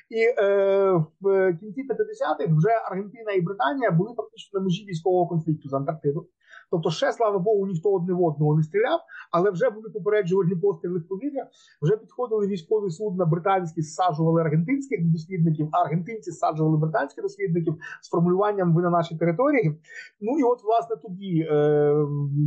І 0.08 0.42
е, 0.42 1.02
в 1.20 1.56
кінці 1.60 1.82
50-х 1.82 2.56
вже 2.56 2.70
Аргентина 2.90 3.32
і 3.32 3.40
Британія 3.40 3.90
були 3.90 4.14
фактично 4.16 4.60
на 4.60 4.64
межі 4.64 4.84
військового 4.84 5.26
конфлікту 5.26 5.68
з 5.68 5.72
Антарктиду. 5.72 6.26
Тобто, 6.70 6.90
ще 6.90 7.12
слава 7.12 7.38
Богу, 7.38 7.66
ніхто 7.66 7.92
одне 7.92 8.14
в 8.14 8.22
одного 8.22 8.56
не 8.56 8.62
стріляв, 8.62 9.00
але 9.30 9.50
вже 9.50 9.70
були 9.70 9.90
попереджувальні 9.90 10.56
постріли 10.56 10.98
в 10.98 11.08
повітря. 11.08 11.46
Вже 11.82 11.96
підходили 11.96 12.46
військові 12.46 12.90
судна 12.90 13.24
британські, 13.24 13.82
зсаджували 13.82 14.40
аргентинських 14.40 15.04
дослідників, 15.04 15.68
а 15.72 15.82
аргентинці 15.82 16.30
зсаджували 16.30 16.78
британських 16.78 17.22
дослідників 17.22 17.74
з 18.02 18.08
формулюванням 18.08 18.74
ви 18.74 18.82
на 18.82 18.90
нашій 18.90 19.16
території. 19.16 19.80
Ну 20.20 20.38
і 20.38 20.42
от 20.42 20.64
власне 20.64 20.96
тоді 21.02 21.46
е, 21.50 21.92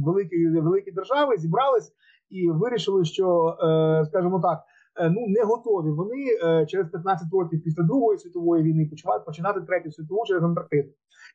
великі 0.05 0.47
великі 0.47 0.91
держави 0.91 1.37
зібрались 1.37 1.93
і 2.29 2.49
вирішили, 2.49 3.05
що 3.05 3.57
е, 3.63 4.05
скажімо 4.05 4.39
так. 4.39 4.59
Е, 4.95 5.09
Ну, 5.09 5.27
не 5.27 5.43
готові 5.43 5.91
вони 5.91 6.15
е, 6.43 6.65
через 6.65 6.89
15 6.89 7.27
років 7.31 7.63
після 7.63 7.83
Другої 7.83 8.19
світової 8.19 8.63
війни 8.63 8.87
починати 8.89 9.23
починати 9.25 9.61
третю 9.61 9.91
світову 9.91 10.23
через 10.25 10.43
Антарктиду. 10.43 10.89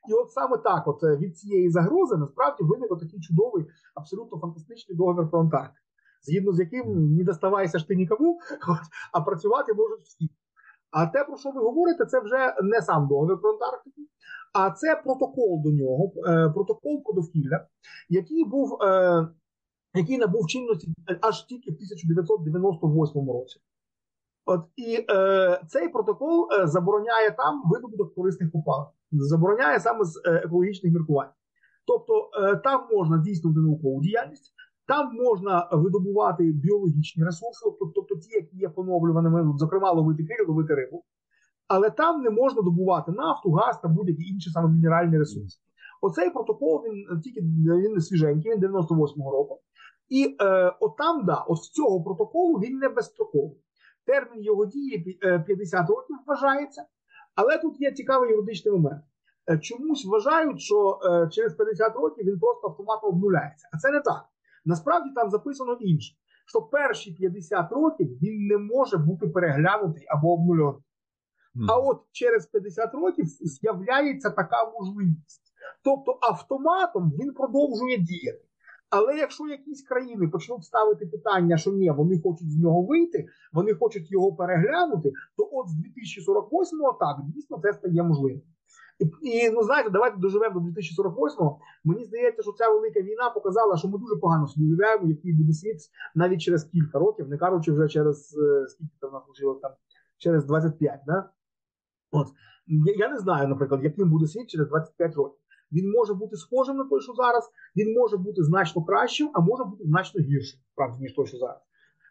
І 0.08 0.12
от 0.12 0.30
саме 0.32 0.58
так, 0.58 0.88
от 0.88 1.04
е, 1.04 1.16
від 1.16 1.38
цієї 1.38 1.70
загрози, 1.70 2.16
насправді 2.16 2.64
виник 2.64 2.88
такий 2.88 3.20
чудовий, 3.20 3.66
абсолютно 3.94 4.38
фантастичний 4.38 4.96
договір 4.96 5.30
про 5.30 5.40
Антарктику, 5.40 5.86
згідно 6.22 6.52
з 6.52 6.58
яким 6.58 7.14
не 7.16 7.24
доставайся 7.24 7.78
ж 7.78 7.88
ти 7.88 7.96
нікому, 7.96 8.38
а 9.12 9.20
працювати 9.20 9.74
можуть 9.74 10.04
всі. 10.04 10.30
А 10.90 11.06
те, 11.06 11.24
про 11.24 11.36
що 11.36 11.50
ви 11.50 11.60
говорите, 11.60 12.06
це 12.06 12.20
вже 12.20 12.54
не 12.62 12.82
сам 12.82 13.08
договір 13.08 13.40
про 13.40 13.50
Антарктику, 13.50 14.00
а 14.52 14.70
це 14.70 15.00
протокол 15.04 15.62
до 15.64 15.70
нього, 15.70 16.12
протокол 16.54 17.02
про 17.04 17.14
довкілля, 17.14 17.66
який 18.08 18.44
був. 18.44 18.78
Е, 19.94 20.00
який 20.00 20.18
набув 20.18 20.46
чинності 20.46 20.88
аж 21.20 21.44
тільки 21.44 21.70
в 21.70 21.74
1998 21.74 23.30
році. 23.30 23.60
От 24.46 24.60
і 24.76 25.04
е, 25.10 25.60
цей 25.68 25.88
протокол 25.88 26.48
е, 26.52 26.66
забороняє 26.66 27.30
там 27.30 27.62
видобуток 27.70 28.14
корисних 28.14 28.52
копалин, 28.52 28.86
забороняє 29.12 29.80
саме 29.80 30.04
з 30.04 30.22
е, 30.24 30.30
екологічних 30.30 30.92
міркувань. 30.92 31.30
Тобто 31.86 32.30
е, 32.42 32.56
там 32.56 32.88
можна 32.92 33.18
здійснювати 33.18 33.60
наукову 33.60 34.00
діяльність, 34.00 34.52
там 34.86 35.14
можна 35.14 35.68
видобувати 35.72 36.52
біологічні 36.52 37.24
ресурси, 37.24 37.60
тобто, 37.64 37.86
тобто 37.94 38.16
ті, 38.16 38.34
які 38.34 38.56
є 38.56 38.68
поновлюваними, 38.68 39.58
зокрема 39.58 39.92
ловити 39.92 40.24
криль, 40.24 40.48
ловити 40.48 40.74
рибу, 40.74 41.04
але 41.68 41.90
там 41.90 42.22
не 42.22 42.30
можна 42.30 42.62
добувати 42.62 43.12
нафту, 43.12 43.52
газ 43.52 43.80
та 43.82 43.88
будь-які 43.88 44.22
інші 44.22 44.50
саме 44.50 44.68
мінеральні 44.68 45.18
ресурси. 45.18 45.58
Оцей 46.02 46.30
протокол 46.30 46.82
він 46.84 47.20
тільки 47.20 47.40
він 47.40 48.00
свіженький, 48.00 48.52
він 48.52 48.60
98-го 48.60 49.30
року. 49.30 49.60
І 50.08 50.36
е, 50.40 50.72
от 50.80 50.96
там, 50.96 51.24
да, 51.24 51.44
от 51.48 51.58
з 51.58 51.70
цього 51.70 52.02
протоколу 52.02 52.58
він 52.58 52.78
не 52.78 52.88
безстроковий. 52.88 53.58
Термін 54.06 54.42
його 54.42 54.66
дії 54.66 55.18
е, 55.22 55.38
50 55.38 55.90
років 55.90 56.16
вважається, 56.26 56.84
але 57.34 57.58
тут 57.58 57.80
є 57.80 57.92
цікавий 57.92 58.30
юридичний 58.30 58.74
момент. 58.74 59.04
Е, 59.50 59.58
Чомусь 59.58 60.06
вважають, 60.06 60.60
що 60.60 61.00
е, 61.04 61.28
через 61.30 61.54
50 61.54 61.96
років 61.96 62.26
він 62.26 62.38
просто 62.38 62.68
автоматом 62.68 63.10
обнуляється. 63.10 63.68
А 63.72 63.78
це 63.78 63.90
не 63.90 64.00
так. 64.00 64.24
Насправді 64.64 65.10
там 65.14 65.30
записано 65.30 65.72
інше: 65.80 66.14
що 66.46 66.62
перші 66.62 67.12
50 67.12 67.72
років 67.72 68.08
він 68.22 68.46
не 68.46 68.58
може 68.58 68.98
бути 68.98 69.26
переглянутий 69.28 70.06
або 70.08 70.32
обнульований. 70.32 70.82
А 71.68 71.78
от 71.78 72.02
через 72.12 72.46
50 72.46 72.94
років 72.94 73.26
з'являється 73.26 74.30
така 74.30 74.70
можливість. 74.78 75.42
Тобто 75.84 76.18
автоматом 76.20 77.12
він 77.20 77.34
продовжує 77.34 77.98
діяти. 77.98 78.43
Але 78.96 79.16
якщо 79.16 79.46
якісь 79.46 79.82
країни 79.82 80.28
почнуть 80.28 80.64
ставити 80.64 81.06
питання, 81.06 81.56
що 81.56 81.70
ні, 81.72 81.90
вони 81.90 82.20
хочуть 82.20 82.50
з 82.50 82.58
нього 82.58 82.82
вийти, 82.82 83.26
вони 83.52 83.74
хочуть 83.74 84.12
його 84.12 84.32
переглянути, 84.32 85.12
то 85.36 85.48
от 85.52 85.68
з 85.68 85.74
2048-го 85.76 86.96
так 87.00 87.16
дійсно 87.26 87.60
це 87.62 87.72
стає 87.72 88.02
можливим. 88.02 88.42
І, 89.22 89.50
ну 89.50 89.62
знаєте, 89.62 89.90
давайте 89.90 90.16
доживемо 90.18 90.60
до 90.60 90.66
2048-го. 90.66 91.58
Мені 91.84 92.04
здається, 92.04 92.42
що 92.42 92.52
ця 92.52 92.68
велика 92.68 93.00
війна 93.00 93.30
показала, 93.30 93.76
що 93.76 93.88
ми 93.88 93.98
дуже 93.98 94.16
погано 94.16 94.46
собі 94.46 94.66
уявляємо, 94.66 95.08
який 95.08 95.32
буде 95.32 95.52
світ 95.52 95.76
навіть 96.14 96.40
через 96.40 96.64
кілька 96.64 96.98
років, 96.98 97.28
не 97.28 97.38
кажучи 97.38 97.72
вже 97.72 97.88
через 97.88 98.38
е, 98.38 98.66
скільки 98.68 98.92
там 99.00 99.12
нас 99.12 99.22
там 99.62 99.72
через 100.18 100.44
25, 100.44 101.00
да? 101.06 101.30
От 102.10 102.26
я, 102.66 102.94
я 102.98 103.08
не 103.08 103.18
знаю, 103.18 103.48
наприклад, 103.48 103.84
яким 103.84 104.10
буде 104.10 104.26
світ 104.26 104.50
через 104.50 104.68
25 104.68 105.14
років. 105.14 105.38
Він 105.72 105.90
може 105.90 106.14
бути 106.14 106.36
схожим 106.36 106.76
на 106.76 106.84
той, 106.84 107.00
що 107.00 107.12
зараз, 107.12 107.50
він 107.76 107.94
може 107.98 108.16
бути 108.16 108.42
значно 108.42 108.84
кращим, 108.84 109.30
а 109.34 109.40
може 109.40 109.64
бути 109.64 109.84
значно 109.84 110.20
гіршим, 110.20 110.60
справді, 110.72 111.02
ніж 111.02 111.14
той, 111.14 111.26
що 111.26 111.38
зараз. 111.38 111.60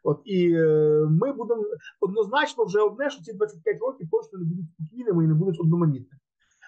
От 0.04 0.22
і 0.26 0.54
е, 0.54 1.08
ми 1.10 1.34
будемо 1.34 1.64
однозначно 2.02 2.66
вже 2.66 2.80
одне, 2.80 3.10
що 3.10 3.24
ці 3.24 3.34
25 3.34 3.82
років 3.82 4.08
точно 4.12 4.40
не 4.40 4.46
будуть 4.46 4.66
спокійними 4.70 5.24
і 5.24 5.28
не 5.28 5.34
будуть 5.34 5.60
одноманітними. 5.60 6.20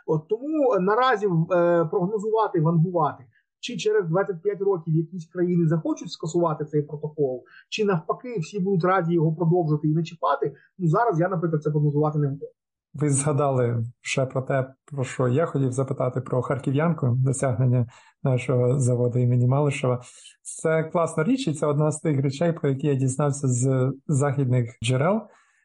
От 0.05 0.27
тому 0.27 0.79
наразі 0.79 1.25
е, 1.25 1.29
прогнозувати, 1.85 2.61
вангувати, 2.61 3.25
чи 3.59 3.77
через 3.77 4.07
25 4.07 4.61
років 4.61 4.95
якісь 4.95 5.25
країни 5.25 5.67
захочуть 5.67 6.11
скасувати 6.11 6.65
цей 6.65 6.81
протокол, 6.81 7.43
чи 7.69 7.85
навпаки 7.85 8.39
всі 8.39 8.59
будуть 8.59 8.83
раді 8.83 9.13
його 9.13 9.35
продовжити 9.35 9.87
і 9.87 9.93
не 9.93 10.03
чіпати. 10.03 10.55
Ну 10.77 10.87
зараз 10.87 11.19
я, 11.19 11.29
наприклад, 11.29 11.63
це 11.63 11.71
прогнозувати 11.71 12.19
не 12.19 12.27
готовий. 12.27 12.55
Ви 12.95 13.09
згадали 13.09 13.83
ще 14.01 14.25
про 14.25 14.41
те, 14.41 14.73
про 14.85 15.03
що 15.03 15.27
я 15.27 15.45
хотів 15.45 15.71
запитати 15.71 16.21
про 16.21 16.41
харків'янку, 16.41 17.07
досягнення 17.07 17.87
нашого 18.23 18.79
заводу 18.79 19.19
імені 19.19 19.47
Малишева. 19.47 20.01
Це 20.41 20.83
класна 20.83 21.23
річ, 21.23 21.47
і 21.47 21.53
це 21.53 21.67
одна 21.67 21.91
з 21.91 21.99
тих 21.99 22.21
речей, 22.21 22.53
про 22.53 22.69
які 22.69 22.87
я 22.87 22.95
дізнався 22.95 23.47
з 23.47 23.93
західних 24.07 24.77
джерел, 24.83 25.21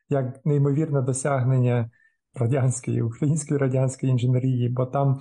як 0.09 0.47
неймовірне 0.47 1.03
досягнення 1.03 1.91
радянської, 2.35 3.03
української 3.03 3.61
радянської 3.61 4.13
інженерії, 4.13 4.69
бо 4.69 4.87
там 4.87 5.21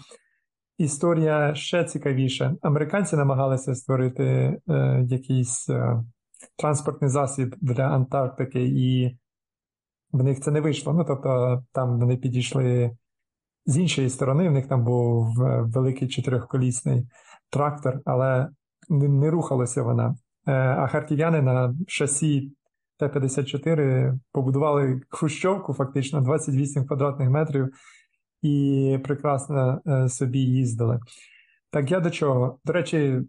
історія 0.78 1.56
ще 1.56 1.84
цікавіша. 1.84 2.56
Американці 2.62 3.16
намагалися 3.16 3.76
створити 3.76 4.24
е, 4.24 5.06
якийсь 5.10 5.70
е, 5.70 6.04
транспортний 6.58 7.10
засіб 7.10 7.56
для 7.62 7.84
Антарктики, 7.84 8.62
і 8.64 9.18
в 10.12 10.24
них 10.24 10.40
це 10.40 10.52
не 10.52 10.62
вийшло. 10.62 10.94
Ну 10.94 11.04
тобто, 11.04 11.64
там 11.72 12.00
вони 12.00 12.18
підійшли 12.18 12.92
з 13.66 13.78
іншої 13.78 14.10
сторони, 14.10 14.50
в 14.50 14.52
них 14.52 14.68
там 14.68 14.84
був 14.84 15.42
е, 15.42 15.62
великий 15.62 16.08
чотирьохколісний 16.08 17.08
трактор, 17.50 18.02
але 18.06 18.50
не, 18.90 19.30
рухалася 19.30 19.84
вона. 19.84 20.16
Е, 20.48 20.52
а 20.54 20.88
харків'яни 20.88 21.42
на 21.42 21.76
шасі 21.88 22.52
Т-54 22.98 24.14
побудували 24.32 25.02
хрущовку, 25.10 25.74
фактично 25.74 26.22
28 26.22 26.86
квадратних 26.86 27.30
метрів, 27.30 27.70
і 28.42 29.00
прекрасно 29.04 29.82
е, 29.88 30.10
собі 30.10 30.40
їздили. 30.40 31.00
Так 31.72 31.92
я 31.92 32.00
до 32.00 32.10
чого? 32.10 32.60
До 32.66 32.74
речі, 32.74 33.22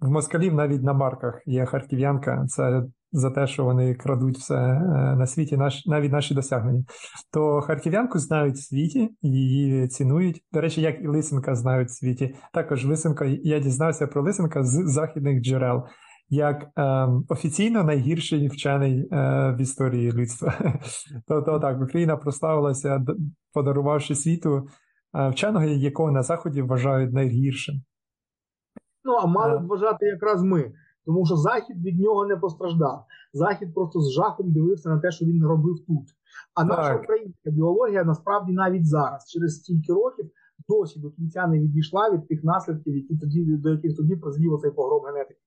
в 0.00 0.10
москалів 0.10 0.54
навіть 0.54 0.82
на 0.82 0.92
марках 0.92 1.42
є 1.46 1.66
харків'янка. 1.66 2.46
Це 2.46 2.82
за 3.14 3.30
те, 3.30 3.46
що 3.46 3.64
вони 3.64 3.94
крадуть 3.94 4.38
все 4.38 4.54
е, 4.54 4.80
на 5.16 5.26
світі, 5.26 5.56
наш, 5.56 5.86
навіть 5.86 6.12
наші 6.12 6.34
досягнення. 6.34 6.84
То 7.32 7.60
харків'янку 7.60 8.18
знають 8.18 8.54
в 8.54 8.68
світі, 8.68 9.10
її 9.22 9.88
цінують. 9.88 10.40
До 10.52 10.60
речі, 10.60 10.80
як 10.80 11.00
і 11.00 11.06
Лисенка 11.06 11.54
знають 11.54 11.88
в 11.88 11.92
світі. 11.92 12.34
Також 12.52 12.84
Лисенка, 12.84 13.24
я 13.24 13.58
дізнався 13.58 14.06
про 14.06 14.22
Лисенка 14.22 14.64
з 14.64 14.92
західних 14.92 15.42
джерел. 15.42 15.84
Як 16.28 16.66
е, 16.78 17.08
офіційно 17.28 17.84
найгірший 17.84 18.48
вчений 18.48 19.08
е, 19.12 19.54
в 19.58 19.60
історії 19.60 20.12
людства. 20.12 20.54
Тобто 21.28 21.58
так, 21.58 21.82
Україна 21.82 22.16
прославилася, 22.16 23.04
подарувавши 23.52 24.14
світу 24.14 24.66
е, 25.14 25.28
вченого, 25.28 25.64
якого 25.64 26.10
на 26.10 26.22
Заході 26.22 26.62
вважають 26.62 27.12
найгіршим. 27.12 27.74
Ну, 29.04 29.12
а 29.12 29.26
мали 29.26 29.58
б 29.58 29.66
вважати 29.66 30.06
якраз 30.06 30.42
ми. 30.42 30.72
Тому 31.06 31.26
що 31.26 31.36
Захід 31.36 31.76
від 31.84 32.00
нього 32.00 32.26
не 32.26 32.36
постраждав. 32.36 33.04
Захід 33.32 33.74
просто 33.74 34.00
з 34.00 34.12
жахом 34.12 34.52
дивився 34.52 34.88
на 34.88 34.98
те, 34.98 35.10
що 35.10 35.24
він 35.24 35.46
робив 35.46 35.76
тут. 35.86 36.06
А 36.54 36.60
так. 36.60 36.78
наша 36.78 36.96
українська 36.96 37.50
біологія 37.50 38.04
насправді 38.04 38.52
навіть 38.52 38.86
зараз, 38.86 39.30
через 39.30 39.56
стільки 39.56 39.92
років, 39.92 40.30
досі 40.68 41.00
до 41.00 41.10
кінця 41.10 41.46
не 41.46 41.60
відійшла 41.60 42.10
від 42.10 42.28
тих 42.28 42.44
наслідків, 42.44 42.96
які 42.96 43.16
тоді 43.16 43.44
до 43.44 43.70
яких 43.70 43.96
тоді 43.96 44.16
призвів 44.16 44.58
цей 44.62 44.70
погром 44.70 45.04
генетики. 45.04 45.40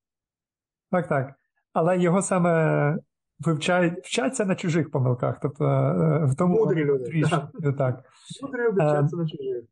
Так, 0.92 1.08
так. 1.08 1.34
Але 1.74 2.00
його 2.00 2.22
саме 2.22 2.98
вивчають, 3.40 4.06
вчаться 4.06 4.46
на 4.46 4.56
чужих 4.56 4.92
помилках. 4.92 5.40
Тобто 5.42 5.66
е, 5.66 6.26
в 6.26 6.36
тому 6.36 6.56
Мудрі 6.56 6.86
люди. 6.86 7.04
Тріш, 7.04 7.30
так. 7.78 8.04
Мудрі 8.42 8.62
люди 8.68 8.82
вчаться 8.82 9.18
на 9.18 9.28
чужих. 9.28 9.64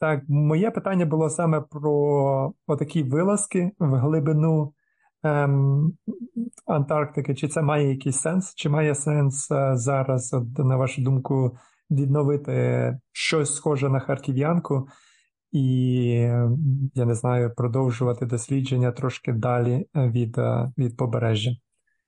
Так, 0.00 0.22
моє 0.28 0.70
питання 0.70 1.06
було 1.06 1.30
саме 1.30 1.60
про 1.60 2.54
отакі 2.66 3.02
вилазки 3.02 3.70
в 3.78 3.96
глибину 3.96 4.72
ем, 5.22 5.92
Антарктики, 6.66 7.34
чи 7.34 7.48
це 7.48 7.62
має 7.62 7.88
якийсь 7.90 8.20
сенс? 8.20 8.54
Чи 8.54 8.68
має 8.68 8.94
сенс 8.94 9.50
е, 9.50 9.76
зараз, 9.76 10.34
от, 10.34 10.58
на 10.58 10.76
вашу 10.76 11.02
думку, 11.02 11.56
відновити 11.90 12.98
щось 13.12 13.54
схоже 13.54 13.88
на 13.88 14.00
харків'янку 14.00 14.88
і, 15.52 16.04
я 16.94 17.04
не 17.06 17.14
знаю, 17.14 17.54
продовжувати 17.56 18.26
дослідження 18.26 18.92
трошки 18.92 19.32
далі 19.32 19.86
від, 19.94 20.38
е, 20.38 20.72
від 20.78 20.96
побережжя? 20.96 21.50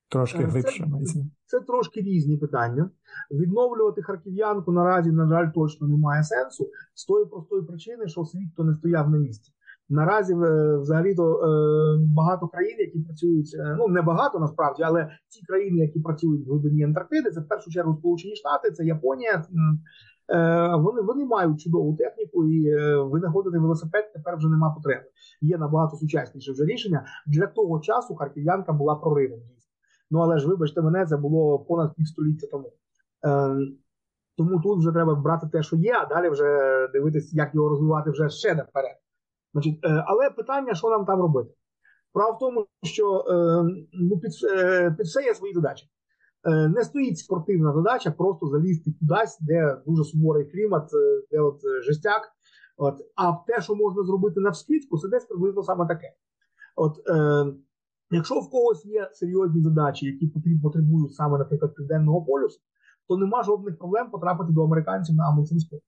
Трошки 0.09 0.45
глибше. 0.45 0.87
Це, 1.05 1.21
це 1.47 1.61
трошки 1.61 2.01
різні 2.01 2.37
питання. 2.37 2.91
Відновлювати 3.31 4.03
харків'янку 4.03 4.73
наразі, 4.73 5.11
на 5.13 5.29
жаль, 5.29 5.51
точно 5.55 5.89
немає 5.89 6.25
сенсу 6.25 6.67
з 6.95 7.05
тої 7.05 7.27
простої 7.27 7.63
причини, 7.63 8.09
що 8.09 8.25
світ 8.25 8.55
то 8.57 8.65
не 8.65 8.75
стояв 8.75 9.11
на 9.11 9.19
місці. 9.19 9.53
Наразі 9.89 10.33
е, 10.35 10.77
взагалі 10.77 11.15
то 11.15 11.35
е, 11.35 12.07
багато 12.17 12.49
країн, 12.49 12.77
які 12.79 12.99
працюють, 12.99 13.57
е, 13.59 13.77
ну 13.79 13.89
не 13.89 14.03
багато 14.03 14.39
насправді, 14.39 14.83
але 14.83 15.09
ті 15.29 15.47
країни, 15.47 15.79
які 15.79 16.01
працюють 16.01 16.47
в 16.47 16.51
глибині 16.51 16.85
Антарктиди, 16.85 17.31
це 17.31 17.41
в 17.41 17.49
першу 17.49 17.71
чергу 17.71 17.97
Сполучені 17.99 18.37
Штати, 18.37 18.71
це 18.71 18.85
Японія. 18.85 19.45
Вони 20.79 21.01
вони 21.01 21.25
мають 21.25 21.61
чудову 21.61 21.97
техніку, 21.97 22.47
і 22.47 22.75
винаходити 22.97 23.59
велосипед 23.59 24.13
тепер 24.13 24.37
вже 24.37 24.49
нема 24.49 24.71
потреби. 24.71 25.05
Є 25.41 25.59
набагато 25.59 25.97
сучасніше 25.97 26.53
вже 26.53 26.65
рішення. 26.65 27.07
Для 27.27 27.47
того 27.47 27.81
часу 27.81 28.15
харків'янка 28.15 28.73
була 28.73 28.95
проривом 28.95 29.39
дійсно. 29.41 29.73
Ну 30.11 30.19
але 30.19 30.39
ж, 30.39 30.49
вибачте, 30.49 30.83
мене 30.83 31.07
це 31.07 31.17
було 31.17 31.59
понад 31.59 31.95
півстоліття 31.95 32.47
тому. 32.51 32.73
Тому 34.37 34.61
тут 34.61 34.79
вже 34.79 34.93
треба 34.93 35.15
брати 35.15 35.47
те, 35.53 35.63
що 35.63 35.77
є, 35.77 35.93
а 35.93 36.07
далі 36.07 36.29
вже 36.29 36.47
дивитися, 36.93 37.31
як 37.33 37.55
його 37.55 37.69
розвивати 37.69 38.11
вже 38.11 38.29
ще 38.29 38.55
наперед. 38.55 38.97
Значить, 39.53 39.79
е, 39.85 40.05
Але 40.07 40.31
питання, 40.31 40.74
що 40.74 40.91
нам 40.91 41.05
там 41.05 41.20
робити? 41.20 41.55
Справа 42.11 42.31
в 42.31 42.39
тому, 42.39 42.66
що 42.83 43.24
е, 43.29 43.62
ну, 43.93 44.19
під, 44.19 44.31
е, 44.59 44.91
під 44.99 45.07
все 45.07 45.23
є 45.23 45.35
свої 45.35 45.55
задачі. 45.55 45.89
Не 46.45 46.85
стоїть 46.85 47.19
спортивна 47.19 47.73
задача 47.73 48.11
просто 48.11 48.47
залізти 48.47 48.93
кудись, 49.01 49.39
де 49.41 49.77
дуже 49.87 50.05
суворий 50.05 50.45
клімат, 50.45 50.91
де 51.31 51.41
от 51.41 51.61
жестяк. 51.83 52.23
От, 52.77 52.95
А 53.16 53.33
те, 53.33 53.62
що 53.62 53.74
можна 53.74 54.03
зробити 54.03 54.41
навскідку, 54.41 54.99
це 54.99 55.09
десь 55.09 55.24
приблизно 55.24 55.62
саме 55.62 55.87
таке. 55.87 56.12
От, 56.77 57.09
е, 57.09 57.47
Якщо 58.15 58.41
в 58.41 58.51
когось 58.51 58.87
є 58.87 59.11
серйозні 59.12 59.62
задачі, 59.62 60.07
які 60.07 60.27
потребують 60.62 61.15
саме, 61.15 61.39
наприклад, 61.39 61.74
південного 61.74 62.24
полюсу, 62.24 62.61
то 63.09 63.16
нема 63.16 63.43
жодних 63.43 63.79
проблем 63.79 64.11
потрапити 64.11 64.53
до 64.53 64.65
американців 64.65 65.16
на 65.16 65.29
Амундсен 65.29 65.59
Спорт 65.59 65.83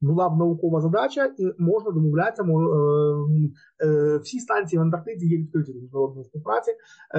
була 0.00 0.28
б 0.28 0.38
наукова 0.38 0.80
задача, 0.80 1.24
і 1.38 1.52
можна 1.58 1.90
домовлятися. 1.90 2.42
Мож, 2.42 2.64
е, 2.64 3.86
е, 3.86 4.18
всі 4.18 4.40
станції 4.40 4.78
в 4.78 4.82
Антарктиді 4.82 5.26
є 5.26 5.38
відкриті 5.38 5.72
до 5.72 5.80
міжнародної 5.80 6.24
співпраці. 6.24 6.70
Е, 7.14 7.18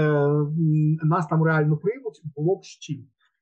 нас 1.04 1.28
там 1.28 1.44
реально 1.44 1.78
приймуть, 1.78 2.22
було 2.36 2.56
б 2.56 2.66
з. 2.66 2.90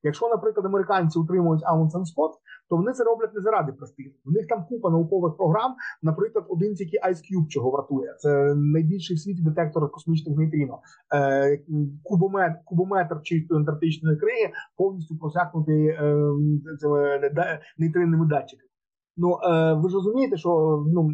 Якщо, 0.03 0.30
наприклад, 0.30 0.65
американці 0.65 1.19
утримують 1.19 1.64
Амундсен 1.65 2.05
Скотт, 2.05 2.34
то 2.69 2.76
вони 2.76 2.91
це 2.93 3.03
роблять 3.03 3.34
не 3.34 3.41
заради 3.41 3.72
престижу. 3.72 4.15
У 4.26 4.31
них 4.31 4.47
там 4.47 4.65
купа 4.69 4.89
наукових 4.89 5.38
програм. 5.38 5.76
Наприклад, 6.01 6.45
один 6.49 6.76
тільки 6.76 6.97
Ice 6.97 7.22
Cube 7.27 7.47
чого 7.47 7.72
вартує. 7.72 8.15
Це 8.19 8.55
найбільший 8.55 9.15
в 9.15 9.19
світі 9.19 9.41
детектор 9.41 9.91
космічних 9.91 10.38
нейтріно. 10.38 10.80
Е, 11.15 11.59
кубометр, 12.03 12.55
кубометр 12.65 13.22
чистої 13.23 13.59
антарктичної 13.59 14.18
криги 14.18 14.51
повністю 14.77 15.18
просякнутий 15.18 15.88
е, 15.88 15.97
цими 16.80 17.19
нейтринними 17.77 18.26
датчиками. 18.26 18.66
Ну 19.18 19.39
е, 19.44 19.73
ви 19.73 19.89
ж 19.89 19.95
розумієте, 19.95 20.38
що 20.38 20.84
ну. 20.94 21.10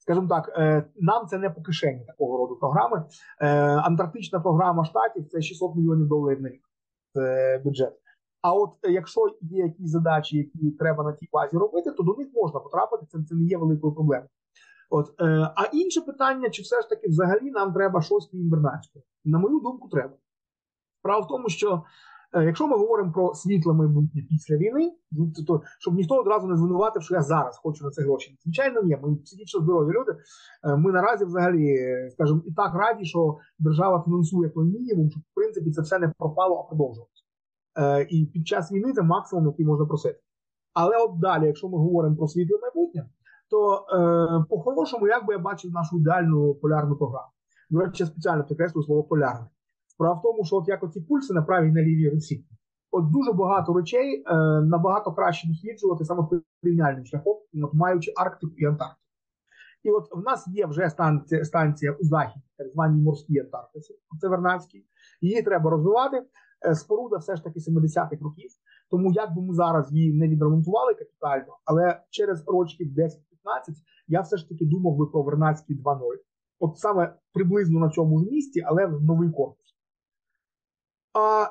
Скажімо 0.00 0.28
так, 0.28 0.52
е, 0.58 0.84
нам 0.96 1.26
це 1.26 1.38
не 1.38 1.50
по 1.50 1.62
кишені 1.62 2.04
такого 2.06 2.38
роду 2.38 2.56
програми. 2.56 3.04
Е, 3.40 3.48
антарктична 3.76 4.40
програма 4.40 4.84
штатів 4.84 5.28
це 5.28 5.42
600 5.42 5.76
мільйонів 5.76 6.08
доларів 6.08 6.42
на 6.42 6.48
рік 6.48 6.62
це 7.14 7.60
бюджет. 7.64 7.92
А 8.42 8.52
от 8.52 8.70
якщо 8.82 9.20
є 9.40 9.64
якісь 9.64 9.90
задачі, 9.90 10.36
які 10.36 10.70
треба 10.70 11.04
на 11.04 11.12
тій 11.12 11.28
базі 11.32 11.56
робити, 11.56 11.90
то 11.90 12.02
до 12.02 12.14
них 12.18 12.28
можна 12.34 12.60
потрапити. 12.60 13.06
Це 13.06 13.18
це 13.28 13.34
не 13.34 13.44
є 13.44 13.56
великою 13.56 13.94
проблемою. 13.94 14.28
От 14.90 15.14
а 15.56 15.64
інше 15.72 16.00
питання: 16.00 16.50
чи 16.50 16.62
все 16.62 16.82
ж 16.82 16.88
таки 16.88 17.08
взагалі 17.08 17.50
нам 17.50 17.72
треба 17.72 18.02
щось 18.02 18.28
крім? 18.30 18.50
На 19.24 19.38
мою 19.38 19.60
думку, 19.60 19.88
треба. 19.88 20.14
Справа 21.00 21.20
в 21.20 21.28
тому, 21.28 21.48
що 21.48 21.68
Е, 21.76 21.82
якщо 22.32 22.66
ми 22.66 22.76
говоримо 22.76 23.12
про 23.12 23.34
світле 23.34 23.72
майбутнє 23.74 24.22
після 24.28 24.56
війни, 24.56 24.92
ну, 25.12 25.32
то 25.46 25.62
щоб 25.78 25.94
ніхто 25.94 26.14
одразу 26.14 26.46
не 26.46 26.56
звинуватив, 26.56 27.02
що 27.02 27.14
я 27.14 27.22
зараз 27.22 27.56
хочу 27.62 27.84
на 27.84 27.90
це 27.90 28.02
гроші. 28.02 28.38
Звичайно, 28.44 28.82
ні. 28.82 28.98
Ми 29.02 29.16
психічно 29.16 29.60
здорові 29.60 29.92
люди. 29.92 30.12
Е, 30.64 30.76
ми 30.76 30.92
наразі, 30.92 31.24
взагалі, 31.24 31.76
скажімо, 32.12 32.42
і 32.46 32.52
так 32.52 32.74
раді, 32.74 33.04
що 33.04 33.38
держава 33.58 34.02
фінансує 34.04 34.50
той 34.50 34.64
мінімум, 34.64 35.10
щоб 35.10 35.22
в 35.22 35.34
принципі 35.34 35.70
це 35.70 35.82
все 35.82 35.98
не 35.98 36.12
пропало, 36.18 36.56
а 36.56 36.68
продовжувалося. 36.68 37.22
Е, 37.78 38.06
і 38.10 38.26
під 38.26 38.46
час 38.48 38.72
війни 38.72 38.92
це 38.92 39.02
максимум, 39.02 39.46
який 39.46 39.66
можна 39.66 39.86
просити. 39.86 40.20
Але 40.74 40.96
от 40.96 41.18
далі, 41.18 41.46
якщо 41.46 41.68
ми 41.68 41.78
говоримо 41.78 42.16
про 42.16 42.28
світле 42.28 42.58
майбутнє, 42.62 43.08
то 43.50 43.84
по-хорошому, 44.50 45.08
як 45.08 45.26
би 45.26 45.34
я 45.34 45.38
бачив 45.38 45.72
нашу 45.72 45.96
ідеальну 45.96 46.54
полярну 46.54 46.96
програму. 46.96 47.28
До 47.70 47.80
речі, 47.80 48.02
я 48.02 48.06
спеціально 48.06 48.44
підкреслюю 48.44 48.84
слово 48.84 49.02
полярне. 49.02 49.46
Справа 49.98 50.18
в 50.18 50.22
тому, 50.22 50.44
що 50.44 50.56
от 50.56 50.68
як 50.68 50.82
оці 50.82 51.00
пульси 51.00 51.34
на 51.34 51.42
правій 51.42 51.72
на 51.72 51.82
лівій 51.82 52.10
руці, 52.10 52.44
от 52.90 53.10
дуже 53.10 53.32
багато 53.32 53.74
речей 53.74 54.24
е, 54.26 54.34
набагато 54.60 55.12
краще 55.12 55.48
досліджувати 55.48 56.04
саме 56.04 56.28
порівняльним 56.62 57.06
шляхом, 57.06 57.36
от 57.64 57.74
маючи 57.74 58.12
Арктику 58.16 58.54
і 58.56 58.64
Антарктику. 58.64 59.02
І 59.82 59.90
от 59.90 60.08
в 60.12 60.22
нас 60.22 60.48
є 60.48 60.66
вже 60.66 60.90
станція 60.90 61.44
станція 61.44 61.92
у 61.92 62.04
західній, 62.04 62.42
так 62.58 62.68
званій 62.68 63.02
морській 63.02 63.40
Антарктиці, 63.40 63.94
це 64.20 64.28
Вернадській. 64.28 64.86
Її 65.20 65.42
треба 65.42 65.70
розвивати. 65.70 66.22
Е, 66.66 66.74
споруда 66.74 67.16
все 67.16 67.36
ж 67.36 67.44
таки 67.44 67.58
70-х 67.58 68.16
років. 68.20 68.50
Тому 68.90 69.12
як 69.12 69.34
би 69.34 69.42
ми 69.42 69.54
зараз 69.54 69.92
її 69.92 70.12
не 70.12 70.28
відремонтували 70.28 70.94
капітально, 70.94 71.58
але 71.64 72.00
через 72.10 72.44
рочків 72.46 72.88
10-15 72.88 73.10
я 74.08 74.20
все 74.20 74.36
ж 74.36 74.48
таки 74.48 74.66
думав 74.66 74.96
би 74.96 75.06
про 75.06 75.22
Вернадський 75.22 75.82
2.0. 75.82 76.00
От 76.58 76.78
саме 76.78 77.14
приблизно 77.32 77.80
на 77.80 77.90
цьому 77.90 78.18
ж 78.18 78.26
місці, 78.30 78.62
але 78.66 78.86
в 78.86 79.02
новий 79.02 79.30
корпус. 79.30 79.67
А 81.18 81.46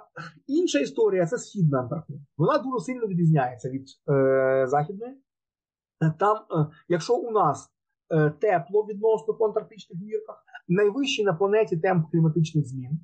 інша 0.47 0.79
історія 0.79 1.25
це 1.25 1.37
східна 1.37 1.79
Антарктида. 1.79 2.19
Вона 2.37 2.57
дуже 2.57 2.85
сильно 2.85 3.07
відрізняється 3.07 3.69
від 3.69 3.87
е, 4.09 4.65
західної. 4.67 5.13
Там, 6.19 6.37
е, 6.37 6.67
якщо 6.87 7.15
у 7.15 7.31
нас 7.31 7.69
е, 8.09 8.29
тепло 8.29 8.85
відносно 8.89 9.33
по 9.33 9.45
антарктичних 9.45 10.01
мірках, 10.01 10.43
найвищий 10.67 11.25
на 11.25 11.33
планеті 11.33 11.77
темп 11.77 12.11
кліматичних 12.11 12.67
змін. 12.67 12.99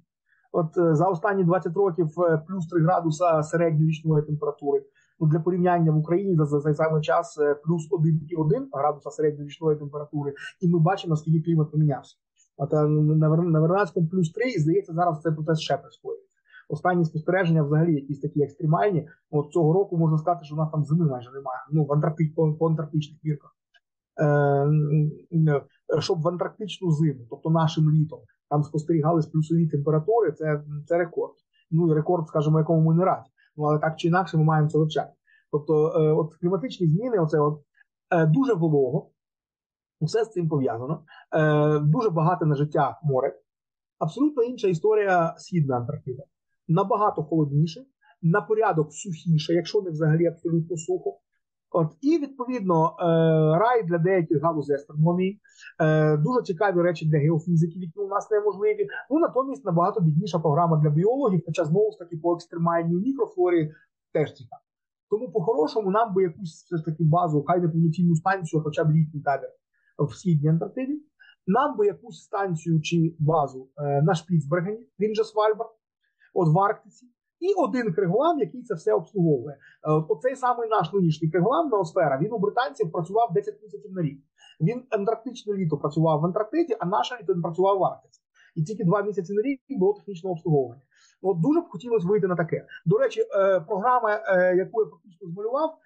От 0.52 0.78
е, 0.78 0.96
за 0.96 1.08
останні 1.08 1.44
20 1.44 1.74
років 1.76 2.08
е, 2.22 2.44
плюс 2.48 2.68
3 2.68 2.82
градуса 2.84 3.44
середньої 3.44 3.90
річної 3.90 4.24
температури. 4.26 4.86
Ну, 5.20 5.28
для 5.28 5.40
порівняння 5.40 5.92
в 5.92 5.98
Україні 5.98 6.36
за, 6.40 6.62
цей 6.62 6.76
самий 6.76 7.02
час 7.02 7.38
е, 7.40 7.56
плюс 7.56 7.92
1,1 7.92 8.68
градуса 8.74 9.10
середньої 9.10 9.50
річної 9.50 9.78
температури, 9.78 10.34
і 10.62 10.68
ми 10.68 10.80
бачимо, 10.80 11.12
наскільки 11.12 11.42
клімат 11.42 11.72
помінявся. 11.72 12.16
Е, 12.60 12.88
на, 12.88 13.30
Вер- 13.30 13.50
на 13.50 13.60
Вернадському 13.60 14.08
плюс 14.08 14.32
3, 14.32 14.50
і 14.50 14.60
здається, 14.60 14.94
зараз 14.94 15.22
цей 15.22 15.32
процес 15.34 15.60
ще 15.60 15.78
прискорюється. 15.78 16.33
Останні 16.70 17.06
спостереження 17.06 17.64
взагалі 17.64 17.94
якісь 17.94 18.20
такі 18.20 18.42
екстремальні. 18.42 19.08
От 19.32 19.52
цього 19.52 19.74
року 19.74 19.98
можна 19.98 20.18
сказати, 20.18 20.46
що 20.46 20.56
у 20.56 20.58
нас 20.58 20.72
там 20.72 20.84
зими 20.84 21.06
майже 21.06 21.32
немає. 21.32 21.60
Ну, 21.72 21.86
в 21.86 21.94
Антарктиці 21.94 22.34
по, 22.36 22.54
по 22.54 22.68
антарктичних 22.68 23.20
мірках. 23.24 23.56
Е, 24.18 24.26
м, 24.26 25.12
щоб 26.00 26.22
в 26.22 26.28
антарктичну 26.28 26.92
зиму, 26.92 27.26
тобто 27.30 27.50
нашим 27.50 27.92
літом, 27.92 28.20
там 28.50 28.64
спостерігались 28.64 29.26
плюсові 29.26 29.68
температури, 29.68 30.32
це, 30.32 30.64
це 30.88 30.98
рекорд. 30.98 31.34
Ну 31.72 31.94
рекорд, 31.94 32.28
скажімо, 32.28 32.60
якому 32.60 32.82
ми 32.82 32.96
не 32.96 33.06
раді. 33.06 33.30
Ну 33.58 33.64
але 33.64 33.80
так 33.80 33.96
чи 33.96 34.08
інакше 34.08 34.38
ми 34.38 34.44
маємо 34.44 34.70
це 34.70 34.78
вивчати. 34.78 35.14
Тобто, 35.52 35.88
е, 35.88 36.12
от 36.12 36.36
кліматичні 36.36 36.88
зміни, 36.88 37.20
оце 37.20 37.40
от 37.40 37.62
е, 38.16 38.26
дуже 38.26 38.54
волого, 38.54 39.12
все 40.02 40.26
з 40.26 40.32
цим 40.32 40.50
пов'язано. 40.50 41.04
Е, 41.36 41.80
дуже 41.80 42.10
багате 42.10 42.46
на 42.46 42.56
життя 42.56 43.00
море. 43.04 43.40
Абсолютно 44.00 44.44
інша 44.44 44.68
історія 44.68 45.36
Східна 45.38 45.78
Антарктида. 45.78 46.24
Набагато 46.68 47.24
холодніше, 47.24 47.86
на 48.22 48.42
порядок 48.42 48.94
сухіше, 48.94 49.54
якщо 49.54 49.82
не 49.82 49.90
взагалі 49.90 50.26
абсолютно 50.26 50.78
сухо. 50.78 51.20
От 51.72 51.88
і 52.02 52.18
відповідно 52.18 52.86
е, 52.86 53.04
рай 53.60 53.84
для 53.84 53.98
деяких 53.98 54.42
галузей 54.42 54.76
астрономії, 54.76 55.42
е, 55.82 56.18
дуже 56.18 56.42
цікаві 56.42 56.82
речі 56.82 57.06
для 57.06 57.18
геофізиків, 57.18 57.82
які 57.82 58.00
у 58.00 58.08
нас 58.08 58.32
неможливі. 58.32 58.88
Ну 59.10 59.20
натомість 59.20 59.66
набагато 59.66 60.02
бідніша 60.02 60.40
програма 60.40 60.78
для 60.78 60.90
біологів, 60.90 61.42
хоча 61.46 61.66
знову 61.66 61.92
ж 61.92 62.00
таки 62.00 62.18
по 62.18 62.34
екстремальній 62.34 62.96
мікрофлорі 62.96 63.72
теж 64.14 64.34
цікаво. 64.34 64.62
Тому 65.10 65.32
по-хорошому 65.32 65.92
нам 65.92 66.14
би 66.14 66.24
якусь 66.24 66.64
все 66.64 66.78
ж 66.78 66.86
таки 66.86 67.04
базу, 67.04 67.44
хай 67.48 67.62
не 67.62 67.68
повноцінну 67.68 68.16
станцію, 68.16 68.62
хоча 68.64 68.84
б 68.84 68.92
літній 68.92 69.22
табір 69.22 69.50
в 70.00 70.14
східній 70.14 70.50
Антарктиді. 70.50 71.02
Нам 71.48 71.78
би 71.78 71.86
якусь 71.86 72.24
станцію 72.24 72.82
чи 72.82 73.16
базу 73.20 73.70
е, 73.78 74.02
на 74.02 74.16
Шпіцбергені, 74.16 74.88
він 75.00 75.16
же 75.16 75.24
Свальбард, 75.24 75.70
от 76.34 76.54
в 76.54 76.60
Арктиці, 76.60 77.06
і 77.40 77.54
один 77.54 77.94
криголам, 77.94 78.40
який 78.40 78.64
це 78.64 78.74
все 78.74 78.94
обслуговує. 78.94 79.56
Е, 79.56 79.92
Оцей 80.10 80.36
самий 80.36 80.70
наш 80.70 80.94
нинішній 80.94 81.30
криголам 81.30 81.70
Ноосфера, 81.70 82.20
він 82.22 82.34
у 82.34 82.40
британців 82.40 82.92
працював 82.92 83.34
10 83.34 83.62
місяців 83.64 83.92
на 83.92 84.02
рік. 84.02 84.20
Він 84.62 84.84
антарктичне 84.90 85.54
літо 85.54 85.78
працював 85.78 86.22
в 86.22 86.26
Антарктиді, 86.26 86.76
а 86.80 86.86
наше 86.86 87.18
літо 87.22 87.34
працював 87.44 87.78
в 87.78 87.84
Арктиці. 87.84 88.22
І 88.56 88.64
тільки 88.64 88.84
два 88.84 89.02
місяці 89.02 89.34
на 89.34 89.42
рік 89.42 89.62
було 89.80 89.94
технічне 89.94 90.30
обслуговування. 90.30 90.82
От 91.22 91.42
дуже 91.42 91.62
б 91.62 91.64
хотілося 91.70 92.08
вийти 92.08 92.28
на 92.28 92.36
таке. 92.36 92.66
До 92.86 92.98
речі, 92.98 93.22
е, 93.22 93.60
програма, 93.60 94.22
е, 94.28 94.56
яку 94.56 94.82
я 94.82 94.90
фактично 94.90 95.28
змалював, 95.28 95.78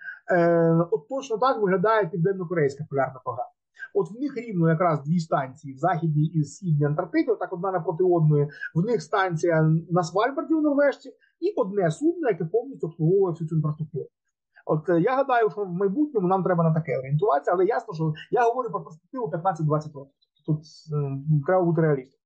от 0.92 1.08
точно 1.08 1.38
так 1.38 1.62
виглядає 1.62 2.08
південно-корейська 2.08 2.86
полярна 2.90 3.22
програма. 3.24 3.57
От 3.94 4.12
в 4.12 4.20
них 4.22 4.38
рівно 4.38 4.70
якраз 4.70 5.04
дві 5.04 5.20
станції 5.20 5.74
в 5.74 5.78
західній 5.78 6.26
і 6.26 6.44
східній 6.44 6.86
Антарктиді, 6.86 7.32
отак 7.32 7.54
одна 7.54 7.72
напроти 7.72 8.04
одної. 8.04 8.48
В 8.76 8.86
них 8.86 9.02
станція 9.02 9.72
на 9.92 10.04
Свальбарді 10.04 10.54
у 10.54 10.62
Норвежці, 10.62 11.10
і 11.40 11.54
одне 11.56 11.92
судно, 11.92 12.30
яке 12.30 12.46
повністю 12.46 12.88
обслуговує 12.88 13.32
всю 13.32 13.48
цю 13.48 13.56
інфраструктуру. 13.56 14.06
От 14.66 14.90
е, 14.90 15.02
я 15.02 15.16
гадаю, 15.16 15.50
що 15.50 15.62
в 15.62 15.74
майбутньому 15.74 16.28
нам 16.28 16.44
треба 16.44 16.64
на 16.64 16.74
таке 16.74 16.98
орієнтуватися, 16.98 17.52
але 17.52 17.66
ясно, 17.66 17.94
що 17.94 18.14
я 18.32 18.44
говорю 18.44 18.70
про 18.70 18.84
перспективу 18.84 19.26
15-20 19.26 19.94
років. 19.94 20.14
Тут 20.46 20.60
е, 20.60 21.44
треба 21.46 21.64
бути 21.64 21.82
реалістом. 21.82 22.20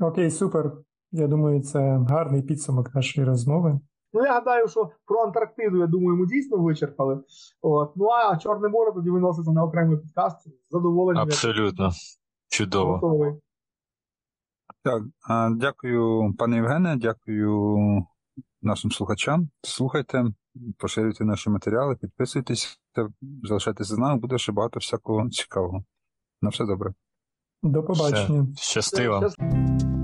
Окей, 0.00 0.30
супер. 0.30 0.72
Я 1.12 1.28
думаю, 1.28 1.62
це 1.62 1.98
гарний 2.08 2.42
підсумок 2.42 2.94
нашої 2.94 3.26
розмови. 3.26 3.80
Ну 4.12 4.24
я 4.24 4.32
гадаю, 4.32 4.68
що 4.68 4.90
про 5.04 5.22
Антарктиду, 5.22 5.78
я 5.78 5.86
думаю, 5.86 6.18
ми 6.18 6.26
дійсно 6.26 6.58
вичерпали. 6.58 7.20
От 7.62 7.92
ну 7.96 8.08
а 8.10 8.36
Чорне 8.36 8.68
море 8.68 8.92
тоді 8.92 9.10
виноситься 9.10 9.52
на 9.52 9.64
окремий 9.64 9.96
підкаст. 9.98 10.48
З 10.48 10.52
задоволенням. 10.70 11.22
Абсолютно. 11.22 11.90
Чудово. 12.48 12.92
Готовий. 12.92 13.34
Так, 14.82 15.02
дякую, 15.56 16.34
пане 16.38 16.56
Євгене, 16.56 16.96
дякую 16.96 17.78
нашим 18.62 18.90
слухачам. 18.90 19.48
Слухайте, 19.62 20.24
поширюйте 20.78 21.24
наші 21.24 21.50
матеріали, 21.50 21.96
підписуйтесь, 21.96 22.80
залишайтеся 23.42 23.94
з 23.94 23.98
нами, 23.98 24.20
буде 24.20 24.38
ще 24.38 24.52
багато 24.52 24.78
всякого 24.78 25.30
цікавого. 25.30 25.84
На 26.42 26.48
все 26.48 26.64
добре. 26.64 26.94
До 27.62 27.82
побачення. 27.82 28.46
Все. 28.54 28.62
Щасти 28.62 29.08
вам. 29.08 29.20
Щас- 29.20 29.95